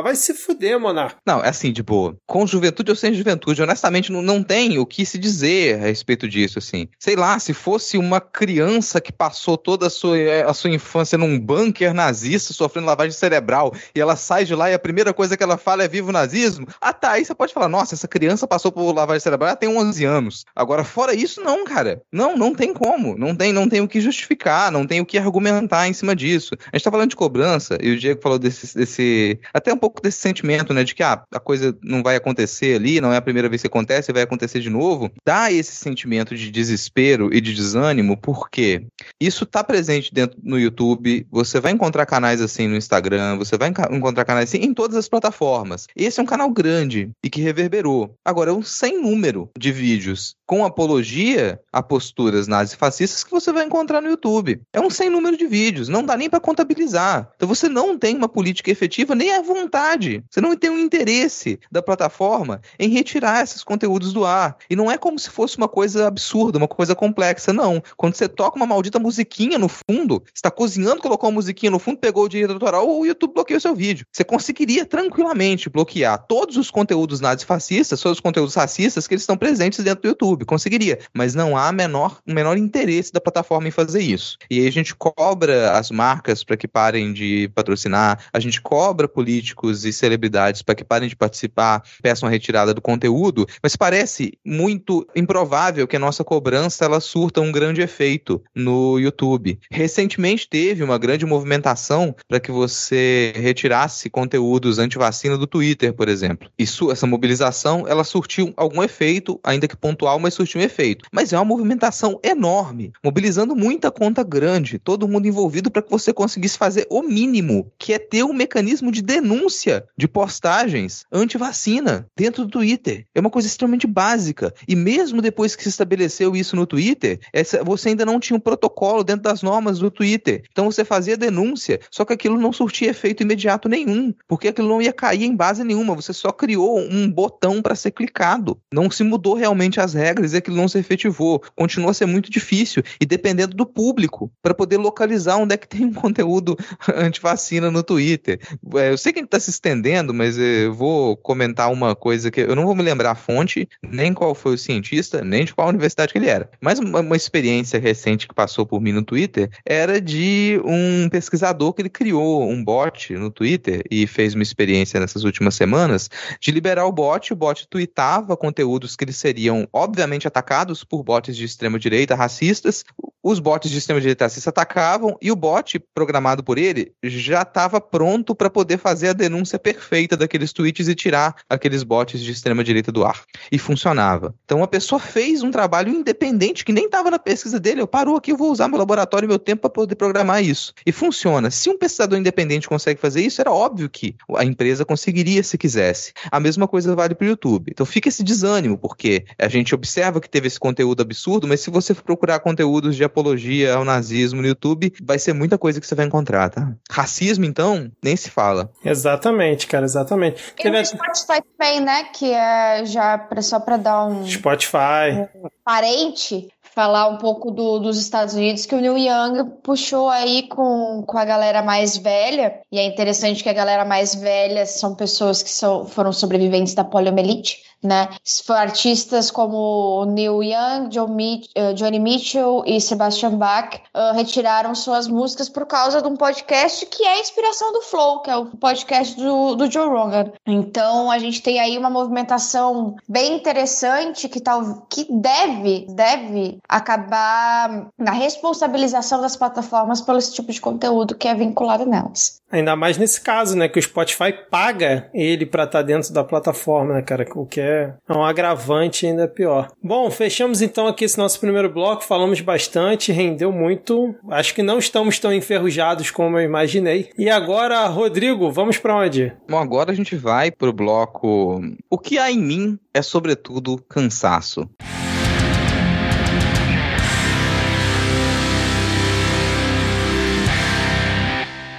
vai 0.00 0.14
se 0.14 0.34
fuder, 0.34 0.80
Monarque. 0.80 1.16
Não, 1.26 1.42
é 1.42 1.48
assim, 1.48 1.72
de 1.72 1.82
boa. 1.82 2.16
Com 2.26 2.46
juventude 2.46 2.90
ou 2.90 2.96
sem 2.96 3.12
juventude, 3.12 3.62
honestamente, 3.62 4.10
não, 4.10 4.22
não 4.22 4.42
tem 4.42 4.78
o 4.78 4.86
que 4.86 5.04
se 5.04 5.18
dizer 5.18 5.76
a 5.76 5.86
respeito 5.86 6.28
disso, 6.28 6.58
assim. 6.58 6.88
Sei 6.98 7.16
lá, 7.16 7.38
se 7.38 7.52
fosse 7.52 7.98
uma 7.98 8.20
criança 8.20 9.00
que 9.00 9.12
passou 9.12 9.56
toda 9.56 9.86
a 9.86 9.90
sua, 9.90 10.16
a 10.46 10.54
sua 10.54 10.70
infância 10.70 11.18
num 11.18 11.38
bunker 11.38 11.92
nazista, 11.92 12.52
sofrendo 12.52 12.86
lavagem 12.86 13.12
cerebral, 13.12 13.74
e 13.94 14.00
ela 14.00 14.16
sai 14.16 14.44
de 14.44 14.54
lá 14.54 14.70
e 14.70 14.74
a 14.74 14.78
primeira 14.78 15.12
coisa 15.12 15.36
que 15.36 15.42
ela 15.42 15.56
fala 15.56 15.84
é 15.84 15.88
viva 15.88 16.10
o 16.10 16.12
nazismo, 16.46 16.66
ah 16.80 16.92
tá, 16.92 17.12
aí 17.12 17.24
você 17.24 17.34
pode 17.34 17.52
falar, 17.52 17.68
nossa, 17.68 17.94
essa 17.94 18.08
criança 18.08 18.46
passou 18.46 18.70
por 18.72 18.92
lavagem 18.92 19.20
cerebral, 19.20 19.48
ela 19.48 19.56
tem 19.56 19.68
11 19.68 20.04
anos. 20.04 20.44
Agora, 20.54 20.84
fora 20.84 21.14
isso, 21.14 21.42
não, 21.42 21.64
cara. 21.64 22.02
Não, 22.12 22.36
não 22.36 22.54
tem 22.54 22.72
como. 22.72 23.16
Não 23.18 23.34
tem, 23.34 23.52
não 23.52 23.68
tem 23.68 23.80
o 23.80 23.88
que 23.88 24.00
justificar, 24.00 24.70
não 24.70 24.86
tem 24.86 25.00
o 25.00 25.06
que 25.06 25.18
argumentar 25.18 25.88
em 25.88 25.92
cima 25.92 26.14
disso. 26.14 26.54
A 26.72 26.76
gente 26.76 26.84
tá 26.84 26.90
falando 26.90 27.10
de 27.10 27.16
cobrança, 27.16 27.76
e 27.80 27.90
o 27.90 27.98
Diego 27.98 28.20
falou 28.22 28.38
desse, 28.38 28.76
desse 28.76 29.38
até 29.52 29.72
um 29.72 29.78
pouco 29.78 30.00
desse 30.00 30.18
sentimento, 30.18 30.72
né, 30.72 30.84
de 30.84 30.94
que 30.94 31.02
ah, 31.02 31.22
a 31.32 31.40
coisa 31.40 31.76
não 31.82 32.02
vai 32.02 32.16
acontecer 32.16 32.76
ali, 32.76 33.00
não 33.00 33.12
é 33.12 33.16
a 33.16 33.22
primeira 33.22 33.48
vez 33.48 33.62
que 33.62 33.68
acontece, 33.68 34.12
vai 34.12 34.22
acontecer 34.22 34.60
de 34.60 34.70
novo. 34.70 35.10
Dá 35.24 35.50
esse 35.50 35.72
sentimento 35.72 36.34
de 36.34 36.50
desespero 36.50 37.32
e 37.34 37.40
de 37.40 37.54
desânimo, 37.54 38.16
porque 38.16 38.86
isso 39.20 39.44
tá 39.44 39.62
presente 39.64 40.12
dentro 40.12 40.38
no 40.42 40.58
YouTube, 40.58 41.26
você 41.30 41.60
vai 41.60 41.72
encontrar 41.72 42.06
canais 42.06 42.40
assim 42.40 42.68
no 42.68 42.76
Instagram, 42.76 43.36
você 43.36 43.56
vai 43.56 43.72
encontrar 43.90 44.24
canais 44.24 44.48
assim 44.48 44.64
em 44.64 44.74
todas 44.74 44.96
as 44.96 45.08
plataformas. 45.08 45.86
Esse 45.96 46.20
é 46.20 46.22
um 46.22 46.25
canal 46.26 46.50
grande 46.50 47.10
e 47.24 47.30
que 47.30 47.40
reverberou. 47.40 48.14
Agora, 48.24 48.50
é 48.50 48.54
um 48.54 48.62
sem 48.62 49.00
número 49.00 49.50
de 49.58 49.72
vídeos 49.72 50.34
com 50.46 50.64
apologia 50.64 51.60
a 51.72 51.82
posturas 51.82 52.46
nazifascistas 52.46 53.24
que 53.24 53.30
você 53.30 53.52
vai 53.52 53.64
encontrar 53.64 54.00
no 54.00 54.08
YouTube. 54.08 54.60
É 54.72 54.80
um 54.80 54.88
sem 54.88 55.10
número 55.10 55.36
de 55.36 55.46
vídeos, 55.46 55.88
não 55.88 56.04
dá 56.04 56.16
nem 56.16 56.30
para 56.30 56.40
contabilizar. 56.40 57.30
Então 57.36 57.48
você 57.48 57.68
não 57.68 57.98
tem 57.98 58.16
uma 58.16 58.28
política 58.28 58.70
efetiva 58.70 59.14
nem 59.14 59.34
a 59.34 59.42
vontade. 59.42 60.24
Você 60.30 60.40
não 60.40 60.56
tem 60.56 60.70
um 60.70 60.78
interesse 60.78 61.58
da 61.70 61.82
plataforma 61.82 62.60
em 62.78 62.88
retirar 62.88 63.42
esses 63.42 63.64
conteúdos 63.64 64.12
do 64.12 64.24
ar. 64.24 64.56
E 64.70 64.76
não 64.76 64.90
é 64.90 64.96
como 64.96 65.18
se 65.18 65.28
fosse 65.30 65.56
uma 65.56 65.68
coisa 65.68 66.06
absurda, 66.06 66.58
uma 66.58 66.68
coisa 66.68 66.94
complexa, 66.94 67.52
não. 67.52 67.82
Quando 67.96 68.14
você 68.14 68.28
toca 68.28 68.56
uma 68.56 68.66
maldita 68.66 68.98
musiquinha 68.98 69.58
no 69.58 69.68
fundo, 69.68 70.22
está 70.34 70.50
cozinhando, 70.50 71.02
colocou 71.02 71.28
uma 71.28 71.34
musiquinha 71.34 71.70
no 71.70 71.78
fundo, 71.78 71.98
pegou 71.98 72.24
o 72.24 72.28
direito 72.28 72.52
autoral, 72.52 72.88
o 72.88 73.04
YouTube 73.04 73.34
bloqueia 73.34 73.58
o 73.58 73.60
seu 73.60 73.74
vídeo. 73.74 74.06
Você 74.12 74.24
conseguiria 74.24 74.84
tranquilamente 74.84 75.68
bloquear 75.68 76.24
todos 76.26 76.56
os 76.56 76.70
conteúdos 76.70 77.20
nazifascistas, 77.20 78.00
todos 78.00 78.18
os 78.18 78.22
conteúdos 78.22 78.54
racistas 78.54 79.06
que 79.06 79.14
eles 79.14 79.22
estão 79.22 79.36
presentes 79.36 79.82
dentro 79.82 80.02
do 80.02 80.08
YouTube. 80.08 80.35
Conseguiria, 80.44 80.98
mas 81.14 81.34
não 81.34 81.56
há 81.56 81.72
menor, 81.72 82.20
menor 82.26 82.56
interesse 82.56 83.12
da 83.12 83.20
plataforma 83.20 83.68
em 83.68 83.70
fazer 83.70 84.02
isso. 84.02 84.36
E 84.50 84.60
aí 84.60 84.66
a 84.66 84.72
gente 84.72 84.94
cobra 84.94 85.72
as 85.72 85.90
marcas 85.90 86.44
para 86.44 86.56
que 86.56 86.68
parem 86.68 87.12
de 87.12 87.50
patrocinar, 87.54 88.20
a 88.32 88.40
gente 88.40 88.60
cobra 88.60 89.08
políticos 89.08 89.84
e 89.84 89.92
celebridades 89.92 90.62
para 90.62 90.74
que 90.74 90.84
parem 90.84 91.08
de 91.08 91.16
participar, 91.16 91.82
peçam 92.02 92.28
a 92.28 92.30
retirada 92.30 92.74
do 92.74 92.80
conteúdo, 92.80 93.46
mas 93.62 93.76
parece 93.76 94.38
muito 94.44 95.06
improvável 95.14 95.86
que 95.86 95.96
a 95.96 96.00
nossa 96.00 96.24
cobrança 96.24 96.84
ela 96.84 97.00
surta 97.00 97.40
um 97.40 97.52
grande 97.52 97.80
efeito 97.80 98.42
no 98.54 98.98
YouTube. 98.98 99.58
Recentemente 99.70 100.48
teve 100.48 100.82
uma 100.82 100.98
grande 100.98 101.24
movimentação 101.24 102.14
para 102.28 102.40
que 102.40 102.50
você 102.50 103.32
retirasse 103.36 104.10
conteúdos 104.10 104.78
anti-vacina 104.78 105.36
do 105.36 105.46
Twitter, 105.46 105.92
por 105.92 106.08
exemplo. 106.08 106.50
Isso, 106.58 106.90
essa 106.90 107.06
mobilização, 107.06 107.84
ela 107.86 108.04
surtiu 108.04 108.52
algum 108.56 108.82
efeito, 108.82 109.38
ainda 109.42 109.68
que 109.68 109.76
pontual, 109.76 110.18
mas 110.26 110.34
surtiu 110.34 110.60
um 110.60 110.64
efeito. 110.64 111.06
Mas 111.12 111.32
é 111.32 111.38
uma 111.38 111.44
movimentação 111.44 112.18
enorme, 112.22 112.92
mobilizando 113.02 113.54
muita 113.54 113.92
conta 113.92 114.24
grande, 114.24 114.78
todo 114.78 115.06
mundo 115.06 115.28
envolvido 115.28 115.70
para 115.70 115.82
que 115.82 115.90
você 115.90 116.12
conseguisse 116.12 116.58
fazer 116.58 116.84
o 116.90 117.00
mínimo, 117.00 117.70
que 117.78 117.92
é 117.92 117.98
ter 117.98 118.24
um 118.24 118.32
mecanismo 118.32 118.90
de 118.90 119.00
denúncia 119.00 119.84
de 119.96 120.08
postagens 120.08 121.04
anti-vacina 121.12 122.08
dentro 122.16 122.44
do 122.44 122.50
Twitter. 122.50 123.06
É 123.14 123.20
uma 123.20 123.30
coisa 123.30 123.46
extremamente 123.46 123.86
básica. 123.86 124.52
E 124.66 124.74
mesmo 124.74 125.22
depois 125.22 125.54
que 125.54 125.62
se 125.62 125.68
estabeleceu 125.68 126.34
isso 126.34 126.56
no 126.56 126.66
Twitter, 126.66 127.20
essa, 127.32 127.62
você 127.62 127.90
ainda 127.90 128.04
não 128.04 128.18
tinha 128.18 128.36
um 128.36 128.40
protocolo 128.40 129.04
dentro 129.04 129.22
das 129.22 129.42
normas 129.42 129.78
do 129.78 129.90
Twitter. 129.92 130.42
Então 130.50 130.70
você 130.70 130.84
fazia 130.84 131.16
denúncia, 131.16 131.78
só 131.88 132.04
que 132.04 132.12
aquilo 132.12 132.36
não 132.36 132.52
surtia 132.52 132.90
efeito 132.90 133.22
imediato 133.22 133.68
nenhum, 133.68 134.12
porque 134.26 134.48
aquilo 134.48 134.68
não 134.68 134.82
ia 134.82 134.92
cair 134.92 135.24
em 135.24 135.36
base 135.36 135.62
nenhuma. 135.62 135.94
Você 135.94 136.12
só 136.12 136.32
criou 136.32 136.80
um 136.80 137.08
botão 137.08 137.62
para 137.62 137.76
ser 137.76 137.92
clicado. 137.92 138.58
Não 138.72 138.90
se 138.90 139.04
mudou 139.04 139.34
realmente 139.34 139.80
as 139.80 139.94
regras 139.94 140.15
e 140.24 140.36
aquilo 140.36 140.56
não 140.56 140.68
se 140.68 140.78
efetivou. 140.78 141.42
Continua 141.54 141.90
a 141.90 141.94
ser 141.94 142.06
muito 142.06 142.30
difícil 142.30 142.82
e 143.00 143.06
dependendo 143.06 143.56
do 143.56 143.66
público 143.66 144.30
para 144.42 144.54
poder 144.54 144.76
localizar 144.76 145.36
onde 145.36 145.54
é 145.54 145.56
que 145.56 145.68
tem 145.68 145.84
um 145.84 145.92
conteúdo 145.94 146.56
anti-vacina 146.94 147.70
no 147.70 147.82
Twitter. 147.82 148.40
É, 148.76 148.90
eu 148.90 148.98
sei 148.98 149.12
que 149.12 149.18
a 149.18 149.22
gente 149.22 149.28
está 149.28 149.40
se 149.40 149.50
estendendo, 149.50 150.12
mas 150.12 150.38
eu 150.38 150.74
vou 150.74 151.16
comentar 151.16 151.70
uma 151.70 151.94
coisa 151.94 152.30
que 152.30 152.40
eu 152.40 152.56
não 152.56 152.64
vou 152.64 152.74
me 152.74 152.82
lembrar 152.82 153.12
a 153.12 153.14
fonte, 153.14 153.68
nem 153.82 154.12
qual 154.12 154.34
foi 154.34 154.54
o 154.54 154.58
cientista, 154.58 155.22
nem 155.22 155.44
de 155.44 155.54
qual 155.54 155.68
universidade 155.68 156.12
que 156.12 156.18
ele 156.18 156.28
era. 156.28 156.50
Mas 156.60 156.78
uma, 156.78 157.00
uma 157.00 157.16
experiência 157.16 157.78
recente 157.78 158.28
que 158.28 158.34
passou 158.34 158.66
por 158.66 158.80
mim 158.80 158.92
no 158.92 159.02
Twitter 159.02 159.50
era 159.64 160.00
de 160.00 160.60
um 160.64 161.08
pesquisador 161.08 161.72
que 161.72 161.82
ele 161.82 161.88
criou 161.88 162.48
um 162.48 162.62
bot 162.62 163.12
no 163.14 163.30
Twitter 163.30 163.82
e 163.90 164.06
fez 164.06 164.34
uma 164.34 164.42
experiência 164.42 165.00
nessas 165.00 165.24
últimas 165.24 165.54
semanas 165.54 166.10
de 166.40 166.50
liberar 166.50 166.86
o 166.86 166.92
bot. 166.92 167.32
O 167.32 167.36
bot 167.36 167.66
tweetava 167.68 168.36
conteúdos 168.36 168.96
que 168.96 169.04
eles 169.04 169.16
seriam 169.16 169.68
obviamente 169.72 170.05
atacados 170.26 170.84
por 170.84 171.02
bots 171.02 171.36
de 171.36 171.44
extrema 171.44 171.78
direita 171.78 172.14
racistas. 172.14 172.84
Os 173.22 173.40
bots 173.40 173.68
de 173.68 173.76
extrema 173.76 174.00
direita 174.00 174.24
racista 174.26 174.50
atacavam 174.50 175.16
e 175.20 175.32
o 175.32 175.36
bot 175.36 175.80
programado 175.92 176.44
por 176.44 176.58
ele 176.58 176.92
já 177.02 177.42
estava 177.42 177.80
pronto 177.80 178.36
para 178.36 178.48
poder 178.48 178.78
fazer 178.78 179.08
a 179.08 179.12
denúncia 179.12 179.58
perfeita 179.58 180.16
daqueles 180.16 180.52
tweets 180.52 180.86
e 180.86 180.94
tirar 180.94 181.34
aqueles 181.50 181.82
bots 181.82 182.20
de 182.20 182.30
extrema 182.30 182.62
direita 182.62 182.92
do 182.92 183.04
ar. 183.04 183.24
E 183.50 183.58
funcionava. 183.58 184.32
Então 184.44 184.62
a 184.62 184.68
pessoa 184.68 185.00
fez 185.00 185.42
um 185.42 185.50
trabalho 185.50 185.92
independente 185.92 186.64
que 186.64 186.72
nem 186.72 186.84
estava 186.84 187.10
na 187.10 187.18
pesquisa 187.18 187.58
dele. 187.58 187.80
Eu 187.80 187.88
parou 187.88 188.14
aqui, 188.16 188.30
eu 188.30 188.36
vou 188.36 188.52
usar 188.52 188.68
meu 188.68 188.78
laboratório 188.78 189.26
e 189.26 189.28
meu 189.28 189.40
tempo 189.40 189.62
para 189.62 189.70
poder 189.70 189.96
programar 189.96 190.44
isso. 190.44 190.72
E 190.86 190.92
funciona. 190.92 191.50
Se 191.50 191.68
um 191.68 191.76
pesquisador 191.76 192.16
independente 192.16 192.68
consegue 192.68 193.00
fazer 193.00 193.22
isso, 193.22 193.40
era 193.40 193.50
óbvio 193.50 193.90
que 193.90 194.14
a 194.36 194.44
empresa 194.44 194.84
conseguiria 194.84 195.42
se 195.42 195.58
quisesse. 195.58 196.12
A 196.30 196.38
mesma 196.38 196.68
coisa 196.68 196.94
vale 196.94 197.16
para 197.16 197.24
o 197.24 197.28
YouTube. 197.28 197.72
Então 197.72 197.84
fica 197.84 198.08
esse 198.08 198.22
desânimo, 198.22 198.78
porque 198.78 199.24
a 199.36 199.48
gente 199.48 199.74
observa 199.74 199.95
que 200.20 200.28
teve 200.28 200.46
esse 200.46 200.58
conteúdo 200.58 201.02
absurdo, 201.02 201.46
mas 201.46 201.60
se 201.60 201.70
você 201.70 201.94
for 201.94 202.02
procurar 202.02 202.40
conteúdos 202.40 202.96
de 202.96 203.04
apologia 203.04 203.74
ao 203.74 203.84
nazismo 203.84 204.40
no 204.40 204.48
YouTube, 204.48 204.92
vai 205.02 205.18
ser 205.18 205.32
muita 205.32 205.58
coisa 205.58 205.80
que 205.80 205.86
você 205.86 205.94
vai 205.94 206.06
encontrar, 206.06 206.50
tá? 206.50 206.72
Racismo, 206.90 207.44
então, 207.44 207.90
nem 208.02 208.16
se 208.16 208.30
fala. 208.30 208.70
Exatamente, 208.84 209.66
cara, 209.66 209.84
exatamente. 209.84 210.42
E 210.58 210.62
Teve... 210.62 210.78
no 210.78 210.84
Spotify 210.84 211.42
também, 211.56 211.80
né? 211.80 212.04
Que 212.04 212.32
é 212.32 212.84
já 212.84 213.28
só 213.40 213.60
pra 213.60 213.76
dar 213.76 214.06
um. 214.06 214.26
Spotify. 214.26 215.28
Um 215.34 215.48
parente 215.64 216.48
falar 216.76 217.08
um 217.08 217.16
pouco 217.16 217.50
do, 217.50 217.78
dos 217.78 217.98
Estados 217.98 218.34
Unidos, 218.34 218.66
que 218.66 218.74
o 218.74 218.80
Neil 218.82 218.98
Young 218.98 219.50
puxou 219.62 220.10
aí 220.10 220.46
com, 220.46 221.02
com 221.06 221.16
a 221.16 221.24
galera 221.24 221.62
mais 221.62 221.96
velha, 221.96 222.60
e 222.70 222.78
é 222.78 222.84
interessante 222.84 223.42
que 223.42 223.48
a 223.48 223.54
galera 223.54 223.82
mais 223.82 224.14
velha 224.14 224.66
são 224.66 224.94
pessoas 224.94 225.42
que 225.42 225.48
são, 225.48 225.86
foram 225.86 226.12
sobreviventes 226.12 226.74
da 226.74 226.84
poliomielite, 226.84 227.62
né? 227.82 228.08
Artistas 228.48 229.30
como 229.30 230.04
Neil 230.06 230.42
Young, 230.42 230.88
John 230.88 231.08
Mitch, 231.08 231.50
uh, 231.56 231.74
Johnny 231.74 231.98
Mitchell 231.98 232.62
e 232.66 232.80
Sebastian 232.80 233.36
Bach 233.36 233.74
uh, 233.94 234.14
retiraram 234.14 234.74
suas 234.74 235.06
músicas 235.06 235.48
por 235.48 235.66
causa 235.66 236.00
de 236.00 236.08
um 236.08 236.16
podcast 236.16 236.86
que 236.86 237.04
é 237.04 237.16
a 237.16 237.20
inspiração 237.20 237.72
do 237.72 237.82
Flow, 237.82 238.22
que 238.22 238.30
é 238.30 238.36
o 238.36 238.46
podcast 238.46 239.16
do, 239.16 239.54
do 239.54 239.70
Joe 239.70 239.88
Rogan. 239.88 240.32
Então 240.46 241.10
a 241.10 241.18
gente 241.18 241.42
tem 241.42 241.60
aí 241.60 241.76
uma 241.76 241.90
movimentação 241.90 242.96
bem 243.08 243.36
interessante 243.36 244.28
que, 244.28 244.40
tal, 244.40 244.86
que 244.88 245.06
deve, 245.10 245.86
deve 245.90 246.58
acabar 246.68 247.88
na 247.98 248.12
responsabilização 248.12 249.20
das 249.20 249.36
plataformas 249.36 250.00
pelo 250.00 250.18
esse 250.18 250.34
tipo 250.34 250.52
de 250.52 250.60
conteúdo 250.60 251.14
que 251.14 251.28
é 251.28 251.34
vinculado 251.34 251.84
nelas. 251.84 252.40
Ainda 252.50 252.76
mais 252.76 252.96
nesse 252.96 253.20
caso, 253.20 253.56
né? 253.56 253.68
Que 253.68 253.78
o 253.78 253.82
Spotify 253.82 254.32
paga 254.32 255.10
ele 255.12 255.44
para 255.44 255.64
estar 255.64 255.80
tá 255.80 255.82
dentro 255.82 256.12
da 256.12 256.22
plataforma, 256.22 256.94
né, 256.94 257.02
cara? 257.02 257.26
O 257.34 257.44
que 257.44 257.60
é 257.60 257.65
um 258.08 258.24
agravante 258.24 259.06
ainda 259.06 259.28
pior. 259.28 259.68
Bom, 259.82 260.10
fechamos 260.10 260.62
então 260.62 260.86
aqui 260.86 261.04
esse 261.04 261.18
nosso 261.18 261.40
primeiro 261.40 261.70
bloco. 261.70 262.04
Falamos 262.04 262.40
bastante, 262.40 263.12
rendeu 263.12 263.52
muito. 263.52 264.14
Acho 264.30 264.54
que 264.54 264.62
não 264.62 264.78
estamos 264.78 265.18
tão 265.18 265.32
enferrujados 265.32 266.10
como 266.10 266.38
eu 266.38 266.44
imaginei. 266.44 267.10
E 267.18 267.28
agora, 267.28 267.86
Rodrigo, 267.86 268.50
vamos 268.50 268.78
para 268.78 268.96
onde? 268.96 269.32
Bom, 269.48 269.58
agora 269.58 269.92
a 269.92 269.94
gente 269.94 270.16
vai 270.16 270.50
pro 270.50 270.72
bloco 270.72 271.60
O 271.90 271.98
que 271.98 272.18
há 272.18 272.30
em 272.30 272.38
mim 272.38 272.78
é 272.92 273.02
sobretudo 273.02 273.82
cansaço. 273.88 274.68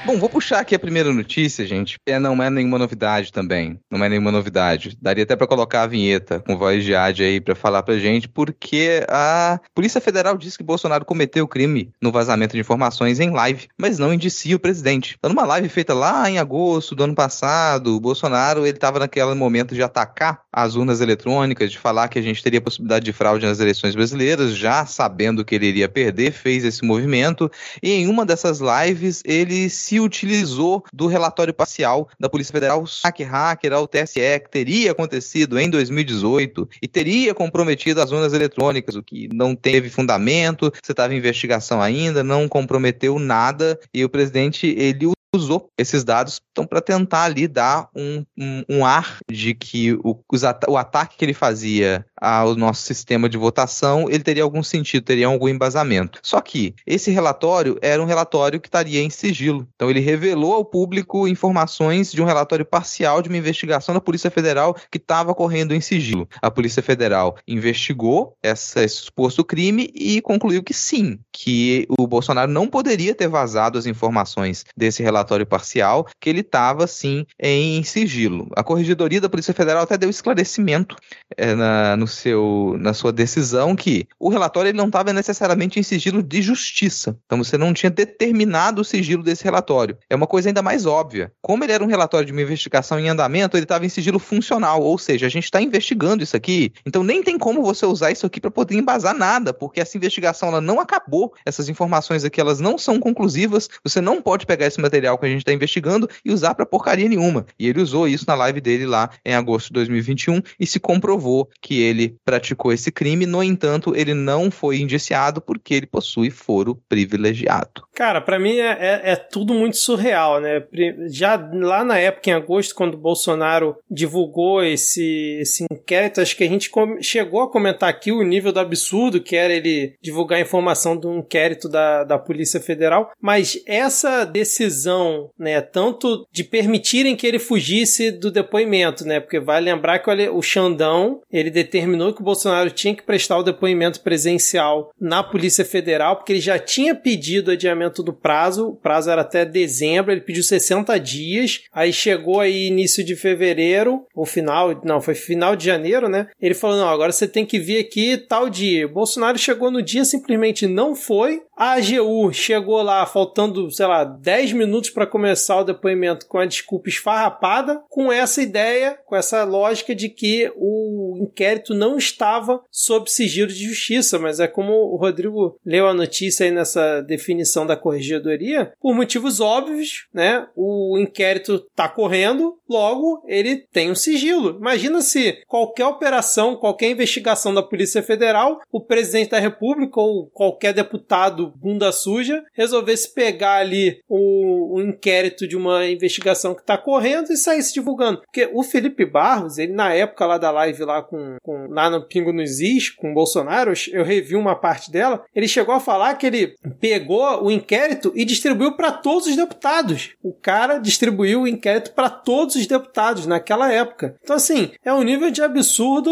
Bom, 0.08 0.18
vou 0.18 0.30
puxar 0.30 0.62
aqui 0.62 0.74
a 0.74 0.80
primeira 0.80 1.12
notícia, 1.12 1.68
gente, 1.68 2.00
é, 2.06 2.18
não 2.18 2.42
é 2.42 2.50
nenhuma 2.50 2.80
novidade 2.80 3.30
também. 3.30 3.78
Não 3.92 4.02
é 4.02 4.08
nenhuma 4.08 4.32
novidade. 4.32 4.98
Daria 5.02 5.26
até 5.26 5.36
para 5.36 5.46
colocar 5.46 5.82
a 5.82 5.88
vinheta 5.88 6.40
com 6.40 6.58
voz 6.58 6.86
de 6.86 6.96
Ade 6.96 7.24
aí 7.24 7.42
para 7.42 7.54
falar 7.54 7.84
pra 7.84 7.98
gente, 7.98 8.26
porque 8.26 9.06
a 9.10 9.60
Polícia 9.76 10.00
Federal 10.00 10.38
disse 10.38 10.58
que 10.58 10.64
Bolsonaro 10.64 11.04
cometeu 11.04 11.46
crime 11.46 11.92
no 12.02 12.10
vazamento 12.10 12.54
de 12.54 12.62
informações 12.62 13.20
em 13.20 13.32
live, 13.32 13.68
mas 13.78 14.00
não 14.00 14.14
indicia 14.14 14.56
o 14.56 14.60
presidente. 14.60 15.16
Então, 15.18 15.30
numa 15.30 15.46
live 15.46 15.68
feita 15.68 15.94
lá 15.94 16.30
em 16.30 16.40
agosto 16.40 16.96
do 16.96 17.04
ano 17.04 17.14
passado, 17.14 17.94
o 17.94 18.00
Bolsonaro 18.00 18.66
ele 18.66 18.78
estava 18.78 19.00
naquele 19.00 19.34
momento 19.34 19.76
de 19.76 19.84
atacar 19.84 20.40
as 20.54 20.76
urnas 20.76 21.02
eletrônicas, 21.02 21.70
de 21.70 21.78
falar 21.78 22.08
que 22.08 22.18
a 22.18 22.22
gente 22.22 22.42
teria 22.42 22.62
possibilidade 22.62 23.04
de 23.04 23.12
fraude 23.12 23.46
nas 23.46 23.60
eleições 23.60 23.94
brasileiras, 23.94 24.56
já 24.56 24.86
sabendo 24.86 25.44
que 25.44 25.54
ele 25.54 25.66
iria 25.66 25.90
perder, 25.90 26.32
fez 26.32 26.64
esse 26.64 26.86
movimento. 26.86 27.52
E 27.84 27.92
em 27.92 28.08
uma 28.08 28.26
dessas 28.26 28.62
lives, 28.62 29.22
ele 29.26 29.70
se 29.70 29.97
utilizou 30.00 30.84
do 30.94 31.08
relatório 31.08 31.54
parcial 31.54 32.10
da 32.20 32.30
Polícia 32.30 32.52
Federal, 32.52 32.86
saque 32.86 33.24
hacker 33.24 33.74
ao 33.74 33.88
TSE, 33.88 34.40
que 34.40 34.50
teria 34.50 34.92
acontecido 34.92 35.60
em 35.60 35.70
2018 35.70 36.70
e 36.82 36.88
teria 36.88 37.34
comprometido 37.34 38.02
as 38.02 38.12
urnas 38.12 38.34
eletrônicas, 38.34 38.96
o 38.96 39.04
que 39.04 39.30
não 39.34 39.56
teve 39.56 39.90
fundamento, 39.90 40.72
você 40.84 40.92
estava 40.92 41.14
em 41.14 41.18
investigação 41.18 41.82
ainda, 41.82 42.24
não 42.24 42.48
comprometeu 42.48 43.20
nada, 43.20 43.80
e 43.94 44.04
o 44.04 44.10
presidente 44.10 44.68
ele 44.78 45.17
usou 45.36 45.70
esses 45.78 46.04
dados 46.04 46.42
então 46.52 46.66
para 46.66 46.82
tentar 46.82 47.24
ali 47.24 47.48
dar 47.48 47.88
um, 47.96 48.26
um, 48.38 48.64
um 48.68 48.86
ar 48.86 49.20
de 49.30 49.54
que 49.54 49.94
o, 50.04 50.20
o 50.68 50.78
ataque 50.78 51.18
que 51.18 51.26
ele 51.26 51.34
fazia 51.34 52.06
ao 52.20 52.56
nosso 52.56 52.82
sistema 52.82 53.30
de 53.30 53.38
votação 53.38 54.10
ele 54.10 54.24
teria 54.24 54.42
algum 54.42 54.64
sentido, 54.64 55.04
teria 55.04 55.28
algum 55.28 55.48
embasamento. 55.48 56.20
Só 56.24 56.42
que 56.42 56.74
esse 56.86 57.12
relatório 57.12 57.78
era 57.82 58.02
um 58.02 58.06
relatório 58.06 58.60
que 58.60 58.68
estaria 58.68 59.02
em 59.02 59.10
sigilo. 59.10 59.68
Então 59.76 59.90
ele 59.90 60.00
revelou 60.00 60.54
ao 60.54 60.66
público 60.66 61.28
informações 61.28 62.12
de 62.12 62.22
um 62.22 62.26
relatório 62.26 62.66
parcial 62.66 63.22
de 63.22 63.30
uma 63.30 63.38
investigação 63.38 63.94
da 63.94 64.02
Polícia 64.02 64.32
Federal 64.32 64.76
que 64.92 64.98
estava 64.98 65.36
correndo 65.36 65.76
em 65.76 65.82
sigilo. 65.82 66.28
A 66.42 66.50
Polícia 66.50 66.82
Federal 66.82 67.38
investigou 67.48 68.34
essa, 68.42 68.84
esse 68.84 68.96
suposto 68.96 69.44
crime 69.44 69.92
e 69.94 70.22
concluiu 70.22 70.64
que 70.64 70.74
sim, 70.74 71.20
que 71.32 71.86
o 72.00 72.08
Bolsonaro 72.08 72.52
não 72.52 72.68
poderia 72.68 73.14
ter 73.14 73.28
vazado 73.28 73.78
as 73.78 73.86
informações 73.86 74.66
desse 74.76 75.04
relatório 75.04 75.17
relatório 75.18 75.46
parcial 75.46 76.08
que 76.20 76.30
ele 76.30 76.42
estava, 76.42 76.88
sim, 76.88 77.26
em 77.40 77.84
sigilo. 77.84 78.50
A 78.56 78.64
Corregedoria 78.64 79.20
da 79.20 79.30
Polícia 79.30 79.54
Federal 79.54 79.84
até 79.84 79.98
deu 79.98 80.10
esclarecimento 80.10 80.96
é, 81.36 81.54
na, 81.56 81.98
no 81.98 82.08
seu, 82.08 82.76
na 82.80 82.94
sua 82.94 83.12
decisão 83.12 83.76
que 83.76 84.08
o 84.20 84.30
relatório 84.30 84.70
ele 84.70 84.78
não 84.78 84.88
estava 84.88 85.14
necessariamente 85.14 85.80
em 85.80 85.84
sigilo 85.84 86.22
de 86.22 86.42
justiça. 86.42 87.18
Então 87.26 87.44
você 87.44 87.58
não 87.58 87.74
tinha 87.74 87.90
determinado 87.90 88.82
o 88.82 88.86
sigilo 88.86 89.24
desse 89.24 89.44
relatório. 89.44 89.98
É 90.10 90.16
uma 90.16 90.28
coisa 90.28 90.50
ainda 90.50 90.62
mais 90.62 90.86
óbvia. 90.86 91.32
Como 91.42 91.64
ele 91.64 91.72
era 91.74 91.84
um 91.84 91.88
relatório 91.88 92.26
de 92.26 92.32
uma 92.32 92.42
investigação 92.42 93.00
em 93.00 93.10
andamento, 93.10 93.58
ele 93.58 93.64
estava 93.64 93.86
em 93.86 93.90
sigilo 93.90 94.20
funcional, 94.20 94.82
ou 94.82 94.98
seja, 94.98 95.26
a 95.26 95.30
gente 95.30 95.46
está 95.46 95.62
investigando 95.62 96.24
isso 96.24 96.36
aqui, 96.36 96.74
então 96.86 97.04
nem 97.04 97.24
tem 97.24 97.38
como 97.38 97.62
você 97.62 97.86
usar 97.86 98.12
isso 98.12 98.26
aqui 98.26 98.42
para 98.42 98.52
poder 98.52 98.76
embasar 98.76 99.16
nada, 99.16 99.54
porque 99.54 99.80
essa 99.80 99.98
investigação 99.98 100.50
ela 100.50 100.62
não 100.62 100.80
acabou, 100.80 101.34
essas 101.46 101.70
informações 101.70 102.24
aqui 102.24 102.42
elas 102.42 102.60
não 102.60 102.78
são 102.78 103.00
conclusivas, 103.00 103.70
você 103.84 104.02
não 104.02 104.22
pode 104.22 104.46
pegar 104.46 104.66
esse 104.66 104.80
material 104.82 105.07
material 105.08 105.18
que 105.18 105.26
a 105.26 105.30
gente 105.30 105.40
está 105.40 105.54
investigando 105.54 106.10
e 106.24 106.32
usar 106.32 106.54
para 106.54 106.66
porcaria 106.66 107.08
nenhuma. 107.08 107.46
E 107.58 107.68
ele 107.68 107.82
usou 107.82 108.08
isso 108.08 108.26
na 108.28 108.36
live 108.36 108.60
dele 108.60 108.86
lá 108.86 109.10
em 109.26 109.34
agosto 109.34 109.68
de 109.68 109.74
2021 109.74 110.42
e 110.60 110.66
se 110.66 110.80
comprovou 110.80 111.50
que 111.62 111.82
ele 111.82 112.18
praticou 112.26 112.74
esse 112.74 112.92
crime. 112.92 113.26
No 113.26 113.42
entanto, 113.42 113.96
ele 113.96 114.14
não 114.14 114.52
foi 114.52 114.80
indiciado 114.80 115.42
porque 115.42 115.74
ele 115.74 115.86
possui 115.86 116.30
foro 116.30 116.80
privilegiado. 116.90 117.84
Cara, 117.96 118.22
para 118.22 118.40
mim 118.40 118.58
é, 118.58 118.78
é, 118.80 119.02
é, 119.12 119.16
tudo 119.16 119.54
muito 119.54 119.78
surreal, 119.78 120.40
né? 120.42 120.64
Já 121.10 121.36
lá 121.36 121.84
na 121.84 121.98
época, 121.98 122.30
em 122.30 122.34
agosto, 122.34 122.76
quando 122.76 122.96
o 122.96 123.00
Bolsonaro 123.00 123.76
divulgou 123.90 124.64
esse, 124.64 125.38
esse 125.40 125.66
inquérito, 125.72 126.22
acho 126.22 126.36
que 126.36 126.44
a 126.44 126.50
gente 126.50 126.70
chegou 127.02 127.42
a 127.42 127.52
comentar 127.52 127.90
aqui 127.90 128.12
o 128.12 128.24
nível 128.24 128.52
do 128.52 128.60
absurdo 128.60 129.22
que 129.22 129.36
era 129.36 129.54
ele 129.54 129.96
divulgar 130.02 130.40
informação 130.40 130.98
do 130.98 131.14
inquérito 131.14 131.70
da, 131.70 132.04
da 132.04 132.20
Polícia 132.20 132.60
Federal, 132.60 133.12
mas 133.22 133.62
essa 133.66 134.26
decisão 134.26 134.97
né, 135.38 135.62
tanto 135.62 136.28
de 136.32 136.44
permitirem 136.44 137.16
que 137.16 137.26
ele 137.26 137.40
fugisse 137.40 138.12
do 138.12 138.32
depoimento, 138.32 139.06
né, 139.06 139.20
porque 139.20 139.40
vai 139.40 139.60
lembrar 139.62 140.00
que 140.00 140.08
o 140.30 140.42
Xandão, 140.42 141.22
ele 141.32 141.50
determinou 141.50 142.14
que 142.14 142.22
o 142.22 142.24
Bolsonaro 142.24 142.72
tinha 142.72 142.96
que 142.96 143.04
prestar 143.04 143.38
o 143.38 143.44
depoimento 143.44 144.02
presencial 144.02 144.92
na 145.00 145.24
Polícia 145.24 145.66
Federal, 145.66 146.16
porque 146.16 146.34
ele 146.34 146.40
já 146.40 146.58
tinha 146.58 146.96
pedido 146.96 147.52
adiamento 147.52 148.02
do 148.02 148.14
prazo, 148.14 148.70
o 148.70 148.76
prazo 148.76 149.10
era 149.10 149.22
até 149.22 149.46
dezembro, 149.46 150.12
ele 150.12 150.22
pediu 150.22 150.44
60 150.44 150.98
dias, 151.00 151.62
aí 151.72 151.92
chegou 151.92 152.40
aí 152.40 152.68
início 152.68 153.04
de 153.04 153.16
fevereiro, 153.16 154.06
ou 154.16 154.26
final, 154.26 154.82
não, 154.84 155.02
foi 155.02 155.16
final 155.16 155.56
de 155.56 155.66
janeiro, 155.66 156.08
né, 156.08 156.28
ele 156.42 156.54
falou, 156.54 156.78
não, 156.78 156.88
agora 156.88 157.12
você 157.12 157.28
tem 157.28 157.46
que 157.46 157.60
vir 157.60 157.80
aqui 157.80 158.18
tal 158.18 158.50
dia. 158.50 158.86
O 158.86 158.94
Bolsonaro 158.94 159.38
chegou 159.38 159.70
no 159.70 159.82
dia, 159.82 160.06
simplesmente 160.06 160.66
não 160.68 160.96
foi, 160.96 161.42
a 161.58 161.74
AGU 161.74 162.32
chegou 162.32 162.82
lá 162.84 163.04
faltando, 163.06 163.72
sei 163.72 163.88
lá, 163.88 164.04
10 164.04 164.54
minutos 164.54 164.92
para 164.92 165.08
começar 165.08 165.60
o 165.60 165.64
depoimento 165.64 166.28
com 166.28 166.38
a 166.38 166.46
desculpa 166.46 166.88
esfarrapada, 166.88 167.82
com 167.90 168.12
essa 168.12 168.42
ideia, 168.44 168.98
com 169.06 169.16
essa 169.16 169.44
lógica 169.44 169.96
de 169.96 170.08
que 170.08 170.52
o 170.56 171.18
inquérito 171.20 171.74
não 171.74 171.98
estava 171.98 172.62
sob 172.70 173.10
sigilo 173.10 173.48
de 173.48 173.66
justiça, 173.66 174.20
mas 174.20 174.40
é 174.40 174.48
como 174.48 174.72
o 174.72 174.98
Rodrigo 174.98 175.58
leu 175.66 175.88
a 175.88 175.94
notícia 175.94 176.46
aí 176.46 176.52
nessa 176.52 177.02
definição 177.02 177.66
da 177.66 177.76
corregedoria, 177.76 178.72
por 178.80 178.94
motivos 178.94 179.40
óbvios, 179.40 180.08
né? 180.14 180.48
O 180.56 180.98
inquérito 181.00 181.56
está 181.56 181.90
correndo, 181.90 182.58
logo 182.70 183.24
ele 183.28 183.58
tem 183.58 183.90
um 183.90 183.96
sigilo. 183.96 184.58
Imagina 184.58 185.02
se 185.02 185.42
qualquer 185.48 185.88
operação, 185.88 186.56
qualquer 186.56 186.92
investigação 186.92 187.52
da 187.52 187.64
Polícia 187.64 188.04
Federal, 188.04 188.60
o 188.72 188.80
presidente 188.80 189.32
da 189.32 189.40
República 189.40 190.00
ou 190.00 190.28
qualquer 190.28 190.74
deputado 190.74 191.47
bunda 191.48 191.92
suja 191.92 192.44
resolvesse 192.54 193.14
pegar 193.14 193.58
ali 193.58 194.00
o, 194.08 194.78
o 194.78 194.82
inquérito 194.82 195.48
de 195.48 195.56
uma 195.56 195.88
investigação 195.88 196.54
que 196.54 196.62
está 196.62 196.78
correndo 196.78 197.32
e 197.32 197.38
sair 197.38 197.62
se 197.64 197.74
divulgando. 197.74 198.22
Porque 198.22 198.50
o 198.54 198.64
Felipe 198.64 199.06
Barros, 199.06 199.58
ele 199.58 199.74
na 199.74 199.94
época 199.94 200.26
lá 200.26 200.38
da 200.38 200.52
live 200.52 200.84
lá 200.84 201.02
com, 201.02 201.38
com 201.44 201.68
lá 201.70 201.90
no 201.90 202.08
Pingo 202.08 202.34
nos 202.34 202.60
Is, 202.60 202.90
com 202.90 203.12
o 203.12 203.14
Bolsonaro, 203.14 203.74
eu 203.92 204.04
revi 204.04 204.36
uma 204.36 204.56
parte 204.56 204.92
dela, 204.92 205.24
ele 205.36 205.48
chegou 205.48 205.74
a 205.74 205.80
falar 205.80 206.16
que 206.16 206.26
ele 206.26 206.56
pegou 206.80 207.44
o 207.44 207.52
inquérito 207.52 208.12
e 208.16 208.26
distribuiu 208.26 208.76
para 208.76 208.92
todos 208.92 209.28
os 209.28 209.36
deputados. 209.36 210.12
O 210.24 210.34
cara 210.34 210.78
distribuiu 210.78 211.42
o 211.42 211.48
inquérito 211.48 211.92
para 211.94 212.10
todos 212.10 212.56
os 212.56 212.68
deputados 212.68 213.26
naquela 213.26 213.72
época. 213.72 214.16
Então, 214.22 214.36
assim, 214.36 214.72
é 214.84 214.94
um 214.94 215.04
nível 215.04 215.32
de 215.32 215.42
absurdo 215.42 216.12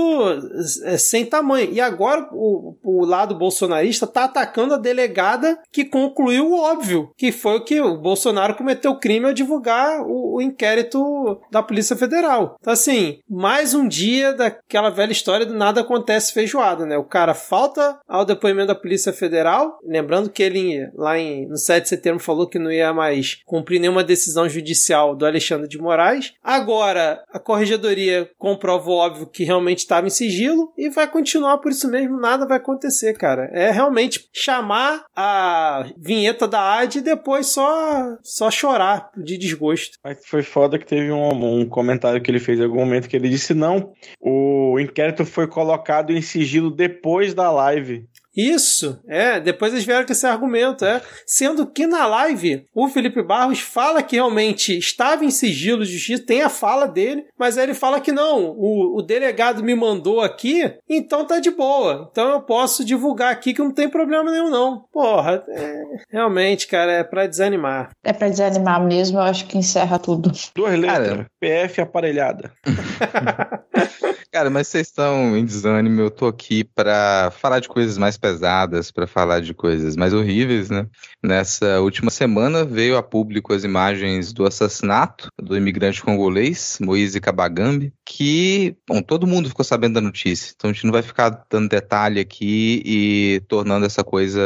é, 0.83 0.97
sem 0.97 1.25
tamanho. 1.25 1.71
E 1.71 1.81
agora 1.81 2.27
o, 2.31 2.75
o 2.83 3.05
lado 3.05 3.35
bolsonarista 3.35 4.05
está 4.05 4.25
atacando 4.25 4.73
a 4.73 4.77
delegada 4.77 5.24
que 5.71 5.85
concluiu 5.85 6.51
o 6.51 6.59
óbvio, 6.59 7.11
que 7.17 7.31
foi 7.31 7.57
o 7.57 7.63
que 7.63 7.79
o 7.81 7.97
Bolsonaro 7.97 8.55
cometeu 8.55 8.95
crime 8.95 9.25
ao 9.25 9.33
divulgar 9.33 10.01
o, 10.01 10.35
o 10.35 10.41
inquérito 10.41 11.39
da 11.51 11.63
Polícia 11.63 11.95
Federal. 11.95 12.55
Então, 12.59 12.73
assim, 12.73 13.19
mais 13.29 13.73
um 13.73 13.87
dia 13.87 14.33
daquela 14.33 14.89
velha 14.89 15.11
história 15.11 15.45
do 15.45 15.53
nada 15.53 15.81
acontece 15.81 16.33
feijoada, 16.33 16.85
né? 16.85 16.97
O 16.97 17.03
cara 17.03 17.33
falta 17.33 17.99
ao 18.07 18.25
depoimento 18.25 18.67
da 18.67 18.75
Polícia 18.75 19.13
Federal, 19.13 19.77
lembrando 19.83 20.29
que 20.29 20.43
ele 20.43 20.89
lá 20.95 21.17
em, 21.17 21.47
no 21.47 21.57
7 21.57 21.83
de 21.83 21.89
setembro 21.89 22.23
falou 22.23 22.47
que 22.47 22.59
não 22.59 22.71
ia 22.71 22.93
mais 22.93 23.39
cumprir 23.45 23.79
nenhuma 23.79 24.03
decisão 24.03 24.47
judicial 24.47 25.15
do 25.15 25.25
Alexandre 25.25 25.67
de 25.67 25.77
Moraes. 25.77 26.33
Agora, 26.43 27.23
a 27.31 27.39
corregedoria 27.39 28.29
comprova 28.37 28.89
o 28.89 28.93
óbvio 28.93 29.27
que 29.27 29.43
realmente 29.43 29.79
estava 29.79 30.07
em 30.07 30.11
sigilo 30.11 30.73
e 30.77 30.89
vai 30.89 31.07
continuar 31.07 31.57
por 31.59 31.71
isso 31.71 31.89
mesmo, 31.89 32.19
nada 32.19 32.47
vai 32.47 32.57
acontecer, 32.57 33.17
cara. 33.17 33.49
É 33.53 33.71
realmente 33.71 34.29
chamar 34.33 35.05
a 35.15 35.85
vinheta 35.97 36.47
da 36.47 36.79
AD 36.79 36.99
e 36.99 37.01
depois 37.01 37.47
só, 37.47 38.17
só 38.21 38.51
chorar 38.51 39.09
de 39.15 39.37
desgosto. 39.37 39.97
Mas 40.03 40.19
foi 40.25 40.43
foda 40.43 40.77
que 40.77 40.85
teve 40.85 41.11
um, 41.11 41.59
um 41.61 41.67
comentário 41.67 42.21
que 42.21 42.29
ele 42.29 42.39
fez 42.39 42.59
em 42.59 42.63
algum 42.63 42.79
momento 42.79 43.07
que 43.07 43.15
ele 43.15 43.29
disse: 43.29 43.53
não, 43.53 43.93
o 44.19 44.79
inquérito 44.79 45.25
foi 45.25 45.47
colocado 45.47 46.11
em 46.11 46.21
sigilo 46.21 46.69
depois 46.69 47.33
da 47.33 47.51
live. 47.51 48.07
Isso, 48.35 48.99
é. 49.07 49.39
Depois 49.39 49.71
eles 49.71 49.85
vieram 49.85 50.05
com 50.05 50.11
esse 50.11 50.25
argumento, 50.25 50.85
é. 50.85 51.01
Sendo 51.25 51.65
que 51.65 51.87
na 51.87 52.05
live 52.05 52.67
o 52.73 52.87
Felipe 52.87 53.21
Barros 53.21 53.59
fala 53.59 54.03
que 54.03 54.15
realmente 54.15 54.77
estava 54.77 55.23
em 55.23 55.31
sigilo 55.31 55.85
de 55.85 55.93
justiça, 55.93 56.25
tem 56.25 56.41
a 56.41 56.49
fala 56.49 56.87
dele, 56.87 57.25
mas 57.37 57.57
aí 57.57 57.65
ele 57.65 57.73
fala 57.73 57.99
que 57.99 58.11
não, 58.11 58.51
o, 58.51 58.97
o 58.97 59.01
delegado 59.01 59.63
me 59.63 59.75
mandou 59.75 60.21
aqui, 60.21 60.73
então 60.89 61.25
tá 61.25 61.39
de 61.39 61.51
boa. 61.51 62.09
Então 62.11 62.31
eu 62.31 62.41
posso 62.41 62.83
divulgar 62.83 63.31
aqui 63.31 63.53
que 63.53 63.61
não 63.61 63.71
tem 63.71 63.89
problema 63.89 64.31
nenhum, 64.31 64.49
não. 64.49 64.85
Porra, 64.91 65.43
é, 65.47 65.81
realmente, 66.09 66.67
cara, 66.67 66.91
é 66.91 67.03
pra 67.03 67.27
desanimar. 67.27 67.91
É 68.03 68.11
pra 68.11 68.27
desanimar 68.27 68.83
mesmo, 68.83 69.17
eu 69.17 69.23
acho 69.23 69.45
que 69.45 69.57
encerra 69.57 69.97
tudo. 69.99 70.31
Duas 70.55 70.77
letras. 70.77 71.25
PF 71.39 71.81
aparelhada. 71.81 72.51
Cara, 74.35 74.49
mas 74.49 74.67
vocês 74.67 74.87
estão 74.87 75.37
em 75.37 75.45
desânimo. 75.45 76.01
Eu 76.01 76.11
tô 76.11 76.27
aqui 76.27 76.65
pra 76.65 77.31
falar 77.39 77.61
de 77.61 77.69
coisas 77.69 77.97
mais 77.97 78.17
pesadas, 78.25 78.89
pra 78.89 79.05
falar 79.05 79.39
de 79.39 79.53
coisas 79.53 79.95
mais 79.95 80.11
horríveis, 80.11 80.71
né? 80.71 80.87
Nessa 81.23 81.79
última 81.79 82.09
semana 82.09 82.65
veio 82.65 82.97
a 82.97 83.03
público 83.03 83.53
as 83.53 83.63
imagens 83.63 84.33
do 84.33 84.47
assassinato 84.47 85.29
do 85.39 85.55
imigrante 85.55 86.01
congolês, 86.01 86.79
Moise 86.81 87.21
Kabagambi, 87.21 87.93
que, 88.03 88.75
bom, 88.87 88.99
todo 89.03 89.27
mundo 89.27 89.47
ficou 89.47 89.63
sabendo 89.63 89.93
da 89.93 90.01
notícia. 90.01 90.53
Então 90.55 90.71
a 90.71 90.73
gente 90.73 90.85
não 90.85 90.91
vai 90.91 91.03
ficar 91.03 91.45
dando 91.47 91.69
detalhe 91.69 92.19
aqui 92.19 92.81
e 92.83 93.41
tornando 93.47 93.85
essa 93.85 94.03
coisa 94.03 94.41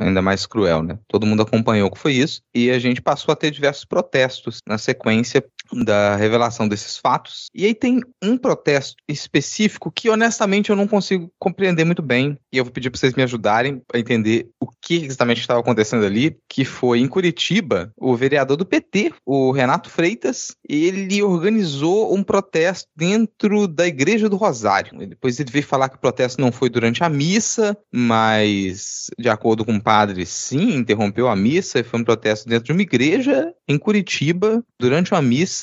ainda 0.00 0.20
mais 0.20 0.44
cruel, 0.44 0.82
né? 0.82 0.98
Todo 1.06 1.26
mundo 1.26 1.42
acompanhou 1.42 1.86
o 1.86 1.92
que 1.92 1.98
foi 1.98 2.14
isso 2.14 2.42
e 2.52 2.72
a 2.72 2.78
gente 2.80 3.00
passou 3.00 3.32
a 3.32 3.36
ter 3.36 3.52
diversos 3.52 3.84
protestos 3.84 4.58
na 4.66 4.78
sequência 4.78 5.44
da 5.72 6.16
revelação 6.16 6.68
desses 6.68 6.96
fatos. 6.96 7.46
E 7.54 7.64
aí 7.64 7.74
tem 7.74 8.00
um 8.22 8.36
protesto 8.36 8.96
específico 9.08 9.90
que 9.90 10.08
honestamente 10.08 10.70
eu 10.70 10.76
não 10.76 10.86
consigo 10.86 11.30
compreender 11.38 11.84
muito 11.84 12.02
bem 12.02 12.38
e 12.52 12.58
eu 12.58 12.64
vou 12.64 12.72
pedir 12.72 12.90
para 12.90 12.98
vocês 12.98 13.14
me 13.14 13.22
ajudarem 13.22 13.82
a 13.92 13.98
entender 13.98 14.48
o 14.60 14.66
que 14.80 15.04
exatamente 15.04 15.40
estava 15.40 15.60
acontecendo 15.60 16.04
ali, 16.04 16.36
que 16.48 16.64
foi 16.64 17.00
em 17.00 17.08
Curitiba, 17.08 17.92
o 17.96 18.16
vereador 18.16 18.56
do 18.56 18.66
PT, 18.66 19.12
o 19.24 19.50
Renato 19.50 19.90
Freitas, 19.90 20.54
ele 20.68 21.22
organizou 21.22 22.14
um 22.14 22.22
protesto 22.22 22.88
dentro 22.96 23.66
da 23.66 23.86
Igreja 23.86 24.28
do 24.28 24.36
Rosário. 24.36 24.98
Depois 25.06 25.38
ele 25.40 25.50
veio 25.50 25.64
falar 25.64 25.88
que 25.88 25.96
o 25.96 26.00
protesto 26.00 26.40
não 26.40 26.52
foi 26.52 26.68
durante 26.68 27.02
a 27.02 27.08
missa, 27.08 27.76
mas 27.92 29.06
de 29.18 29.28
acordo 29.28 29.64
com 29.64 29.76
o 29.76 29.82
padre, 29.82 30.24
sim, 30.26 30.74
interrompeu 30.76 31.28
a 31.28 31.36
missa 31.36 31.78
e 31.78 31.84
foi 31.84 32.00
um 32.00 32.04
protesto 32.04 32.48
dentro 32.48 32.66
de 32.66 32.72
uma 32.72 32.82
igreja 32.82 33.52
em 33.68 33.78
Curitiba 33.78 34.64
durante 34.78 35.12
uma 35.12 35.22
missa. 35.22 35.55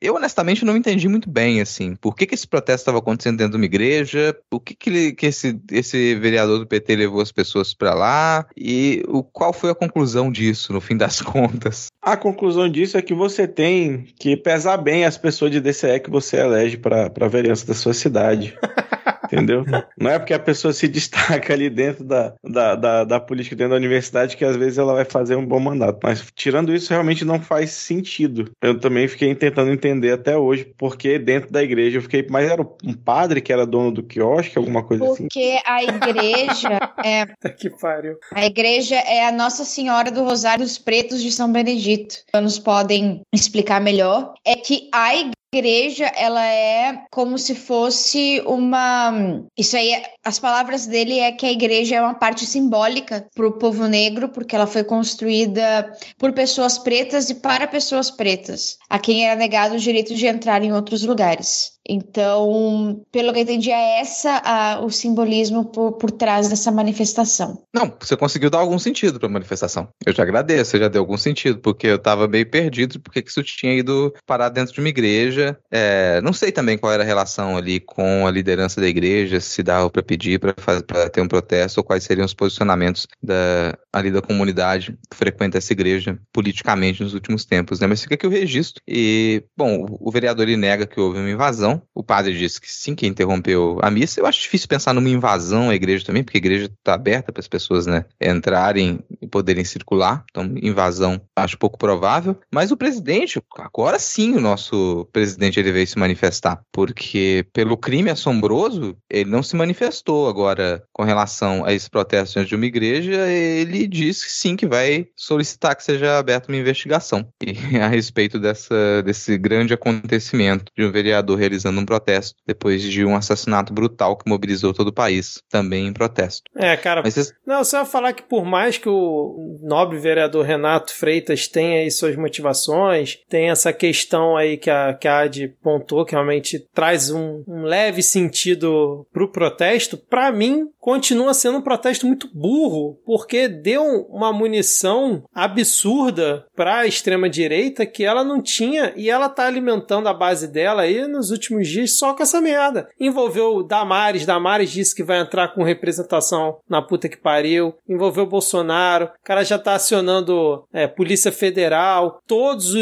Eu 0.00 0.14
honestamente 0.14 0.64
não 0.64 0.76
entendi 0.76 1.08
muito 1.08 1.30
bem 1.30 1.60
assim, 1.60 1.94
por 1.96 2.14
que, 2.14 2.26
que 2.26 2.34
esse 2.34 2.46
protesto 2.46 2.82
estava 2.82 2.98
acontecendo 2.98 3.38
dentro 3.38 3.52
de 3.52 3.56
uma 3.56 3.64
igreja, 3.64 4.36
por 4.50 4.60
que, 4.60 4.74
que, 4.74 4.90
ele, 4.90 5.12
que 5.12 5.26
esse, 5.26 5.60
esse 5.70 6.14
vereador 6.16 6.58
do 6.58 6.66
PT 6.66 6.96
levou 6.96 7.20
as 7.20 7.32
pessoas 7.32 7.74
para 7.74 7.94
lá 7.94 8.46
e 8.56 9.02
o, 9.08 9.22
qual 9.22 9.52
foi 9.52 9.70
a 9.70 9.74
conclusão 9.74 10.30
disso 10.30 10.72
no 10.72 10.80
fim 10.80 10.96
das 10.96 11.20
contas? 11.22 11.86
A 12.00 12.16
conclusão 12.16 12.68
disso 12.68 12.96
é 12.96 13.02
que 13.02 13.14
você 13.14 13.46
tem 13.46 14.06
que 14.18 14.36
pesar 14.36 14.76
bem 14.76 15.04
as 15.04 15.16
pessoas 15.16 15.50
de 15.50 15.60
DCE 15.60 16.00
que 16.00 16.10
você 16.10 16.38
elege 16.38 16.76
para 16.76 17.10
a 17.20 17.28
vereança 17.28 17.66
da 17.66 17.74
sua 17.74 17.94
cidade. 17.94 18.56
entendeu? 19.32 19.64
Não 19.98 20.10
é 20.10 20.18
porque 20.18 20.34
a 20.34 20.38
pessoa 20.38 20.72
se 20.72 20.86
destaca 20.88 21.52
ali 21.52 21.70
dentro 21.70 22.04
da, 22.04 22.34
da, 22.44 22.74
da, 22.74 23.04
da, 23.04 23.20
política, 23.20 23.56
dentro 23.56 23.70
da 23.70 23.76
universidade, 23.76 24.36
que 24.36 24.44
às 24.44 24.56
vezes 24.56 24.78
ela 24.78 24.94
vai 24.94 25.04
fazer 25.04 25.36
um 25.36 25.46
bom 25.46 25.58
mandato. 25.58 25.98
Mas 26.02 26.24
tirando 26.34 26.74
isso, 26.74 26.90
realmente 26.90 27.24
não 27.24 27.40
faz 27.40 27.70
sentido. 27.70 28.50
Eu 28.60 28.78
também 28.78 29.08
fiquei 29.08 29.34
tentando 29.34 29.70
entender 29.70 30.12
até 30.12 30.36
hoje, 30.36 30.72
porque 30.76 31.18
dentro 31.18 31.50
da 31.50 31.62
igreja 31.62 31.98
eu 31.98 32.02
fiquei. 32.02 32.26
Mas 32.28 32.50
era 32.50 32.62
um 32.62 32.94
padre 32.94 33.40
que 33.40 33.52
era 33.52 33.66
dono 33.66 33.90
do 33.90 34.02
quiosque, 34.02 34.58
alguma 34.58 34.82
coisa 34.82 35.04
porque 35.04 35.12
assim? 35.14 35.28
Porque 35.28 35.60
a 35.64 35.82
igreja 35.82 36.92
é. 37.04 37.48
que 37.50 37.70
pariu. 37.70 38.16
A 38.32 38.44
igreja 38.44 38.96
é 38.96 39.26
a 39.26 39.32
Nossa 39.32 39.64
Senhora 39.64 40.10
do 40.10 40.24
Rosário 40.24 40.64
dos 40.64 40.78
Pretos 40.78 41.22
de 41.22 41.32
São 41.32 41.50
Benedito. 41.50 42.16
Nos 42.34 42.58
podem 42.58 43.22
explicar 43.32 43.80
melhor. 43.80 44.34
É 44.44 44.56
que 44.56 44.88
a 44.92 45.14
igreja 45.14 45.41
igreja, 45.54 46.06
ela 46.16 46.44
é 46.46 47.04
como 47.10 47.36
se 47.36 47.54
fosse 47.54 48.42
uma. 48.46 49.12
Isso 49.56 49.76
aí, 49.76 50.02
as 50.24 50.38
palavras 50.38 50.86
dele 50.86 51.18
é 51.18 51.30
que 51.30 51.44
a 51.44 51.52
igreja 51.52 51.96
é 51.96 52.00
uma 52.00 52.14
parte 52.14 52.46
simbólica 52.46 53.28
para 53.34 53.46
o 53.46 53.58
povo 53.58 53.86
negro, 53.86 54.30
porque 54.30 54.56
ela 54.56 54.66
foi 54.66 54.82
construída 54.82 55.92
por 56.16 56.32
pessoas 56.32 56.78
pretas 56.78 57.28
e 57.28 57.34
para 57.34 57.66
pessoas 57.66 58.10
pretas, 58.10 58.78
a 58.88 58.98
quem 58.98 59.26
era 59.26 59.38
negado 59.38 59.74
o 59.74 59.78
direito 59.78 60.14
de 60.14 60.26
entrar 60.26 60.62
em 60.62 60.72
outros 60.72 61.02
lugares. 61.02 61.72
Então, 61.88 63.04
pelo 63.10 63.32
que 63.32 63.38
eu 63.38 63.42
entendi, 63.42 63.70
é 63.70 64.00
essa 64.00 64.40
a, 64.44 64.80
o 64.80 64.90
simbolismo 64.90 65.64
por, 65.64 65.92
por 65.92 66.10
trás 66.10 66.48
dessa 66.48 66.70
manifestação. 66.70 67.62
Não, 67.74 67.92
você 68.00 68.16
conseguiu 68.16 68.50
dar 68.50 68.58
algum 68.58 68.78
sentido 68.78 69.18
para 69.18 69.28
a 69.28 69.32
manifestação. 69.32 69.88
Eu 70.04 70.14
te 70.14 70.22
agradeço, 70.22 70.70
você 70.70 70.78
já 70.78 70.88
deu 70.88 71.02
algum 71.02 71.16
sentido, 71.16 71.58
porque 71.58 71.88
eu 71.88 71.96
estava 71.96 72.28
meio 72.28 72.48
perdido 72.48 73.00
porque 73.00 73.22
que 73.22 73.30
isso 73.30 73.42
tinha 73.42 73.74
ido 73.74 74.14
parar 74.26 74.48
dentro 74.48 74.74
de 74.74 74.80
uma 74.80 74.88
igreja. 74.88 75.58
É, 75.70 76.20
não 76.22 76.32
sei 76.32 76.52
também 76.52 76.78
qual 76.78 76.92
era 76.92 77.02
a 77.02 77.06
relação 77.06 77.56
ali 77.56 77.80
com 77.80 78.26
a 78.26 78.30
liderança 78.30 78.80
da 78.80 78.86
igreja, 78.86 79.40
se 79.40 79.62
dava 79.62 79.90
para 79.90 80.02
pedir 80.02 80.38
para 80.38 81.10
ter 81.10 81.20
um 81.20 81.28
protesto, 81.28 81.80
ou 81.80 81.84
quais 81.84 82.04
seriam 82.04 82.24
os 82.24 82.34
posicionamentos 82.34 83.06
da, 83.22 83.76
ali 83.92 84.10
da 84.10 84.22
comunidade 84.22 84.96
que 85.10 85.16
frequenta 85.16 85.58
essa 85.58 85.72
igreja 85.72 86.18
politicamente 86.32 87.02
nos 87.02 87.14
últimos 87.14 87.44
tempos, 87.44 87.80
né? 87.80 87.86
Mas 87.86 88.02
fica 88.02 88.14
aqui 88.14 88.26
o 88.26 88.30
registro. 88.30 88.82
E, 88.86 89.44
bom, 89.56 89.86
o 90.00 90.10
vereador 90.10 90.46
nega 90.46 90.86
que 90.86 91.00
houve 91.00 91.18
uma 91.18 91.30
invasão 91.30 91.71
o 91.94 92.02
padre 92.02 92.36
disse 92.36 92.60
que 92.60 92.70
sim, 92.70 92.94
que 92.94 93.06
interrompeu 93.06 93.78
a 93.82 93.90
missa. 93.90 94.20
Eu 94.20 94.26
acho 94.26 94.40
difícil 94.40 94.68
pensar 94.68 94.92
numa 94.92 95.08
invasão 95.08 95.70
à 95.70 95.74
igreja 95.74 96.04
também, 96.04 96.24
porque 96.24 96.38
a 96.38 96.40
igreja 96.40 96.66
está 96.66 96.94
aberta 96.94 97.32
para 97.32 97.40
as 97.40 97.48
pessoas 97.48 97.86
né, 97.86 98.04
entrarem 98.20 99.00
e 99.20 99.26
poderem 99.26 99.64
circular. 99.64 100.24
Então, 100.30 100.52
invasão 100.62 101.20
acho 101.36 101.58
pouco 101.58 101.78
provável. 101.78 102.36
Mas 102.52 102.72
o 102.72 102.76
presidente, 102.76 103.40
agora 103.58 103.98
sim, 103.98 104.34
o 104.34 104.40
nosso 104.40 105.08
presidente 105.12 105.58
ele 105.60 105.72
veio 105.72 105.86
se 105.86 105.98
manifestar, 105.98 106.62
porque 106.72 107.46
pelo 107.52 107.76
crime 107.76 108.10
assombroso, 108.10 108.96
ele 109.10 109.30
não 109.30 109.42
se 109.42 109.56
manifestou. 109.56 110.28
Agora, 110.28 110.82
com 110.92 111.02
relação 111.02 111.64
a 111.64 111.72
esse 111.72 111.88
protesto 111.88 112.44
de 112.44 112.54
uma 112.54 112.66
igreja, 112.66 113.28
ele 113.28 113.86
disse 113.86 114.30
sim 114.30 114.56
que 114.56 114.66
vai 114.66 115.06
solicitar 115.16 115.76
que 115.76 115.84
seja 115.84 116.18
aberta 116.18 116.50
uma 116.50 116.58
investigação 116.58 117.26
e, 117.42 117.52
a 117.78 117.88
respeito 117.88 118.38
dessa, 118.38 119.02
desse 119.04 119.36
grande 119.38 119.74
acontecimento 119.74 120.64
de 120.76 120.84
um 120.84 120.90
vereador 120.92 121.38
realizando 121.38 121.61
realizando 121.62 121.80
um 121.80 121.86
protesto 121.86 122.36
depois 122.46 122.82
de 122.82 123.04
um 123.04 123.14
assassinato 123.14 123.72
brutal 123.72 124.16
que 124.16 124.28
mobilizou 124.28 124.74
todo 124.74 124.88
o 124.88 124.92
país, 124.92 125.40
também 125.48 125.86
em 125.86 125.92
protesto. 125.92 126.42
É, 126.56 126.76
cara. 126.76 127.02
Mas, 127.02 127.32
não, 127.46 127.62
você 127.64 127.76
vai 127.76 127.86
falar 127.86 128.12
que 128.12 128.22
por 128.22 128.44
mais 128.44 128.76
que 128.78 128.88
o 128.88 129.58
nobre 129.62 129.98
vereador 129.98 130.44
Renato 130.44 130.94
Freitas 130.94 131.46
tenha 131.46 131.80
aí 131.80 131.90
suas 131.90 132.16
motivações, 132.16 133.18
tem 133.28 133.50
essa 133.50 133.72
questão 133.72 134.36
aí 134.36 134.56
que 134.56 134.70
a, 134.70 134.94
que 134.94 135.08
a 135.08 135.20
Ad 135.20 135.48
pontou, 135.62 136.04
que 136.04 136.12
realmente 136.12 136.58
traz 136.74 137.10
um, 137.10 137.42
um 137.46 137.62
leve 137.62 138.02
sentido 138.02 139.06
pro 139.12 139.30
protesto, 139.30 139.96
para 139.96 140.32
mim 140.32 140.66
continua 140.78 141.32
sendo 141.34 141.58
um 141.58 141.62
protesto 141.62 142.06
muito 142.06 142.28
burro, 142.34 142.98
porque 143.04 143.46
deu 143.46 143.84
uma 144.10 144.32
munição 144.32 145.22
absurda 145.34 146.44
para 146.56 146.80
a 146.80 146.86
extrema 146.86 147.28
direita 147.28 147.86
que 147.86 148.04
ela 148.04 148.24
não 148.24 148.42
tinha 148.42 148.92
e 148.96 149.08
ela 149.08 149.28
tá 149.28 149.46
alimentando 149.46 150.08
a 150.08 150.14
base 150.14 150.48
dela 150.48 150.82
aí 150.82 151.06
nos 151.06 151.30
últimos 151.30 151.51
últimos 151.52 151.68
dias 151.68 151.98
só 151.98 152.14
com 152.14 152.22
essa 152.22 152.40
merda. 152.40 152.88
Envolveu 152.98 153.62
Damares, 153.62 154.26
Damares 154.26 154.70
disse 154.70 154.94
que 154.94 155.02
vai 155.02 155.20
entrar 155.20 155.48
com 155.48 155.62
representação 155.62 156.58
na 156.68 156.80
puta 156.80 157.08
que 157.08 157.16
pariu. 157.16 157.74
Envolveu 157.88 158.26
Bolsonaro, 158.26 159.06
o 159.06 159.24
cara 159.24 159.44
já 159.44 159.58
tá 159.58 159.74
acionando 159.74 160.64
é, 160.72 160.86
Polícia 160.86 161.30
Federal, 161.30 162.20
todos 162.26 162.74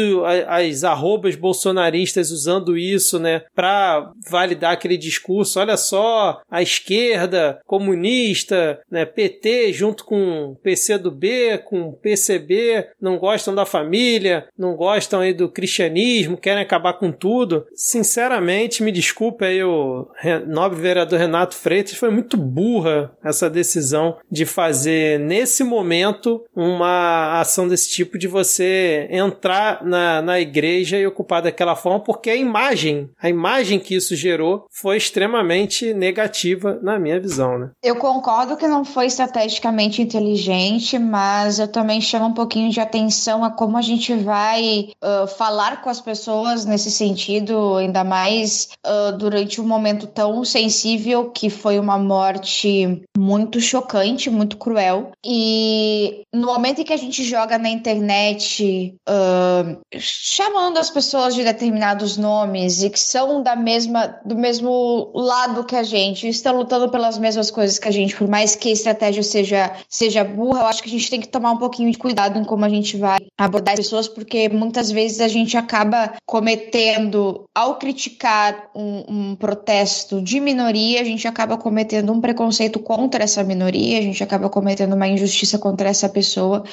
as 0.47 0.83
arrobas 0.83 1.35
bolsonaristas 1.35 2.31
usando 2.31 2.77
isso, 2.77 3.19
né, 3.19 3.41
pra 3.53 4.11
validar 4.29 4.71
aquele 4.71 4.97
discurso. 4.97 5.59
Olha 5.59 5.77
só, 5.77 6.41
a 6.49 6.61
esquerda, 6.61 7.59
comunista, 7.65 8.79
né, 8.89 9.05
PT 9.05 9.73
junto 9.73 10.05
com 10.05 10.55
PCdoB, 10.63 11.59
com 11.65 11.91
PCB, 11.93 12.87
não 13.01 13.17
gostam 13.17 13.53
da 13.53 13.65
família, 13.65 14.47
não 14.57 14.75
gostam 14.75 15.19
aí 15.19 15.33
do 15.33 15.49
cristianismo, 15.49 16.37
querem 16.37 16.63
acabar 16.63 16.93
com 16.93 17.11
tudo. 17.11 17.65
Sinceramente, 17.73 18.60
Me 18.81 18.91
desculpe 18.91 19.45
aí 19.45 19.63
o 19.63 20.07
nobre 20.47 20.79
vereador 20.79 21.19
Renato 21.19 21.55
Freitas, 21.55 21.95
foi 21.95 22.09
muito 22.09 22.37
burra 22.37 23.11
essa 23.23 23.49
decisão 23.49 24.17
de 24.29 24.45
fazer 24.45 25.19
nesse 25.19 25.63
momento 25.63 26.43
uma 26.55 27.39
ação 27.39 27.67
desse 27.67 27.89
tipo 27.89 28.17
de 28.17 28.27
você 28.27 29.07
entrar 29.11 29.83
na, 29.83 30.21
na 30.21 30.39
igreja 30.39 30.97
e 30.97 31.07
ocupar 31.07 31.41
daquela 31.41 31.75
forma, 31.75 31.99
porque 31.99 32.29
a 32.29 32.35
imagem, 32.35 33.09
a 33.21 33.29
imagem 33.29 33.79
que 33.79 33.95
isso 33.95 34.15
gerou 34.15 34.65
foi 34.71 34.97
extremamente 34.97 35.93
negativa 35.93 36.79
na 36.81 36.99
minha 36.99 37.19
visão, 37.19 37.57
né? 37.57 37.71
Eu 37.83 37.95
concordo 37.95 38.57
que 38.57 38.67
não 38.67 38.83
foi 38.85 39.07
estrategicamente 39.07 40.01
inteligente, 40.01 40.97
mas 40.97 41.59
eu 41.59 41.67
também 41.67 42.01
chamo 42.01 42.27
um 42.27 42.33
pouquinho 42.33 42.71
de 42.71 42.79
atenção 42.79 43.43
a 43.43 43.51
como 43.51 43.77
a 43.77 43.81
gente 43.81 44.13
vai 44.15 44.89
uh, 45.03 45.27
falar 45.27 45.81
com 45.81 45.89
as 45.89 46.01
pessoas 46.01 46.65
nesse 46.65 46.91
sentido, 46.91 47.75
ainda 47.75 48.03
mais 48.03 48.50
uh, 48.85 49.17
durante 49.17 49.59
um 49.59 49.67
momento 49.67 50.07
tão 50.07 50.43
sensível 50.43 51.29
que 51.31 51.49
foi 51.49 51.79
uma 51.79 51.97
morte 51.97 53.01
muito 53.17 53.59
chocante, 53.59 54.29
muito 54.29 54.57
cruel. 54.57 55.11
E 55.25 56.23
no 56.33 56.47
momento 56.47 56.81
em 56.81 56.83
que 56.83 56.93
a 56.93 56.97
gente 56.97 57.23
joga 57.23 57.57
na 57.57 57.69
internet 57.69 58.95
uh, 59.07 59.79
chamando 59.97 60.77
as 60.77 60.89
pessoas 60.89 61.35
de 61.35 61.43
determinados 61.43 62.17
nomes 62.17 62.83
e 62.83 62.89
que 62.89 62.99
são 62.99 63.43
da 63.43 63.55
mesma, 63.55 64.19
do 64.25 64.35
mesmo 64.35 65.11
lado 65.13 65.63
que 65.63 65.75
a 65.75 65.83
gente, 65.83 66.27
estão 66.27 66.57
lutando 66.57 66.89
pelas 66.89 67.17
mesmas 67.17 67.51
coisas 67.51 67.77
que 67.77 67.87
a 67.87 67.91
gente, 67.91 68.15
por 68.15 68.27
mais 68.27 68.55
que 68.55 68.69
a 68.69 68.73
estratégia 68.73 69.23
seja, 69.23 69.71
seja 69.89 70.23
burra, 70.23 70.61
eu 70.61 70.65
acho 70.67 70.81
que 70.81 70.89
a 70.89 70.91
gente 70.91 71.09
tem 71.09 71.19
que 71.19 71.27
tomar 71.27 71.51
um 71.51 71.57
pouquinho 71.57 71.91
de 71.91 71.97
cuidado 71.97 72.39
em 72.39 72.43
como 72.43 72.65
a 72.65 72.69
gente 72.69 72.97
vai 72.97 73.19
abordar 73.37 73.73
as 73.73 73.81
pessoas, 73.81 74.07
porque 74.07 74.49
muitas 74.49 74.91
vezes 74.91 75.21
a 75.21 75.27
gente 75.27 75.57
acaba 75.57 76.13
cometendo, 76.25 77.45
ao 77.55 77.75
criticar 77.75 78.40
um, 78.75 79.03
um, 79.07 79.35
protesto 79.35 80.21
de 80.21 80.39
minoria, 80.39 81.01
a 81.01 81.03
gente 81.03 81.27
acaba 81.27 81.57
cometendo 81.57 82.11
um 82.11 82.21
preconceito 82.21 82.79
contra 82.79 83.23
essa 83.23 83.43
minoria, 83.43 83.99
a 83.99 84.01
gente 84.01 84.23
acaba 84.23 84.49
cometendo 84.49 84.93
uma 84.93 85.07
injustiça 85.07 85.57
contra 85.57 85.89
essa 85.89 86.07
pessoa, 86.09 86.63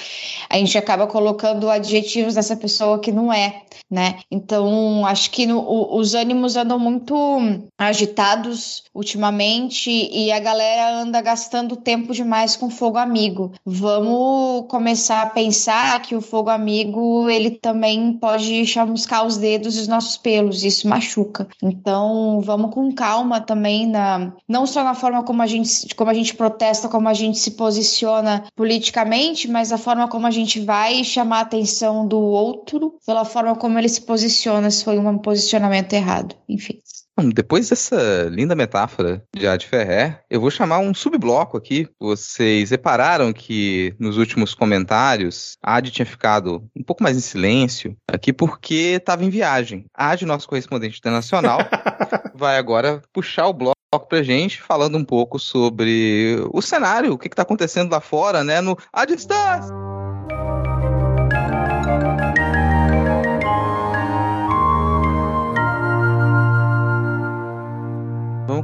a 0.48 0.56
gente 0.56 0.76
acaba 0.76 1.06
colocando 1.06 1.68
adjetivos 1.70 2.34
dessa 2.34 2.56
pessoa 2.56 2.98
que 2.98 3.12
não 3.12 3.32
é, 3.32 3.62
né? 3.90 4.18
Então, 4.30 5.04
acho 5.06 5.30
que 5.30 5.46
no, 5.46 5.58
o, 5.60 5.98
os 5.98 6.14
ânimos 6.14 6.56
andam 6.56 6.78
muito 6.78 7.14
agitados 7.76 8.84
ultimamente 8.94 9.90
e 9.90 10.30
a 10.32 10.38
galera 10.40 11.00
anda 11.00 11.20
gastando 11.20 11.76
tempo 11.76 12.12
demais 12.12 12.56
com 12.56 12.70
fogo 12.70 12.98
amigo. 12.98 13.52
Vamos 13.64 14.66
começar 14.68 15.22
a 15.22 15.30
pensar 15.30 16.02
que 16.02 16.14
o 16.14 16.20
fogo 16.20 16.50
amigo 16.50 17.28
ele 17.30 17.50
também 17.50 18.12
pode 18.12 18.66
chamuscar 18.66 19.26
os 19.26 19.36
dedos 19.36 19.76
e 19.76 19.80
os 19.80 19.88
nossos 19.88 20.16
pelos, 20.16 20.64
isso 20.64 20.88
machuca. 20.88 21.48
Então, 21.62 22.40
vamos 22.40 22.72
com 22.72 22.92
calma 22.92 23.40
também 23.40 23.86
na 23.86 24.32
não 24.48 24.66
só 24.66 24.84
na 24.84 24.94
forma 24.94 25.24
como 25.24 25.42
a 25.42 25.46
gente 25.46 25.94
como 25.94 26.10
a 26.10 26.14
gente 26.14 26.34
protesta, 26.34 26.88
como 26.88 27.08
a 27.08 27.14
gente 27.14 27.38
se 27.38 27.52
posiciona 27.52 28.44
politicamente, 28.54 29.48
mas 29.48 29.72
a 29.72 29.78
forma 29.78 30.08
como 30.08 30.26
a 30.26 30.30
gente 30.30 30.60
vai 30.60 31.02
chamar 31.02 31.38
a 31.38 31.40
atenção 31.42 32.06
do 32.06 32.20
outro, 32.20 32.96
pela 33.04 33.24
forma 33.24 33.56
como 33.56 33.78
ele 33.78 33.88
se 33.88 34.02
posiciona, 34.02 34.70
se 34.70 34.84
foi 34.84 34.98
um 34.98 35.18
posicionamento 35.18 35.92
errado. 35.92 36.36
Enfim. 36.48 36.80
Depois 37.34 37.68
dessa 37.68 38.28
linda 38.30 38.54
metáfora 38.54 39.22
de 39.34 39.46
Ad 39.46 39.66
Ferrer, 39.66 40.22
eu 40.30 40.40
vou 40.40 40.50
chamar 40.50 40.78
um 40.78 40.94
subbloco 40.94 41.56
aqui. 41.56 41.88
Vocês 41.98 42.70
repararam 42.70 43.32
que 43.32 43.94
nos 43.98 44.16
últimos 44.16 44.54
comentários 44.54 45.56
a 45.62 45.76
Ad 45.76 45.90
tinha 45.90 46.06
ficado 46.06 46.68
um 46.76 46.82
pouco 46.82 47.02
mais 47.02 47.16
em 47.16 47.20
silêncio 47.20 47.96
aqui 48.06 48.32
porque 48.32 48.96
estava 48.96 49.24
em 49.24 49.30
viagem. 49.30 49.86
A 49.94 50.10
Ad, 50.10 50.24
nosso 50.24 50.48
correspondente 50.48 50.98
internacional, 50.98 51.58
vai 52.34 52.56
agora 52.56 53.02
puxar 53.12 53.48
o 53.48 53.52
bloco 53.52 53.76
pra 54.08 54.22
gente, 54.22 54.60
falando 54.60 54.96
um 54.96 55.04
pouco 55.04 55.38
sobre 55.38 56.36
o 56.52 56.60
cenário, 56.60 57.12
o 57.12 57.18
que, 57.18 57.26
está 57.26 57.42
acontecendo 57.42 57.90
lá 57.90 58.00
fora, 58.00 58.44
né? 58.44 58.60
No 58.60 58.76
A 58.92 59.04
Distância! 59.04 59.87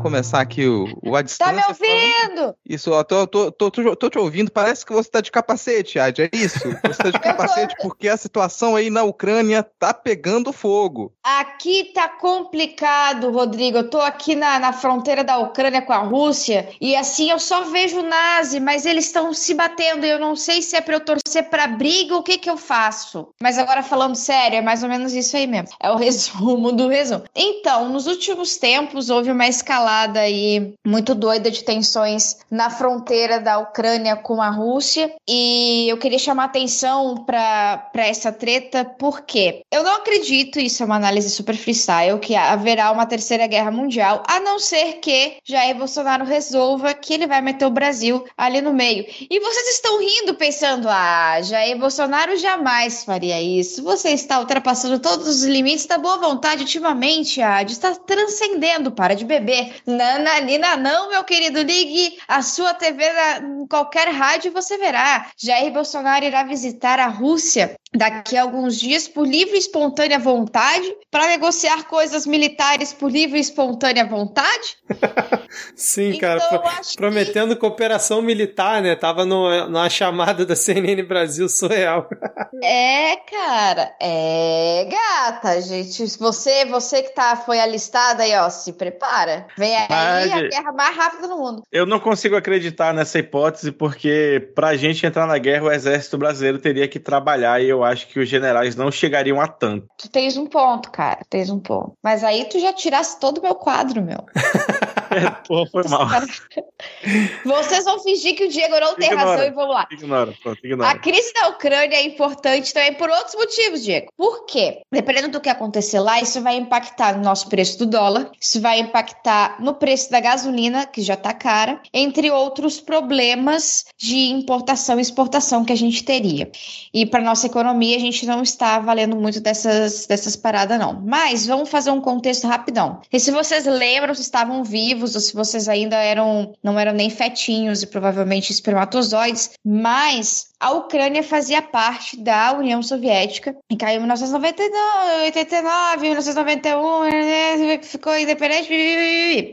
Começar 0.05 0.39
aqui 0.39 0.67
o, 0.67 0.87
o 1.03 1.17
a 1.17 1.23
distância. 1.23 1.55
Tá 1.55 1.59
me 1.59 1.65
ouvindo? 1.67 2.55
Isso, 2.69 2.93
ó, 2.93 3.03
tô, 3.03 3.27
tô, 3.27 3.51
tô, 3.51 3.71
tô, 3.71 3.97
tô 3.97 4.11
te 4.11 4.19
ouvindo. 4.19 4.51
Parece 4.51 4.85
que 4.85 4.93
você 4.93 5.11
tá 5.11 5.23
de 5.23 5.33
capacete, 5.33 5.99
Ad, 5.99 6.21
é 6.21 6.29
isso? 6.31 6.59
Você 6.85 7.03
tá 7.03 7.11
de 7.11 7.19
capacete 7.25 7.75
porque 7.81 8.07
a 8.07 8.17
situação 8.19 8.77
aí 8.77 8.91
na 8.91 9.03
Ucrânia 9.03 9.63
tá 9.63 9.95
pegando 9.95 10.53
fogo. 10.53 11.15
Aqui 11.25 11.91
tá 11.95 12.07
complicado, 12.07 13.31
Rodrigo. 13.31 13.79
Eu 13.79 13.89
tô 13.89 13.99
aqui 13.99 14.35
na, 14.35 14.59
na 14.59 14.75
fronteira 14.75 15.25
da 15.25 15.39
Ucrânia 15.39 15.81
com 15.81 15.95
a 15.95 15.99
Rússia 15.99 16.69
e 16.79 16.95
assim 16.95 17.31
eu 17.31 17.39
só 17.39 17.63
vejo 17.63 18.03
nazi, 18.03 18.61
mas 18.61 18.85
eles 18.85 19.07
estão 19.07 19.33
se 19.33 19.55
batendo 19.55 20.05
e 20.05 20.11
eu 20.11 20.19
não 20.19 20.37
sei 20.37 20.61
se 20.61 20.77
é 20.77 20.83
pra 20.83 20.97
eu 20.97 21.01
torcer 21.01 21.49
pra 21.49 21.67
briga 21.67 22.13
ou 22.13 22.21
o 22.21 22.23
que 22.23 22.37
que 22.37 22.51
eu 22.51 22.59
faço. 22.59 23.29
Mas 23.41 23.57
agora 23.57 23.83
falando 23.83 24.17
sério, 24.17 24.59
é 24.59 24.61
mais 24.61 24.83
ou 24.83 24.89
menos 24.91 25.15
isso 25.15 25.35
aí 25.35 25.47
mesmo. 25.47 25.69
É 25.81 25.91
o 25.91 25.97
resumo 25.97 26.73
do 26.73 26.89
resumo. 26.89 27.25
Então, 27.35 27.89
nos 27.89 28.07
últimos 28.07 28.59
tempos 28.59 29.09
houve 29.09 29.31
uma 29.31 29.49
escalada 29.49 29.94
escalada 29.95 30.21
aí 30.21 30.75
muito 30.85 31.15
doida 31.15 31.51
de 31.51 31.63
tensões 31.63 32.39
na 32.51 32.69
fronteira 32.69 33.41
da 33.41 33.59
Ucrânia 33.59 34.17
com 34.17 34.43
a 34.43 34.51
Rússia. 34.51 35.13
E 35.29 35.89
eu 35.89 35.97
queria 35.99 36.19
chamar 36.19 36.45
atenção 36.45 37.25
para 37.25 37.91
essa 37.95 38.33
treta, 38.33 38.85
porque 38.85 39.63
eu 39.71 39.83
não 39.83 39.97
acredito, 39.97 40.59
isso 40.59 40.83
é 40.83 40.87
uma 40.87 40.97
análise 40.97 41.31
super 41.31 41.57
freestyle, 41.57 42.19
que 42.19 42.35
haverá 42.35 42.91
uma 42.91 43.07
terceira 43.07 43.47
guerra 43.47 43.71
mundial, 43.71 44.23
a 44.27 44.41
não 44.41 44.59
ser 44.59 44.95
que 44.95 45.37
Jair 45.45 45.77
Bolsonaro 45.77 46.25
resolva 46.25 46.95
que 46.95 47.15
ele 47.15 47.27
vai 47.27 47.41
meter 47.41 47.67
o 47.67 47.71
Brasil 47.71 48.25
ali 48.37 48.61
no 48.61 48.73
meio. 48.73 49.05
E 49.31 49.41
vocês 49.41 49.69
estão 49.69 49.99
rindo 50.01 50.35
pensando, 50.35 50.89
ah, 50.89 51.41
Jair 51.43 51.79
Bolsonaro 51.79 52.37
jamais 52.37 53.05
faria 53.05 53.41
isso. 53.41 53.83
Você 53.83 54.11
está 54.11 54.41
ultrapassando 54.41 54.99
todos 54.99 55.29
os 55.29 55.45
limites 55.45 55.87
da 55.87 55.99
boa 55.99 56.19
vontade 56.19 56.63
ultimamente, 56.63 57.41
a 57.41 57.63
está 57.63 57.95
transcendendo, 57.95 58.91
para 58.91 59.15
de 59.15 59.25
beber. 59.25 59.75
Nananina, 59.87 60.77
não, 60.77 61.11
meu 61.11 61.25
querido. 61.25 61.63
Ligue 61.63 62.19
a 62.27 62.43
sua 62.43 62.75
TV 62.75 63.05
em 63.43 63.67
qualquer 63.67 64.09
rádio 64.09 64.49
e 64.49 64.53
você 64.53 64.79
verá. 64.79 65.27
Jair 65.37 65.73
Bolsonaro 65.73 66.25
irá 66.25 66.43
visitar 66.43 66.99
a 66.99 67.07
Rússia 67.07 67.77
daqui 67.95 68.37
a 68.37 68.43
alguns 68.43 68.79
dias 68.79 69.07
por 69.07 69.27
livre 69.27 69.55
e 69.55 69.59
espontânea 69.59 70.19
vontade 70.19 70.93
para 71.11 71.29
negociar 71.29 71.85
coisas 71.85 72.27
militares 72.27 72.93
por 72.93 73.11
livre 73.11 73.39
e 73.39 73.41
espontânea 73.41 74.05
vontade? 74.05 74.77
Sim, 75.77 76.15
então, 76.17 76.21
cara, 76.21 76.81
prometendo 76.97 77.55
que... 77.55 77.61
cooperação 77.61 78.21
militar, 78.21 78.83
né? 78.83 78.97
Tava 78.97 79.25
no, 79.25 79.69
na 79.69 79.89
chamada 79.89 80.45
da 80.45 80.57
CNN 80.57 81.03
Brasil 81.05 81.49
surreal. 81.49 82.09
é, 82.63 83.17
cara, 83.17 83.95
é 84.01 84.89
gata, 84.91 85.61
gente. 85.61 86.05
Você, 86.19 86.65
você 86.65 87.03
que 87.03 87.15
tá 87.15 87.37
foi 87.37 87.61
alistada 87.61 88.25
aí, 88.25 88.35
ó, 88.37 88.51
se 88.51 88.73
prepara. 88.73 89.47
Vem 89.57 89.74
aí 89.75 89.87
Mas, 89.89 90.33
a 90.33 90.49
guerra 90.49 90.73
mais 90.73 90.97
rápida 90.97 91.29
do 91.29 91.37
mundo. 91.37 91.63
Eu 91.71 91.87
não 91.87 92.01
consigo 92.01 92.37
acreditar 92.37 92.93
nessa 92.93 93.19
hipótese 93.19 93.73
porque 93.73 94.51
pra 94.55 94.77
gente 94.77 95.07
entrar 95.07 95.27
na 95.27 95.39
guerra 95.39 95.65
o 95.65 95.73
exército 95.73 96.19
brasileiro 96.19 96.59
teria 96.59 96.89
que 96.89 96.99
trabalhar 96.99 97.63
e 97.63 97.69
eu 97.69 97.85
acho 97.85 98.09
que 98.09 98.19
os 98.19 98.29
generais 98.29 98.77
não 98.77 98.91
chegariam 98.91 99.41
a 99.41 99.49
tanto. 99.49 99.87
Tu 99.99 100.09
tens 100.09 100.37
um 100.37 100.47
ponto, 100.47 100.91
cara. 100.91 101.21
Tens 101.29 101.51
um 101.51 101.59
ponto. 101.59 101.93
Mas 102.03 102.23
aí 102.25 102.45
tu 102.47 102.59
já 102.59 102.73
tirasse 102.73 103.19
todo 103.21 103.39
o 103.39 103.43
meu 103.43 103.55
quadro, 103.55 104.03
meu. 104.03 104.25
é, 105.11 105.31
pô, 105.47 105.67
foi 105.67 105.85
mal. 105.89 106.09
Vocês 107.45 107.85
vão 107.85 108.01
fingir 108.01 108.37
que 108.37 108.45
o 108.45 108.49
Diego 108.49 108.79
não 108.81 108.95
tem 108.95 109.09
ignora, 109.09 109.31
razão 109.31 109.47
e 109.47 109.51
vamos 109.51 109.75
lá. 109.75 109.87
Ignora, 109.91 110.35
pronto, 110.43 110.59
ignora. 110.65 110.91
A 110.91 110.99
crise 110.99 111.33
da 111.35 111.49
Ucrânia 111.49 111.97
é 111.97 112.05
importante 112.05 112.73
também 112.73 112.95
por 112.95 113.09
outros 113.09 113.35
motivos, 113.35 113.83
Diego. 113.83 114.09
Por 114.17 114.47
quê? 114.47 114.83
Dependendo 114.91 115.29
do 115.29 115.41
que 115.41 115.49
acontecer 115.49 116.01
lá, 116.01 116.21
isso 116.21 116.43
vai 116.43 116.57
impactar 116.57 117.17
no 117.17 117.23
nosso 117.23 117.49
preço 117.49 117.79
do 117.79 117.87
dólar, 117.87 118.31
isso 118.41 118.61
vai 118.61 118.81
impactar 118.81 119.54
no 119.61 119.75
preço 119.75 120.11
da 120.11 120.21
gasolina, 120.21 120.87
que 120.87 121.03
já 121.03 121.17
tá 121.17 121.33
cara, 121.33 121.81
entre 121.93 122.31
outros 122.31 122.81
problemas 122.81 123.85
de 123.99 124.31
importação 124.31 124.99
e 124.99 125.03
exportação 125.03 125.65
que 125.65 125.73
a 125.73 125.77
gente 125.77 126.05
teria. 126.05 126.51
E 126.93 127.07
para 127.07 127.23
nossa 127.23 127.47
economia 127.47 127.97
a 127.97 128.01
gente 128.01 128.27
não 128.27 128.43
está 128.43 128.79
valendo 128.79 129.17
muito 129.17 129.41
dessas, 129.41 130.07
dessas 130.07 130.37
paradas, 130.37 130.79
não. 130.79 131.01
Mas 131.05 131.47
vamos 131.47 131.69
fazer 131.69 131.91
um 131.91 132.01
contexto 132.01 132.47
rapidão. 132.47 133.01
E 133.13 133.19
se 133.21 133.31
vocês 133.31 133.67
lembram, 133.67 134.15
se 134.15 134.23
estavam 134.23 134.63
vivos, 134.63 135.15
ou 135.15 135.21
se 135.21 135.35
vocês 135.35 135.69
ainda 135.69 135.97
eram, 135.97 136.55
não 136.63 136.79
eram 136.79 136.93
nem 136.93 137.11
fetinhos 137.11 137.83
e 137.83 137.87
provavelmente 137.87 138.53
espermatozoides, 138.53 139.51
mas 139.65 140.55
a 140.65 140.73
Ucrânia 140.73 141.23
fazia 141.23 141.61
parte 141.61 142.17
da 142.17 142.53
União 142.57 142.83
Soviética 142.83 143.55
e 143.71 143.77
caiu 143.77 143.97
em 143.97 144.01
1989, 144.01 145.25
89, 145.25 146.01
1991, 146.01 147.83
ficou 147.83 148.17
independente. 148.17 149.44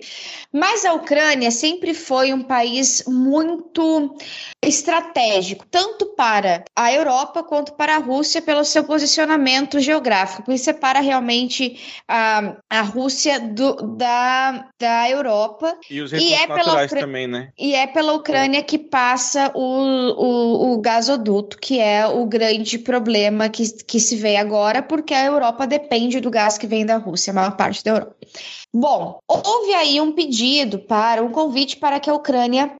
Mas 0.54 0.86
a 0.86 0.94
Ucrânia 0.94 1.50
sempre 1.50 1.94
foi 1.94 2.34
um 2.34 2.44
país 2.44 3.04
muito 3.08 4.16
estratégico, 4.64 5.66
tanto 5.72 6.08
para 6.16 6.64
a 6.76 6.94
Europa 6.94 7.42
quanto 7.44 7.74
para 7.74 7.96
a 7.96 8.00
Rússia, 8.00 8.42
pelo 8.42 8.64
seu 8.64 8.84
posicionamento 8.84 9.80
geográfico, 9.80 10.44
porque 10.44 10.58
separa 10.58 11.00
realmente 11.00 11.80
a, 12.08 12.58
a 12.70 12.82
Rússia 12.82 13.40
do, 13.40 13.74
da, 13.96 14.68
da 14.80 15.10
Europa. 15.10 15.78
E 15.90 16.02
os 16.02 16.12
recursos 16.12 16.32
e 16.32 16.44
é 16.44 16.48
pela, 16.48 16.88
também, 16.88 17.28
né? 17.28 17.50
E 17.58 17.74
é 17.74 17.88
pela 17.88 18.14
Ucrânia 18.14 18.62
que 18.62 18.78
passa 18.78 19.52
o, 19.56 19.62
o, 19.62 20.74
o 20.74 20.82
gasoduto, 20.82 21.58
que 21.58 21.80
é 21.80 22.06
o 22.06 22.26
grande 22.26 22.78
problema 22.78 23.50
que, 23.50 23.64
que 23.84 24.00
se 24.00 24.16
vê 24.16 24.36
agora, 24.36 24.84
porque 24.84 25.14
a 25.14 25.26
Europa 25.26 25.66
depende 25.66 26.20
do 26.20 26.30
gás 26.30 26.58
que 26.58 26.68
vem 26.68 26.86
da 26.86 26.98
Rússia, 26.98 27.32
a 27.32 27.34
maior 27.34 27.56
parte 27.56 27.84
da 27.84 27.92
Europa. 27.92 28.16
Bom, 28.74 29.20
houve 29.28 29.74
aí 29.74 30.00
um 30.00 30.14
pedido 30.14 30.80
para 30.80 31.22
um 31.22 31.30
convite 31.30 31.76
para 31.76 32.00
que 32.00 32.10
a 32.10 32.14
Ucrânia 32.14 32.74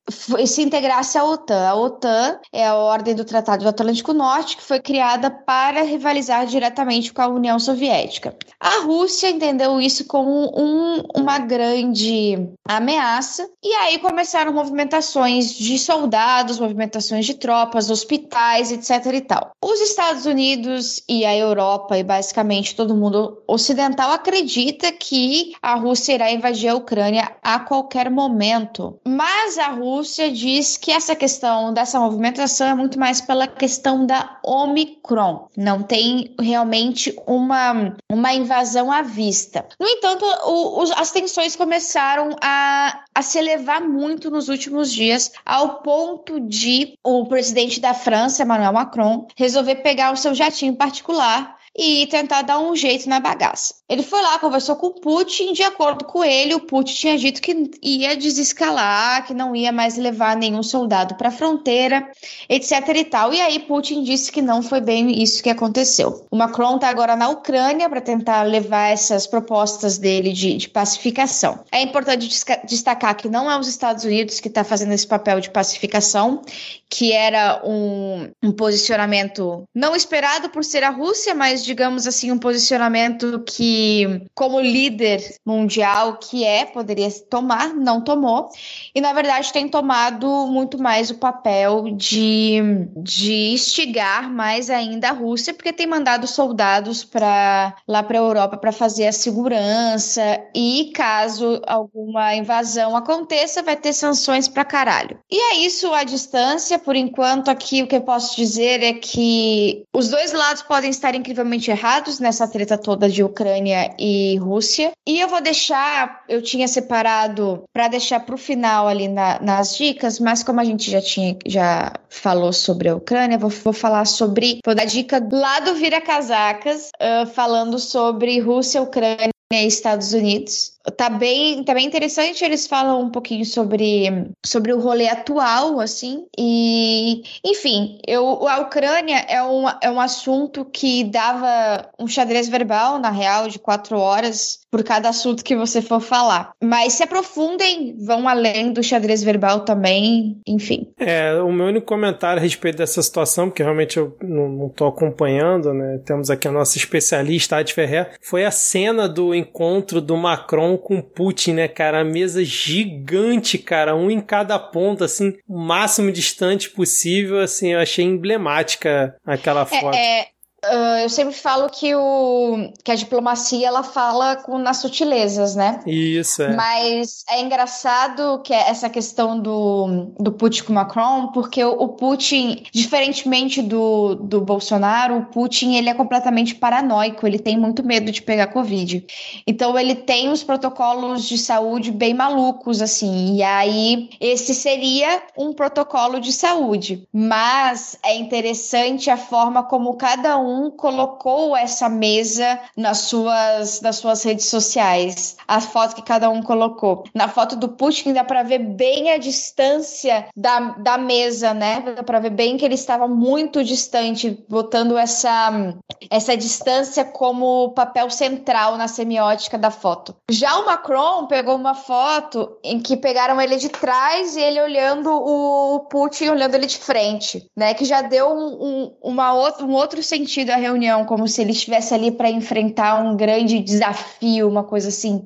se 0.46 0.62
integrasse 0.62 1.18
à 1.18 1.26
OTAN. 1.26 1.68
A 1.68 1.76
OTAN 1.76 2.40
é 2.54 2.66
a 2.66 2.76
Ordem 2.76 3.14
do 3.14 3.26
Tratado 3.26 3.64
do 3.64 3.70
Atlântico 3.70 4.14
Norte, 4.14 4.56
que 4.56 4.64
foi 4.64 4.80
criada 4.80 5.30
para 5.30 5.84
rivalizar 5.84 6.46
diretamente 6.46 7.12
com 7.12 7.22
a 7.22 7.28
União 7.28 7.60
Soviética. 7.60 8.34
A 8.58 8.84
Rússia 8.84 9.30
entendeu 9.30 9.82
isso 9.82 10.06
como 10.06 10.54
um, 10.58 11.04
uma 11.14 11.40
grande 11.40 12.38
ameaça, 12.66 13.50
e 13.62 13.74
aí 13.74 14.00
começaram 14.00 14.54
movimentações 14.54 15.54
de 15.54 15.78
soldados, 15.78 16.58
movimentações 16.58 17.26
de 17.26 17.34
tropas, 17.34 17.90
hospitais, 17.90 18.72
etc. 18.72 19.14
e 19.14 19.22
tal. 19.22 19.52
Os 19.62 19.82
Estados 19.82 20.26
Unidos 20.26 21.04
e 21.10 21.26
a 21.26 21.36
Europa, 21.36 21.98
e 21.98 22.04
basicamente 22.04 22.76
todo 22.78 22.96
mundo 22.96 23.44
ocidental, 23.46 24.12
acredita 24.12 24.90
que 24.94 25.54
a 25.62 25.81
Rússia 25.82 26.14
irá 26.14 26.32
invadir 26.32 26.70
a 26.70 26.76
Ucrânia 26.76 27.32
a 27.42 27.60
qualquer 27.60 28.10
momento. 28.10 29.00
Mas 29.06 29.58
a 29.58 29.68
Rússia 29.68 30.32
diz 30.32 30.78
que 30.78 30.92
essa 30.92 31.16
questão 31.16 31.74
dessa 31.74 32.00
movimentação 32.00 32.68
é 32.68 32.76
muito 32.76 33.00
mais 33.00 33.20
pela 33.20 33.48
questão 33.48 34.06
da 34.06 34.40
Omicron. 34.44 35.48
Não 35.58 35.84
tem 35.84 36.34
realmente 36.40 37.16
uma, 37.28 37.96
uma 38.10 38.34
invasão 38.34 38.92
à 38.92 39.02
vista. 39.02 39.66
No 39.80 39.88
entanto, 39.88 40.26
o, 40.46 40.82
os, 40.82 40.92
as 40.92 41.12
tensões 41.12 41.56
começaram 41.56 42.36
a, 42.42 43.04
a 43.14 43.22
se 43.22 43.38
elevar 43.38 43.82
muito 43.82 44.30
nos 44.30 44.48
últimos 44.50 44.92
dias, 44.92 45.32
ao 45.46 45.82
ponto 45.82 46.40
de 46.40 46.98
o 47.04 47.26
presidente 47.26 47.80
da 47.80 47.94
França, 47.94 48.44
Emmanuel 48.44 48.74
Macron, 48.74 49.28
resolver 49.36 49.76
pegar 49.76 50.14
o 50.14 50.18
seu 50.18 50.34
jatinho 50.34 50.76
particular 50.76 51.61
e 51.78 52.06
tentar 52.08 52.42
dar 52.42 52.60
um 52.60 52.76
jeito 52.76 53.08
na 53.08 53.20
bagaça. 53.20 53.76
Ele 53.88 54.04
foi 54.04 54.22
lá, 54.22 54.40
conversou 54.40 54.76
com 54.76 54.88
o 54.88 54.94
Putin, 54.94 55.54
de 55.54 55.64
acordo 55.64 56.06
com 56.06 56.24
ele, 56.24 56.54
o 56.54 56.60
Putin 56.60 56.94
tinha 56.94 57.18
dito 57.18 57.42
que 57.42 57.72
ia 57.82 58.16
desescalar, 58.16 59.26
que 59.26 59.34
não 59.34 59.56
ia 59.56 59.72
mais 59.72 59.98
levar 59.98 60.36
nenhum 60.36 60.64
soldado 60.64 61.16
para 61.16 61.30
a 61.30 61.32
fronteira, 61.32 62.08
etc 62.50 62.88
e 62.96 63.06
tal. 63.06 63.34
E 63.34 63.42
aí 63.42 63.60
Putin 63.60 64.04
disse 64.04 64.32
que 64.32 64.42
não 64.42 64.62
foi 64.62 64.82
bem 64.82 65.22
isso 65.22 65.42
que 65.42 65.50
aconteceu. 65.50 66.26
O 66.30 66.36
Macron 66.36 66.76
está 66.76 66.90
agora 66.90 67.16
na 67.16 67.30
Ucrânia 67.30 67.90
para 67.90 68.02
tentar 68.02 68.44
levar 68.44 68.90
essas 68.90 69.26
propostas 69.26 69.98
dele 69.98 70.34
de, 70.34 70.58
de 70.58 70.70
pacificação. 70.70 71.60
É 71.72 71.82
importante 71.82 72.28
destacar 72.66 73.16
que 73.16 73.30
não 73.30 73.50
é 73.50 73.58
os 73.58 73.68
Estados 73.68 74.04
Unidos 74.04 74.40
que 74.40 74.48
está 74.48 74.64
fazendo 74.64 74.94
esse 74.94 75.08
papel 75.08 75.40
de 75.40 75.50
pacificação, 75.50 76.42
que 76.90 77.14
era 77.14 77.62
um, 77.64 78.30
um 78.44 78.52
posicionamento 78.52 79.64
não 79.74 79.96
esperado 79.96 80.50
por 80.50 80.64
ser 80.64 80.84
a 80.84 80.90
Rússia, 80.90 81.34
mas 81.34 81.61
digamos 81.64 82.08
assim, 82.08 82.32
um 82.32 82.38
posicionamento 82.38 83.44
que, 83.46 84.22
como 84.34 84.60
líder 84.60 85.36
mundial 85.46 86.18
que 86.18 86.44
é, 86.44 86.66
poderia 86.66 87.10
tomar, 87.30 87.74
não 87.74 88.02
tomou, 88.02 88.50
e 88.94 89.02
na 89.02 89.14
verdade 89.14 89.52
tem 89.52 89.68
tomado 89.68 90.48
muito 90.48 90.82
mais 90.82 91.10
o 91.10 91.16
papel 91.16 91.92
de, 91.96 92.60
de 92.98 93.52
instigar 93.54 94.30
mais 94.30 94.70
ainda 94.70 95.10
a 95.10 95.14
Rússia, 95.14 95.54
porque 95.54 95.74
tem 95.74 95.88
mandado 95.88 96.28
soldados 96.28 97.04
para 97.04 97.76
lá 97.88 98.04
para 98.04 98.18
a 98.18 98.22
Europa 98.22 98.58
para 98.58 98.72
fazer 98.72 99.08
a 99.08 99.12
segurança, 99.12 100.22
e 100.56 100.92
caso 100.94 101.62
alguma 101.68 102.36
invasão 102.36 102.96
aconteça, 102.96 103.62
vai 103.62 103.76
ter 103.76 103.94
sanções 103.94 104.48
para 104.48 104.66
caralho. 104.66 105.20
E 105.30 105.54
é 105.54 105.58
isso 105.58 105.94
à 105.94 106.04
distância, 106.04 106.80
por 106.80 106.96
enquanto, 106.96 107.50
aqui 107.50 107.84
o 107.84 107.88
que 107.88 107.96
eu 107.96 108.02
posso 108.02 108.36
dizer 108.36 108.84
é 108.84 108.94
que 108.94 109.84
os 109.94 110.10
dois 110.10 110.32
lados 110.32 110.62
podem 110.64 110.90
estar 110.90 111.14
incrivelmente 111.16 111.51
errados 111.70 112.20
nessa 112.20 112.48
treta 112.48 112.78
toda 112.78 113.10
de 113.10 113.24
Ucrânia 113.24 113.94
e 114.00 114.38
Rússia. 114.38 114.92
E 115.08 115.20
eu 115.20 115.28
vou 115.28 115.42
deixar, 115.42 116.24
eu 116.30 116.42
tinha 116.42 116.68
separado 116.68 117.64
para 117.74 117.88
deixar 117.88 118.20
para 118.20 118.36
o 118.36 118.38
final 118.38 118.88
ali 118.88 119.08
na, 119.08 119.40
nas 119.42 119.76
dicas, 119.76 120.20
mas 120.20 120.44
como 120.44 120.60
a 120.60 120.64
gente 120.64 120.90
já 120.90 121.02
tinha 121.02 121.38
já 121.46 121.94
falou 122.10 122.54
sobre 122.54 122.90
a 122.90 122.96
Ucrânia, 122.96 123.38
vou, 123.38 123.50
vou 123.50 123.74
falar 123.74 124.06
sobre, 124.06 124.60
vou 124.66 124.76
dar 124.76 124.86
dica 124.86 125.26
lá 125.32 125.60
do 125.60 125.76
Vira 125.76 126.02
Casacas, 126.02 126.90
uh, 127.02 127.26
falando 127.28 127.80
sobre 127.80 128.40
Rússia, 128.40 128.82
Ucrânia 128.82 129.32
e 129.52 129.68
Estados 129.68 130.14
Unidos. 130.14 130.74
Tá 130.98 131.10
bem, 131.10 131.64
tá 131.64 131.74
bem 131.74 131.86
interessante, 131.86 132.44
eles 132.44 132.66
falam 132.66 133.02
um 133.02 133.10
pouquinho 133.10 133.46
sobre, 133.46 134.32
sobre 134.46 134.74
o 134.74 134.80
rolê 134.80 135.08
atual, 135.08 135.80
assim, 135.80 136.26
e 136.38 137.24
enfim, 137.46 138.00
eu, 138.08 138.48
a 138.48 138.60
Ucrânia 138.60 139.18
é 139.30 139.44
um, 139.44 139.66
é 139.82 139.92
um 139.92 140.00
assunto 140.00 140.66
que 140.66 141.04
dava 141.04 141.90
um 142.00 142.08
xadrez 142.08 142.50
verbal, 142.50 142.98
na 143.00 143.12
real, 143.12 143.48
de 143.48 143.60
quatro 143.60 143.98
horas 143.98 144.62
por 144.72 144.84
cada 144.84 145.10
assunto 145.10 145.44
que 145.44 145.56
você 145.56 145.82
for 145.82 146.00
falar. 146.00 146.54
Mas 146.64 146.94
se 146.94 147.04
aprofundem, 147.04 147.96
vão 148.00 148.28
além 148.28 148.72
do 148.72 148.82
xadrez 148.82 149.22
verbal 149.22 149.66
também, 149.66 150.40
enfim. 150.48 150.88
É, 150.98 151.36
o 151.42 151.52
meu 151.52 151.68
único 151.68 151.86
comentário 151.86 152.40
a 152.40 152.42
respeito 152.42 152.78
dessa 152.78 153.02
situação, 153.02 153.50
porque 153.50 153.62
realmente 153.62 153.98
eu 153.98 154.16
não, 154.22 154.70
tô 154.70 154.88
acompanhando, 154.88 155.74
né? 155.74 156.00
Temos 156.06 156.30
aqui 156.30 156.48
a 156.48 156.52
nossa 156.52 156.78
especialista, 156.78 157.58
Adi 157.58 157.74
Ferrer, 157.74 158.12
foi 158.22 158.46
a 158.46 158.52
cena 158.52 159.10
do 159.10 159.36
encontro 159.36 160.00
do 160.00 160.16
Macron 160.16 160.71
com 160.78 161.02
Putin, 161.02 161.54
né, 161.54 161.68
cara? 161.68 162.02
A 162.02 162.04
mesa 162.04 162.44
gigante, 162.44 163.58
cara, 163.58 163.96
um 163.96 164.10
em 164.10 164.22
cada 164.22 164.58
ponta, 164.58 165.06
assim, 165.06 165.38
o 165.48 165.60
máximo 165.60 166.12
distante 166.12 166.70
possível, 166.70 167.40
assim, 167.40 167.74
eu 167.74 167.80
achei 167.80 168.06
emblemática 168.06 169.16
aquela 169.26 169.66
foto. 169.66 169.96
É, 169.96 170.22
é, 170.22 170.28
Uh, 170.64 171.00
eu 171.02 171.10
sempre 171.10 171.34
falo 171.34 171.68
que, 171.70 171.96
o, 171.96 172.72
que 172.84 172.92
a 172.92 172.96
diplomacia 172.96 173.68
ela 173.68 173.82
fala 173.82 174.36
com, 174.36 174.60
nas 174.60 174.78
sutilezas, 174.78 175.56
né? 175.56 175.80
Isso, 175.88 176.44
é. 176.44 176.56
Mas 176.56 177.24
é 177.28 177.42
engraçado 177.42 178.40
que 178.44 178.54
é 178.54 178.70
essa 178.70 178.88
questão 178.88 179.40
do, 179.40 180.14
do 180.20 180.32
Putin 180.32 180.64
com 180.64 180.74
Macron, 180.74 181.30
porque 181.30 181.64
o, 181.64 181.72
o, 181.72 181.90
Putin, 181.90 182.64
diferentemente 182.72 183.60
do, 183.60 184.14
do 184.14 184.40
Bolsonaro, 184.40 185.18
o 185.18 185.26
Putin 185.26 185.74
ele 185.78 185.90
é 185.90 185.96
completamente 185.96 186.54
paranoico, 186.54 187.26
ele 187.26 187.40
tem 187.40 187.58
muito 187.58 187.84
medo 187.84 188.12
de 188.12 188.22
pegar 188.22 188.48
Covid. 188.48 189.04
Então 189.48 189.78
ele 189.80 189.96
tem 189.96 190.30
os 190.30 190.44
protocolos 190.44 191.28
de 191.28 191.40
saúde 191.40 191.92
bem 191.92 192.14
malucos, 192.14 192.84
assim, 192.84 193.38
e 193.38 193.42
aí 193.42 194.10
esse 194.20 194.54
seria 194.54 195.24
um 195.36 195.54
protocolo 195.54 196.20
de 196.20 196.32
saúde. 196.32 197.08
Mas 197.12 197.98
é 198.06 198.16
interessante 198.16 199.10
a 199.10 199.18
forma 199.18 199.64
como 199.64 199.96
cada 199.96 200.38
um 200.38 200.51
um 200.52 200.72
colocou 200.72 201.56
essa 201.56 201.88
mesa 201.88 202.60
nas 202.76 203.00
suas, 203.00 203.82
nas 203.82 203.98
suas 203.98 204.24
redes 204.24 204.46
sociais. 204.46 205.38
A 205.48 205.62
foto 205.62 205.96
que 205.96 206.02
cada 206.02 206.30
um 206.30 206.42
colocou. 206.42 207.04
Na 207.14 207.28
foto 207.28 207.56
do 207.56 207.70
Putin 207.70 208.14
dá 208.14 208.24
para 208.24 208.44
ver 208.44 208.60
bem 208.60 209.12
a 209.12 209.18
distância 209.18 210.26
da, 210.36 210.60
da 210.78 210.98
mesa, 210.98 211.54
né? 211.54 211.82
Dá 211.96 212.04
para 212.04 212.20
ver 212.20 212.32
bem 212.32 212.58
que 212.58 212.66
ele 212.66 212.76
estava 212.76 213.08
muito 213.08 213.64
distante, 213.64 214.44
botando 214.50 214.98
essa, 214.98 215.74
essa 216.10 216.36
distância 216.36 217.06
como 217.06 217.72
papel 217.72 218.10
central 218.10 218.78
na 218.78 218.88
semiótica 218.88 219.58
da 219.58 219.72
foto. 219.72 220.16
Já 220.30 220.60
o 220.60 220.66
Macron 220.66 221.28
pegou 221.28 221.56
uma 221.56 221.74
foto 221.74 222.58
em 222.64 222.80
que 222.80 222.98
pegaram 222.98 223.40
ele 223.40 223.58
de 223.58 223.70
trás 223.70 224.36
e 224.36 224.42
ele 224.42 224.62
olhando 224.62 225.12
o 225.12 225.80
Putin 225.90 226.30
olhando 226.30 226.56
ele 226.56 226.66
de 226.66 226.78
frente, 226.78 227.50
né? 227.56 227.74
Que 227.74 227.86
já 227.86 228.02
deu 228.02 228.30
um, 228.30 228.66
um, 228.66 228.96
uma 229.02 229.34
outra, 229.34 229.66
um 229.66 229.74
outro 229.74 230.02
sentido 230.02 230.41
sentido 230.42 230.52
a 230.52 230.56
reunião, 230.56 231.06
como 231.06 231.28
se 231.28 231.42
ele 231.42 231.52
estivesse 231.52 231.94
ali 231.94 232.12
para 232.12 232.30
enfrentar 232.30 233.04
um 233.04 233.16
grande 233.16 233.60
desafio, 233.60 234.50
uma 234.50 234.64
coisa 234.64 234.90
assim. 234.90 235.26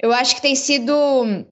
Eu 0.00 0.12
acho 0.12 0.34
que 0.34 0.42
tem 0.42 0.54
sido. 0.54 0.92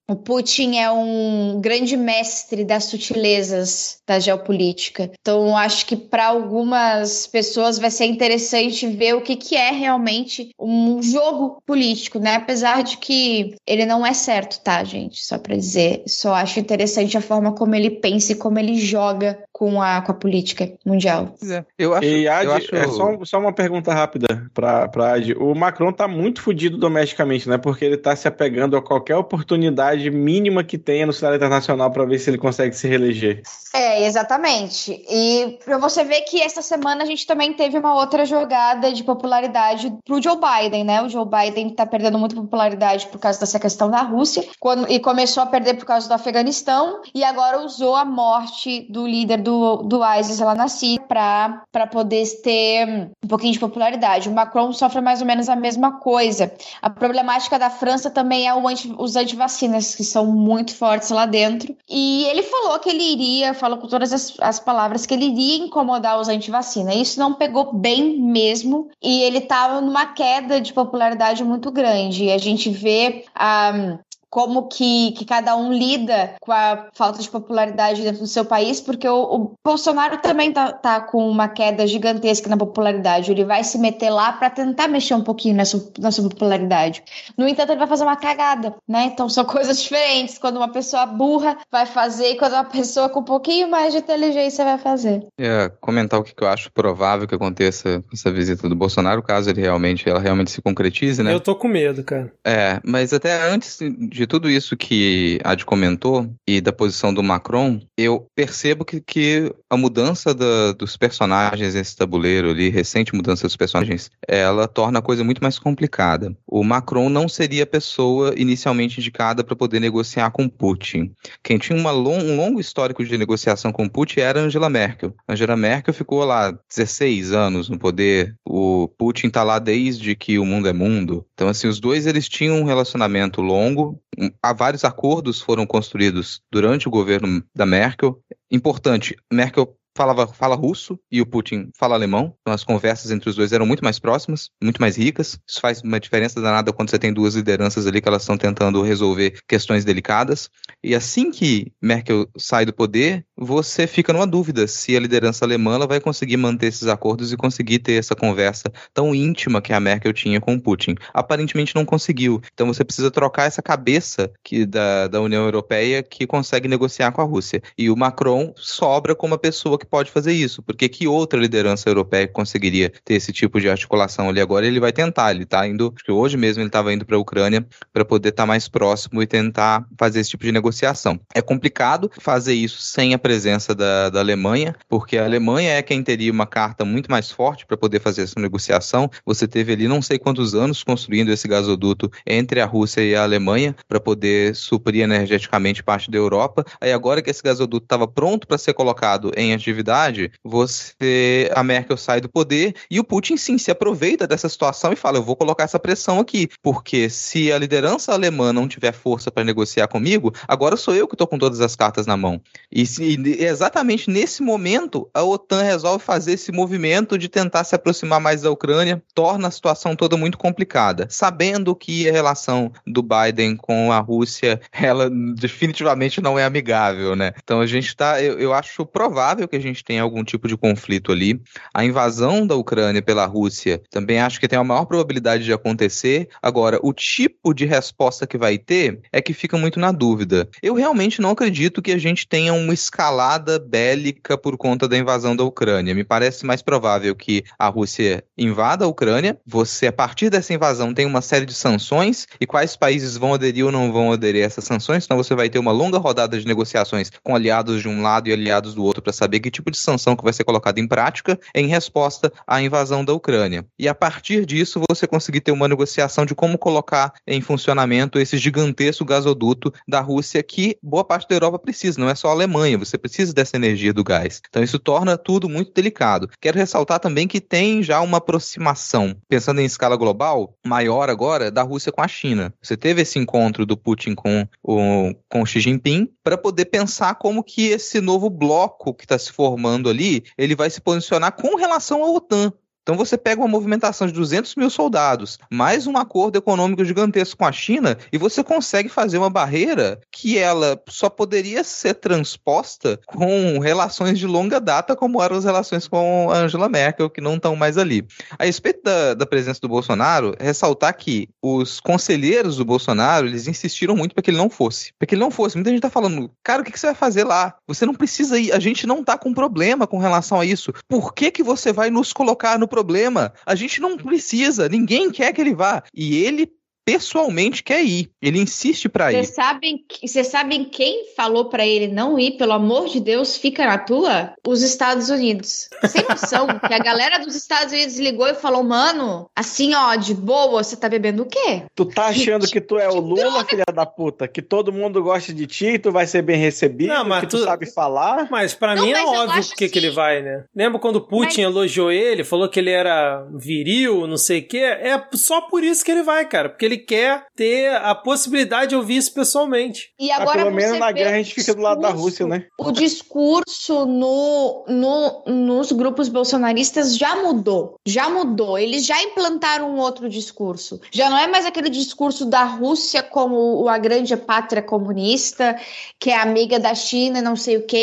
O 0.07 0.15
Putin 0.15 0.77
é 0.77 0.91
um 0.91 1.59
grande 1.59 1.97
mestre 1.97 2.63
das 2.63 2.85
sutilezas 2.85 3.99
da 4.05 4.19
geopolítica. 4.19 5.11
Então, 5.19 5.57
acho 5.57 5.85
que 5.85 5.95
para 5.95 6.27
algumas 6.27 7.25
pessoas 7.25 7.79
vai 7.79 7.89
ser 7.89 8.05
interessante 8.05 8.85
ver 8.85 9.15
o 9.15 9.21
que, 9.21 9.35
que 9.35 9.55
é 9.55 9.71
realmente 9.71 10.51
um 10.59 11.01
jogo 11.01 11.61
político, 11.65 12.19
né? 12.19 12.35
Apesar 12.35 12.83
de 12.83 12.97
que 12.97 13.55
ele 13.65 13.85
não 13.85 14.05
é 14.05 14.13
certo, 14.13 14.61
tá, 14.61 14.83
gente? 14.83 15.25
Só 15.25 15.39
para 15.39 15.55
dizer. 15.55 16.03
Só 16.05 16.33
acho 16.33 16.59
interessante 16.59 17.17
a 17.17 17.21
forma 17.21 17.53
como 17.53 17.73
ele 17.73 17.89
pensa 17.89 18.33
e 18.33 18.35
como 18.35 18.59
ele 18.59 18.75
joga 18.75 19.39
com 19.51 19.81
a, 19.81 20.01
com 20.01 20.11
a 20.11 20.15
política 20.15 20.71
mundial. 20.85 21.33
É. 21.49 21.63
Eu 21.79 21.93
acho, 21.93 22.05
e 22.05 22.27
Ad, 22.27 22.45
eu 22.45 22.53
acho... 22.53 22.75
É 22.75 22.87
só, 22.87 23.04
só 23.25 23.39
uma 23.39 23.53
pergunta 23.53 23.93
rápida 23.93 24.49
para 24.53 24.87
pra 24.87 25.13
Ad. 25.13 25.33
O 25.35 25.53
Macron 25.55 25.91
tá 25.91 26.07
muito 26.07 26.41
fodido 26.41 26.77
domesticamente, 26.77 27.49
né? 27.49 27.57
Porque 27.57 27.85
ele 27.85 27.97
tá 27.97 28.15
se 28.15 28.27
apegando 28.27 28.77
a 28.77 28.81
qualquer 28.81 29.15
oportunidade 29.15 30.09
mínima 30.09 30.63
que 30.63 30.77
tenha 30.77 31.05
no 31.05 31.13
cenário 31.13 31.37
internacional 31.37 31.91
para 31.91 32.05
ver 32.05 32.19
se 32.19 32.29
ele 32.29 32.37
consegue 32.37 32.75
se 32.75 32.87
reeleger. 32.87 33.41
É, 33.73 34.05
exatamente. 34.05 35.03
E 35.09 35.59
pra 35.65 35.77
você 35.77 36.03
ver 36.03 36.21
que 36.21 36.41
essa 36.41 36.61
semana 36.61 37.03
a 37.03 37.05
gente 37.05 37.27
também 37.27 37.53
teve 37.53 37.77
uma 37.77 37.93
outra 37.93 38.25
jogada 38.25 38.91
de 38.93 39.03
popularidade 39.03 39.93
pro 40.05 40.21
Joe 40.21 40.37
Biden, 40.37 40.85
né? 40.85 41.01
O 41.01 41.09
Joe 41.09 41.25
Biden 41.25 41.71
tá 41.71 41.85
perdendo 41.85 42.17
muita 42.17 42.35
popularidade 42.35 43.07
por 43.07 43.19
causa 43.19 43.39
dessa 43.39 43.59
questão 43.59 43.89
da 43.89 44.01
Rússia 44.01 44.45
quando, 44.59 44.89
e 44.89 44.99
começou 44.99 45.43
a 45.43 45.45
perder 45.45 45.75
por 45.75 45.85
causa 45.85 46.07
do 46.07 46.13
Afeganistão 46.13 47.01
e 47.13 47.23
agora 47.23 47.61
usou 47.61 47.95
a 47.95 48.05
morte 48.05 48.87
do 48.89 49.05
líder 49.05 49.41
do, 49.41 49.77
do 49.83 49.99
ISIS 50.19 50.39
lá 50.39 50.55
na 50.55 50.67
Síria 50.67 51.01
para 51.05 51.87
poder 51.91 52.23
ter 52.41 52.94
um 53.23 53.27
pouquinho 53.27 53.53
de 53.53 53.59
popularidade. 53.59 54.29
O 54.29 54.33
Macron 54.33 54.71
sofre 54.73 55.01
mais 55.01 55.21
ou 55.21 55.27
menos 55.27 55.49
a 55.49 55.55
mesma 55.55 55.99
coisa. 55.99 56.51
A 56.81 56.89
problemática 56.89 57.59
da 57.59 57.69
França 57.69 58.09
também 58.09 58.47
é 58.47 58.51
anti, 58.51 58.93
os 58.97 59.15
antivacinas, 59.15 59.95
que 59.95 60.03
são 60.03 60.25
muito 60.25 60.75
fortes 60.75 61.09
lá 61.09 61.25
dentro. 61.25 61.75
E 61.89 62.25
ele 62.25 62.43
falou 62.43 62.79
que 62.79 62.89
ele 62.89 63.03
iria, 63.03 63.53
falou 63.53 63.77
com 63.77 63.87
todas 63.87 64.13
as, 64.13 64.33
as 64.39 64.59
palavras, 64.59 65.05
que 65.05 65.13
ele 65.13 65.25
iria 65.25 65.65
incomodar 65.65 66.19
os 66.19 66.27
antivacina. 66.27 66.93
Isso 66.93 67.19
não 67.19 67.33
pegou 67.33 67.73
bem 67.73 68.19
mesmo. 68.19 68.89
E 69.01 69.21
ele 69.23 69.39
estava 69.39 69.81
numa 69.81 70.07
queda 70.07 70.61
de 70.61 70.73
popularidade 70.73 71.43
muito 71.43 71.71
grande. 71.71 72.25
E 72.25 72.31
a 72.31 72.37
gente 72.37 72.69
vê 72.69 73.25
a, 73.33 73.97
como 74.35 74.67
que, 74.67 75.13
que 75.13 75.23
cada 75.23 75.55
um 75.55 75.71
lida 75.71 76.35
com 76.41 76.51
a 76.51 76.89
falta 76.91 77.21
de 77.21 77.29
popularidade 77.29 78.01
dentro 78.01 78.19
do 78.19 78.27
seu 78.27 78.43
país, 78.43 78.81
porque 78.81 79.07
o, 79.07 79.15
o 79.23 79.53
Bolsonaro 79.63 80.17
também 80.17 80.51
tá, 80.51 80.73
tá, 80.73 80.99
com 80.99 81.25
uma 81.29 81.47
queda 81.47 81.87
gigantesca 81.87 82.49
na 82.49 82.57
popularidade. 82.57 83.31
Ele 83.31 83.45
vai 83.45 83.63
se 83.63 83.77
meter 83.77 84.09
lá 84.09 84.33
para 84.33 84.49
tentar 84.49 84.89
mexer 84.89 85.13
um 85.13 85.21
pouquinho 85.21 85.55
nessa, 85.55 85.81
nessa 85.97 86.21
popularidade. 86.21 87.01
No 87.37 87.47
entanto, 87.47 87.69
ele 87.69 87.79
vai 87.79 87.87
fazer 87.87 88.03
uma 88.03 88.17
cagada, 88.17 88.75
né? 88.85 89.05
Então 89.05 89.29
são 89.29 89.45
coisas 89.47 89.81
diferentes. 89.81 90.37
Quando 90.37 90.57
uma 90.57 90.67
pessoa 90.67 91.05
burra 91.05 91.57
vai 91.71 91.85
fazer 91.85 92.31
e 92.31 92.35
quando 92.35 92.55
uma 92.55 92.65
pessoa 92.65 93.07
com 93.07 93.21
um 93.21 93.23
pouquinho 93.23 93.71
mais 93.71 93.93
de 93.93 93.99
inteligência 93.99 94.65
vai 94.65 94.77
fazer. 94.77 95.25
É, 95.39 95.71
comentar 95.79 96.19
o 96.19 96.23
que 96.25 96.33
eu 96.43 96.49
acho 96.49 96.69
provável 96.73 97.25
que 97.25 97.35
aconteça 97.35 98.01
com 98.01 98.09
essa 98.11 98.29
visita 98.33 98.67
do 98.67 98.75
Bolsonaro, 98.75 99.23
caso 99.23 99.49
ele 99.49 99.61
realmente, 99.61 100.09
ela 100.09 100.19
realmente 100.19 100.51
se 100.51 100.61
concretize, 100.61 101.23
né? 101.23 101.33
Eu 101.33 101.39
tô 101.39 101.55
com 101.55 101.69
medo, 101.69 102.03
cara. 102.03 102.33
É, 102.45 102.81
mas 102.83 103.13
até 103.13 103.49
antes 103.49 103.79
de 103.79 104.24
tudo 104.27 104.49
isso 104.49 104.75
que 104.77 105.39
a 105.43 105.51
Ad 105.51 105.65
comentou 105.65 106.29
e 106.47 106.61
da 106.61 106.71
posição 106.71 107.13
do 107.13 107.23
Macron, 107.23 107.79
eu 107.97 108.27
percebo 108.35 108.85
que, 108.85 109.01
que 109.01 109.53
a 109.69 109.77
mudança 109.77 110.33
da, 110.33 110.73
dos 110.73 110.97
personagens 110.97 111.73
nesse 111.73 111.95
tabuleiro 111.95 112.49
ali, 112.49 112.69
recente 112.69 113.15
mudança 113.15 113.43
dos 113.47 113.55
personagens, 113.55 114.09
ela 114.27 114.67
torna 114.67 114.99
a 114.99 115.01
coisa 115.01 115.23
muito 115.23 115.41
mais 115.41 115.57
complicada. 115.57 116.35
O 116.47 116.63
Macron 116.63 117.09
não 117.09 117.27
seria 117.27 117.63
a 117.63 117.67
pessoa 117.67 118.33
inicialmente 118.37 118.99
indicada 118.99 119.43
para 119.43 119.55
poder 119.55 119.79
negociar 119.79 120.31
com 120.31 120.47
Putin. 120.47 121.11
Quem 121.43 121.57
tinha 121.57 121.75
long, 121.91 122.19
um 122.19 122.35
longo 122.35 122.59
histórico 122.59 123.03
de 123.03 123.17
negociação 123.17 123.71
com 123.71 123.87
Putin 123.87 124.21
era 124.21 124.41
Angela 124.41 124.69
Merkel. 124.69 125.13
Angela 125.27 125.55
Merkel 125.55 125.93
ficou 125.93 126.23
lá 126.23 126.57
16 126.69 127.31
anos 127.31 127.69
no 127.69 127.77
poder. 127.77 128.35
O 128.45 128.87
Putin 128.97 129.27
está 129.27 129.43
lá 129.43 129.59
desde 129.59 130.15
que 130.15 130.39
o 130.39 130.45
mundo 130.45 130.67
é 130.67 130.73
mundo. 130.73 131.25
Então, 131.35 131.49
assim, 131.49 131.67
os 131.67 131.81
dois 131.81 132.07
eles 132.07 132.29
tinham 132.29 132.61
um 132.61 132.63
relacionamento 132.63 133.41
longo. 133.41 134.01
Há 134.41 134.53
vários 134.53 134.85
acordos 134.85 135.41
foram 135.41 135.67
construídos 135.67 136.41
durante 136.49 136.87
o 136.87 136.91
governo 136.91 137.43
da 137.53 137.65
Merkel. 137.65 138.19
Importante, 138.49 139.17
Merkel 139.31 139.77
falava 139.95 140.27
fala 140.27 140.55
russo 140.55 140.99
e 141.11 141.21
o 141.21 141.25
Putin 141.25 141.69
fala 141.77 141.95
alemão. 141.95 142.35
Então 142.41 142.53
as 142.53 142.63
conversas 142.63 143.11
entre 143.11 143.29
os 143.29 143.35
dois 143.35 143.51
eram 143.53 143.65
muito 143.65 143.83
mais 143.83 143.99
próximas, 143.99 144.49
muito 144.61 144.81
mais 144.81 144.97
ricas. 144.97 145.39
Isso 145.47 145.61
faz 145.61 145.81
uma 145.81 145.99
diferença 145.99 146.41
danada 146.41 146.73
quando 146.73 146.89
você 146.89 146.99
tem 146.99 147.13
duas 147.13 147.35
lideranças 147.35 147.87
ali 147.87 148.01
que 148.01 148.07
elas 148.07 148.23
estão 148.23 148.37
tentando 148.37 148.81
resolver 148.81 149.39
questões 149.47 149.85
delicadas. 149.85 150.49
E 150.83 150.93
assim 150.93 151.31
que 151.31 151.71
Merkel 151.81 152.27
sai 152.37 152.65
do 152.65 152.73
poder, 152.73 153.25
você 153.37 153.87
fica 153.87 154.11
numa 154.11 154.27
dúvida 154.27 154.67
se 154.67 154.95
a 154.95 154.99
liderança 154.99 155.45
alemã 155.45 155.75
vai 155.87 155.99
conseguir 155.99 156.37
manter 156.37 156.67
esses 156.67 156.87
acordos 156.87 157.31
e 157.31 157.37
conseguir 157.37 157.79
ter 157.79 157.93
essa 157.93 158.15
conversa 158.15 158.71
tão 158.93 159.13
íntima 159.13 159.61
que 159.61 159.73
a 159.73 159.79
Merkel 159.79 160.13
tinha 160.13 160.39
com 160.39 160.53
o 160.53 160.61
Putin. 160.61 160.95
Aparentemente 161.13 161.75
não 161.75 161.85
conseguiu. 161.85 162.41
Então 162.53 162.67
você 162.67 162.83
precisa 162.83 163.11
trocar 163.11 163.45
essa 163.45 163.61
cabeça 163.61 164.31
que 164.43 164.65
da, 164.65 165.07
da 165.07 165.21
União 165.21 165.43
Europeia 165.43 166.01
que 166.01 166.25
consegue 166.25 166.67
negociar 166.67 167.11
com 167.11 167.21
a 167.21 167.25
Rússia. 167.25 167.61
E 167.77 167.89
o 167.89 167.95
Macron 167.95 168.53
sobra 168.55 169.15
como 169.15 169.33
uma 169.33 169.39
pessoa 169.39 169.77
que 169.77 169.84
que 169.85 169.89
pode 169.91 170.11
fazer 170.11 170.33
isso, 170.33 170.61
porque 170.61 170.89
que 170.89 171.07
outra 171.07 171.39
liderança 171.39 171.89
europeia 171.89 172.27
conseguiria 172.27 172.91
ter 173.03 173.13
esse 173.13 173.31
tipo 173.31 173.61
de 173.61 173.69
articulação 173.69 174.29
ali 174.29 174.41
agora? 174.41 174.65
Ele 174.65 174.79
vai 174.79 174.91
tentar, 174.91 175.31
ele 175.31 175.43
está 175.43 175.65
indo, 175.67 175.93
acho 175.95 176.03
que 176.03 176.11
hoje 176.11 176.35
mesmo 176.35 176.61
ele 176.61 176.67
estava 176.67 176.91
indo 176.93 177.05
para 177.05 177.15
a 177.15 177.19
Ucrânia 177.19 177.65
para 177.93 178.03
poder 178.03 178.29
estar 178.29 178.43
tá 178.43 178.47
mais 178.47 178.67
próximo 178.67 179.21
e 179.21 179.27
tentar 179.27 179.85
fazer 179.97 180.19
esse 180.19 180.31
tipo 180.31 180.43
de 180.43 180.51
negociação. 180.51 181.19
É 181.33 181.41
complicado 181.41 182.11
fazer 182.19 182.53
isso 182.53 182.81
sem 182.81 183.13
a 183.13 183.19
presença 183.19 183.73
da, 183.73 184.09
da 184.09 184.19
Alemanha, 184.19 184.75
porque 184.89 185.17
a 185.17 185.25
Alemanha 185.25 185.73
é 185.73 185.81
quem 185.81 186.03
teria 186.03 186.31
uma 186.31 186.47
carta 186.47 186.83
muito 186.83 187.09
mais 187.09 187.31
forte 187.31 187.65
para 187.65 187.77
poder 187.77 187.99
fazer 187.99 188.23
essa 188.23 188.39
negociação. 188.39 189.09
Você 189.25 189.47
teve 189.47 189.73
ali 189.73 189.87
não 189.87 190.01
sei 190.01 190.17
quantos 190.17 190.55
anos 190.55 190.83
construindo 190.83 191.29
esse 191.29 191.47
gasoduto 191.47 192.11
entre 192.25 192.59
a 192.59 192.65
Rússia 192.65 193.01
e 193.01 193.15
a 193.15 193.23
Alemanha 193.23 193.75
para 193.87 193.99
poder 193.99 194.55
suprir 194.55 195.03
energeticamente 195.03 195.83
parte 195.83 196.09
da 196.09 196.17
Europa. 196.17 196.65
Aí 196.81 196.91
agora 196.91 197.21
que 197.21 197.29
esse 197.29 197.43
gasoduto 197.43 197.85
estava 197.85 198.07
pronto 198.07 198.47
para 198.47 198.57
ser 198.57 198.73
colocado 198.73 199.31
em 199.35 199.53
atividade, 199.75 200.31
você 200.43 201.51
a 201.53 201.63
Merkel 201.63 201.97
sai 201.97 202.21
do 202.21 202.29
poder 202.29 202.73
e 202.89 202.99
o 202.99 203.03
Putin 203.03 203.37
sim 203.37 203.57
se 203.57 203.69
aproveita 203.69 204.25
dessa 204.25 204.47
situação 204.47 204.93
e 204.93 204.95
fala: 204.95 205.17
eu 205.17 205.23
vou 205.23 205.35
colocar 205.35 205.65
essa 205.65 205.79
pressão 205.79 206.19
aqui, 206.19 206.47
porque 206.63 207.09
se 207.09 207.51
a 207.51 207.57
liderança 207.57 208.13
alemã 208.13 208.53
não 208.53 208.67
tiver 208.67 208.93
força 208.93 209.29
para 209.29 209.43
negociar 209.43 209.87
comigo, 209.87 210.33
agora 210.47 210.77
sou 210.77 210.95
eu 210.95 211.07
que 211.07 211.15
estou 211.15 211.27
com 211.27 211.37
todas 211.37 211.59
as 211.61 211.75
cartas 211.75 212.07
na 212.07 212.15
mão. 212.15 212.41
E, 212.71 212.85
se, 212.85 213.03
e 213.03 213.43
exatamente 213.43 214.09
nesse 214.09 214.41
momento 214.41 215.09
a 215.13 215.23
OTAN 215.23 215.63
resolve 215.63 216.03
fazer 216.03 216.33
esse 216.33 216.51
movimento 216.51 217.17
de 217.17 217.27
tentar 217.27 217.63
se 217.63 217.75
aproximar 217.75 218.19
mais 218.19 218.41
da 218.41 218.51
Ucrânia, 218.51 219.03
torna 219.13 219.47
a 219.47 219.51
situação 219.51 219.95
toda 219.95 220.15
muito 220.15 220.37
complicada, 220.37 221.07
sabendo 221.09 221.75
que 221.75 222.07
a 222.07 222.11
relação 222.11 222.71
do 222.87 223.03
Biden 223.03 223.55
com 223.57 223.91
a 223.91 223.99
Rússia, 223.99 224.61
ela 224.71 225.09
definitivamente 225.09 226.21
não 226.21 226.39
é 226.39 226.45
amigável, 226.45 227.15
né? 227.15 227.33
Então 227.43 227.59
a 227.59 227.67
gente 227.67 227.87
está, 227.87 228.21
eu, 228.21 228.39
eu 228.39 228.53
acho 228.53 228.85
provável 228.85 229.47
que 229.47 229.55
a 229.55 229.59
gente 229.65 229.83
tem 229.83 229.99
algum 229.99 230.23
tipo 230.23 230.47
de 230.47 230.57
conflito 230.57 231.11
ali. 231.11 231.41
A 231.73 231.83
invasão 231.83 232.45
da 232.45 232.55
Ucrânia 232.55 233.01
pela 233.01 233.25
Rússia 233.25 233.81
também 233.89 234.19
acho 234.19 234.39
que 234.39 234.47
tem 234.47 234.57
a 234.57 234.63
maior 234.63 234.85
probabilidade 234.85 235.43
de 235.43 235.53
acontecer. 235.53 236.29
Agora, 236.41 236.79
o 236.81 236.93
tipo 236.93 237.53
de 237.53 237.65
resposta 237.65 238.27
que 238.27 238.37
vai 238.37 238.57
ter 238.57 238.99
é 239.11 239.21
que 239.21 239.33
fica 239.33 239.57
muito 239.57 239.79
na 239.79 239.91
dúvida. 239.91 240.47
Eu 240.61 240.73
realmente 240.75 241.21
não 241.21 241.31
acredito 241.31 241.81
que 241.81 241.91
a 241.91 241.97
gente 241.97 242.27
tenha 242.27 242.53
uma 242.53 242.73
escalada 242.73 243.59
bélica 243.59 244.37
por 244.37 244.57
conta 244.57 244.87
da 244.87 244.97
invasão 244.97 245.35
da 245.35 245.43
Ucrânia. 245.43 245.95
Me 245.95 246.03
parece 246.03 246.45
mais 246.45 246.61
provável 246.61 247.15
que 247.15 247.43
a 247.57 247.67
Rússia 247.67 248.23
invada 248.37 248.85
a 248.85 248.87
Ucrânia, 248.87 249.37
você, 249.45 249.87
a 249.87 249.93
partir 249.93 250.29
dessa 250.29 250.53
invasão, 250.53 250.93
tem 250.93 251.05
uma 251.05 251.21
série 251.21 251.45
de 251.45 251.53
sanções 251.53 252.27
e 252.39 252.45
quais 252.45 252.75
países 252.75 253.17
vão 253.17 253.33
aderir 253.33 253.65
ou 253.65 253.71
não 253.71 253.91
vão 253.91 254.11
aderir 254.11 254.43
a 254.43 254.45
essas 254.45 254.63
sanções. 254.63 255.05
Então, 255.05 255.17
você 255.17 255.35
vai 255.35 255.49
ter 255.49 255.59
uma 255.59 255.71
longa 255.71 255.97
rodada 255.97 256.39
de 256.39 256.45
negociações 256.45 257.11
com 257.23 257.35
aliados 257.35 257.81
de 257.81 257.87
um 257.87 258.01
lado 258.01 258.29
e 258.29 258.33
aliados 258.33 258.73
do 258.75 258.83
outro 258.83 259.01
para 259.01 259.13
saber 259.13 259.39
que 259.39 259.51
tipo 259.55 259.71
de 259.71 259.77
sanção 259.77 260.15
que 260.15 260.23
vai 260.23 260.33
ser 260.33 260.43
colocada 260.43 260.79
em 260.79 260.87
prática 260.87 261.39
em 261.53 261.67
resposta 261.67 262.31
à 262.47 262.61
invasão 262.61 263.03
da 263.03 263.13
Ucrânia. 263.13 263.65
E 263.77 263.87
a 263.87 263.95
partir 263.95 264.45
disso, 264.45 264.81
você 264.89 265.07
conseguir 265.07 265.41
ter 265.41 265.51
uma 265.51 265.67
negociação 265.67 266.25
de 266.25 266.35
como 266.35 266.57
colocar 266.57 267.13
em 267.27 267.41
funcionamento 267.41 268.19
esse 268.19 268.37
gigantesco 268.37 269.05
gasoduto 269.05 269.73
da 269.87 269.99
Rússia 269.99 270.43
que 270.43 270.77
boa 270.81 271.03
parte 271.03 271.27
da 271.27 271.35
Europa 271.35 271.59
precisa, 271.59 271.99
não 271.99 272.09
é 272.09 272.15
só 272.15 272.29
a 272.29 272.31
Alemanha, 272.31 272.77
você 272.77 272.97
precisa 272.97 273.33
dessa 273.33 273.55
energia 273.55 273.93
do 273.93 274.03
gás. 274.03 274.41
Então 274.49 274.63
isso 274.63 274.79
torna 274.79 275.17
tudo 275.17 275.49
muito 275.49 275.73
delicado. 275.73 276.29
Quero 276.39 276.57
ressaltar 276.57 276.99
também 276.99 277.27
que 277.27 277.41
tem 277.41 277.81
já 277.81 278.01
uma 278.01 278.17
aproximação, 278.17 279.15
pensando 279.27 279.61
em 279.61 279.65
escala 279.65 279.95
global, 279.95 280.55
maior 280.65 281.09
agora 281.09 281.51
da 281.51 281.63
Rússia 281.63 281.91
com 281.91 282.01
a 282.01 282.07
China. 282.07 282.53
Você 282.61 282.77
teve 282.77 283.01
esse 283.01 283.19
encontro 283.19 283.65
do 283.65 283.77
Putin 283.77 284.15
com 284.15 284.47
o, 284.63 285.13
com 285.29 285.45
Xi 285.45 285.59
Jinping 285.59 286.09
para 286.25 286.39
poder 286.39 286.65
pensar 286.65 287.13
como 287.19 287.43
que 287.43 287.67
esse 287.67 288.01
novo 288.01 288.31
bloco 288.31 288.95
que 288.95 289.05
está 289.05 289.15
se 289.15 289.31
formando 289.31 289.87
ali, 289.87 290.23
ele 290.35 290.55
vai 290.55 290.71
se 290.71 290.81
posicionar 290.81 291.31
com 291.33 291.55
relação 291.55 292.03
à 292.03 292.09
OTAN. 292.09 292.51
Então 292.85 292.95
você 292.95 293.17
pega 293.17 293.41
uma 293.41 293.47
movimentação 293.47 294.05
de 294.05 294.13
200 294.13 294.53
mil 294.53 294.69
soldados, 294.69 295.39
mais 295.49 295.87
um 295.87 295.97
acordo 295.97 296.37
econômico 296.37 296.85
gigantesco 296.85 297.35
com 297.35 297.45
a 297.45 297.51
China, 297.51 297.97
e 298.13 298.17
você 298.19 298.43
consegue 298.43 298.89
fazer 298.89 299.17
uma 299.17 299.29
barreira 299.29 299.99
que 300.11 300.37
ela 300.37 300.79
só 300.87 301.09
poderia 301.09 301.63
ser 301.63 301.95
transposta 301.95 302.99
com 303.07 303.57
relações 303.57 304.19
de 304.19 304.27
longa 304.27 304.59
data, 304.59 304.95
como 304.95 305.19
eram 305.19 305.35
as 305.35 305.45
relações 305.45 305.87
com 305.87 306.29
a 306.29 306.37
Angela 306.37 306.69
Merkel, 306.69 307.09
que 307.09 307.19
não 307.19 307.37
estão 307.37 307.55
mais 307.55 307.75
ali. 307.75 308.05
A 308.37 308.45
respeito 308.45 308.83
da, 308.83 309.15
da 309.15 309.25
presença 309.25 309.59
do 309.59 309.67
Bolsonaro, 309.67 310.35
ressaltar 310.39 310.95
que 310.95 311.27
os 311.41 311.79
conselheiros 311.79 312.57
do 312.57 312.65
Bolsonaro, 312.65 313.25
eles 313.25 313.47
insistiram 313.47 313.95
muito 313.95 314.13
para 314.13 314.21
que 314.21 314.29
ele 314.29 314.37
não 314.37 314.49
fosse. 314.49 314.93
Para 314.99 315.07
que 315.07 315.15
ele 315.15 315.21
não 315.21 315.31
fosse. 315.31 315.55
Muita 315.55 315.71
gente 315.71 315.79
está 315.79 315.89
falando, 315.89 316.29
cara, 316.43 316.61
o 316.61 316.63
que, 316.63 316.71
que 316.71 316.79
você 316.79 316.85
vai 316.85 316.95
fazer 316.95 317.23
lá? 317.23 317.55
Você 317.67 317.83
não 317.83 317.95
precisa 317.95 318.37
ir, 318.37 318.51
a 318.51 318.59
gente 318.59 318.85
não 318.85 318.99
está 318.99 319.17
com 319.17 319.33
problema 319.33 319.87
com 319.87 319.97
relação 319.97 320.39
a 320.39 320.45
isso. 320.45 320.71
Por 320.87 321.15
que, 321.15 321.31
que 321.31 321.41
você 321.41 321.73
vai 321.73 321.89
nos 321.89 322.13
colocar 322.13 322.59
no 322.59 322.74
problema. 322.75 323.31
A 323.45 323.55
gente 323.55 323.79
não 323.79 323.95
precisa, 323.95 324.67
ninguém 324.67 325.09
quer 325.09 325.31
que 325.31 325.39
ele 325.39 325.55
vá. 325.55 325.81
E 325.93 326.17
ele 326.17 326.51
pessoalmente 326.85 327.63
quer 327.63 327.83
ir. 327.83 328.11
Ele 328.21 328.39
insiste 328.39 328.87
para 328.87 329.11
ir. 329.11 329.25
Vocês 329.25 330.27
sabem, 330.27 330.63
quem 330.65 331.13
falou 331.15 331.49
para 331.49 331.65
ele 331.65 331.87
não 331.87 332.17
ir? 332.19 332.37
Pelo 332.37 332.53
amor 332.53 332.87
de 332.87 332.99
Deus, 332.99 333.35
fica 333.35 333.65
na 333.65 333.77
tua? 333.77 334.33
Os 334.47 334.61
Estados 334.61 335.09
Unidos. 335.09 335.67
Sem 335.87 336.03
noção 336.07 336.47
que 336.59 336.73
a 336.73 336.79
galera 336.79 337.17
dos 337.17 337.35
Estados 337.35 337.73
Unidos 337.73 337.97
ligou 337.97 338.27
e 338.27 338.35
falou: 338.35 338.63
"Mano, 338.63 339.29
assim, 339.35 339.73
ó, 339.73 339.95
de 339.95 340.13
boa, 340.13 340.63
você 340.63 340.77
tá 340.77 340.87
bebendo 340.87 341.23
o 341.23 341.25
quê?" 341.25 341.63
Tu 341.73 341.85
tá 341.85 342.07
achando 342.07 342.47
que 342.47 342.61
tu 342.61 342.77
é 342.77 342.87
o 342.87 342.99
Lula, 342.99 343.43
filha 343.45 343.65
da 343.73 343.85
puta, 343.85 344.27
que 344.27 344.41
todo 344.41 344.71
mundo 344.71 345.01
gosta 345.01 345.33
de 345.33 345.47
ti, 345.47 345.65
e 345.65 345.79
tu 345.79 345.91
vai 345.91 346.05
ser 346.05 346.21
bem 346.21 346.37
recebido, 346.37 346.93
não, 346.93 347.05
mas 347.05 347.21
que 347.21 347.27
tu, 347.27 347.37
tu 347.37 347.43
sabe 347.43 347.65
falar? 347.65 348.27
Mas 348.29 348.53
para 348.53 348.75
mim 348.75 348.91
é 348.91 349.03
óbvio 349.03 349.43
porque 349.47 349.69
que 349.69 349.79
ele 349.79 349.89
vai, 349.89 350.21
né? 350.21 350.43
Lembra 350.55 350.79
quando 350.79 351.01
Putin 351.01 351.43
mas... 351.43 351.51
elogiou 351.51 351.91
ele, 351.91 352.23
falou 352.23 352.49
que 352.49 352.59
ele 352.59 352.71
era 352.71 353.25
viril, 353.33 354.05
não 354.05 354.17
sei 354.17 354.39
o 354.39 354.47
quê? 354.47 354.57
É 354.57 355.01
só 355.13 355.41
por 355.41 355.63
isso 355.63 355.83
que 355.83 355.91
ele 355.91 356.03
vai, 356.03 356.27
cara, 356.27 356.49
porque 356.49 356.65
ele 356.65 356.74
ele 356.75 356.83
quer 356.83 357.25
ter 357.35 357.73
a 357.75 357.95
possibilidade 357.95 358.69
de 358.69 358.75
ouvir 358.75 358.97
isso 358.97 359.13
pessoalmente. 359.13 359.89
E 359.99 360.11
agora 360.11 360.39
pelo 360.39 360.51
menos 360.51 360.77
na 360.79 360.91
guerra 360.91 361.15
a 361.17 361.19
o 361.19 361.23
gente 361.23 361.33
fica 361.35 361.53
do 361.53 361.61
lado 361.61 361.81
da 361.81 361.87
discurso- 361.91 362.05
Rússia, 362.23 362.27
né? 362.27 362.45
O 362.59 362.71
discurso 362.71 363.85
no, 363.85 364.65
no- 364.67 365.23
nos 365.27 365.71
grupos 365.71 366.09
bolsonaristas 366.09 366.97
já 366.97 367.15
mudou. 367.15 367.79
Já 367.85 368.09
mudou. 368.09 368.57
Eles 368.57 368.85
já 368.85 369.01
implantaram 369.01 369.69
um 369.73 369.79
outro 369.79 370.09
discurso. 370.09 370.79
Já 370.91 371.09
não 371.09 371.17
é 371.17 371.27
mais 371.27 371.45
aquele 371.45 371.69
discurso 371.69 372.25
da 372.25 372.43
Rússia 372.43 373.01
como 373.03 373.67
a 373.67 373.77
grande 373.77 374.15
pátria 374.17 374.61
comunista, 374.61 375.57
que 375.99 376.09
é 376.11 376.17
amiga 376.17 376.59
da 376.59 376.73
China, 376.75 377.21
não 377.21 377.35
sei 377.35 377.57
o 377.57 377.65
que, 377.65 377.75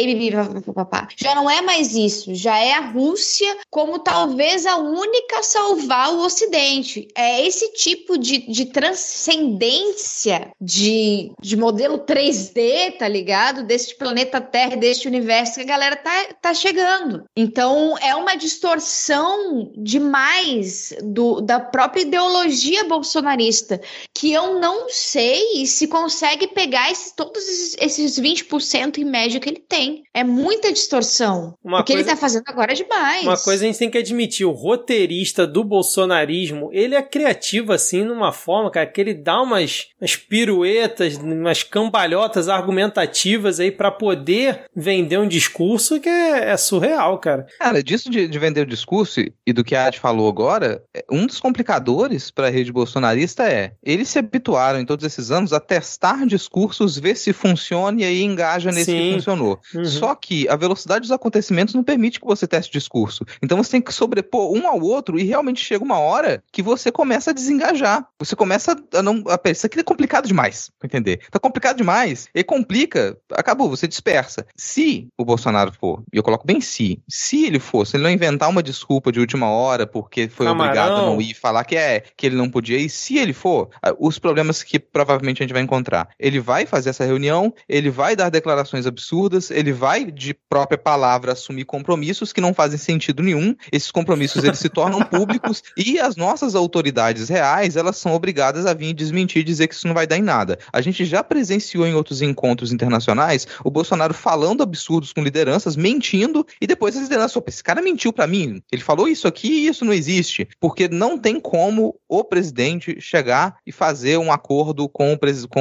já 1.16 1.34
não 1.34 1.48
é 1.48 1.60
mais 1.62 1.94
isso. 1.94 2.34
Já 2.34 2.58
é 2.58 2.72
a 2.74 2.80
Rússia 2.80 3.56
como 3.70 3.98
talvez 3.98 4.66
a 4.66 4.76
única 4.76 5.38
a 5.38 5.42
salvar 5.42 6.12
o 6.12 6.24
Ocidente. 6.24 7.08
É 7.16 7.46
esse 7.46 7.72
tipo 7.72 8.18
de, 8.18 8.38
de 8.50 8.66
transcendência 8.82 10.50
de, 10.60 11.32
de 11.40 11.56
modelo 11.56 11.98
3D, 11.98 12.96
tá 12.98 13.08
ligado? 13.08 13.64
Deste 13.64 13.94
planeta 13.96 14.40
Terra, 14.40 14.76
deste 14.76 15.06
universo 15.08 15.54
que 15.54 15.60
a 15.62 15.64
galera 15.66 15.96
tá, 15.96 16.10
tá 16.40 16.54
chegando. 16.54 17.24
Então 17.36 17.96
é 17.98 18.14
uma 18.14 18.34
distorção 18.34 19.70
demais 19.76 20.94
do, 21.02 21.40
da 21.40 21.60
própria 21.60 22.02
ideologia 22.02 22.84
bolsonarista 22.84 23.80
que 24.14 24.32
eu 24.32 24.58
não 24.60 24.88
sei 24.88 25.64
se 25.66 25.86
consegue 25.88 26.46
pegar 26.48 26.90
esse- 26.90 27.14
todos 27.14 27.42
esses, 27.48 27.76
esses 27.80 28.18
20% 28.18 28.98
em 28.98 29.04
média 29.04 29.40
que 29.40 29.48
ele 29.48 29.62
tem. 29.68 30.02
É 30.14 30.24
muita 30.24 30.72
distorção. 30.72 31.54
Uma 31.64 31.80
o 31.80 31.84
que 31.84 31.92
coisa- 31.92 32.08
ele 32.08 32.14
tá 32.16 32.20
fazendo 32.20 32.44
agora 32.46 32.72
é 32.72 32.74
demais. 32.74 33.22
Uma 33.24 33.38
coisa 33.38 33.64
a 33.64 33.66
gente 33.66 33.78
tem 33.78 33.90
que 33.90 33.98
admitir, 33.98 34.44
o 34.44 34.52
roteirista 34.52 35.46
do 35.46 35.62
bolsonarismo, 35.64 36.70
ele 36.72 36.94
é 36.94 37.02
criativo 37.02 37.72
assim 37.72 38.04
numa 38.04 38.32
forma, 38.32 38.70
cara, 38.72 38.86
que 38.86 39.00
ele 39.00 39.14
dá 39.14 39.40
umas, 39.40 39.86
umas 40.00 40.16
piruetas, 40.16 41.16
umas 41.16 41.62
cambalhotas 41.62 42.48
argumentativas 42.48 43.60
aí 43.60 43.70
pra 43.70 43.90
poder 43.90 44.62
vender 44.74 45.18
um 45.18 45.28
discurso 45.28 46.00
que 46.00 46.08
é, 46.08 46.50
é 46.50 46.56
surreal, 46.56 47.18
cara. 47.18 47.46
Cara, 47.58 47.82
disso 47.82 48.10
de, 48.10 48.26
de 48.26 48.38
vender 48.38 48.62
o 48.62 48.66
discurso 48.66 49.20
e- 49.20 49.52
do 49.52 49.62
que 49.62 49.76
a 49.76 49.86
Adi 49.86 49.98
falou 50.00 50.28
agora, 50.28 50.82
é, 50.94 51.04
um 51.10 51.26
dos 51.26 51.38
complicadores 51.38 52.30
para 52.30 52.48
a 52.48 52.50
rede 52.50 52.72
bolsonarista 52.72 53.44
é 53.44 53.72
eles 53.82 54.08
se 54.08 54.18
habituaram 54.18 54.80
em 54.80 54.86
todos 54.86 55.04
esses 55.04 55.30
anos 55.30 55.52
a 55.52 55.60
testar 55.60 56.26
discursos, 56.26 56.98
ver 56.98 57.16
se 57.16 57.32
funciona 57.32 58.00
e 58.00 58.04
aí 58.04 58.22
engaja 58.22 58.70
nesse 58.70 58.90
Sim. 58.90 58.98
que 58.98 59.14
funcionou. 59.14 59.60
Uhum. 59.74 59.84
Só 59.84 60.14
que 60.14 60.48
a 60.48 60.56
velocidade 60.56 61.02
dos 61.02 61.12
acontecimentos 61.12 61.74
não 61.74 61.82
permite 61.84 62.18
que 62.20 62.26
você 62.26 62.46
teste 62.46 62.72
discurso. 62.72 63.24
Então 63.42 63.58
você 63.58 63.72
tem 63.72 63.80
que 63.80 63.92
sobrepor 63.92 64.52
um 64.56 64.66
ao 64.66 64.80
outro 64.80 65.18
e 65.18 65.24
realmente 65.24 65.62
chega 65.64 65.84
uma 65.84 65.98
hora 65.98 66.42
que 66.52 66.62
você 66.62 66.90
começa 66.90 67.30
a 67.30 67.34
desengajar. 67.34 68.06
Você 68.18 68.36
começa 68.36 68.61
a 68.70 69.02
não. 69.02 69.24
A, 69.26 69.50
isso 69.50 69.66
aqui 69.66 69.80
é 69.80 69.84
complicado 69.84 70.26
demais, 70.26 70.70
pra 70.78 70.86
entender? 70.86 71.20
Tá 71.30 71.38
complicado 71.38 71.76
demais. 71.76 72.28
E 72.34 72.42
complica, 72.44 73.16
acabou, 73.32 73.68
você 73.68 73.86
dispersa. 73.88 74.46
Se 74.56 75.08
o 75.18 75.24
Bolsonaro 75.24 75.72
for, 75.72 76.02
e 76.12 76.16
eu 76.16 76.22
coloco 76.22 76.46
bem 76.46 76.60
se, 76.60 77.02
se 77.08 77.44
ele 77.44 77.58
for, 77.58 77.86
se 77.86 77.96
ele 77.96 78.04
não 78.04 78.10
inventar 78.10 78.48
uma 78.48 78.62
desculpa 78.62 79.10
de 79.10 79.20
última 79.20 79.48
hora 79.48 79.86
porque 79.86 80.28
foi 80.28 80.46
Camarão. 80.46 80.70
obrigado 80.70 81.00
a 81.00 81.06
não 81.06 81.20
ir 81.20 81.34
falar 81.34 81.64
que 81.64 81.76
é 81.76 82.02
que 82.16 82.26
ele 82.26 82.36
não 82.36 82.50
podia 82.50 82.78
ir, 82.78 82.88
se 82.88 83.18
ele 83.18 83.32
for, 83.32 83.70
os 83.98 84.18
problemas 84.18 84.62
que 84.62 84.78
provavelmente 84.78 85.42
a 85.42 85.44
gente 85.44 85.52
vai 85.52 85.62
encontrar. 85.62 86.08
Ele 86.18 86.40
vai 86.40 86.66
fazer 86.66 86.90
essa 86.90 87.04
reunião, 87.04 87.52
ele 87.68 87.90
vai 87.90 88.14
dar 88.14 88.28
declarações 88.28 88.86
absurdas, 88.86 89.50
ele 89.50 89.72
vai 89.72 90.04
de 90.04 90.34
própria 90.34 90.78
palavra 90.78 91.32
assumir 91.32 91.64
compromissos 91.64 92.32
que 92.32 92.40
não 92.40 92.54
fazem 92.54 92.78
sentido 92.78 93.22
nenhum. 93.22 93.54
Esses 93.70 93.90
compromissos 93.90 94.44
eles 94.44 94.58
se 94.58 94.68
tornam 94.68 95.00
públicos 95.04 95.62
e 95.76 95.98
as 95.98 96.16
nossas 96.16 96.54
autoridades 96.54 97.28
reais, 97.28 97.76
elas 97.76 97.96
são 97.96 98.12
obrigadas 98.12 98.51
a 98.66 98.74
vir 98.74 98.92
desmentir 98.92 99.40
e 99.40 99.44
dizer 99.44 99.66
que 99.68 99.74
isso 99.74 99.86
não 99.86 99.94
vai 99.94 100.06
dar 100.06 100.16
em 100.16 100.22
nada. 100.22 100.58
A 100.72 100.80
gente 100.80 101.04
já 101.04 101.22
presenciou 101.22 101.86
em 101.86 101.94
outros 101.94 102.22
encontros 102.22 102.72
internacionais 102.72 103.46
o 103.64 103.70
Bolsonaro 103.70 104.14
falando 104.14 104.62
absurdos 104.62 105.12
com 105.12 105.22
lideranças, 105.22 105.76
mentindo 105.76 106.46
e 106.60 106.66
depois 106.66 106.96
as 106.96 107.02
lideranças, 107.02 107.36
opa, 107.36 107.50
esse 107.50 107.62
cara 107.62 107.82
mentiu 107.82 108.12
pra 108.12 108.26
mim. 108.26 108.62
Ele 108.70 108.82
falou 108.82 109.08
isso 109.08 109.26
aqui 109.28 109.48
e 109.48 109.66
isso 109.68 109.84
não 109.84 109.92
existe, 109.92 110.48
porque 110.60 110.88
não 110.88 111.18
tem 111.18 111.40
como 111.40 111.96
o 112.08 112.24
presidente 112.24 113.00
chegar 113.00 113.56
e 113.66 113.72
fazer 113.72 114.18
um 114.18 114.30
acordo 114.32 114.88
com 114.88 115.12
o 115.12 115.18
presidente, 115.18 115.52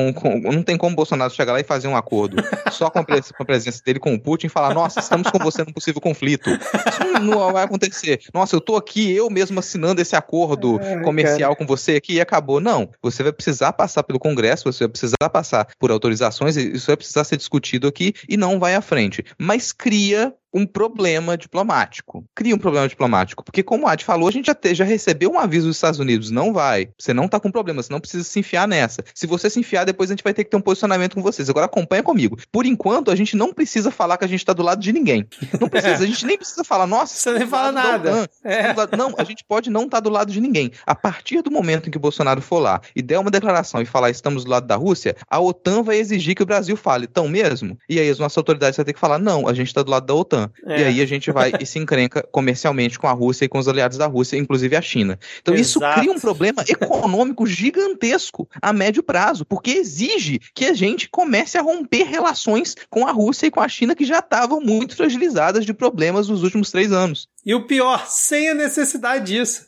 não 0.43 0.63
tem 0.63 0.77
como 0.77 0.93
o 0.93 0.95
Bolsonaro 0.95 1.33
chegar 1.33 1.53
lá 1.53 1.59
e 1.59 1.63
fazer 1.63 1.87
um 1.87 1.95
acordo 1.95 2.37
só 2.71 2.89
com 2.89 2.99
a, 2.99 3.03
pres- 3.03 3.31
com 3.31 3.43
a 3.43 3.45
presença 3.45 3.81
dele 3.85 3.99
com 3.99 4.13
o 4.13 4.19
Putin 4.19 4.47
e 4.47 4.49
falar, 4.49 4.73
nossa, 4.73 4.99
estamos 4.99 5.29
com 5.29 5.39
você 5.39 5.63
num 5.63 5.71
possível 5.73 6.01
conflito. 6.01 6.49
Isso 6.49 7.21
não, 7.21 7.51
vai 7.53 7.63
acontecer. 7.63 8.19
Nossa, 8.33 8.55
eu 8.55 8.61
tô 8.61 8.75
aqui, 8.75 9.11
eu 9.11 9.29
mesmo 9.29 9.59
assinando 9.59 10.01
esse 10.01 10.15
acordo 10.15 10.79
comercial 11.03 11.55
com 11.55 11.65
você 11.65 11.95
aqui 11.95 12.13
e 12.13 12.21
acabou. 12.21 12.59
Não, 12.59 12.80
você 13.01 13.23
vai 13.23 13.33
precisar 13.33 13.73
passar 13.73 14.03
pelo 14.03 14.19
Congresso, 14.19 14.71
você 14.71 14.85
vai 14.85 14.89
precisar 14.89 15.29
passar 15.31 15.67
por 15.79 15.91
autorizações, 15.91 16.55
isso 16.55 16.87
vai 16.87 16.97
precisar 16.97 17.23
ser 17.23 17.37
discutido 17.37 17.87
aqui 17.87 18.13
e 18.27 18.37
não 18.37 18.59
vai 18.59 18.75
à 18.75 18.81
frente. 18.81 19.23
Mas 19.37 19.71
cria 19.71 20.33
um 20.53 20.65
problema 20.65 21.37
diplomático. 21.37 22.25
Cria 22.35 22.53
um 22.55 22.57
problema 22.59 22.87
diplomático. 22.87 23.43
Porque, 23.43 23.63
como 23.63 23.87
a 23.87 23.91
Adi 23.91 24.03
falou, 24.03 24.27
a 24.27 24.31
gente 24.31 24.47
já, 24.47 24.55
te- 24.55 24.75
já 24.75 24.83
recebeu 24.83 25.31
um 25.31 25.39
aviso 25.39 25.67
dos 25.67 25.77
Estados 25.77 25.99
Unidos. 25.99 26.29
Não 26.29 26.51
vai. 26.53 26.89
Você 26.99 27.13
não 27.13 27.27
tá 27.27 27.39
com 27.39 27.51
problema, 27.51 27.81
você 27.81 27.91
não 27.91 27.99
precisa 27.99 28.23
se 28.23 28.39
enfiar 28.39 28.67
nessa. 28.67 29.03
Se 29.13 29.25
você 29.27 29.49
se 29.49 29.59
enfiar, 29.59 29.85
depois 29.85 30.09
a 30.09 30.13
gente 30.13 30.23
vai 30.23 30.33
ter 30.33 30.43
que 30.43 30.49
ter 30.49 30.57
um 30.57 30.61
posicionamento 30.61 31.15
com 31.15 31.21
vocês. 31.21 31.49
Agora 31.49 31.65
acompanha 31.65 32.03
comigo. 32.03 32.37
Por 32.51 32.65
enquanto, 32.65 33.11
a 33.11 33.15
gente 33.15 33.35
não 33.35 33.53
precisa 33.53 33.91
falar 33.91 34.17
que 34.17 34.25
a 34.25 34.27
gente 34.27 34.45
tá 34.45 34.53
do 34.53 34.63
lado 34.63 34.81
de 34.81 34.91
ninguém. 34.91 35.25
Não 35.59 35.69
precisa. 35.69 36.03
A 36.03 36.07
gente 36.07 36.25
nem 36.25 36.37
precisa 36.37 36.63
falar, 36.63 36.85
nossa, 36.87 37.15
Você 37.15 37.39
nem 37.39 37.47
fala 37.47 37.71
nada. 37.71 38.29
É. 38.43 38.73
Não, 38.97 39.13
a 39.17 39.23
gente 39.23 39.43
pode 39.43 39.69
não 39.69 39.85
estar 39.85 39.99
do 39.99 40.09
lado 40.09 40.31
de 40.31 40.41
ninguém. 40.41 40.71
A 40.85 40.95
partir 40.95 41.41
do 41.41 41.51
momento 41.51 41.87
em 41.87 41.91
que 41.91 41.97
o 41.97 42.01
Bolsonaro 42.01 42.41
for 42.41 42.59
lá 42.59 42.81
e 42.95 43.01
der 43.01 43.19
uma 43.19 43.31
declaração 43.31 43.81
e 43.81 43.85
falar 43.85 44.09
estamos 44.09 44.43
do 44.43 44.51
lado 44.51 44.67
da 44.67 44.75
Rússia, 44.75 45.15
a 45.29 45.39
OTAN 45.39 45.83
vai 45.83 45.97
exigir 45.97 46.35
que 46.35 46.43
o 46.43 46.45
Brasil 46.45 46.75
fale, 46.75 47.07
tão 47.07 47.27
mesmo? 47.27 47.77
E 47.87 47.99
aí 47.99 48.09
as 48.09 48.19
nossas 48.19 48.37
autoridades 48.37 48.75
vão 48.77 48.85
ter 48.85 48.93
que 48.93 48.99
falar, 48.99 49.17
não, 49.19 49.47
a 49.47 49.53
gente 49.53 49.67
está 49.67 49.81
do 49.83 49.91
lado 49.91 50.05
da 50.05 50.13
OTAN. 50.13 50.40
É. 50.65 50.81
E 50.81 50.83
aí 50.85 51.01
a 51.01 51.05
gente 51.05 51.31
vai 51.31 51.51
e 51.59 51.65
se 51.65 51.79
encrenca 51.79 52.25
comercialmente 52.31 52.97
com 52.97 53.07
a 53.07 53.11
Rússia 53.11 53.45
e 53.45 53.49
com 53.49 53.59
os 53.59 53.67
aliados 53.67 53.97
da 53.97 54.07
Rússia, 54.07 54.37
inclusive 54.37 54.75
a 54.75 54.81
China. 54.81 55.19
Então 55.41 55.53
isso 55.53 55.79
Exato. 55.79 55.99
cria 55.99 56.11
um 56.11 56.19
problema 56.19 56.63
econômico 56.67 57.45
gigantesco 57.45 58.47
a 58.61 58.71
médio 58.71 59.03
prazo, 59.03 59.45
porque 59.45 59.71
exige 59.71 60.39
que 60.53 60.65
a 60.65 60.73
gente 60.73 61.09
comece 61.09 61.57
a 61.57 61.61
romper 61.61 62.03
relações 62.03 62.75
com 62.89 63.05
a 63.05 63.11
Rússia 63.11 63.47
e 63.47 63.51
com 63.51 63.59
a 63.59 63.67
China 63.67 63.95
que 63.95 64.05
já 64.05 64.19
estavam 64.19 64.61
muito 64.61 64.95
fragilizadas 64.95 65.65
de 65.65 65.73
problemas 65.73 66.29
nos 66.29 66.43
últimos 66.43 66.71
três 66.71 66.91
anos. 66.91 67.27
E 67.45 67.53
o 67.53 67.65
pior, 67.65 68.07
sem 68.07 68.49
a 68.49 68.53
necessidade 68.53 69.25
disso. 69.25 69.65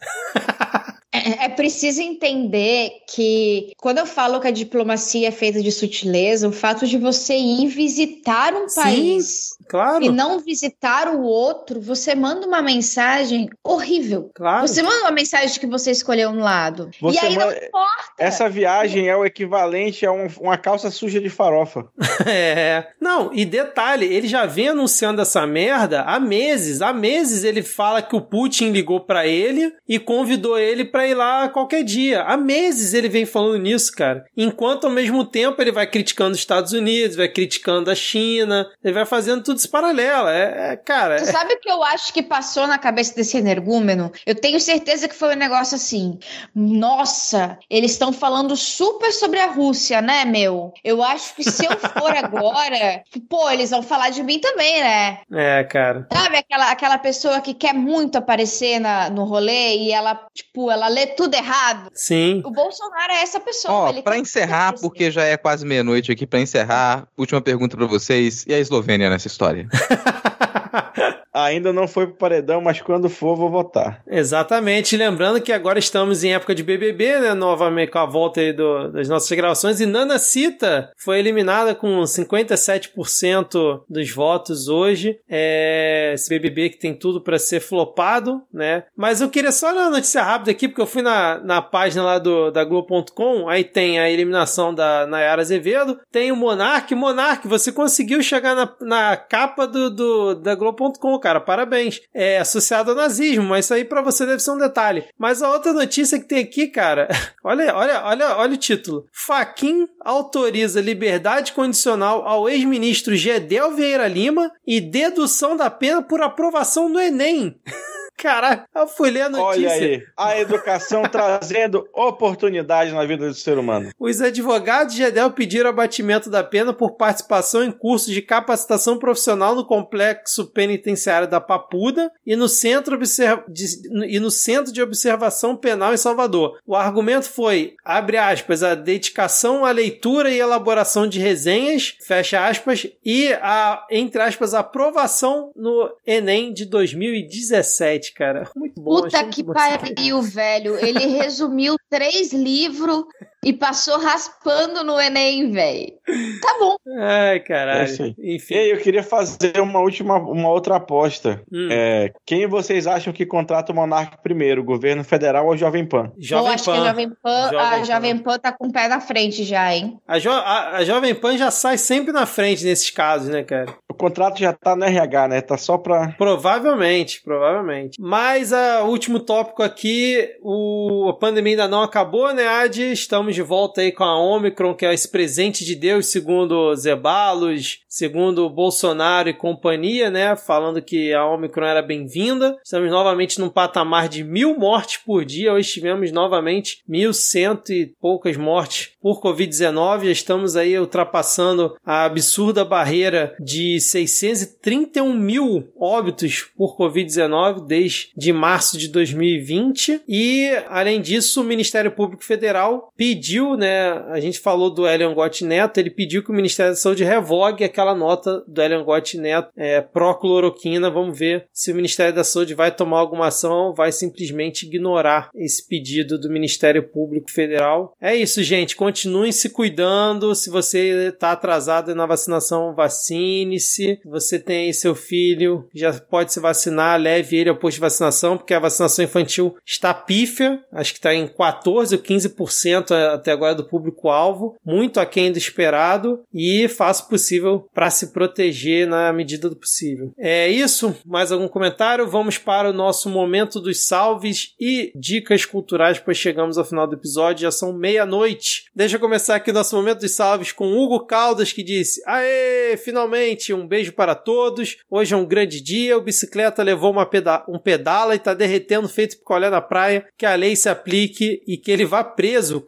É, 1.15 1.45
é 1.45 1.49
preciso 1.49 2.01
entender 2.01 2.89
que 3.07 3.71
quando 3.77 3.99
eu 3.99 4.05
falo 4.05 4.39
que 4.41 4.47
a 4.47 4.51
diplomacia 4.51 5.27
é 5.27 5.31
feita 5.31 5.61
de 5.61 5.71
sutileza, 5.71 6.49
o 6.49 6.51
fato 6.51 6.87
de 6.87 6.97
você 6.97 7.35
ir 7.35 7.67
visitar 7.67 8.51
um 8.55 8.67
Sim. 8.67 8.81
país 8.81 9.49
Claro, 9.68 10.03
e 10.03 10.10
não 10.10 10.40
visitar 10.40 11.07
o 11.10 11.22
outro, 11.23 11.80
você 11.81 12.15
manda 12.15 12.45
uma 12.48 12.61
mensagem 12.61 13.49
horrível. 13.64 14.30
claro. 14.34 14.68
Você 14.68 14.81
manda 14.84 15.02
uma 15.02 15.11
mensagem 15.11 15.49
de 15.52 15.60
que 15.60 15.68
você 15.68 15.91
escolheu 15.91 16.30
um 16.30 16.40
lado. 16.40 16.90
Você 17.02 17.18
e 17.18 17.19
aí 17.19 17.35
não 17.38 17.45
manda- 17.48 17.65
importa. 17.65 18.03
Essa 18.18 18.49
viagem 18.49 19.07
é 19.10 19.15
o 19.15 19.26
equivalente 19.26 20.06
a 20.06 20.11
um- 20.11 20.27
uma 20.40 20.57
calça 20.57 20.90
suja 20.91 21.19
de 21.19 21.30
farofa. 21.30 21.85
É. 22.26 22.88
Não, 23.02 23.31
e 23.34 23.44
detalhe, 23.45 24.06
ele 24.06 24.27
já 24.27 24.45
vem 24.45 24.69
anunciando 24.69 25.22
essa 25.22 25.45
merda 25.45 26.02
há 26.03 26.19
meses. 26.19 26.81
Há 26.81 26.94
meses 26.94 27.44
ele 27.44 27.61
fala 27.61 28.02
que 28.02 28.15
o 28.15 28.22
Putin 28.22 28.69
ligou 28.72 28.99
pra 29.02 29.27
ele 29.27 29.73
e 29.88 29.99
convidou 29.99 30.57
ele 30.57 30.85
pra 30.85 31.07
ir 31.07 31.14
lá 31.14 31.49
qualquer 31.49 31.84
dia. 31.84 32.22
Há 32.23 32.38
meses 32.38 32.94
ele 32.94 33.10
vem 33.10 33.26
falando 33.26 33.57
nisso, 33.60 33.91
cara. 33.94 34.26
Enquanto 34.38 34.85
ao 34.85 34.91
mesmo 34.94 35.26
tempo 35.26 35.61
ele 35.61 35.72
vai 35.72 35.85
criticando 35.88 36.31
os 36.31 36.38
Estados 36.38 36.72
Unidos, 36.73 37.15
vai 37.18 37.27
criticando 37.27 37.91
a 37.91 37.95
China, 37.95 38.68
ele 38.84 38.94
vai 38.94 39.06
fazendo 39.06 39.44
tudo 39.44 39.52
paralelo. 39.69 40.27
É, 40.27 40.71
é, 40.73 40.75
cara, 40.77 41.17
Tu 41.17 41.23
é- 41.30 41.31
sabe 41.31 41.53
o 41.53 41.59
que 41.59 41.69
eu 41.69 41.84
acho 41.84 42.13
que 42.13 42.21
passou 42.23 42.67
na 42.67 42.77
cabeça 42.77 43.15
desse 43.15 43.38
energúmeno? 43.38 44.11
Eu 44.25 44.35
tenho 44.35 44.59
certeza 44.59 45.07
que 45.07 45.15
foi 45.15 45.34
um 45.35 45.38
negócio 45.38 45.75
assim. 45.75 46.17
Nossa, 46.55 47.57
eles 47.69 47.91
estão 47.91 48.11
falando 48.11 48.55
super 48.55 49.11
sobre 49.11 49.39
a 49.39 49.47
Rússia, 49.51 50.01
né, 50.01 50.25
meu? 50.25 50.73
Eu 50.84 51.03
acho 51.03 51.35
que 51.35 51.43
se 51.43 51.65
eu 51.65 51.71
for 51.77 52.11
agora, 52.17 53.03
pô, 53.30 53.49
eles 53.49 53.69
vão 53.69 53.84
falar 53.84 54.09
de 54.09 54.23
mim 54.23 54.39
também, 54.39 54.81
né? 54.81 55.19
é, 55.31 55.63
cara. 55.63 56.07
Sabe 56.11 56.38
aquela, 56.38 56.71
aquela 56.71 56.97
pessoa 56.97 57.41
que 57.41 57.53
quer 57.53 57.73
muito 57.73 58.17
aparecer 58.17 58.80
na, 58.80 59.09
no 59.09 59.23
rolê 59.25 59.77
e 59.77 59.91
ela, 59.91 60.19
tipo, 60.34 60.71
ela 60.71 60.88
lê 60.88 61.05
tudo 61.07 61.35
errado? 61.35 61.89
Sim. 61.93 62.41
O 62.45 62.51
Bolsonaro 62.51 63.11
é 63.11 63.21
essa 63.21 63.39
pessoa. 63.39 63.89
Ó, 63.91 64.01
pra 64.01 64.17
encerrar, 64.17 64.73
porque 64.80 65.11
já 65.11 65.23
é 65.23 65.38
quase 65.38 65.65
meia-noite 65.65 66.11
aqui, 66.11 66.25
pra 66.25 66.39
encerrar, 66.39 67.07
última 67.17 67.41
pergunta 67.41 67.77
pra 67.77 67.85
vocês. 67.85 68.45
E 68.47 68.53
a 68.53 68.59
Eslovênia 68.59 69.09
nessa 69.09 69.27
história? 69.27 69.43
história. 69.44 69.68
Ainda 71.34 71.73
não 71.73 71.88
foi 71.88 72.07
pro 72.07 72.15
paredão, 72.15 72.61
mas 72.61 72.81
quando 72.81 73.10
for, 73.10 73.35
vou 73.35 73.49
votar. 73.49 74.03
Exatamente. 74.07 74.95
Lembrando 74.95 75.41
que 75.41 75.51
agora 75.51 75.80
estamos 75.80 76.23
em 76.23 76.34
época 76.34 76.53
de 76.53 76.64
BBB, 76.64 77.19
né? 77.19 77.34
Novamente 77.34 77.91
com 77.91 77.99
a 77.99 78.05
volta 78.05 78.39
aí 78.39 78.53
do, 78.53 78.89
das 78.89 79.10
nossas 79.10 79.31
gravações. 79.35 79.80
E 79.80 79.85
Nana 79.85 80.19
Cita 80.19 80.91
foi 80.97 81.19
eliminada 81.19 81.73
com 81.73 82.01
57% 82.01 83.81
dos 83.89 84.11
votos 84.11 84.68
hoje. 84.68 85.19
É 85.30 86.11
esse 86.14 86.30
BBB 86.30 86.69
que 86.69 86.80
tem 86.80 86.93
tudo 86.93 87.22
para 87.22 87.39
ser 87.39 87.60
flopado, 87.60 88.41
né? 88.53 88.84
Mas 88.95 89.22
eu 89.22 89.30
queria 89.30 89.51
só 89.51 89.73
uma 89.73 89.89
notícia 89.89 90.22
rápida 90.23 90.51
aqui, 90.51 90.68
porque 90.68 90.81
eu 90.81 90.88
fui 90.88 91.01
na, 91.01 91.39
na 91.39 91.61
página 91.61 92.03
lá 92.03 92.19
do, 92.19 92.51
da 92.51 92.64
Globo.com, 92.64 93.49
aí 93.49 93.64
tem 93.64 93.99
a 93.99 94.10
eliminação 94.10 94.73
da 94.73 95.05
Nayara 95.07 95.41
Azevedo, 95.41 95.99
tem 96.11 96.31
o 96.31 96.35
Monark. 96.35 96.93
Monark, 96.93 97.47
você 97.47 97.72
conseguiu 97.72 98.22
chegar 98.22 98.55
na, 98.55 98.73
na 98.81 99.18
capa 99.18 99.65
do, 99.65 99.89
do 99.89 100.35
da 100.35 100.55
Globo.com, 100.55 101.19
cara. 101.23 101.39
Parabéns. 101.39 102.01
É 102.13 102.37
associado 102.37 102.91
ao 102.91 102.97
nazismo, 102.97 103.45
mas 103.45 103.65
isso 103.65 103.73
aí 103.73 103.85
para 103.85 104.01
você 104.01 104.25
deve 104.25 104.41
ser 104.41 104.51
um 104.51 104.57
detalhe. 104.57 105.05
Mas 105.17 105.41
a 105.41 105.49
outra 105.49 105.71
notícia 105.71 106.19
que 106.19 106.27
tem 106.27 106.43
aqui, 106.43 106.67
cara, 106.67 107.07
olha, 107.43 107.73
olha, 107.73 108.03
olha, 108.03 108.37
olha 108.37 108.53
o 108.53 108.57
título. 108.57 109.07
Faquin 109.11 109.87
autoriza 110.01 110.81
liberdade 110.81 111.53
condicional 111.53 112.27
ao 112.27 112.49
ex-ministro 112.49 113.15
Gedel 113.15 113.71
Vieira 113.71 114.07
Lima 114.07 114.51
e 114.67 114.81
dedução 114.81 115.55
da 115.55 115.69
pena 115.69 116.01
por 116.01 116.21
aprovação 116.21 116.89
no 116.89 116.99
Enem. 116.99 117.55
Caralho, 118.18 118.64
eu 118.73 118.88
fui 118.88 119.10
ler 119.10 119.23
a 119.23 119.30
notícia. 119.30 119.69
Olha 119.69 119.72
aí, 119.72 120.03
a 120.15 120.40
educação 120.40 121.03
trazendo 121.11 121.88
oportunidade 121.94 122.91
na 122.91 123.06
vida 123.06 123.27
do 123.27 123.34
ser 123.34 123.57
humano. 123.57 123.91
Os 123.99 124.22
advogados 124.22 124.94
de 124.94 125.02
Gedel 125.02 125.31
pediram 125.31 125.69
abatimento 125.69 126.30
da 126.30 126.44
pena 126.44 126.73
por 126.73 126.91
participação 126.91 127.64
em 127.64 127.72
cursos 127.72 128.14
de 128.14 128.22
capacitação 128.22 128.98
profissional 128.98 129.56
no 129.56 129.65
complexo 129.65 130.45
penitenciário 130.48 131.27
da 131.27 131.41
Papuda 131.41 132.11
e 132.26 132.35
no 132.35 132.48
Centro, 132.48 132.95
Observ... 132.95 133.41
de... 133.49 133.65
e 134.07 134.19
no 134.19 134.31
Centro 134.31 134.72
de 134.72 134.81
Observação 134.81 135.56
Penal 135.56 135.94
em 135.94 135.98
Salvador. 135.98 136.60
O 136.65 136.76
argumento 136.76 137.30
foi, 137.30 137.76
abre 137.84 138.18
aspas, 138.18 138.64
a 138.64 138.76
dedicação 138.76 139.65
à 139.65 139.72
leitura 139.72 140.31
e 140.31 140.40
elaboração 140.40 141.07
de 141.07 141.19
resenhas, 141.19 141.98
fecha 142.06 142.45
aspas, 142.45 142.88
e 143.03 143.34
a, 143.34 143.85
entre 143.90 144.22
aspas, 144.22 144.53
aprovação 144.53 145.52
no 145.56 145.90
Enem 146.06 146.53
de 146.53 146.65
2017 146.65 148.02
cara. 148.11 148.49
Muito 148.55 148.81
bom. 148.81 149.01
Puta 149.01 149.23
que 149.27 149.43
pariu, 149.43 150.21
velho. 150.23 150.75
Ele 150.84 151.05
resumiu 151.05 151.75
três 151.89 152.34
livros 152.34 153.05
e 153.44 153.53
passou 153.53 153.99
raspando 153.99 154.84
no 154.84 154.99
Enem, 154.99 155.52
velho. 155.52 155.94
Tá 156.41 156.56
bom. 156.60 156.76
Ai, 156.99 157.40
caralho. 157.40 157.80
É 157.80 157.84
assim. 157.84 158.15
Enfim. 158.20 158.56
E 158.56 158.72
eu 158.72 158.78
queria 158.78 159.03
fazer 159.03 159.60
uma 159.60 159.80
última, 159.80 160.18
uma 160.18 160.49
outra 160.49 160.76
aposta. 160.78 161.41
Hum. 161.52 161.68
É, 161.72 162.11
quem 162.26 162.48
vocês 162.48 162.88
acham 162.88 163.14
que 163.14 163.26
contrata 163.26 163.72
o 163.72 163.76
Monarca 163.76 164.18
primeiro, 164.22 164.64
governo 164.64 165.03
federal 165.03 165.48
ou 165.48 165.57
Jovem 165.57 165.86
Pan? 165.86 166.11
Jovem 166.18 166.48
eu 166.48 166.53
acho 166.53 166.65
Pan. 166.65 166.74
que 166.74 166.80
a 166.80 166.86
Jovem 166.86 167.10
Pan, 167.10 167.49
Jovem 167.52 167.60
a 167.60 167.84
Jovem 167.84 168.18
Pan 168.18 168.40
tá 168.40 168.52
com 168.52 168.68
o 168.68 168.72
pé 168.72 168.88
na 168.88 168.99
frente 168.99 169.44
já, 169.44 169.74
hein? 169.74 169.98
A, 170.07 170.20
jo 170.20 170.30
a, 170.30 170.78
a, 170.78 170.84
Jovem 170.84 171.15
Pan 171.15 171.38
já 171.38 171.52
sai 171.52 171.78
sempre 171.78 172.11
na 172.11 172.26
frente 172.26 172.64
nesses 172.64 172.90
casos, 172.90 173.30
né, 173.30 173.44
cara? 173.44 173.74
O 173.90 173.94
contrato 173.94 174.40
já 174.40 174.53
tá 174.53 174.76
no 174.76 174.86
RH, 174.86 175.28
né? 175.28 175.41
Tá 175.41 175.57
só 175.57 175.78
pra. 175.78 176.10
Provavelmente, 176.18 177.22
provavelmente. 177.24 178.02
Mas 178.02 178.52
o 178.52 178.86
último 178.88 179.20
tópico 179.20 179.64
aqui, 179.64 180.30
o, 180.41 181.10
a 181.10 181.14
pandemia 181.14 181.53
ainda 181.53 181.68
não 181.68 181.82
acabou, 181.82 182.34
né, 182.34 182.48
Adi? 182.48 182.91
Estamos 182.91 183.32
de 183.34 183.41
volta 183.41 183.81
aí 183.81 183.91
com 183.91 184.03
a 184.03 184.18
Omicron, 184.18 184.73
que 184.73 184.85
é 184.85 184.93
esse 184.93 185.10
presente 185.10 185.65
de 185.65 185.76
Deus, 185.76 186.07
segundo 186.07 186.76
Zebalos, 186.76 187.80
segundo 187.88 188.49
Bolsonaro 188.49 189.30
e 189.30 189.34
companhia, 189.34 190.10
né? 190.10 190.35
Falando 190.35 190.81
que 190.81 191.14
a 191.14 191.26
Omicron 191.26 191.65
era 191.65 191.81
bem-vinda. 191.81 192.57
Estamos 192.64 192.89
novamente 192.89 193.39
num 193.39 193.49
patamar 193.49 194.07
de 194.07 194.23
mil 194.23 194.57
mortes 194.57 194.97
por 194.97 195.26
dia. 195.26 195.53
Hoje 195.53 195.73
tivemos 195.73 196.11
novamente 196.11 196.81
mil 196.88 197.14
cento 197.14 197.72
e 197.72 197.93
poucas 197.99 198.38
mortes 198.38 198.91
por 199.01 199.22
Covid-19. 199.22 200.05
Estamos 200.05 200.55
aí 200.55 200.77
ultrapassando 200.80 201.76
a 201.85 202.05
absurda 202.05 202.64
barreira 202.64 203.35
de 203.39 203.80
631 203.80 205.14
mil 205.14 205.68
óbitos 205.77 206.45
por 206.55 206.77
Covid-19 206.77 207.65
desde 207.65 208.34
março 208.34 208.77
de 208.77 208.88
2020. 208.88 210.01
E, 210.07 210.49
além 210.68 211.01
disso, 211.01 211.41
o 211.41 211.43
Ministério 211.43 211.91
Público 211.91 212.23
Federal 212.23 212.91
pediu, 212.95 213.22
né? 213.57 213.91
A 214.09 214.19
gente 214.19 214.39
falou 214.39 214.69
do 214.69 214.87
Elion 214.87 215.13
Gott 215.13 215.43
Neto, 215.45 215.77
ele 215.79 215.89
pediu 215.89 216.23
que 216.23 216.31
o 216.31 216.33
Ministério 216.33 216.73
da 216.73 216.77
Saúde 216.77 217.03
revogue 217.03 217.63
aquela 217.63 217.95
nota 217.95 218.43
do 218.47 218.61
Elion 218.61 218.83
Gott 218.83 219.17
Neto 219.17 219.49
é, 219.55 219.81
pró-cloroquina. 219.81 220.89
Vamos 220.89 221.17
ver 221.17 221.47
se 221.51 221.71
o 221.71 221.75
Ministério 221.75 222.13
da 222.13 222.23
Saúde 222.23 222.53
vai 222.53 222.71
tomar 222.71 222.99
alguma 222.99 223.27
ação 223.27 223.67
ou 223.67 223.73
vai 223.73 223.91
simplesmente 223.91 224.65
ignorar 224.65 225.29
esse 225.35 225.67
pedido 225.67 226.19
do 226.19 226.29
Ministério 226.29 226.83
Público 226.83 227.31
Federal. 227.31 227.95
É 228.01 228.15
isso, 228.15 228.43
gente. 228.43 228.75
Continuem 228.75 229.31
se 229.31 229.49
cuidando. 229.49 230.35
Se 230.35 230.49
você 230.49 231.09
está 231.09 231.31
atrasado 231.31 231.95
na 231.95 232.05
vacinação, 232.05 232.73
vacine-se. 232.75 233.83
Se 233.83 233.99
você 234.05 234.39
tem 234.39 234.65
aí 234.65 234.73
seu 234.73 234.95
filho, 234.95 235.67
já 235.73 235.93
pode 235.93 236.33
se 236.33 236.39
vacinar, 236.39 236.99
leve 236.99 237.37
ele 237.37 237.49
ao 237.49 237.55
posto 237.55 237.75
de 237.75 237.81
vacinação, 237.81 238.37
porque 238.37 238.53
a 238.53 238.59
vacinação 238.59 239.05
infantil 239.05 239.55
está 239.65 239.93
pífia. 239.93 240.59
Acho 240.71 240.93
que 240.93 240.99
está 240.99 241.13
em 241.13 241.27
14 241.27 241.95
ou 241.95 242.01
15% 242.01 243.12
até 243.14 243.31
agora 243.31 243.56
do 243.56 243.68
público-alvo. 243.68 244.56
Muito 244.65 244.99
aquém 244.99 245.31
do 245.31 245.38
esperado. 245.38 246.22
E 246.34 246.68
faça 246.68 247.03
o 247.03 247.10
possível 247.10 247.68
para 247.73 247.90
se 247.90 248.11
proteger 248.11 248.88
na 248.88 249.11
medida 249.14 249.49
do 249.49 249.56
possível. 249.56 250.11
É 250.18 250.48
isso. 250.49 250.95
Mais 251.06 251.31
algum 251.31 251.48
comentário? 251.48 252.07
Vamos 252.07 252.38
para 252.38 252.69
o 252.69 252.73
nosso 252.73 253.10
momento 253.10 253.60
dos 253.60 253.85
salves 253.85 254.53
e 254.60 254.91
dicas 254.95 255.45
culturais, 255.45 255.99
pois 255.99 256.18
chegamos 256.18 256.57
ao 256.57 256.65
final 256.65 256.88
do 256.88 256.95
episódio. 256.95 257.44
Já 257.44 257.52
são 257.52 257.73
meia-noite. 257.73 258.65
Deixa 258.76 258.95
eu 258.95 258.99
começar 258.99 259.35
aqui 259.35 259.52
o 259.52 259.53
nosso 259.53 259.76
momento 259.76 259.99
dos 259.99 260.15
salves 260.15 260.52
com 260.52 260.73
Hugo 260.73 261.06
Caldas, 261.06 261.52
que 261.52 261.64
disse: 261.64 262.02
Aê, 262.06 262.77
finalmente, 262.77 263.53
um 263.53 263.68
beijo 263.68 263.94
para 263.94 264.15
todos. 264.15 264.77
Hoje 264.90 265.14
é 265.14 265.18
um 265.18 265.26
grande 265.26 265.61
dia. 265.61 265.98
O 265.98 266.02
bicicleta 266.02 266.64
levou 266.64 266.91
uma 266.91 267.06
peda 267.06 267.44
um 267.48 267.60
pedala 267.60 268.14
e 268.14 268.18
está 268.18 268.34
derretendo 268.34 268.88
feito 268.88 269.18
picolé 269.18 269.49
na 269.49 269.61
praia. 269.61 270.06
Que 270.18 270.26
a 270.26 270.35
lei 270.35 270.56
se 270.56 270.69
aplique 270.69 271.41
e 271.48 271.57
que 271.57 271.72
ele 271.72 271.85
vá 271.85 272.03
preso. 272.03 272.61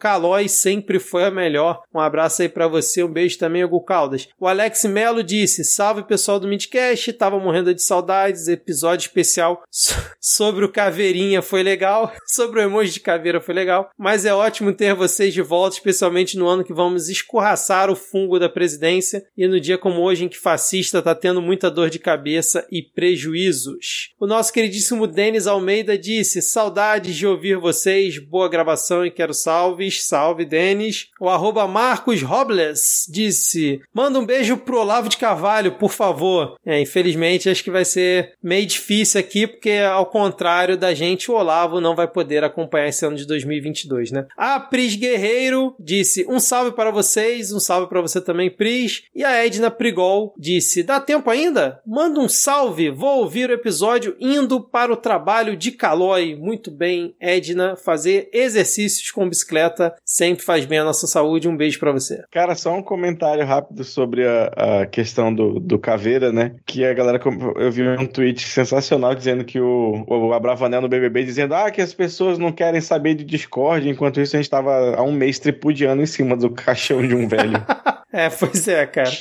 Sempre 0.47 0.99
foi 0.99 1.25
a 1.25 1.31
melhor. 1.31 1.83
Um 1.93 1.99
abraço 1.99 2.41
aí 2.41 2.49
para 2.49 2.67
você. 2.67 3.03
Um 3.03 3.11
beijo 3.11 3.37
também, 3.37 3.63
Hugo 3.63 3.81
Caldas. 3.81 4.27
O 4.39 4.47
Alex 4.47 4.85
Melo 4.85 5.23
disse: 5.23 5.63
Salve 5.63 6.03
pessoal 6.03 6.39
do 6.39 6.47
Midcast. 6.47 7.13
Tava 7.13 7.39
morrendo 7.39 7.73
de 7.73 7.81
saudades. 7.81 8.47
Episódio 8.47 9.07
especial 9.07 9.63
sobre 10.19 10.65
o 10.65 10.71
Caveirinha 10.71 11.41
foi 11.41 11.63
legal. 11.63 12.11
sobre 12.27 12.59
o 12.59 12.63
emoji 12.63 12.93
de 12.93 12.99
caveira 12.99 13.39
foi 13.39 13.53
legal. 13.53 13.89
Mas 13.97 14.25
é 14.25 14.33
ótimo 14.33 14.73
ter 14.73 14.93
vocês 14.93 15.33
de 15.33 15.41
volta, 15.41 15.75
especialmente 15.75 16.37
no 16.37 16.47
ano 16.47 16.63
que 16.63 16.73
vamos 16.73 17.09
escorraçar 17.09 17.89
o 17.89 17.95
fungo 17.95 18.39
da 18.39 18.49
presidência 18.49 19.25
e 19.37 19.47
no 19.47 19.59
dia 19.59 19.77
como 19.77 20.01
hoje 20.01 20.25
em 20.25 20.29
que 20.29 20.37
fascista 20.37 21.01
tá 21.01 21.13
tendo 21.13 21.41
muita 21.41 21.69
dor 21.69 21.89
de 21.89 21.99
cabeça 21.99 22.65
e 22.71 22.81
prejuízos. 22.81 24.13
O 24.19 24.27
nosso 24.27 24.51
queridíssimo 24.51 25.07
Denis 25.07 25.47
Almeida 25.47 25.97
disse: 25.97 26.41
Saudades 26.41 27.15
de 27.15 27.27
ouvir 27.27 27.57
vocês, 27.57 28.17
boa 28.17 28.49
gravação 28.49 29.05
e 29.05 29.11
quero 29.11 29.33
salves. 29.33 30.07
Salve, 30.15 30.45
Denis. 30.45 31.09
O 31.19 31.27
arroba 31.27 31.67
Marcos 31.67 32.21
Robles 32.21 33.05
disse: 33.11 33.81
Manda 33.93 34.17
um 34.17 34.25
beijo 34.25 34.55
pro 34.55 34.79
Olavo 34.79 35.09
de 35.09 35.17
Carvalho, 35.17 35.73
por 35.73 35.91
favor. 35.91 36.55
É, 36.65 36.79
infelizmente, 36.79 37.49
acho 37.49 37.61
que 37.61 37.69
vai 37.69 37.83
ser 37.83 38.31
meio 38.41 38.65
difícil 38.65 39.19
aqui, 39.19 39.45
porque 39.45 39.71
ao 39.71 40.05
contrário 40.05 40.77
da 40.77 40.93
gente, 40.93 41.29
o 41.29 41.33
Olavo 41.33 41.81
não 41.81 41.97
vai 41.97 42.07
poder 42.07 42.45
acompanhar 42.45 42.87
esse 42.87 43.05
ano 43.05 43.17
de 43.17 43.27
2022, 43.27 44.11
né? 44.11 44.25
A 44.37 44.57
Pris 44.57 44.95
Guerreiro 44.95 45.75
disse: 45.77 46.25
Um 46.29 46.39
salve 46.39 46.71
para 46.71 46.91
vocês, 46.91 47.51
um 47.51 47.59
salve 47.59 47.89
para 47.89 47.99
você 47.99 48.21
também, 48.21 48.49
Pris. 48.49 49.03
E 49.13 49.21
a 49.21 49.45
Edna 49.45 49.69
Prigol 49.69 50.33
disse: 50.37 50.81
Dá 50.81 50.97
tempo 51.01 51.29
ainda? 51.29 51.81
Manda 51.85 52.21
um 52.21 52.29
salve, 52.29 52.89
vou 52.89 53.19
ouvir 53.19 53.49
o 53.49 53.53
episódio 53.53 54.15
indo 54.17 54.61
para 54.61 54.93
o 54.93 54.97
trabalho 54.97 55.57
de 55.57 55.73
Calói. 55.73 56.35
Muito 56.35 56.71
bem, 56.71 57.13
Edna, 57.19 57.75
fazer 57.75 58.29
exercícios 58.31 59.11
com 59.11 59.27
bicicleta 59.27 59.93
sempre 60.05 60.45
faz 60.45 60.65
bem 60.65 60.79
à 60.79 60.83
nossa 60.83 61.07
saúde. 61.07 61.49
Um 61.49 61.57
beijo 61.57 61.79
para 61.79 61.91
você. 61.91 62.23
Cara, 62.31 62.55
só 62.55 62.73
um 62.73 62.83
comentário 62.83 63.45
rápido 63.45 63.83
sobre 63.83 64.25
a, 64.25 64.81
a 64.81 64.85
questão 64.85 65.33
do, 65.33 65.59
do 65.59 65.79
Caveira, 65.79 66.31
né? 66.31 66.55
Que 66.65 66.85
a 66.85 66.93
galera, 66.93 67.19
eu 67.55 67.71
vi 67.71 67.87
um 67.87 68.05
tweet 68.05 68.47
sensacional 68.47 69.15
dizendo 69.15 69.43
que 69.43 69.59
o, 69.59 70.05
o 70.07 70.33
Abravanel 70.33 70.81
no 70.81 70.87
BBB 70.87 71.23
dizendo 71.23 71.55
ah, 71.55 71.71
que 71.71 71.81
as 71.81 71.93
pessoas 71.93 72.37
não 72.37 72.51
querem 72.51 72.79
saber 72.79 73.15
de 73.15 73.23
Discord, 73.23 73.89
enquanto 73.89 74.21
isso 74.21 74.35
a 74.35 74.39
gente 74.39 74.49
tava 74.49 74.95
há 74.95 75.01
um 75.01 75.11
mês 75.11 75.39
tripudiando 75.39 76.03
em 76.03 76.05
cima 76.05 76.35
do 76.37 76.51
caixão 76.51 77.05
de 77.05 77.15
um 77.15 77.27
velho. 77.27 77.63
É, 78.15 78.29
pois 78.29 78.65
é, 78.69 78.85
cara. 78.85 79.11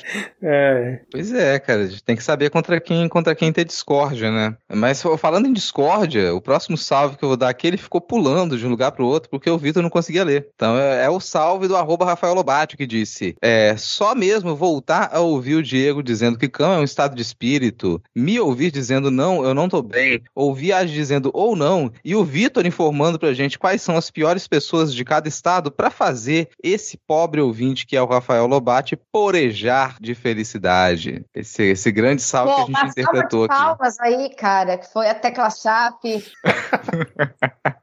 É. 0.41 1.01
Pois 1.11 1.33
é, 1.33 1.59
cara. 1.59 1.83
A 1.83 1.87
gente 1.89 2.05
tem 2.05 2.15
que 2.15 2.23
saber 2.23 2.49
contra 2.49 2.81
quem, 2.81 3.09
contra 3.09 3.35
quem 3.35 3.53
ter 3.53 3.65
discórdia, 3.65 4.31
né? 4.31 4.57
Mas 4.73 5.03
falando 5.19 5.49
em 5.49 5.53
discórdia, 5.53 6.33
o 6.33 6.41
próximo 6.41 6.79
salve 6.79 7.17
que 7.17 7.25
eu 7.25 7.29
vou 7.29 7.37
dar 7.37 7.49
aqui, 7.49 7.67
ele 7.67 7.77
ficou 7.77 8.01
pulando 8.01 8.57
de 8.57 8.65
um 8.65 8.71
lugar 8.71 8.93
pro 8.93 9.05
outro 9.05 9.29
porque 9.29 9.51
o 9.51 9.59
Vitor 9.59 9.83
não 9.83 9.91
conseguia 9.91 10.23
ler. 10.23 10.49
Então 10.55 10.74
é, 10.77 11.05
é 11.05 11.11
o 11.11 11.21
salve 11.21 11.69
do 11.69 11.77
arroba 11.77 12.05
Rafael 12.05 12.35
Lobate 12.35 12.77
que 12.77 12.87
disse: 12.87 13.37
é 13.41 13.77
só 13.77 14.15
mesmo 14.15 14.55
voltar 14.55 15.11
a 15.13 15.21
ouvir 15.21 15.57
o 15.57 15.63
Diego 15.63 16.03
dizendo 16.03 16.39
que 16.39 16.49
cão 16.49 16.73
é 16.73 16.79
um 16.79 16.85
estado 16.85 17.15
de 17.15 17.23
espírito, 17.23 18.03
me 18.15 18.39
ouvir 18.39 18.71
dizendo 18.71 19.11
não, 19.11 19.45
eu 19.45 19.55
não 19.55 19.69
tô 19.69 19.83
bem, 19.83 20.23
ouvir 20.35 20.73
a 20.73 20.85
dizendo 20.85 21.31
ou 21.33 21.57
não, 21.57 21.91
e 22.05 22.15
o 22.15 22.25
Vitor 22.25 22.67
informando 22.67 23.19
pra 23.19 23.33
gente 23.33 23.59
quais 23.59 23.83
são 23.83 23.97
as 23.97 24.11
piores 24.11 24.47
pessoas 24.47 24.95
de 24.95 25.05
cada 25.05 25.29
estado 25.29 25.71
para 25.71 25.91
fazer 25.91 26.49
esse 26.63 26.97
pobre 26.97 27.41
ouvinte 27.41 27.87
que 27.87 27.97
é 27.97 28.03
o 28.03 28.07
Rafael 28.07 28.47
Lobate 28.47 28.97
porejar 28.97 29.97
de 30.01 30.15
felicidade. 30.15 31.25
Esse, 31.35 31.63
esse 31.65 31.91
grande 31.91 32.23
salve 32.23 32.53
Pô, 32.53 32.57
que 32.57 32.63
a 32.63 32.67
gente 32.67 32.75
uma 32.75 32.79
salva 32.79 33.01
interpretou 33.01 33.47
de 33.47 33.55
aqui. 33.55 33.63
palmas 33.63 34.01
aí, 34.01 34.35
cara, 34.35 34.79
que 34.79 34.93
foi 34.93 35.09
a 35.09 35.15
tecla 35.15 35.51
chape. 35.51 36.25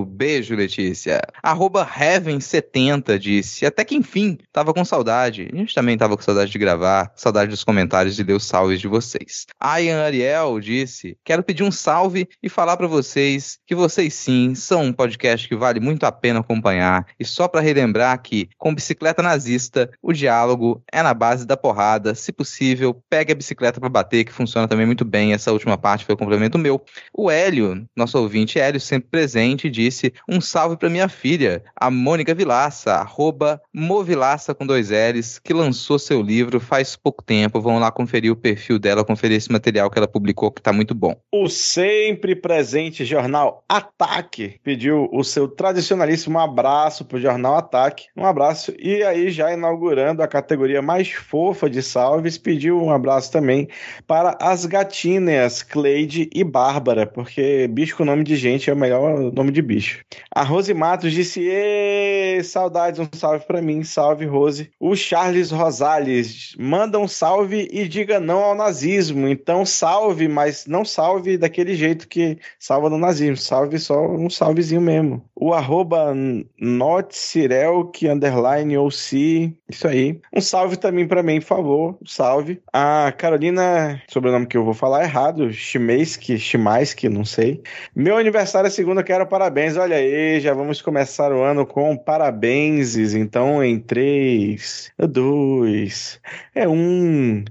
Beijo, 0.09 0.55
Letícia. 0.55 1.21
Arroba 1.41 1.85
Heaven70 1.85 3.17
disse: 3.17 3.65
Até 3.65 3.83
que 3.83 3.95
enfim, 3.95 4.37
tava 4.51 4.73
com 4.73 4.85
saudade. 4.85 5.49
A 5.51 5.55
gente 5.55 5.73
também 5.73 5.97
tava 5.97 6.15
com 6.15 6.23
saudade 6.23 6.51
de 6.51 6.59
gravar, 6.59 7.11
saudade 7.15 7.49
dos 7.49 7.63
comentários 7.63 8.19
e 8.19 8.23
ler 8.23 8.33
os 8.33 8.45
salves 8.45 8.79
de 8.79 8.87
vocês. 8.87 9.47
Ayan 9.59 10.03
Ariel 10.13 10.59
disse: 10.59 11.17
Quero 11.23 11.43
pedir 11.43 11.63
um 11.63 11.71
salve 11.71 12.27
e 12.41 12.47
falar 12.47 12.77
pra 12.77 12.87
vocês 12.87 13.57
que 13.65 13.73
vocês 13.73 14.13
sim 14.13 14.53
são 14.53 14.83
um 14.83 14.93
podcast 14.93 15.47
que 15.47 15.55
vale 15.55 15.79
muito 15.79 16.05
a 16.05 16.11
pena 16.11 16.39
acompanhar. 16.39 17.07
E 17.19 17.25
só 17.25 17.47
pra 17.47 17.61
relembrar 17.61 18.21
que, 18.21 18.49
com 18.57 18.73
bicicleta 18.73 19.23
nazista, 19.23 19.89
o 20.01 20.13
diálogo 20.13 20.83
é 20.91 21.01
na 21.01 21.13
base 21.13 21.45
da 21.45 21.57
porrada. 21.57 22.13
Se 22.13 22.31
possível, 22.31 23.01
pegue 23.09 23.31
a 23.31 23.35
bicicleta 23.35 23.79
pra 23.79 23.89
bater, 23.89 24.23
que 24.23 24.31
funciona 24.31 24.67
também 24.67 24.85
muito 24.85 25.03
bem. 25.03 25.33
Essa 25.33 25.51
última 25.51 25.77
parte 25.77 26.05
foi 26.05 26.13
um 26.13 26.17
complemento 26.17 26.59
meu. 26.59 26.83
O 27.13 27.31
Hélio, 27.31 27.87
nosso 27.95 28.19
ouvinte 28.19 28.59
Hélio, 28.59 28.79
sempre 28.79 29.09
presente, 29.09 29.69
disse: 29.69 30.13
Um 30.29 30.39
salve 30.39 30.77
pra 30.77 30.89
minha 30.89 31.09
filha, 31.09 31.63
a 31.75 31.89
Mônica 31.89 32.35
Vilaça, 32.35 32.93
arroba 32.93 33.61
Movilaça 33.73 34.53
com 34.53 34.65
dois 34.67 34.89
L's, 34.89 35.39
que 35.39 35.53
lançou 35.53 35.97
seu 35.97 36.21
livro 36.21 36.59
faz 36.59 36.95
pouco 36.95 37.23
tempo. 37.23 37.59
Vão 37.59 37.79
lá 37.79 37.91
conferir 37.91 38.31
o 38.31 38.35
perfil 38.35 38.77
dela, 38.77 39.03
conferir 39.03 39.37
esse 39.37 39.51
material 39.51 39.89
que 39.89 39.97
ela 39.97 40.02
publicou, 40.07 40.51
que 40.51 40.61
tá 40.61 40.71
muito 40.71 40.93
bom. 40.93 41.15
O 41.31 41.47
sempre 41.47 42.35
presente 42.35 43.05
jornal 43.05 43.63
Ataque 43.67 44.59
pediu 44.63 45.09
o 45.11 45.23
seu 45.23 45.47
tradicionalíssimo 45.47 46.39
abraço 46.39 47.05
pro 47.05 47.19
jornal 47.19 47.55
Ataque. 47.55 48.05
Um 48.15 48.25
abraço. 48.25 48.73
E 48.79 49.03
aí, 49.03 49.29
já 49.29 49.53
inaugurando 49.53 50.21
a 50.21 50.27
categoria 50.27 50.81
mais 50.81 51.11
fofa 51.11 51.69
de 51.69 51.81
salves, 51.81 52.37
pediu 52.37 52.81
um 52.81 52.91
abraço 52.91 53.31
também 53.31 53.67
para 54.07 54.37
as 54.39 54.65
gatinhas 54.65 55.63
Cleide 55.63 56.29
e 56.33 56.43
Bárbara, 56.43 57.05
porque 57.05 57.67
bicho 57.67 57.97
com 57.97 58.05
nome 58.05 58.23
de 58.23 58.35
gente 58.35 58.69
é 58.69 58.73
o 58.73 58.77
melhor 58.77 59.31
nome 59.31 59.51
de 59.51 59.61
bicho. 59.61 60.03
A 60.33 60.43
Rose 60.43 60.73
Matos 60.73 61.11
disse: 61.11 61.47
"Ê, 61.47 62.41
saudades, 62.43 62.99
um 62.99 63.07
salve 63.13 63.45
para 63.45 63.61
mim, 63.61 63.83
salve 63.83 64.25
Rose. 64.25 64.69
O 64.79 64.95
Charles 64.95 65.51
Rosales 65.51 66.55
manda 66.57 66.99
um 66.99 67.07
salve 67.07 67.67
e 67.71 67.87
diga 67.87 68.19
não 68.19 68.39
ao 68.39 68.55
nazismo. 68.55 69.27
Então 69.27 69.65
salve, 69.65 69.92
mas 70.29 70.65
não 70.65 70.83
salve 70.85 71.37
daquele 71.37 71.75
jeito 71.75 72.07
que 72.07 72.37
salva 72.59 72.89
no 72.89 72.97
nazismo. 72.97 73.37
Salve 73.37 73.79
só 73.79 74.05
um 74.07 74.29
salvezinho 74.29 74.81
mesmo. 74.81 75.23
O 75.35 75.53
arroba 75.53 76.13
notcirelk 76.59 78.07
underline 78.07 78.77
OC. 78.77 79.55
Isso 79.69 79.87
aí. 79.87 80.19
Um 80.33 80.41
salve 80.41 80.77
também 80.77 81.07
para 81.07 81.23
mim, 81.23 81.39
por 81.39 81.47
favor. 81.47 81.97
Um 82.01 82.05
salve. 82.05 82.61
A 82.71 83.13
Carolina, 83.17 84.01
sobrenome 84.07 84.47
que 84.47 84.57
eu 84.57 84.63
vou 84.63 84.73
falar 84.73 85.03
errado, 85.03 85.51
Chimeski, 85.51 86.37
Chimaski, 86.37 87.09
não 87.09 87.25
sei. 87.25 87.61
Meu 87.95 88.17
aniversário 88.17 88.67
é 88.67 88.69
segunda, 88.69 89.03
quero 89.03 89.25
parabéns. 89.27 89.77
Olha 89.77 89.97
aí, 89.97 90.39
já 90.39 90.53
vamos 90.53 90.81
começar 90.81 91.31
o 91.31 91.41
ano 91.41 91.65
com 91.65 91.95
parabéns. 91.97 92.95
Então, 93.13 93.63
em 93.63 93.79
três, 93.79 94.91
dois, 94.97 96.19
é 96.55 96.67
um. 96.67 97.43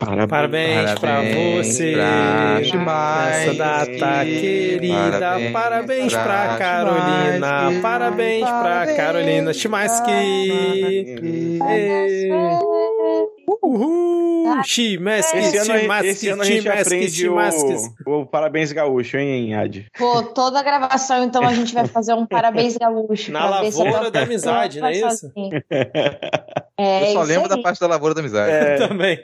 Parabéns, 0.00 0.28
Parabéns 0.28 0.94
pra 0.98 1.10
Parabéns 1.12 1.66
você 1.66 1.94
nessa 1.94 3.54
data 3.54 4.24
querida. 4.24 5.20
Parabéns 5.20 5.52
Parabéns 5.52 6.12
pra 6.14 6.22
pra 6.22 6.56
Carolina. 6.56 7.80
Parabéns 7.82 8.44
pra 8.48 8.62
Parabéns. 8.62 8.96
Carolina 8.96 9.52
Chimaski. 9.52 10.10
Ê. 11.68 12.30
Uhul! 14.54 14.64
Chimaski, 14.64 15.36
Esse 16.06 16.28
ano, 16.28 16.42
a 16.42 16.44
gente 16.44 16.68
aprende 16.68 17.28
o, 17.28 17.36
o 18.06 18.26
Parabéns 18.26 18.72
Gaúcho, 18.72 19.16
hein, 19.16 19.54
Ad? 19.54 19.86
Pô, 19.96 20.22
toda 20.22 20.60
a 20.60 20.62
gravação, 20.62 21.24
então 21.24 21.42
a 21.42 21.52
gente 21.54 21.72
vai 21.74 21.86
fazer 21.86 22.14
um 22.14 22.26
parabéns 22.26 22.76
gaúcho. 22.76 23.30
Na 23.32 23.48
pra 23.48 23.60
ver 23.62 23.72
se 23.72 23.80
a 23.80 23.84
lavoura 23.84 24.10
da 24.10 24.22
amizade, 24.22 24.80
não 24.80 24.88
é 24.88 24.92
isso? 24.92 25.08
sozinho. 25.08 25.50
É, 26.82 27.10
Eu 27.10 27.12
só 27.12 27.24
isso 27.24 27.32
lembro 27.32 27.46
da 27.46 27.58
parte 27.58 27.78
da 27.78 27.86
Lavoura 27.86 28.14
da 28.14 28.20
Amizade. 28.22 28.50
É, 28.50 28.76
Também. 28.88 29.18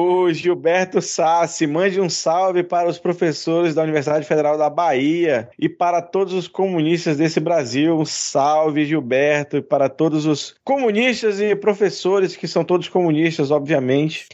O 0.00 0.32
Gilberto 0.32 1.02
Sassi, 1.02 1.66
mande 1.66 2.00
um 2.00 2.08
salve 2.08 2.62
para 2.62 2.88
os 2.88 3.00
professores 3.00 3.74
da 3.74 3.82
Universidade 3.82 4.24
Federal 4.24 4.56
da 4.56 4.70
Bahia 4.70 5.48
e 5.58 5.68
para 5.68 6.00
todos 6.00 6.32
os 6.34 6.46
comunistas 6.46 7.16
desse 7.16 7.40
Brasil. 7.40 7.98
Um 7.98 8.04
salve, 8.04 8.84
Gilberto, 8.84 9.56
e 9.56 9.62
para 9.62 9.88
todos 9.88 10.24
os 10.24 10.54
comunistas 10.62 11.40
e 11.40 11.56
professores, 11.56 12.36
que 12.36 12.46
são 12.46 12.62
todos 12.62 12.88
comunistas, 12.88 13.50
obviamente. 13.50 14.28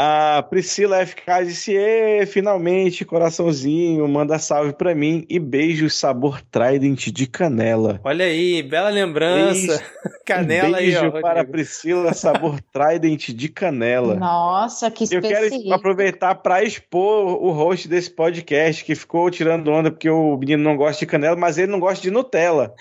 A 0.00 0.44
Priscila 0.48 1.04
FK 1.04 1.44
disse: 1.44 1.74
"Ê, 1.74 2.24
finalmente, 2.24 3.04
coraçãozinho, 3.04 4.06
manda 4.06 4.38
salve 4.38 4.72
para 4.72 4.94
mim 4.94 5.26
e 5.28 5.40
beijo 5.40 5.90
sabor 5.90 6.40
Trident 6.42 7.08
de 7.08 7.26
canela. 7.26 7.98
Olha 8.04 8.26
aí, 8.26 8.62
bela 8.62 8.90
lembrança. 8.90 9.82
Canela 10.24 10.68
um 10.68 10.74
aí, 10.74 10.84
beijo 10.92 11.06
ó. 11.06 11.10
para 11.10 11.28
a 11.28 11.32
Rodrigo. 11.36 11.52
Priscila, 11.52 12.12
sabor 12.12 12.60
Trident 12.70 13.30
de 13.30 13.48
canela. 13.48 14.14
Nossa, 14.14 14.90
que 15.06 15.14
Eu 15.14 15.20
quero 15.22 15.44
específico. 15.44 15.74
aproveitar 15.74 16.34
para 16.36 16.62
expor 16.64 17.26
o 17.42 17.50
host 17.52 17.86
desse 17.88 18.10
podcast 18.10 18.84
que 18.84 18.94
ficou 18.94 19.30
tirando 19.30 19.68
onda 19.70 19.90
porque 19.90 20.08
o 20.10 20.36
menino 20.36 20.62
não 20.62 20.76
gosta 20.76 21.00
de 21.00 21.06
canela, 21.06 21.36
mas 21.36 21.58
ele 21.58 21.70
não 21.70 21.78
gosta 21.80 22.00
de 22.02 22.10
Nutella. 22.10 22.74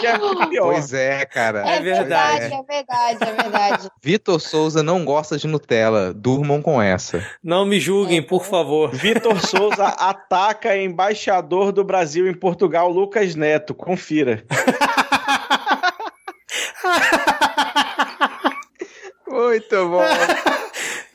que 0.00 0.06
é. 0.06 0.18
Pois 0.60 0.92
é, 0.92 1.24
cara. 1.26 1.64
É 1.68 1.76
É 1.76 1.80
verdade. 1.80 2.40
verdade, 2.40 2.54
é 2.54 2.62
verdade, 2.74 3.18
é 3.24 3.42
verdade. 3.42 3.88
Vitor 4.02 4.40
Souza 4.40 4.82
não 4.82 5.04
gosta 5.04 5.36
de 5.38 5.46
Nutella. 5.46 6.12
Durmam 6.14 6.60
com 6.62 6.80
essa. 6.80 7.24
Não 7.42 7.64
me 7.66 7.78
julguem, 7.80 8.22
por 8.22 8.44
favor. 8.44 8.90
Vitor 8.90 9.38
Souza 9.40 9.86
ataca 9.98 10.76
embaixador 10.76 11.72
do 11.72 11.84
Brasil 11.84 12.28
em 12.28 12.34
Portugal, 12.34 12.90
Lucas 12.90 13.34
Neto. 13.34 13.74
Confira. 13.74 14.44
Muito 19.28 19.88
bom. 19.88 20.57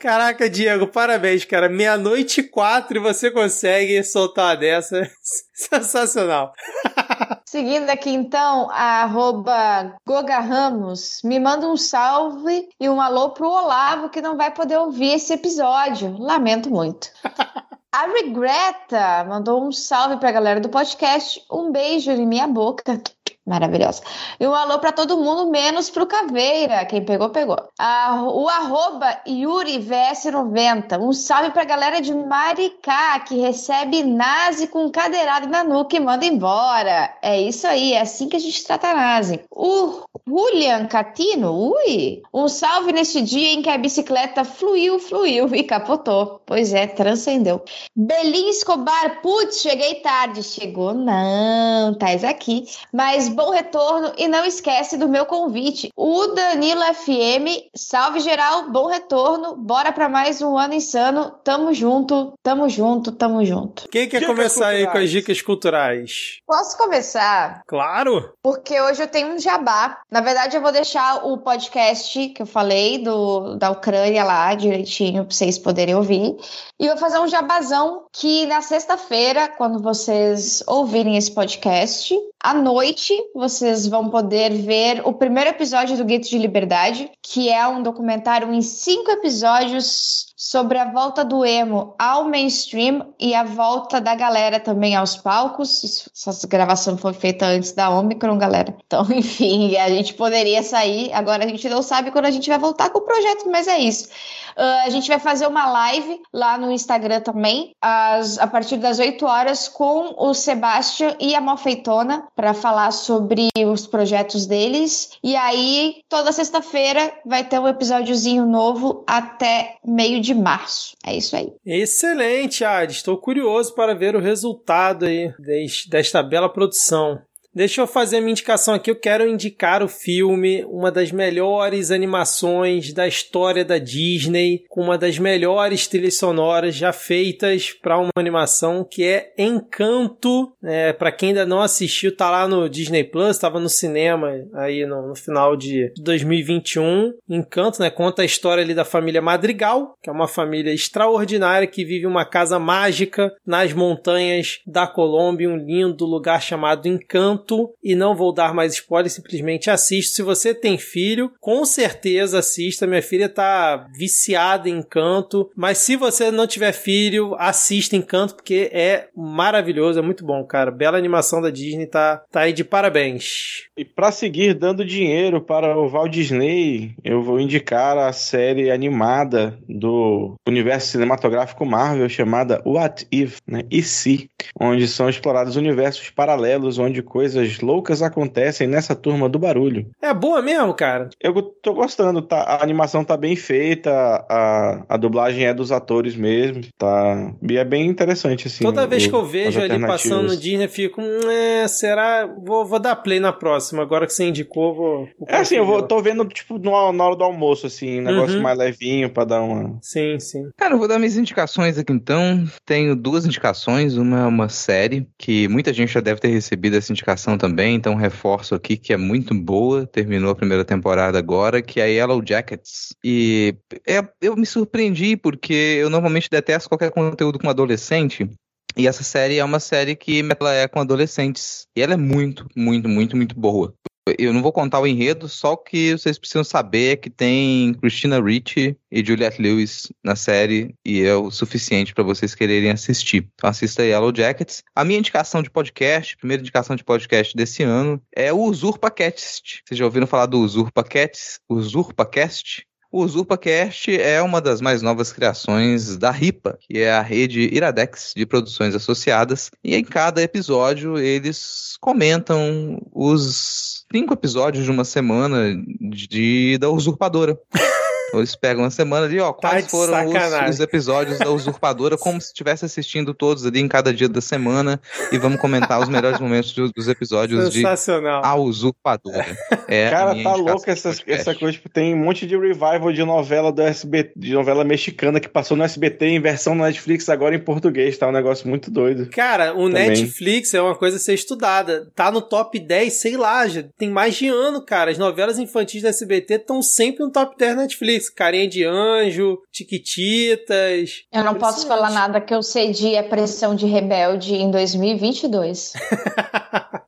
Caraca, 0.04 0.50
Diego, 0.50 0.86
parabéns, 0.86 1.46
cara. 1.46 1.66
Meia-noite 1.66 2.42
e 2.42 2.42
quatro 2.42 2.98
e 2.98 3.00
você 3.00 3.30
consegue 3.30 4.04
soltar 4.04 4.48
uma 4.48 4.54
dessa. 4.54 5.10
Sensacional. 5.54 6.52
Seguindo 7.48 7.88
aqui 7.88 8.10
então, 8.10 8.68
a 8.70 9.04
arroba 9.04 9.96
Goga 10.06 10.40
Ramos 10.40 11.22
me 11.24 11.40
manda 11.40 11.66
um 11.66 11.74
salve 11.74 12.68
e 12.78 12.86
um 12.86 13.00
alô 13.00 13.30
pro 13.30 13.48
Olavo 13.48 14.10
que 14.10 14.20
não 14.20 14.36
vai 14.36 14.50
poder 14.50 14.76
ouvir 14.76 15.14
esse 15.14 15.32
episódio. 15.32 16.14
Lamento 16.18 16.68
muito. 16.68 17.08
A 17.90 18.06
Regreta 18.06 19.24
mandou 19.26 19.66
um 19.66 19.72
salve 19.72 20.18
pra 20.18 20.32
galera 20.32 20.60
do 20.60 20.68
podcast. 20.68 21.42
Um 21.50 21.72
beijo 21.72 22.10
em 22.10 22.26
minha 22.26 22.46
boca. 22.46 23.00
Maravilhosa. 23.46 24.02
E 24.40 24.46
um 24.46 24.54
alô 24.54 24.78
para 24.78 24.90
todo 24.90 25.18
mundo, 25.18 25.50
menos 25.50 25.90
pro 25.90 26.06
Caveira. 26.06 26.86
Quem 26.86 27.04
pegou, 27.04 27.28
pegou. 27.28 27.58
Ah, 27.78 28.22
o 28.24 28.48
arroba 28.48 29.20
YuriVS90. 29.28 30.98
Um 30.98 31.12
salve 31.12 31.50
pra 31.50 31.64
galera 31.64 32.00
de 32.00 32.14
Maricá, 32.14 33.20
que 33.20 33.36
recebe 33.36 34.02
Nazi 34.02 34.66
com 34.66 34.90
cadeirada 34.90 35.46
na 35.46 35.62
nuca 35.62 35.94
e 35.94 36.00
manda 36.00 36.24
embora. 36.24 37.14
É 37.20 37.38
isso 37.38 37.66
aí, 37.66 37.92
é 37.92 38.00
assim 38.00 38.30
que 38.30 38.36
a 38.36 38.40
gente 38.40 38.64
trata 38.64 38.88
a 38.88 38.94
Nazi. 38.94 39.40
O 39.50 40.04
Julian 40.26 40.86
Catino, 40.86 41.74
ui! 41.74 42.22
Um 42.32 42.48
salve 42.48 42.92
neste 42.92 43.20
dia 43.20 43.52
em 43.52 43.60
que 43.60 43.68
a 43.68 43.76
bicicleta 43.76 44.42
fluiu, 44.42 44.98
fluiu 44.98 45.54
e 45.54 45.62
capotou. 45.62 46.40
Pois 46.46 46.72
é, 46.72 46.86
transcendeu. 46.86 47.62
Belim 47.94 48.48
Escobar, 48.48 49.20
putz, 49.20 49.60
cheguei 49.60 49.96
tarde. 49.96 50.42
Chegou 50.42 50.94
não, 50.94 51.92
tais 51.98 52.24
aqui. 52.24 52.64
Mas 52.90 53.33
bom 53.34 53.50
retorno 53.50 54.12
e 54.16 54.28
não 54.28 54.44
esquece 54.44 54.96
do 54.96 55.08
meu 55.08 55.26
convite. 55.26 55.90
O 55.96 56.28
Danilo 56.28 56.82
FM, 56.94 57.68
salve 57.74 58.20
geral, 58.20 58.70
bom 58.70 58.86
retorno. 58.86 59.56
Bora 59.56 59.92
para 59.92 60.08
mais 60.08 60.40
um 60.40 60.56
ano 60.56 60.74
insano. 60.74 61.32
Tamo 61.42 61.74
junto, 61.74 62.32
tamo 62.42 62.68
junto, 62.68 63.10
tamo 63.12 63.44
junto. 63.44 63.88
Quem 63.90 64.08
quer 64.08 64.20
Dicas 64.20 64.34
começar 64.34 64.68
aí 64.68 64.84
com 64.84 64.90
as 64.90 64.92
culturais. 64.92 65.10
dicas 65.10 65.42
culturais? 65.42 66.38
Posso 66.46 66.78
começar? 66.78 67.62
Claro! 67.66 68.32
Porque 68.42 68.80
hoje 68.80 69.02
eu 69.02 69.08
tenho 69.08 69.34
um 69.34 69.38
jabá. 69.38 69.98
Na 70.10 70.20
verdade, 70.20 70.56
eu 70.56 70.62
vou 70.62 70.72
deixar 70.72 71.26
o 71.26 71.38
podcast 71.38 72.28
que 72.28 72.42
eu 72.42 72.46
falei 72.46 72.98
do, 72.98 73.56
da 73.56 73.70
Ucrânia 73.70 74.22
lá 74.24 74.54
direitinho 74.54 75.24
para 75.24 75.34
vocês 75.34 75.58
poderem 75.58 75.94
ouvir. 75.94 76.36
E 76.78 76.86
vou 76.88 76.96
fazer 76.96 77.18
um 77.18 77.28
jabazão 77.28 78.04
que 78.12 78.46
na 78.46 78.60
sexta-feira, 78.60 79.48
quando 79.48 79.82
vocês 79.82 80.62
ouvirem 80.66 81.16
esse 81.16 81.32
podcast, 81.32 82.14
à 82.42 82.52
noite 82.52 83.14
vocês 83.34 83.86
vão 83.86 84.10
poder 84.10 84.52
ver 84.52 85.02
o 85.04 85.12
primeiro 85.12 85.50
episódio 85.50 85.96
do 85.96 86.04
Gueto 86.04 86.28
de 86.28 86.38
Liberdade, 86.38 87.10
que 87.22 87.48
é 87.48 87.66
um 87.66 87.82
documentário 87.82 88.52
em 88.52 88.62
cinco 88.62 89.10
episódios 89.10 90.32
sobre 90.36 90.78
a 90.78 90.90
volta 90.90 91.24
do 91.24 91.44
emo 91.44 91.94
ao 91.98 92.28
mainstream 92.28 93.14
e 93.18 93.34
a 93.34 93.44
volta 93.44 94.00
da 94.00 94.14
galera 94.14 94.60
também 94.60 94.94
aos 94.94 95.16
palcos. 95.16 96.06
Essa 96.14 96.46
gravação 96.46 96.98
foi 96.98 97.12
feita 97.12 97.46
antes 97.46 97.72
da 97.72 97.88
Omicron, 97.90 98.36
galera. 98.36 98.76
Então, 98.86 99.06
enfim, 99.10 99.76
a 99.76 99.88
gente 99.88 100.14
poderia 100.14 100.62
sair. 100.62 101.12
Agora 101.12 101.44
a 101.44 101.48
gente 101.48 101.68
não 101.68 101.82
sabe 101.82 102.10
quando 102.10 102.26
a 102.26 102.30
gente 102.30 102.48
vai 102.48 102.58
voltar 102.58 102.90
com 102.90 102.98
o 102.98 103.02
projeto, 103.02 103.50
mas 103.50 103.66
é 103.66 103.78
isso. 103.78 104.08
Ah, 104.56 104.82
a 104.84 104.90
gente 104.90 105.08
vai 105.08 105.18
fazer 105.18 105.46
uma 105.46 105.66
live 105.70 106.20
lá 106.32 106.56
no 106.58 106.70
Instagram 106.70 107.20
também, 107.20 107.72
às- 107.80 108.38
a 108.38 108.46
partir 108.46 108.76
das 108.76 108.98
8 108.98 109.26
horas, 109.26 109.68
com 109.68 110.14
o 110.18 110.34
Sebastian 110.34 111.16
e 111.20 111.34
a 111.34 111.40
Malfeitona, 111.40 112.26
para 112.34 112.54
falar 112.54 112.90
sobre 112.92 113.48
os 113.66 113.86
projetos 113.86 114.46
deles. 114.46 115.10
E 115.22 115.34
aí, 115.36 115.96
toda 116.08 116.32
sexta-feira, 116.32 117.12
vai 117.24 117.44
ter 117.44 117.58
um 117.58 117.68
episódiozinho 117.68 118.46
novo 118.46 119.04
até 119.06 119.76
meio 119.84 120.20
de 120.20 120.34
março. 120.34 120.94
É 121.04 121.14
isso 121.16 121.36
aí. 121.36 121.52
Excelente, 121.64 122.64
Ad. 122.64 122.92
Estou 122.92 123.16
curioso 123.18 123.74
para 123.74 123.94
ver 123.94 124.16
o 124.16 124.20
resultado 124.20 125.04
aí 125.06 125.32
des- 125.38 125.86
desta 125.88 126.22
bela 126.22 126.48
produção. 126.52 127.18
Deixa 127.54 127.80
eu 127.80 127.86
fazer 127.86 128.16
a 128.16 128.20
minha 128.20 128.32
indicação 128.32 128.74
aqui. 128.74 128.90
Eu 128.90 128.96
quero 128.96 129.28
indicar 129.28 129.80
o 129.80 129.88
filme, 129.88 130.64
uma 130.64 130.90
das 130.90 131.12
melhores 131.12 131.92
animações 131.92 132.92
da 132.92 133.06
história 133.06 133.64
da 133.64 133.78
Disney, 133.78 134.64
com 134.68 134.82
uma 134.82 134.98
das 134.98 135.18
melhores 135.20 135.86
trilhas 135.86 136.16
sonoras 136.16 136.74
já 136.74 136.92
feitas 136.92 137.70
para 137.70 137.98
uma 137.98 138.10
animação, 138.16 138.84
que 138.84 139.04
é 139.04 139.32
Encanto. 139.38 140.52
É, 140.64 140.92
para 140.92 141.12
quem 141.12 141.28
ainda 141.28 141.46
não 141.46 141.60
assistiu, 141.60 142.16
tá 142.16 142.28
lá 142.28 142.48
no 142.48 142.68
Disney 142.68 143.04
Plus, 143.04 143.30
estava 143.36 143.60
no 143.60 143.68
cinema 143.68 144.32
aí 144.54 144.84
no, 144.84 145.08
no 145.08 145.14
final 145.14 145.56
de 145.56 145.92
2021. 145.98 147.12
Encanto, 147.28 147.80
né? 147.80 147.88
Conta 147.88 148.22
a 148.22 148.24
história 148.24 148.64
ali 148.64 148.74
da 148.74 148.84
família 148.84 149.22
Madrigal, 149.22 149.94
que 150.02 150.10
é 150.10 150.12
uma 150.12 150.26
família 150.26 150.72
extraordinária 150.72 151.68
que 151.68 151.84
vive 151.84 152.06
uma 152.06 152.24
casa 152.24 152.58
mágica 152.58 153.32
nas 153.46 153.72
montanhas 153.72 154.60
da 154.66 154.88
Colômbia, 154.88 155.48
um 155.48 155.56
lindo 155.56 156.04
lugar 156.04 156.42
chamado 156.42 156.88
Encanto. 156.88 157.43
E 157.82 157.94
não 157.94 158.14
vou 158.14 158.32
dar 158.32 158.54
mais 158.54 158.74
spoiler, 158.74 159.10
simplesmente 159.10 159.70
assiste. 159.70 160.14
Se 160.14 160.22
você 160.22 160.54
tem 160.54 160.78
filho, 160.78 161.32
com 161.40 161.64
certeza 161.64 162.38
assista. 162.38 162.86
Minha 162.86 163.02
filha 163.02 163.28
tá 163.28 163.88
viciada 163.96 164.68
em 164.68 164.78
Encanto. 164.78 165.50
Mas 165.56 165.78
se 165.78 165.96
você 165.96 166.30
não 166.30 166.46
tiver 166.46 166.72
filho, 166.72 167.34
assista 167.38 167.96
Encanto, 167.96 168.34
porque 168.34 168.70
é 168.72 169.08
maravilhoso, 169.16 169.98
é 169.98 170.02
muito 170.02 170.24
bom, 170.24 170.44
cara. 170.44 170.70
Bela 170.70 170.98
animação 170.98 171.40
da 171.40 171.50
Disney, 171.50 171.86
tá, 171.86 172.22
tá 172.30 172.40
aí 172.40 172.52
de 172.52 172.64
parabéns. 172.64 173.64
E 173.76 173.84
para 173.84 174.12
seguir 174.12 174.54
dando 174.54 174.84
dinheiro 174.84 175.40
para 175.40 175.76
o 175.76 175.88
Walt 175.88 176.12
Disney, 176.12 176.94
eu 177.02 177.22
vou 177.22 177.40
indicar 177.40 177.98
a 177.98 178.12
série 178.12 178.70
animada 178.70 179.58
do 179.68 180.34
universo 180.46 180.88
cinematográfico 180.92 181.64
Marvel 181.64 182.08
chamada 182.08 182.62
What 182.64 183.06
If, 183.10 183.38
né? 183.46 183.62
E 183.70 183.82
se, 183.82 184.30
onde 184.58 184.86
são 184.86 185.08
explorados 185.08 185.56
universos 185.56 186.10
paralelos 186.10 186.78
onde 186.78 187.02
coisas 187.02 187.33
loucas 187.60 188.02
acontecem 188.02 188.66
nessa 188.66 188.94
turma 188.94 189.28
do 189.28 189.38
barulho. 189.38 189.86
É 190.02 190.12
boa 190.14 190.40
mesmo, 190.42 190.72
cara. 190.74 191.08
Eu 191.20 191.42
tô 191.42 191.74
gostando, 191.74 192.22
tá? 192.22 192.40
A 192.42 192.62
animação 192.62 193.04
tá 193.04 193.16
bem 193.16 193.36
feita, 193.36 193.90
a, 194.28 194.84
a 194.88 194.96
dublagem 194.96 195.44
é 195.46 195.54
dos 195.54 195.72
atores 195.72 196.14
mesmo, 196.16 196.62
tá? 196.78 197.32
E 197.48 197.56
é 197.56 197.64
bem 197.64 197.86
interessante 197.86 198.46
assim. 198.46 198.64
Toda 198.64 198.84
o- 198.84 198.88
vez 198.88 199.06
que 199.06 199.14
eu 199.14 199.24
vejo 199.24 199.60
ali 199.60 199.78
passando 199.80 200.28
no. 200.28 200.36
Disney, 200.36 200.64
eu 200.64 200.68
fico, 200.68 201.00
"Hum, 201.00 201.30
é, 201.30 201.66
será? 201.68 202.26
Vou, 202.26 202.64
vou 202.66 202.78
dar 202.78 202.96
play 202.96 203.18
na 203.20 203.32
próxima. 203.32 203.82
Agora 203.82 204.06
que 204.06 204.12
você 204.12 204.24
indicou, 204.24 204.74
vou. 204.74 204.98
vou 205.18 205.28
É 205.28 205.36
assim, 205.38 205.56
eu 205.56 205.64
vou, 205.66 205.82
tô 205.82 206.00
vendo, 206.02 206.24
tipo, 206.26 206.58
no- 206.58 206.92
na 206.92 207.04
hora 207.04 207.16
do 207.16 207.24
almoço, 207.24 207.66
assim, 207.66 208.00
um 208.00 208.04
negócio 208.04 208.36
Uhum. 208.36 208.42
mais 208.42 208.58
levinho 208.58 209.10
pra 209.10 209.24
dar 209.24 209.42
uma. 209.42 209.78
Sim, 209.82 210.18
sim. 210.18 210.48
Cara, 210.56 210.74
eu 210.74 210.78
vou 210.78 210.88
dar 210.88 210.98
minhas 210.98 211.16
indicações 211.16 211.78
aqui 211.78 211.92
então. 211.92 212.44
Tenho 212.66 212.94
duas 212.96 213.24
indicações. 213.24 213.96
Uma 213.96 214.20
é 214.20 214.26
uma 214.26 214.48
série 214.48 215.06
que 215.18 215.48
muita 215.48 215.72
gente 215.72 215.92
já 215.92 216.00
deve 216.00 216.20
ter 216.20 216.28
recebido 216.28 216.76
essa 216.76 216.92
indicação 216.92 217.23
também, 217.38 217.74
então 217.74 217.94
reforço 217.94 218.54
aqui 218.54 218.76
que 218.76 218.92
é 218.92 218.96
muito 218.96 219.34
boa. 219.34 219.86
Terminou 219.86 220.30
a 220.30 220.34
primeira 220.34 220.64
temporada 220.64 221.18
agora, 221.18 221.62
que 221.62 221.80
é 221.80 221.90
Yellow 221.90 222.22
Jackets. 222.24 222.94
E 223.02 223.56
é- 223.86 224.06
eu 224.20 224.36
me 224.36 224.44
surpreendi 224.44 225.16
porque 225.16 225.52
eu 225.52 225.88
normalmente 225.88 226.28
detesto 226.30 226.68
qualquer 226.68 226.90
conteúdo 226.90 227.38
com 227.38 227.48
adolescente. 227.48 228.28
E 228.76 228.86
essa 228.86 229.02
série 229.02 229.38
é 229.38 229.44
uma 229.44 229.60
série 229.60 229.96
que 229.96 230.20
ela 230.38 230.52
é 230.52 230.68
com 230.68 230.80
adolescentes. 230.80 231.66
E 231.76 231.80
ela 231.80 231.94
é 231.94 231.96
muito, 231.96 232.46
muito, 232.56 232.88
muito, 232.88 233.16
muito 233.16 233.38
boa. 233.38 233.72
Eu 234.18 234.34
não 234.34 234.42
vou 234.42 234.52
contar 234.52 234.80
o 234.80 234.86
enredo, 234.86 235.28
só 235.28 235.56
que 235.56 235.92
vocês 235.92 236.18
precisam 236.18 236.44
saber 236.44 236.92
é 236.92 236.96
que 236.96 237.08
tem 237.08 237.72
Christina 237.74 238.20
Ricci 238.20 238.76
e 238.90 239.04
Juliette 239.04 239.40
Lewis 239.40 239.90
na 240.02 240.14
série 240.14 240.74
e 240.84 241.00
é 241.00 241.14
o 241.14 241.30
suficiente 241.30 241.94
para 241.94 242.04
vocês 242.04 242.34
quererem 242.34 242.70
assistir. 242.70 243.26
Então 243.34 243.48
assista 243.48 243.82
Yellow 243.82 244.14
Jackets. 244.14 244.62
A 244.74 244.84
minha 244.84 244.98
indicação 244.98 245.42
de 245.42 245.50
podcast, 245.50 246.18
primeira 246.18 246.42
indicação 246.42 246.76
de 246.76 246.84
podcast 246.84 247.34
desse 247.34 247.62
ano, 247.62 247.98
é 248.14 248.30
o 248.30 248.42
UsurpaCast. 248.42 249.62
Vocês 249.64 249.78
já 249.78 249.86
ouviram 249.86 250.06
falar 250.06 250.26
do 250.26 250.38
UsurpaCast? 250.38 251.40
UsurpaCast? 251.48 252.66
O 252.94 253.02
UsurpaCast 253.02 254.00
é 254.00 254.22
uma 254.22 254.40
das 254.40 254.60
mais 254.60 254.80
novas 254.80 255.12
criações 255.12 255.96
da 255.96 256.12
RIPA, 256.12 256.56
que 256.60 256.78
é 256.78 256.92
a 256.92 257.02
rede 257.02 257.52
Iradex 257.52 258.12
de 258.16 258.24
produções 258.24 258.72
associadas. 258.72 259.50
E 259.64 259.74
em 259.74 259.82
cada 259.82 260.22
episódio 260.22 260.96
eles 260.96 261.76
comentam 261.80 262.80
os 262.92 263.84
cinco 263.92 264.14
episódios 264.14 264.64
de 264.64 264.70
uma 264.70 264.84
semana 264.84 265.60
de 265.90 266.56
da 266.58 266.70
Usurpadora. 266.70 267.36
Eles 268.18 268.36
pegam 268.36 268.62
uma 268.64 268.70
semana 268.70 269.06
ali, 269.06 269.18
ó, 269.20 269.32
Tá 269.32 269.50
quais 269.50 269.70
foram 269.70 270.06
os, 270.08 270.50
os 270.50 270.60
episódios 270.60 271.18
da 271.18 271.30
Usurpadora, 271.30 271.96
como 271.96 272.20
se 272.20 272.28
estivesse 272.28 272.64
assistindo 272.64 273.12
todos 273.14 273.44
ali 273.46 273.60
em 273.60 273.68
cada 273.68 273.92
dia 273.92 274.08
da 274.08 274.20
semana, 274.20 274.80
e 275.12 275.18
vamos 275.18 275.40
comentar 275.40 275.80
os 275.80 275.88
melhores 275.88 276.18
momentos 276.20 276.52
do- 276.52 276.70
dos 276.72 276.88
episódios 276.88 277.50
de 277.50 277.56
Sensacional. 277.60 278.22
A 278.24 278.34
Usurpadora. 278.36 279.26
É 279.68 279.90
Cara, 279.90 280.22
tá 280.22 280.34
louco 280.34 280.64
do 280.64 280.70
essa, 280.70 280.94
essa 281.06 281.34
coisa. 281.34 281.52
Tipo, 281.52 281.68
tem 281.68 281.94
um 281.94 281.98
monte 281.98 282.26
de 282.26 282.36
revival 282.36 282.92
de 282.92 283.04
novela 283.04 283.52
do 283.52 283.62
SBT, 283.62 284.12
de 284.16 284.32
novela 284.32 284.64
mexicana 284.64 285.20
que 285.20 285.28
passou 285.28 285.56
no 285.56 285.64
SBT 285.64 286.06
em 286.06 286.20
versão 286.20 286.54
na 286.54 286.64
Netflix 286.64 287.08
agora 287.08 287.34
em 287.34 287.38
português. 287.38 287.96
Tá 287.98 288.08
um 288.08 288.12
negócio 288.12 288.48
muito 288.48 288.70
doido. 288.70 289.08
Cara, 289.10 289.52
o 289.54 289.66
Também. 289.68 289.88
Netflix 289.90 290.54
é 290.54 290.60
uma 290.62 290.74
coisa 290.76 290.96
a 290.96 291.00
ser 291.00 291.14
estudada. 291.14 291.88
Tá 291.94 292.10
no 292.10 292.20
top 292.20 292.58
10, 292.58 292.92
sei 292.92 293.16
lá, 293.16 293.46
já 293.46 293.64
tem 293.78 293.90
mais 293.90 294.14
de 294.14 294.28
ano, 294.28 294.64
cara. 294.64 294.90
As 294.90 294.98
novelas 294.98 295.38
infantis 295.38 295.82
da 295.82 295.88
SBT 295.88 296.34
estão 296.34 296.62
sempre 296.62 297.04
no 297.04 297.10
top 297.10 297.36
10 297.38 297.56
Netflix. 297.56 298.03
Carinha 298.10 298.48
de 298.48 298.64
Anjo, 298.64 299.38
Tiquititas. 299.52 301.04
Eu 301.12 301.24
não 301.24 301.34
posso 301.34 301.66
falar 301.66 301.90
nada 301.90 302.20
que 302.20 302.34
eu 302.34 302.42
cedi 302.42 302.96
a 302.96 303.02
pressão 303.02 303.54
de 303.54 303.66
rebelde 303.66 304.34
em 304.34 304.50
2022. 304.50 305.72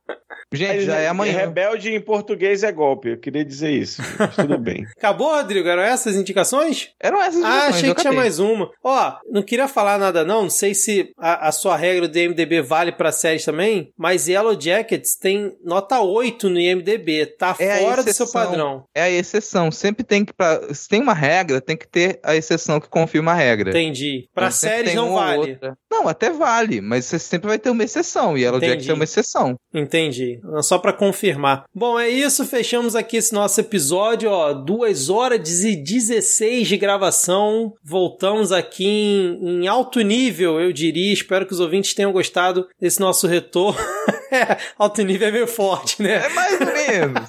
Gente, 0.53 0.85
já 0.85 0.95
é 0.97 1.07
amanhã. 1.07 1.37
Rebelde 1.37 1.91
em 1.93 1.99
português 1.99 2.63
é 2.63 2.71
golpe. 2.71 3.09
Eu 3.09 3.17
queria 3.19 3.43
dizer 3.43 3.71
isso. 3.71 4.01
Mas 4.17 4.35
tudo 4.35 4.57
bem. 4.59 4.85
Acabou, 4.97 5.35
Rodrigo? 5.35 5.67
Eram 5.67 5.81
essas 5.83 6.15
indicações? 6.15 6.89
Eram 7.01 7.21
essas 7.21 7.43
Ah, 7.43 7.47
indicações, 7.47 7.75
achei 7.75 7.89
eu 7.89 7.95
que 7.95 8.01
tinha 8.01 8.13
mais 8.13 8.39
uma. 8.39 8.69
Ó, 8.83 9.13
não 9.29 9.43
queria 9.43 9.67
falar 9.67 9.97
nada 9.97 10.23
não, 10.23 10.43
não 10.43 10.49
sei 10.49 10.73
se 10.73 11.11
a, 11.17 11.49
a 11.49 11.51
sua 11.51 11.75
regra 11.75 12.07
do 12.07 12.17
IMDB 12.17 12.61
vale 12.61 12.91
pra 12.91 13.11
séries 13.11 13.43
também, 13.43 13.91
mas 13.97 14.27
Yellow 14.27 14.59
Jackets 14.59 15.15
tem 15.17 15.53
nota 15.63 15.99
8 15.99 16.49
no 16.49 16.59
IMDB, 16.59 17.25
tá 17.37 17.55
É 17.59 17.77
fora 17.79 18.03
do 18.03 18.13
seu 18.13 18.27
padrão. 18.31 18.85
É 18.95 19.01
a 19.03 19.09
exceção. 19.09 19.71
Sempre 19.71 20.03
tem 20.03 20.23
que. 20.23 20.33
Pra, 20.33 20.73
se 20.73 20.87
tem 20.87 21.01
uma 21.01 21.13
regra, 21.13 21.59
tem 21.59 21.75
que 21.75 21.87
ter 21.87 22.19
a 22.23 22.35
exceção 22.35 22.79
que 22.79 22.87
confirma 22.89 23.31
a 23.31 23.35
regra. 23.35 23.69
Entendi. 23.71 24.29
Pra 24.33 24.45
Então, 24.47 24.51
séries 24.57 24.93
não 24.93 25.13
vale. 25.13 25.51
outra. 25.51 25.77
Não, 25.91 26.07
até 26.07 26.29
vale, 26.29 26.79
mas 26.79 27.05
você 27.05 27.19
sempre 27.19 27.47
vai 27.47 27.59
ter 27.59 27.69
uma 27.69 27.83
exceção. 27.83 28.37
E 28.37 28.41
Yellow 28.41 28.57
Entendi. 28.57 28.71
Jackets 28.73 28.89
é 28.89 28.93
uma 28.93 29.03
exceção. 29.03 29.55
Entendi. 29.73 30.36
Só 30.61 30.77
pra 30.77 30.93
confirmar. 30.93 31.65
Bom, 31.73 31.99
é 31.99 32.09
isso. 32.09 32.45
Fechamos 32.45 32.95
aqui 32.95 33.17
esse 33.17 33.33
nosso 33.33 33.59
episódio, 33.59 34.29
ó. 34.29 34.53
2 34.53 35.09
horas 35.09 35.63
e 35.63 35.75
16 35.75 36.67
de 36.67 36.77
gravação. 36.77 37.73
Voltamos 37.83 38.51
aqui 38.51 38.85
em, 38.85 39.63
em 39.63 39.67
alto 39.67 40.01
nível, 40.01 40.59
eu 40.59 40.71
diria. 40.71 41.13
Espero 41.13 41.45
que 41.45 41.53
os 41.53 41.59
ouvintes 41.59 41.93
tenham 41.93 42.11
gostado 42.11 42.67
desse 42.79 42.99
nosso 42.99 43.27
retorno. 43.27 43.79
É, 44.29 44.57
alto 44.77 45.01
nível 45.03 45.29
é 45.29 45.31
meio 45.31 45.47
forte, 45.47 46.03
né? 46.03 46.25
É 46.25 46.29
mais 46.29 46.59
ou 46.59 46.67
menos. 46.67 47.27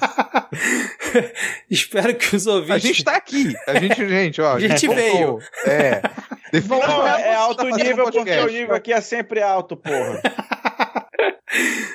Espero 1.71 2.13
que 2.13 2.35
os 2.35 2.45
ouvintes. 2.45 2.75
A 2.75 2.79
gente 2.79 3.03
tá 3.05 3.15
aqui. 3.15 3.53
A 3.65 3.79
gente, 3.79 4.09
gente, 4.09 4.41
ó. 4.41 4.55
A 4.55 4.59
gente 4.59 4.85
veio. 4.85 5.39
É. 5.65 6.01
Não, 6.67 7.07
é, 7.07 7.21
tá 7.21 7.37
alto 7.37 7.63
nível 7.69 8.11
porque 8.11 8.37
o 8.37 8.47
nível 8.47 8.75
aqui 8.75 8.91
é 8.91 9.01
sempre 9.01 9.41
alto, 9.41 9.77
porra. 9.77 10.21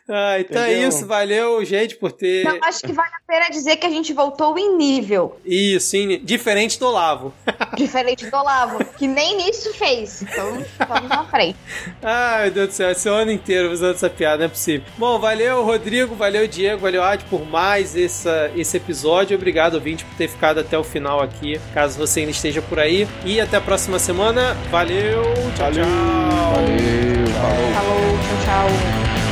Ah, 0.09 0.39
então 0.41 0.63
é 0.63 0.73
Entendeu? 0.73 0.89
isso. 0.89 1.07
Valeu, 1.07 1.65
gente, 1.65 1.97
por 1.97 2.13
ter. 2.13 2.45
Não, 2.45 2.59
acho 2.63 2.81
que 2.81 2.93
vale 2.93 3.09
a 3.09 3.21
pena 3.27 3.49
dizer 3.51 3.77
que 3.77 3.87
a 3.87 3.91
gente 3.91 4.13
voltou 4.13 4.59
em 4.59 4.77
nível. 4.77 5.39
Isso, 5.45 5.97
diferente 6.23 6.79
do 6.79 6.87
Olavo. 6.87 7.33
Diferente 7.77 8.27
do 8.27 8.37
Olavo, 8.37 8.85
que 8.97 9.07
nem 9.07 9.37
nisso 9.37 9.73
fez. 9.75 10.23
Então, 10.23 10.65
vamos 10.87 11.09
na 11.09 11.25
frente. 11.25 11.57
Ai, 12.03 12.45
meu 12.45 12.51
Deus 12.53 12.69
do 12.69 12.73
céu, 12.75 12.91
esse 12.91 13.09
ano 13.09 13.31
inteiro 13.33 13.71
usando 13.73 13.95
essa 13.95 14.09
piada, 14.11 14.39
não 14.39 14.45
é 14.47 14.49
possível. 14.49 14.87
Bom, 14.97 15.19
valeu, 15.19 15.63
Rodrigo, 15.65 16.15
valeu, 16.15 16.47
Diego, 16.47 16.81
valeu, 16.81 17.03
Ad, 17.03 17.25
por 17.25 17.45
mais 17.45 17.97
essa, 17.97 18.51
esse 18.57 18.77
episódio. 18.77 19.37
Obrigado, 19.37 19.75
ouvinte, 19.75 20.05
por 20.05 20.15
ter 20.17 20.29
ficado 20.29 20.61
até 20.61 20.79
o 20.79 20.85
final 20.85 21.21
aqui, 21.21 21.61
caso 21.73 21.99
você 21.99 22.21
ainda 22.21 22.33
esteja 22.33 22.63
por 22.63 22.79
aí. 22.79 23.09
E 23.25 23.41
até 23.41 23.57
a 23.57 23.61
próxima 23.61 23.99
semana. 23.99 24.55
Valeu, 24.71 25.23
tchau, 25.57 25.73
Valeu. 25.73 25.85
tchau. 25.85 26.55
Valeu, 26.55 27.27
falou. 27.35 27.73
Falou, 27.75 28.19
tchau, 28.19 28.45
tchau. 28.45 29.24